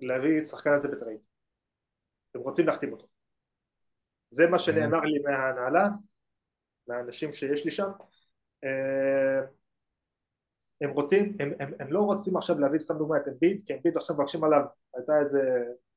להביא 0.00 0.40
שחקן 0.40 0.72
הזה 0.72 0.88
ב 0.88 0.93
trade. 0.93 1.20
הם 2.34 2.40
רוצים 2.40 2.66
להחתים 2.66 2.92
אותו. 2.92 3.06
זה 4.30 4.46
מה 4.50 4.58
שנאמר 4.58 5.00
לי 5.00 5.18
מההנהלה, 5.18 5.84
מהאנשים 6.86 7.32
שיש 7.32 7.64
לי 7.64 7.70
שם. 7.70 7.90
הם 10.80 10.90
רוצים, 10.90 11.36
הם, 11.40 11.52
הם, 11.60 11.72
הם 11.80 11.92
לא 11.92 12.00
רוצים 12.00 12.36
עכשיו 12.36 12.58
להביא 12.58 12.78
סתם 12.78 12.98
דוגמא 12.98 13.16
את 13.16 13.28
אמביד, 13.28 13.62
כי 13.66 13.74
אמביד 13.74 13.96
עכשיו 13.96 14.16
מבקשים 14.16 14.44
עליו, 14.44 14.60
הייתה 14.94 15.20
איזה 15.20 15.40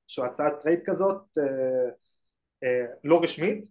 איזושהי 0.07 0.25
הצעת 0.25 0.59
trade 0.59 0.79
כזאת, 0.85 1.37
אה, 1.37 1.89
אה, 2.63 2.85
לא 3.03 3.21
רשמית, 3.23 3.67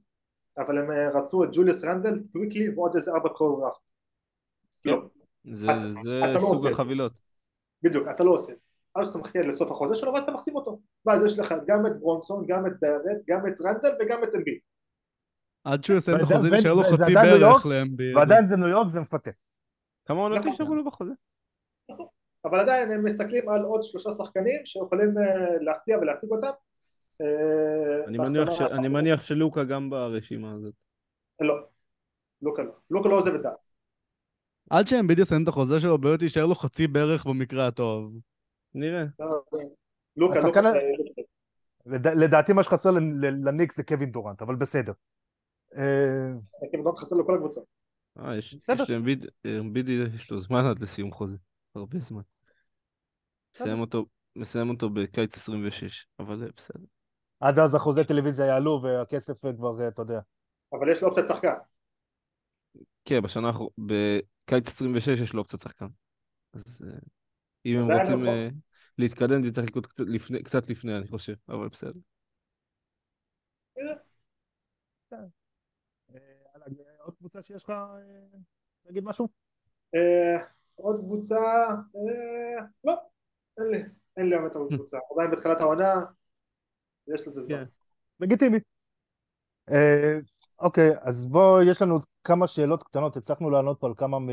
אבל 0.58 0.78
הם 0.78 0.90
אה, 0.90 1.10
רצו 1.10 1.44
את 1.44 1.48
ג'וליוס 1.52 1.84
רנדל, 1.84 2.14
קוויקלי 2.32 2.68
ועוד 2.74 2.94
איזה 2.94 3.10
ארבע 3.12 3.28
בחירות 3.32 3.60
דראפט. 3.60 3.90
לא, 4.84 5.02
זה 5.52 5.64
אתה- 5.64 5.92
זה 6.02 6.18
אתה 6.24 6.34
לא 6.34 6.40
סוג 6.40 6.62
זה. 6.62 6.68
החבילות. 6.74 7.12
בדיוק, 7.82 8.08
אתה 8.08 8.24
לא 8.24 8.30
עושה 8.30 8.52
את 8.52 8.58
זה. 8.58 8.66
אז 8.94 9.08
אתה 9.08 9.18
מחכה 9.18 9.38
לסוף 9.40 9.70
החוזה 9.70 9.94
שלו 9.94 10.12
ואז 10.12 10.22
אתה 10.22 10.32
מחתים 10.32 10.56
אותו. 10.56 10.80
ואז 11.06 11.24
יש 11.24 11.38
לך 11.38 11.54
גם 11.66 11.86
את 11.86 12.00
ברונסון, 12.00 12.44
גם 12.48 12.66
את 12.66 12.72
בארט, 12.80 13.16
גם 13.28 13.46
את 13.46 13.60
רנדל 13.60 13.90
וגם 14.00 14.24
את 14.24 14.34
אמביד. 14.34 14.58
עד 15.64 15.84
שהוא 15.84 15.96
יסיים 15.98 16.16
את 16.16 16.22
וזה- 16.22 16.34
החוזה, 16.34 16.48
וזה- 16.48 16.56
יישאר 16.56 16.74
לו 16.74 16.82
חצי 16.82 17.14
בערך 17.14 17.66
לאמביד. 17.66 18.16
ועדיין 18.16 18.46
זה 18.46 18.56
ניו 18.56 18.68
יורק, 18.68 18.88
זה 18.88 19.00
מפתה. 19.00 19.30
כמה 20.10 20.20
עונות 20.20 20.38
נכון. 20.38 20.52
נשארו 20.52 20.74
לו 20.74 20.84
בחוזה? 20.84 21.12
אבל 22.44 22.60
עדיין 22.60 22.90
הם 22.92 23.04
מסתכלים 23.04 23.48
על 23.48 23.62
עוד 23.62 23.82
שלושה 23.82 24.10
שחקנים 24.10 24.60
שיכולים 24.64 25.18
אה, 25.18 25.58
להפתיע 25.60 25.98
ולהשיג 25.98 26.30
אותם. 26.30 26.50
אה, 27.20 28.04
אני 28.06 28.18
מניח 28.18 28.50
ש- 28.50 28.60
אני. 28.60 28.88
מניח 28.88 29.22
שלוקה 29.22 29.64
גם 29.64 29.90
ברשימה 29.90 30.52
הזאת. 30.52 30.74
לא, 31.40 31.54
לוקה 32.42 32.62
לא. 32.62 32.72
לוקה 32.90 33.08
לא 33.08 33.14
עוזב 33.18 33.34
את 33.34 33.42
דאץ. 33.42 33.74
עד 34.70 34.86
שאמביד 34.88 35.18
יסיים 35.18 35.42
את 35.42 35.48
החוזה 35.48 35.80
שלו, 35.80 35.98
באמת 35.98 36.22
יישאר 36.22 36.46
לו 36.46 36.54
חצי 36.54 36.86
בערך 36.86 37.26
במקרה 37.26 37.66
הטוב. 37.66 38.12
נראה. 38.74 39.04
לא, 39.18 39.42
לוקה, 40.16 40.38
השחקן 40.38 40.64
לוקה, 40.64 40.78
ה- 40.78 40.82
לד- 41.86 42.06
לדעתי 42.24 42.52
מה 42.52 42.62
שחסר 42.62 42.90
ל- 42.90 42.98
ל- 43.26 43.48
לניקס 43.48 43.76
זה 43.76 43.82
קווין 43.82 44.10
דורנט, 44.12 44.42
אבל 44.42 44.56
בסדר. 44.56 44.92
אה, 45.76 46.30
כאילו 46.70 46.84
לא 46.84 46.92
חסר 46.96 47.16
לכל 47.16 47.34
הקבוצה. 47.34 47.60
אה, 48.20 48.36
יש. 48.36 48.54
יש 48.54 48.90
לאמביד, 48.90 49.26
אמביד 49.60 49.88
יש 49.88 50.30
לו 50.30 50.40
זמן 50.40 50.64
עד 50.64 50.78
לסיום 50.78 51.12
חוזה. 51.12 51.36
הרבה 51.74 51.98
זמן. 51.98 52.22
מסיים 53.56 53.80
אותו, 53.80 54.06
מסיים 54.36 54.70
אותו 54.70 54.90
בקיץ 54.90 55.36
26, 55.36 56.06
אבל 56.18 56.42
אה, 56.42 56.48
בסדר. 56.56 56.84
עד 57.40 57.58
אז 57.58 57.76
אחוזי 57.76 58.04
טלוויזיה 58.04 58.46
יעלו 58.46 58.80
והכסף 58.82 59.44
אה, 59.44 59.52
כבר, 59.52 59.80
אה, 59.80 59.88
אתה 59.88 60.02
יודע. 60.02 60.20
אבל 60.72 60.88
יש 60.88 61.02
לו 61.02 61.08
אופציית 61.08 61.26
שחקן. 61.26 61.54
כן, 63.04 63.22
בשנה 63.22 63.48
האחרונה, 63.48 63.70
בקיץ 63.78 64.68
26 64.68 65.08
יש 65.08 65.32
לו 65.32 65.40
אופציית 65.40 65.62
שחקן. 65.62 65.86
אז 66.52 66.84
אה, 66.86 66.98
אם 67.66 67.76
הם 67.76 67.92
רוצים. 67.92 68.28
אה, 68.28 68.48
להתקדם, 68.98 69.42
זה 69.44 69.52
צריך 69.52 69.66
לקרות 69.66 69.86
קצת 70.44 70.68
לפני, 70.68 70.96
אני 70.96 71.08
חושב, 71.08 71.34
אבל 71.48 71.68
בסדר. 71.68 72.00
אה, 73.78 73.84
עוד 77.10 77.18
קבוצה 77.18 77.42
שיש 77.42 77.64
לך 77.64 77.70
אה, 77.70 78.38
להגיד 78.86 79.04
משהו? 79.04 79.28
אה, 79.94 80.44
עוד 80.74 80.98
קבוצה, 80.98 81.36
אה, 81.70 82.66
לא, 82.84 82.94
אין 83.58 83.66
לי, 83.66 83.82
אין 84.16 84.28
לי 84.28 84.36
באמת 84.36 84.54
עוד 84.54 84.68
קבוצה. 84.74 84.98
עדיין 85.14 85.30
בתחילת 85.30 85.60
העונה, 85.60 85.94
יש 87.14 87.28
לזה 87.28 87.40
זמן. 87.40 87.56
כן. 87.56 87.64
לגיטימי. 88.20 88.58
אוקיי, 90.60 90.90
אז 91.00 91.26
בוא, 91.26 91.62
יש 91.62 91.82
לנו 91.82 91.98
כמה 92.24 92.46
שאלות 92.46 92.82
קטנות, 92.82 93.16
הצלחנו 93.16 93.50
לענות 93.50 93.80
פה 93.80 93.86
על 93.86 93.92
כמה 93.96 94.18
מ... 94.18 94.28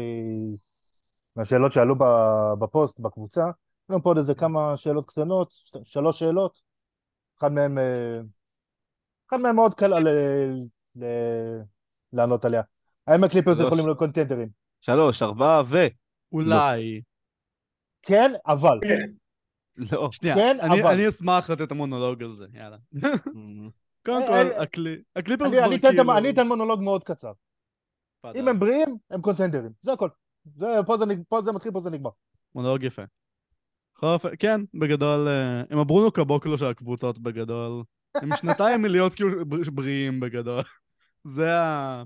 מהשאלות 1.35 1.71
שעלו 1.71 1.95
ב- 1.95 2.53
בפוסט, 2.59 2.99
בקבוצה. 2.99 3.41
יש 3.47 3.89
לנו 3.89 4.03
פה 4.03 4.09
עוד 4.09 4.17
איזה 4.17 4.35
כמה 4.35 4.77
שאלות 4.77 5.09
קטנות, 5.09 5.53
שלוש 5.83 6.19
שאלות. 6.19 6.61
אחד 7.39 7.51
מהם, 7.51 7.77
אחד 9.29 9.37
מהם 9.37 9.55
מאוד 9.55 9.73
קל. 9.73 9.93
לענות 12.13 12.45
עליה. 12.45 12.61
האם 13.07 13.23
הקליפרס 13.23 13.57
שלוש. 13.57 13.67
יכולים 13.67 13.85
להיות 13.85 13.97
קונטנדרים? 13.99 14.49
שלוש, 14.81 15.21
ארבעה 15.21 15.61
ו... 15.65 15.77
אולי. 16.31 17.01
כן, 18.03 18.31
אבל. 18.47 18.79
לא. 19.91 20.09
שנייה, 20.11 20.35
כן, 20.35 20.57
אני- 20.61 20.81
אבל. 20.81 20.91
אני 20.93 21.09
אשמח 21.09 21.49
לתת 21.49 21.61
את 21.61 21.71
המונולוג 21.71 22.23
על 22.23 22.35
זה, 22.35 22.45
יאללה. 22.53 22.77
קודם 24.05 24.21
אה, 24.21 24.27
כל, 24.27 24.33
אה, 24.33 24.61
הקלי- 24.63 25.01
הקליפרס 25.15 25.53
אני, 25.53 25.79
כבר 25.79 25.89
כאילו... 25.89 26.17
אני 26.17 26.29
אתן 26.29 26.47
מונולוג 26.47 26.81
מאוד 26.81 27.03
קצר. 27.03 27.31
אם 28.35 28.47
הם 28.47 28.59
בריאים, 28.59 28.97
הם 29.09 29.21
קונטנדרים. 29.21 29.71
זה 29.81 29.93
הכל. 29.93 30.09
זה, 30.55 30.65
פה, 30.85 30.97
זה, 30.97 31.05
פה 31.29 31.41
זה 31.41 31.51
מתחיל, 31.51 31.71
פה 31.71 31.81
זה 31.81 31.89
נגמר. 31.89 32.09
מונולוג 32.55 32.83
יפה. 32.83 33.01
אופן, 34.03 34.29
כן, 34.39 34.61
בגדול, 34.79 35.27
אה, 35.27 35.63
הם 35.69 35.79
הברונו 35.79 36.11
קבוקלו 36.11 36.57
של 36.57 36.65
הקבוצות 36.65 37.19
בגדול. 37.19 37.83
הם 38.15 38.35
שנתיים 38.35 38.81
מלהיות 38.81 39.15
כאילו 39.15 39.45
בר- 39.45 39.71
בריאים 39.73 40.19
בגדול. 40.19 40.63
זה 41.27 41.57
ה... 41.57 42.03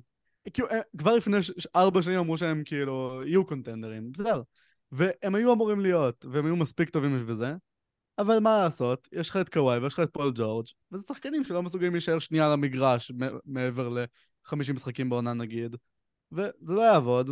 כאילו, 0.53 0.69
אה, 0.69 0.80
כבר 0.98 1.15
לפני 1.15 1.38
ארבע 1.76 2.02
שנים 2.02 2.19
אמרו 2.19 2.38
שהם 2.38 2.64
כאילו 2.65 3.22
יהיו 3.26 3.45
קונטנדרים, 3.45 4.11
בסדר. 4.11 4.41
והם 4.91 5.35
היו 5.35 5.53
אמורים 5.53 5.80
להיות, 5.80 6.26
והם 6.31 6.45
היו 6.45 6.56
מספיק 6.56 6.89
טובים 6.89 7.15
בשביל 7.15 7.35
זה, 7.35 7.53
אבל 8.18 8.39
מה 8.39 8.64
לעשות, 8.64 9.07
יש 9.11 9.30
לך 9.30 9.38
את 9.38 9.49
קוואי 9.49 9.80
ויש 9.80 9.93
לך 9.93 9.99
את 9.99 10.14
פול 10.14 10.31
ג'ורג', 10.35 10.65
וזה 10.91 11.03
שחקנים 11.03 11.43
שלא 11.43 11.64
מסוגלים 11.64 11.91
להישאר 11.91 12.19
שנייה 12.19 12.45
על 12.45 12.52
המגרש 12.52 13.11
מ- 13.11 13.38
מעבר 13.45 13.89
ל-50 13.89 14.73
משחקים 14.73 15.10
בעונה 15.10 15.34
נגיד, 15.34 15.76
וזה 16.31 16.52
לא 16.73 16.81
יעבוד, 16.81 17.30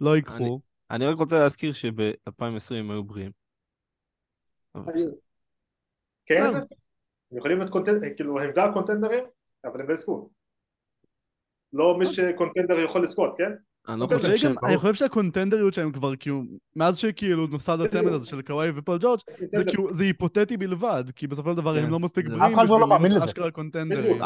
לא 0.00 0.16
ייקחו. 0.16 0.60
אני 0.90 1.06
רק 1.06 1.16
רוצה 1.16 1.38
להזכיר 1.38 1.72
שב-2020 1.72 2.74
הם 2.74 2.90
היו 2.90 3.04
בריאים. 3.04 3.30
כן, 6.26 6.42
אה. 6.42 6.60
הם 7.30 7.38
יכולים 7.38 7.58
להיות 7.58 7.70
קונטנדרים, 7.70 8.14
כאילו 8.16 8.40
הם 8.40 8.50
גם 8.56 8.72
קונטנדרים, 8.72 9.24
אבל 9.64 9.80
הם 9.80 9.88
לא 9.88 9.94
יזכו. 9.94 10.30
לא 11.72 11.98
מי 11.98 12.06
ש 12.06 12.19
contender 12.19 12.78
יכול 12.78 13.02
לזכות, 13.02 13.34
כן? 13.38 13.52
אני 13.88 14.00
לא 14.00 14.06
חושב 14.06 14.36
שהם... 14.36 14.54
אני 14.64 14.76
חושב 14.76 14.94
שהקונטנדריות 14.94 15.74
שהם 15.74 15.92
כבר 15.92 16.16
כאילו, 16.16 16.42
מאז 16.76 16.96
שכאילו 16.96 17.46
נוסד 17.46 17.80
הצמד 17.80 18.12
הזה 18.12 18.26
של 18.26 18.42
קוואי 18.42 18.70
ופול 18.76 18.98
ג'ורג', 19.00 19.20
זה 19.56 19.64
כאילו, 19.64 19.92
זה 19.92 20.02
היפותטי 20.02 20.56
בלבד, 20.56 21.04
כי 21.16 21.26
בסופו 21.26 21.50
של 21.50 21.56
דבר 21.56 21.78
כן, 21.78 21.84
הם 21.84 21.90
לא 21.90 21.98
מספיק 21.98 22.26
בריאים 22.26 22.42
אף 22.42 22.54
אחד 22.54 22.68
לא 22.68 22.88
מאמין 22.88 23.12
לזה. 23.12 23.24
אשכרה 23.24 23.50
קונטנדרים. 23.50 24.20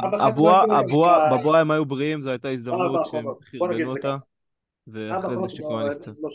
בבועה 1.32 1.60
הם 1.60 1.70
היו 1.70 1.84
בריאים, 1.84 2.22
זו 2.22 2.30
הייתה 2.30 2.48
הזדמנות 2.48 2.80
ארבע 2.80 3.04
שהם 3.10 3.24
חרבנו 3.58 3.84
זה 3.84 3.90
אותה. 3.90 4.16
ואחרי 4.86 5.12
ארבע 5.12 5.36
זה 5.36 5.48
שקוואי 5.48 5.88
נפצע. 5.88 6.10
לא. 6.10 6.28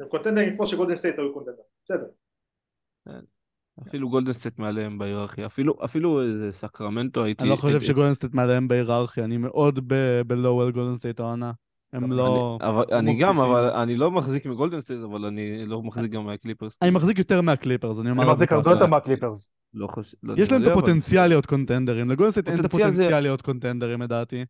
הם 0.00 0.08
קונטנדרים 0.08 0.56
כמו 0.56 0.66
שגולדן 0.66 0.94
סטייט 0.94 1.18
היו 1.18 1.32
contender. 1.32 1.62
בסדר. 1.84 2.06
אפילו 3.80 4.08
גולדן 4.08 4.33
סטייט 4.33 4.58
מעליהם 4.58 4.98
בהיררכיה, 4.98 5.46
אפילו, 5.46 5.74
אפילו 5.84 6.22
איזה 6.22 6.52
סקרמנטו 6.52 7.24
הייתי... 7.24 7.42
אני 7.42 7.50
לא 7.50 7.56
חושב 7.56 7.80
שגולדנסטייט 7.80 8.34
מעליהם 8.34 8.68
בהיררכיה, 8.68 9.24
אני 9.24 9.36
מאוד 9.36 9.88
ב 10.26 10.35
low 10.35 10.62
על 10.62 10.72
גולדנסטייט 10.72 11.20
העונה. 11.20 11.52
הם 11.92 12.12
לא... 12.12 12.58
אני, 12.60 12.70
אבל, 12.70 12.84
אני 12.92 13.14
גם. 13.14 13.40
אבל 13.40 13.70
אני 13.70 13.96
לא 13.96 14.10
מחזיק 14.10 14.46
מגולדן 14.46 14.68
סטייט, 14.68 14.90
אבל 14.90 15.24
אני 15.24 15.66
לא 15.66 15.82
מחזיק 15.82 16.10
גם 16.10 16.24
מהקליפרס. 16.24 16.78
אני 16.82 16.90
מחזיק 16.90 17.18
יותר 17.18 17.40
מהקליפרס, 17.40 18.00
אני 18.00 18.10
אומר 18.10 18.22
אני 18.22 18.32
מחזיק 18.32 18.52
הרבה. 18.52 18.70
יותר 18.70 18.86
מהקליפרס. 18.86 19.48
לא 19.74 19.86
חושב... 19.86 20.16
לא 20.22 20.34
יש 20.36 20.52
להם 20.52 20.62
את 20.62 20.68
הפוטנציאל 20.68 21.26
להיות 21.26 21.46
קונטנדרים, 21.46 22.10
לגולדנסטייט 22.10 22.48
אין 22.48 22.60
את 22.60 22.64
הפוטנציאל 22.64 23.20
להיות 23.20 23.42
קונטנדרים 23.42 24.02
לדעתי. 24.02 24.44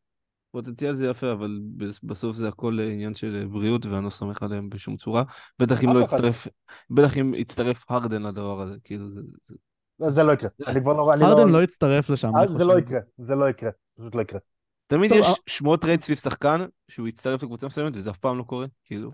פוטנציאל 0.52 0.94
זה 0.94 1.06
יפה, 1.06 1.32
אבל 1.32 1.60
בס- 1.76 2.00
בסוף 2.02 2.36
זה 2.36 2.48
הכל 2.48 2.78
עניין 2.80 3.14
של 3.14 3.46
בריאות, 3.52 3.86
ואני 3.86 4.04
לא 4.04 4.10
סומך 4.10 4.42
עליהם 4.42 4.68
בשום 4.70 4.96
צורה. 4.96 5.22
בטח 5.58 5.84
אם 5.84 5.94
לא. 5.96 6.00
יצטרף, 6.00 6.46
בטח 6.90 7.16
אם 7.18 7.34
יצטרף 7.34 7.84
הרדן 7.88 8.22
לדבר 8.22 8.60
הזה, 8.60 8.76
כאילו, 8.84 9.10
זה... 9.10 9.20
זה- 9.42 9.54
לא, 10.00 10.10
זה 10.10 10.22
לא 10.22 10.32
יקרה. 10.32 10.50
אני 10.66 10.80
כבר 10.80 10.92
לא... 10.92 11.14
הרדן 11.14 11.52
לא 11.52 11.62
יצטרף 11.62 12.10
לשם, 12.10 12.36
אה, 12.36 12.46
זה. 12.46 12.64
לא 12.64 12.78
יקרה. 12.78 13.00
זה 13.18 13.34
לא 13.34 13.48
יקרה. 13.48 13.70
פשוט 13.98 14.14
לא 14.14 14.20
יקרה. 14.20 14.40
תמיד 14.86 15.12
יש 15.12 15.26
אה- 15.26 15.32
שמועות 15.46 15.84
רייט 15.84 16.00
סביב 16.00 16.18
שחקן, 16.18 16.60
שהוא 16.88 17.08
יצטרף 17.08 17.42
לקבוצה 17.42 17.66
מסוימת, 17.66 17.96
וזה 17.96 18.10
אף 18.10 18.18
פעם 18.18 18.38
לא 18.38 18.42
קורה, 18.42 18.66
כאילו. 18.84 19.10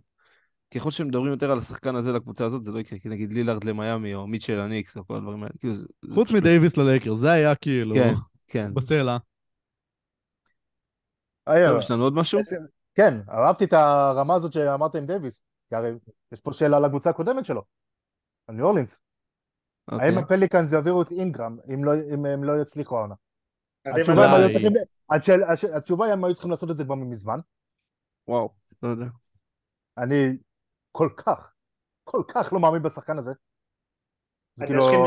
ככל 0.74 0.90
שמדברים 0.90 1.30
יותר 1.32 1.50
על 1.50 1.58
השחקן 1.58 1.96
הזה 1.96 2.12
לקבוצה 2.12 2.44
הזאת, 2.44 2.64
זה 2.64 2.72
לא 2.72 2.78
יקרה, 2.78 2.98
כי 2.98 3.08
נגיד 3.08 3.32
לילארד 3.32 3.64
למיאמי, 3.64 4.14
או 4.14 4.26
מיטשל 4.26 4.60
הניקס, 4.60 4.96
או 4.96 5.06
כל 5.06 5.16
הדברים 5.16 5.42
האלה, 5.42 5.52
כאילו, 5.60 5.74
זה... 5.74 5.86
חוץ 6.14 6.32
מדייוויס 6.32 6.76
ללייקר, 6.76 7.14
זה 7.14 7.30
היה 7.30 7.54
כאילו 7.54 7.94
כן, 7.94 8.14
כן. 8.46 8.74
בסלע. 8.74 9.16
אה, 11.48 11.66
טוב, 11.68 11.78
יש 11.78 11.90
לנו 11.90 12.02
עוד 12.02 12.14
משהו? 12.14 12.40
כן, 12.94 13.14
אהבתי 13.28 13.64
את 13.64 13.72
הרמה 13.72 14.34
הזאת 14.34 14.52
שאמרת 14.52 14.94
עם 14.94 15.06
דייוויס. 15.06 15.42
כי 15.68 15.74
הרי 15.74 15.90
יש 16.32 16.40
פה 16.40 16.52
שאלה 16.52 16.76
על 16.76 16.84
הקבוצה 16.84 17.10
הקודמת 17.10 17.46
שלו. 17.46 17.62
על 18.46 18.54
ניו 18.54 18.66
אורלינס. 18.66 19.00
אוקיי. 19.92 20.08
האם 20.08 20.18
הפליקאנס 20.18 20.72
יעבירו 20.72 21.02
את 21.02 21.10
אינגרם 21.10 21.56
אם 21.74 21.84
לא- 21.84 21.92
הם 22.32 22.44
לא 22.44 22.62
יצליחו 22.62 22.96
העונה? 22.98 23.14
התשובה 25.76 26.04
היא 26.04 26.12
הם 26.12 26.24
היו 26.24 26.34
צריכים 26.34 26.50
לעשות 26.50 26.70
את 26.70 26.76
זה 26.76 26.84
כבר 26.84 26.94
מזמן. 26.94 27.38
וואו, 28.28 28.54
לא 28.82 28.88
יודע. 28.88 29.06
אני 29.98 30.38
כל 30.92 31.08
כך, 31.16 31.52
כל 32.04 32.22
כך 32.28 32.52
לא 32.52 32.60
מאמין 32.60 32.82
בשחקן 32.82 33.18
הזה. 33.18 33.32
זה 34.54 34.64
אני 34.64 34.72
כאילו, 34.72 35.06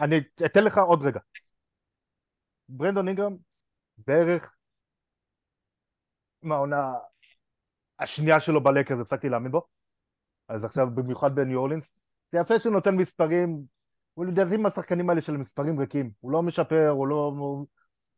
אני 0.00 0.20
אתן 0.46 0.64
לך 0.64 0.78
עוד 0.78 1.02
רגע. 1.02 1.20
ברנדון 2.68 3.08
אינגרם 3.08 3.36
בערך 3.98 4.53
מהעונה 6.44 6.92
השנייה 7.98 8.40
שלו 8.40 8.62
בלקרס 8.62 9.00
הפסקתי 9.00 9.28
להאמין 9.28 9.52
בו. 9.52 9.66
אז 10.48 10.64
עכשיו 10.64 10.86
במיוחד 10.94 11.34
בניו 11.34 11.58
אורלינס. 11.58 11.90
זה 12.32 12.38
יפה 12.38 12.58
שהוא 12.58 12.72
נותן 12.72 12.94
מספרים, 12.94 13.62
הוא 14.14 14.26
לדעתי 14.26 14.56
מהשחקנים 14.56 15.10
האלה 15.10 15.20
של 15.20 15.36
מספרים 15.36 15.80
ריקים. 15.80 16.10
הוא 16.20 16.32
לא 16.32 16.42
משפר, 16.42 16.88
הוא 16.88 17.06
לא... 17.06 17.32
הוא... 17.38 17.66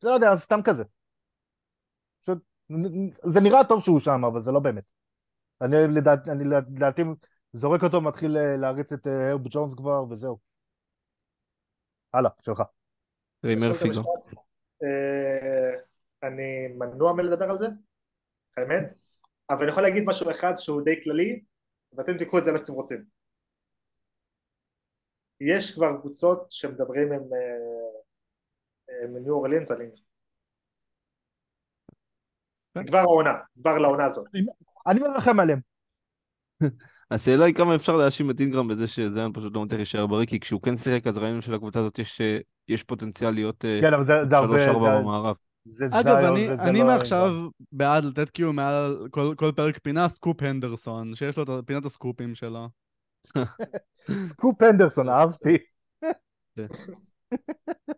זה 0.00 0.08
לא 0.08 0.14
יודע, 0.14 0.36
סתם 0.36 0.60
כזה. 0.64 0.84
פשוט, 2.22 2.38
זה 3.32 3.40
נראה 3.40 3.64
טוב 3.64 3.82
שהוא 3.82 4.00
שם, 4.00 4.24
אבל 4.24 4.40
זה 4.40 4.52
לא 4.52 4.60
באמת. 4.60 4.90
אני 5.60 5.76
לדעת, 5.94 6.28
אני 6.28 6.44
לדעתי 6.44 7.02
זורק 7.52 7.84
אותו, 7.84 8.00
מתחיל 8.00 8.36
אה, 8.36 8.56
להריץ 8.56 8.92
את 8.92 9.06
אה, 9.06 9.30
הרב 9.30 9.40
ג'ונס 9.50 9.74
כבר, 9.74 10.04
וזהו. 10.10 10.38
הלאה, 12.12 12.30
שלך. 12.42 12.62
אני 16.22 16.68
מנוע 16.68 17.12
מלדבר 17.12 17.50
על 17.50 17.58
זה, 17.58 17.66
האמת, 18.56 18.92
אבל 19.50 19.62
אני 19.62 19.70
יכול 19.70 19.82
להגיד 19.82 20.04
משהו 20.06 20.30
אחד 20.30 20.52
שהוא 20.56 20.82
די 20.82 21.02
כללי, 21.04 21.40
ואתם 21.92 22.16
תיקחו 22.18 22.38
את 22.38 22.44
זה 22.44 22.50
לאן 22.50 22.58
שאתם 22.58 22.72
רוצים. 22.72 23.04
יש 25.40 25.74
כבר 25.74 26.00
קבוצות 26.00 26.46
שמדברים 26.50 27.12
עם, 27.12 27.20
אה, 27.20 27.96
אה, 28.90 29.08
מניו 29.08 29.34
אורלינס 29.34 29.70
על 29.70 29.80
אינגרם. 29.80 30.02
כן. 32.74 32.86
כבר 32.86 32.98
העונה, 32.98 33.32
כבר 33.60 33.78
לעונה 33.78 34.04
הזאת. 34.04 34.26
אני 34.86 35.00
מרחם 35.00 35.40
עליהם. 35.40 35.60
השאלה 37.10 37.44
היא 37.44 37.54
כמה 37.54 37.74
אפשר 37.74 37.96
להאשים 37.96 38.30
את 38.30 38.40
אינגרם 38.40 38.68
בזה 38.68 38.88
שזיון 38.88 39.32
פשוט 39.32 39.54
לא 39.54 39.64
מצליח 39.64 39.76
להישאר 39.78 40.06
בריא, 40.06 40.26
כי 40.26 40.40
כשהוא 40.40 40.62
כן 40.62 40.76
שיחק 40.76 41.06
אז 41.06 41.18
ראינו 41.18 41.42
שלקבוצה 41.42 41.80
הזאת 41.80 41.98
יש, 41.98 42.20
אה, 42.20 42.38
יש 42.68 42.84
פוטנציאל 42.84 43.30
להיות 43.30 43.64
אה, 43.64 43.78
כן, 43.82 43.94
אבל 43.94 44.04
זה, 44.04 44.12
זה 44.24 44.36
הרבה... 44.36 44.58
שלוש 44.58 44.68
ארבע 44.68 44.96
זה- 44.96 45.02
במערב. 45.02 45.36
זה 45.66 45.84
אגב, 45.90 46.16
זיון, 46.20 46.24
אני, 46.36 46.48
זה- 46.48 46.56
זה 46.56 46.62
אני 46.62 46.78
לא- 46.78 46.86
מעכשיו 46.86 47.30
בעד 47.72 48.04
לתת 48.04 48.30
כאילו 48.30 48.52
מעל 48.52 49.08
כל, 49.10 49.34
כל 49.36 49.52
פרק 49.56 49.78
פינה 49.78 50.08
סקופ 50.08 50.42
הנדרסון, 50.42 51.14
שיש 51.14 51.36
לו 51.38 51.42
את 51.42 51.48
פינת 51.66 51.84
הסקופים 51.84 52.34
שלו. 52.34 52.68
סקופ 54.28 54.62
הנדרסון, 54.62 55.08
אהבתי. 55.08 55.56
כן. 56.56 56.66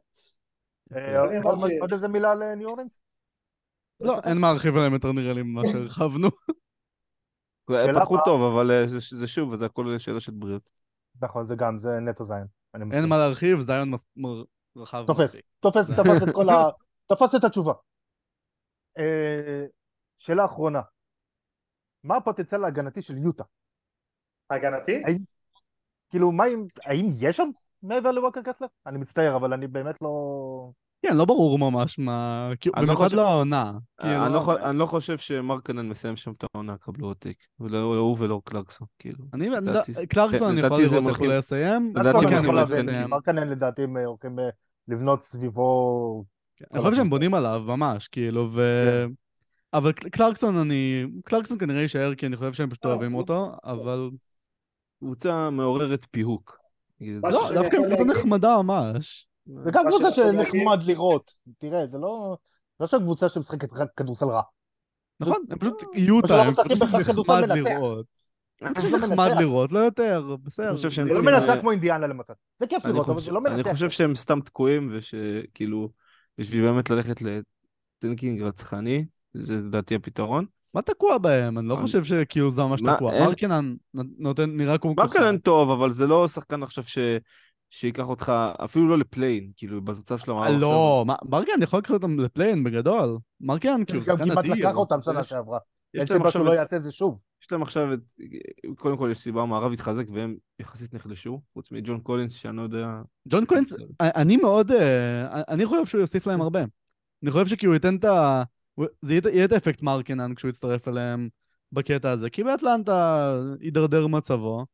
אה, 0.96 1.24
אני 1.30 1.38
עוד- 1.80 1.92
איזה 1.92 2.08
מילה 2.08 2.30
על 2.30 2.42
אה, 2.42 2.54
אורלינס? 2.64 3.00
לא, 4.00 4.20
אין 4.24 4.38
מה 4.38 4.46
להרחיב 4.52 4.76
עליהם 4.76 4.92
יותר 4.92 5.12
נראה 5.12 5.32
לי 5.32 5.42
ממה 5.42 5.62
שהרחבנו. 5.72 6.28
שאלה 7.70 8.00
פתחו. 8.00 8.16
טוב, 8.24 8.52
אבל 8.52 8.70
אה, 8.70 8.86
זה, 8.88 8.98
זה 9.18 9.26
שוב, 9.26 9.56
זה 9.56 9.66
הכל 9.66 9.98
שאלה 9.98 10.20
של 10.20 10.32
בריאות. 10.32 10.70
נכון, 11.22 11.46
זה 11.46 11.54
גם, 11.54 11.76
זה 11.76 12.00
נטו 12.00 12.24
מסכים. 12.24 12.92
אין 12.92 13.08
מה 13.08 13.16
להרחיב, 13.18 13.60
זיון. 13.60 13.90
רחב 14.76 15.04
תופס. 15.06 15.36
תופס, 15.60 15.90
את 15.90 16.34
כל 16.34 16.50
ה... 16.50 16.68
תפס 17.08 17.34
את 17.34 17.44
התשובה. 17.44 17.72
אה, 18.98 19.64
שאלה 20.18 20.44
אחרונה. 20.44 20.80
מה 22.04 22.16
הפוטנציאל 22.16 22.64
ההגנתי 22.64 23.02
של 23.02 23.18
יוטה? 23.18 23.44
הגנתי? 24.50 25.02
האם- 25.06 25.24
כאילו, 26.10 26.32
מה 26.32 26.46
אם... 26.46 26.66
האם 26.84 27.10
יש 27.14 27.36
שם 27.36 27.48
מעבר 27.82 28.10
לווקר 28.10 28.40
קסלר? 28.42 28.66
אני 28.86 28.98
מצטער, 28.98 29.36
אבל 29.36 29.52
אני 29.52 29.66
באמת 29.66 30.02
לא... 30.02 30.70
כן, 31.02 31.16
לא 31.16 31.24
ברור 31.24 31.58
ממש 31.58 31.98
מה... 31.98 32.48
כאילו, 32.60 32.74
אני 32.76 32.82
לא 32.82 32.86
במיוחד 32.86 33.04
חושב- 33.04 33.16
לא 33.16 33.28
העונה. 33.28 33.72
כאילו, 34.00 34.26
אני, 34.26 34.34
לא, 34.34 34.40
חו- 34.40 34.56
אני 34.56 34.78
לא 34.78 34.86
חושב 34.86 35.18
שמרקנן 35.18 35.88
מסיים 35.88 36.16
שם 36.16 36.32
את 36.32 36.44
העונה, 36.54 36.76
קבלו 36.76 37.06
עותק. 37.06 37.36
ולא 37.60 37.80
לא 37.96 38.00
הוא 38.00 38.16
ולא 38.18 38.40
קלרקסון, 38.44 38.86
כאילו. 38.98 39.24
אני, 39.34 39.48
קלרקסון 40.08 40.50
אני 40.50 40.60
יכול 40.60 40.82
לראות 40.82 41.08
איך 41.08 41.18
הוא 41.18 41.26
לא 41.26 41.38
יסיים. 41.38 41.92
לדעתי 41.96 42.26
מרקנן 43.08 43.48
לדעתי 43.48 43.82
הם 43.82 43.96
הולכים 43.96 44.38
אה, 44.38 44.48
לבנות 44.88 45.22
סביבו... 45.22 46.24
כן, 46.58 46.64
אני 46.72 46.80
חושב 46.82 46.94
שהם 46.96 47.10
בונים 47.10 47.34
עליו, 47.34 47.62
ממש, 47.66 48.08
כאילו, 48.08 48.48
ו... 48.52 48.62
כן. 49.06 49.12
אבל 49.74 49.92
קל- 49.92 50.08
קלרקסון 50.08 50.56
אני... 50.56 51.04
קלרקסון 51.24 51.58
כנראה 51.58 51.80
יישאר 51.82 52.14
כי 52.14 52.26
אני 52.26 52.36
חושב 52.36 52.52
שהם 52.52 52.70
פשוט 52.70 52.84
לא, 52.84 52.90
אוהבים 52.90 53.14
אותו, 53.14 53.52
אבל... 53.64 54.10
קבוצה 55.00 55.50
מעוררת 55.50 56.06
פיהוק. 56.10 56.56
לא, 57.00 57.50
דווקא 57.54 57.76
קבוצה 57.76 57.88
להגיד- 57.90 58.06
נחמדה 58.10 58.62
ממש. 58.62 59.26
זה 59.64 59.70
גם 59.72 59.84
קבוצה 59.88 60.10
שנחמד 60.12 60.82
לראות. 60.82 61.30
תראה, 61.58 61.86
זה 61.86 61.98
לא... 61.98 62.36
זה 62.78 62.82
לא 62.82 62.86
שם 62.86 62.98
קבוצה 62.98 63.28
שמשחקת 63.28 63.72
רק 63.72 63.88
כדורסל 63.96 64.26
רע. 64.26 64.42
נכון, 65.20 65.44
הם 65.50 65.58
פשוט 65.58 65.80
שלא 65.80 65.90
יוטה, 66.02 66.42
הם 66.42 66.50
פשוט 66.50 66.82
נחמד. 66.82 67.44
לראות. 67.48 68.06
פשוט 68.74 68.90
נחמד. 68.92 69.30
לראות, 69.40 69.72
לא 69.72 69.78
יותר, 69.78 70.36
בסדר. 70.42 70.70
אני 70.70 70.76
זה 70.76 71.08
לא 71.08 71.22
מנצח 71.22 71.48
אה, 71.48 71.60
כמו 71.60 71.70
אינדיאנה 71.70 72.06
למשל. 72.06 72.32
זה 72.60 72.66
כיף 72.66 72.84
אני 72.84 72.92
לראות, 72.92 73.08
אבל 73.08 73.20
זה 73.20 73.32
לא 73.32 73.40
אני 73.46 73.56
מנצח. 73.56 73.70
חושב 73.70 73.90
שהם 73.90 74.14
סתם 74.14 74.40
תקועים, 74.40 74.88
ושכאילו, 74.92 75.88
בשביל 76.38 76.62
באמת 76.64 76.90
ללכת 76.90 77.22
לטנקינג 77.22 78.42
רצחני, 78.42 79.04
זה 79.34 79.54
לדעתי 79.54 79.94
הפתרון. 79.94 80.44
מה 80.74 80.82
תקוע 80.82 81.18
בהם? 81.18 81.58
אני 81.58 81.68
לא 81.68 81.74
אני- 81.74 81.82
חושב 81.82 82.04
שכאילו 82.04 82.50
זה 82.50 82.62
ממש 82.62 82.82
מה, 82.82 82.94
תקוע. 82.96 83.12
אין- 83.12 83.24
מרקנן 83.24 83.74
נותן, 83.94 84.50
נראה 84.56 84.78
כמו 84.78 84.96
כוכב. 84.96 85.02
מרקנן 85.20 85.38
טוב, 85.38 85.70
אבל 85.70 85.90
זה 85.90 86.06
לא 86.06 86.28
שחקן 86.28 86.62
עכשיו 86.62 86.84
ש... 86.84 86.98
שייקח 87.70 88.08
אותך, 88.08 88.32
אפילו 88.64 88.88
לא 88.88 88.98
ל 88.98 89.04
play-in, 89.04 89.50
כאילו, 89.56 89.82
במצב 89.82 90.18
של 90.18 90.30
המערב 90.30 90.60
לא, 90.60 91.04
מה- 91.06 91.14
מרקנן 91.24 91.62
יכול 91.62 91.78
לקחת 91.78 91.94
אותם 91.94 92.20
ל 92.20 92.26
play-in 92.26 92.64
בגדול. 92.64 93.18
מרקנן 93.40 93.84
כאילו 93.84 94.00
גם 94.00 94.04
שחקן 94.16 94.24
כמעט 94.30 94.38
אדיר. 94.38 94.54
לקח 94.54 94.76
אותם 94.76 95.02
שנה 95.02 95.24
שעברה. 95.24 95.58
יש 95.94 96.00
אין 96.00 96.08
להם 96.10 96.18
סיבה 96.18 96.26
עכשיו 96.28 96.40
שהוא 96.42 96.46
לא 96.54 96.60
יעשה 96.60 96.76
את 96.76 96.82
זה 96.82 96.92
שוב. 96.92 97.18
יש 97.42 97.52
להם 97.52 97.62
עכשיו 97.62 97.92
את... 97.92 98.00
קודם 98.76 98.96
כל 98.96 99.08
יש 99.12 99.18
סיבה, 99.18 99.42
המערב 99.42 99.72
התחזק 99.72 100.04
והם 100.12 100.36
יחסית 100.60 100.94
נחלשו, 100.94 101.40
חוץ 101.54 101.72
מג'ון 101.72 102.00
קולינס, 102.00 102.32
שאני 102.32 102.56
לא 102.56 102.62
יודע... 102.62 103.02
ג'ון 103.28 103.44
קולינס, 103.44 103.76
אני 104.00 104.36
מאוד, 104.36 104.70
אה, 104.72 105.42
אני 105.48 105.66
חושב 105.66 105.86
שהוא 105.86 106.00
יוסיף 106.00 106.26
להם 106.26 106.40
הרבה. 106.40 106.64
אני 107.22 107.30
חושב 107.30 107.46
שכאילו 107.46 107.74
ייתן 107.74 107.96
את 107.96 108.04
ה... 108.04 108.42
הוא- 108.74 108.86
זה 109.02 109.12
יהיה- 109.14 109.22
יהיה 109.34 109.44
את 109.44 109.52
האפקט 109.52 109.82
מרקנן 109.82 110.34
כשהוא 110.34 110.48
יצטרף 110.48 110.88
אליהם 110.88 111.28
בקטע 111.72 112.10
הזה. 112.10 112.30
כי 112.30 112.44
באטלנטה 112.44 113.32
הידרדר 113.60 114.06
מצבו, 114.06 114.66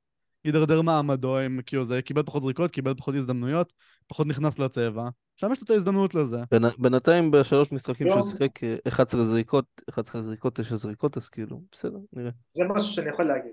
הידרדר 0.44 0.82
מעמדו, 0.82 1.38
עם 1.38 1.60
כאילו 1.66 1.84
זה, 1.84 2.02
קיבל 2.02 2.22
פחות 2.22 2.42
זריקות, 2.42 2.70
קיבל 2.70 2.94
פחות 2.94 3.14
הזדמנויות, 3.14 3.72
פחות 4.06 4.26
נכנס 4.26 4.58
לצבע. 4.58 5.08
שם 5.36 5.52
יש 5.52 5.58
לו 5.60 5.64
את 5.64 5.70
ההזדמנות 5.70 6.14
לזה. 6.14 6.36
בין- 6.50 6.62
בינתיים 6.78 7.30
בשלוש 7.30 7.72
משחקים 7.72 8.08
שהוא. 8.08 8.22
שיחק 8.22 8.64
אה, 8.64 8.76
11 8.88 9.24
זריקות, 9.24 9.64
11 9.90 10.22
זריקות, 10.22 10.54
9 10.56 10.76
זריקות, 10.76 11.16
אז 11.16 11.28
כאילו, 11.28 11.62
בסדר, 11.72 11.98
נראה. 12.12 12.30
זה 12.56 12.64
משהו 12.68 12.88
שאני 12.88 13.08
יכול 13.08 13.24
להגיד. 13.24 13.52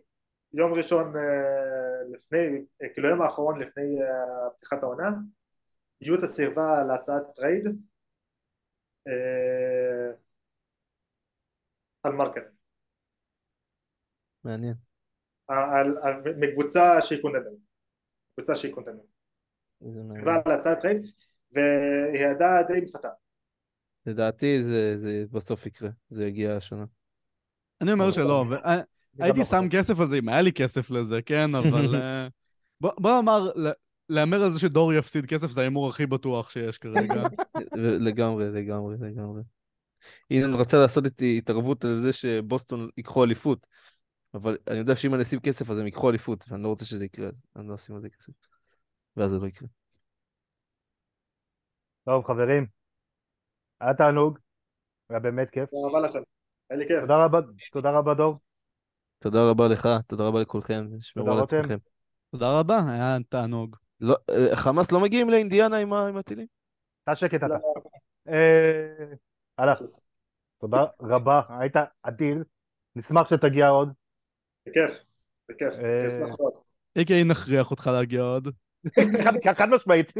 יום 0.54 0.74
ראשון 0.74 1.14
אה, 1.16 1.22
לפני, 2.14 2.38
אה, 2.84 2.88
כאילו 2.94 3.10
יום 3.10 3.22
האחרון 3.22 3.60
לפני 3.62 4.02
אה, 4.02 4.50
פתיחת 4.58 4.84
העונה, 4.84 5.10
יוטה 6.02 6.28
סירבה 6.28 6.84
להצעת 6.84 7.24
trade 7.36 7.66
אה, 9.08 10.12
על 12.04 12.14
מרקנן, 12.14 12.44
מעניין. 14.44 14.91
על- 15.48 15.98
על- 16.02 16.22
מקבוצה 16.38 17.02
שהיא 17.02 17.22
contender, 17.22 17.60
קבוצה 18.36 18.56
שהיא 18.56 18.74
contender, 18.74 19.00
זה 19.82 20.02
סירבה 20.08 20.26
מעניין. 20.26 20.44
להצעת 20.48 20.80
trade 20.82 21.06
והיא 21.52 22.26
ידעה 22.32 22.64
די 22.64 22.82
מפתה. 22.82 23.10
לדעתי 24.06 24.64
זה, 24.64 24.98
זה 24.98 25.24
בסוף 25.32 25.66
יקרה, 25.66 25.90
זה 26.08 26.28
יגיע 26.28 26.56
השנה. 26.56 26.86
אני 27.82 27.92
אומר 27.92 28.12
שלא, 28.12 28.46
ו- 28.50 28.56
אה, 28.56 28.82
הייתי 29.20 29.40
לא 29.40 29.46
שם. 29.46 29.68
כסף 29.72 30.00
על 30.00 30.08
זה 30.08 30.18
אם 30.18 30.30
היה 30.30 30.42
לי 30.42 30.52
כסף 30.52 30.92
לזה, 30.92 31.22
כן, 31.22 31.56
אבל... 31.56 31.96
אה, 32.02 32.28
בוא 32.82 33.12
נאמר, 33.16 33.52
להמר 34.10 34.44
על 34.44 34.52
זה 34.52 34.60
שדור 34.60 34.94
יפסיד 34.94 35.26
כסף 35.26 35.52
זה 35.52 35.62
ההימור 35.62 35.90
הכי 35.90 36.06
בטוח 36.06 36.50
שיש 36.50 36.78
כרגע. 36.78 37.24
לגמרי, 38.08 38.46
לגמרי, 38.52 38.96
לגמרי. 39.00 39.42
אילן 40.32 40.54
רצה 40.54 40.78
לעשות 40.78 41.06
איתי 41.06 41.38
התערבות 41.38 41.86
על 41.86 42.00
זה 42.02 42.14
שבוסטון 42.14 42.90
ייקחו 42.98 43.24
אליפות, 43.24 43.68
אבל 44.34 44.58
אני 44.68 44.78
יודע 44.78 44.96
שאם 44.96 45.16
אני 45.16 45.24
אשים 45.24 45.40
כסף 45.40 45.70
אז 45.70 45.78
הם 45.78 45.86
ייקחו 45.86 46.10
אליפות, 46.10 46.46
ואני 46.50 46.64
לא 46.64 46.68
רוצה 46.68 46.86
שזה 46.86 47.06
יקרה, 47.06 47.28
אז 47.28 47.34
אני 47.56 47.68
לא 47.70 47.76
אשים 47.76 47.96
על 47.96 48.02
זה 48.02 48.10
כסף. 48.10 48.34
ואז 49.18 49.32
זה 49.32 49.40
לא 49.40 49.48
יקרה. 49.48 49.68
טוב, 52.06 52.26
חברים, 52.26 52.66
היה 53.80 53.94
תענוג, 53.94 54.40
היה 55.10 55.20
באמת 55.20 55.50
כיף. 55.50 55.70
תודה 55.70 55.88
רבה 55.88 56.08
לכם. 56.08 56.20
היה 56.70 56.80
לי 56.80 56.88
כיף. 56.88 57.02
תודה 57.02 57.26
רבה, 57.26 57.40
תודה 57.72 57.92
רבה 57.92 58.14
דור. 58.14 58.40
תודה 59.20 59.50
רבה 59.50 59.68
לך, 59.68 59.90
תודה 60.08 60.28
רבה 60.28 60.42
לכולכם, 60.42 60.88
שמרו 61.00 61.26
תודה, 61.26 61.38
על. 61.38 61.44
עצמכם. 61.44 61.78
תודה 62.32 62.60
רבה, 62.60 62.80
היה 62.92 63.18
תענוג. 63.30 63.76
לא, 64.00 64.16
אה, 64.30 64.56
חמאס 64.56 64.92
לא 64.92 65.00
מגיעים 65.00 65.30
לאינדיאנה 65.30 65.78
עם 65.78 65.94
עם 65.94 66.18
הטילים? 66.18 66.48
אתה 67.04 67.16
שקט 67.16 67.34
אתה. 67.34 67.48
לא, 67.48 67.56
אה, 68.28 69.14
הלאה. 69.58 69.74
תודה 70.62 70.86
רבה, 71.02 71.42
היית 71.50 71.76
אדיר. 72.02 72.44
נשמח 72.96 73.30
שתגיע 73.30 73.68
עוד. 73.68 73.94
בכיף, 74.66 75.04
בכיף. 75.50 75.74
אה, 75.84 76.06
אשמח 76.06 76.40
מאוד. 76.40 76.54
איקי 76.96 77.24
נכריח 77.24 77.72
אותך 77.72 77.88
להגיע 77.94 78.22
עוד. 78.22 78.48
חד- 79.58 79.70
משמעית. 79.70 80.12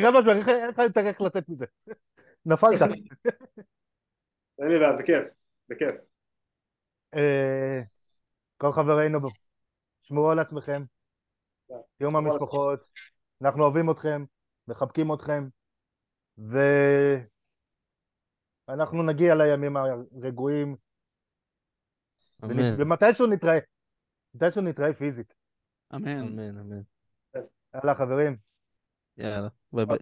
חד 0.00 0.10
משמעית, 0.20 0.48
אין 0.48 0.68
לך 0.68 0.78
יותר 0.78 1.06
איך 1.06 1.20
לצאת 1.20 1.48
מזה. 1.48 1.64
נפלת. 2.46 2.82
אין 4.58 4.68
לי 4.68 4.78
בעיה, 4.78 4.92
בכיף, 4.92 5.24
בכיף. 5.68 5.94
אה, 7.14 7.80
כל 8.56 8.72
חברינו, 8.72 9.18
שמרו 10.02 10.30
על 10.30 10.38
עצמכם, 10.38 10.82
תהיו 11.66 12.08
עם 12.08 12.16
המשפחות, 12.16 12.80
אנחנו 13.42 13.64
אוהבים 13.64 13.90
אתכם, 13.90 14.24
מחבקים 14.68 15.14
אתכם, 15.14 15.48
ואנחנו 18.68 19.02
נגיע 19.02 19.34
לימים 19.34 19.76
הרגועים, 19.76 20.76
אמן, 22.44 22.82
ומתישהו 22.82 23.26
נתראה, 23.26 23.58
מתישהו 24.34 24.62
נתראה 24.62 24.94
פיזית. 24.94 25.34
אמן. 25.94 26.18
אמן, 26.18 26.58
אמן. 26.58 26.80
יאללה 27.74 27.94
חברים. 27.94 28.36
יאללה, 29.16 29.48
ביי 29.72 29.86
ביי. 29.86 29.98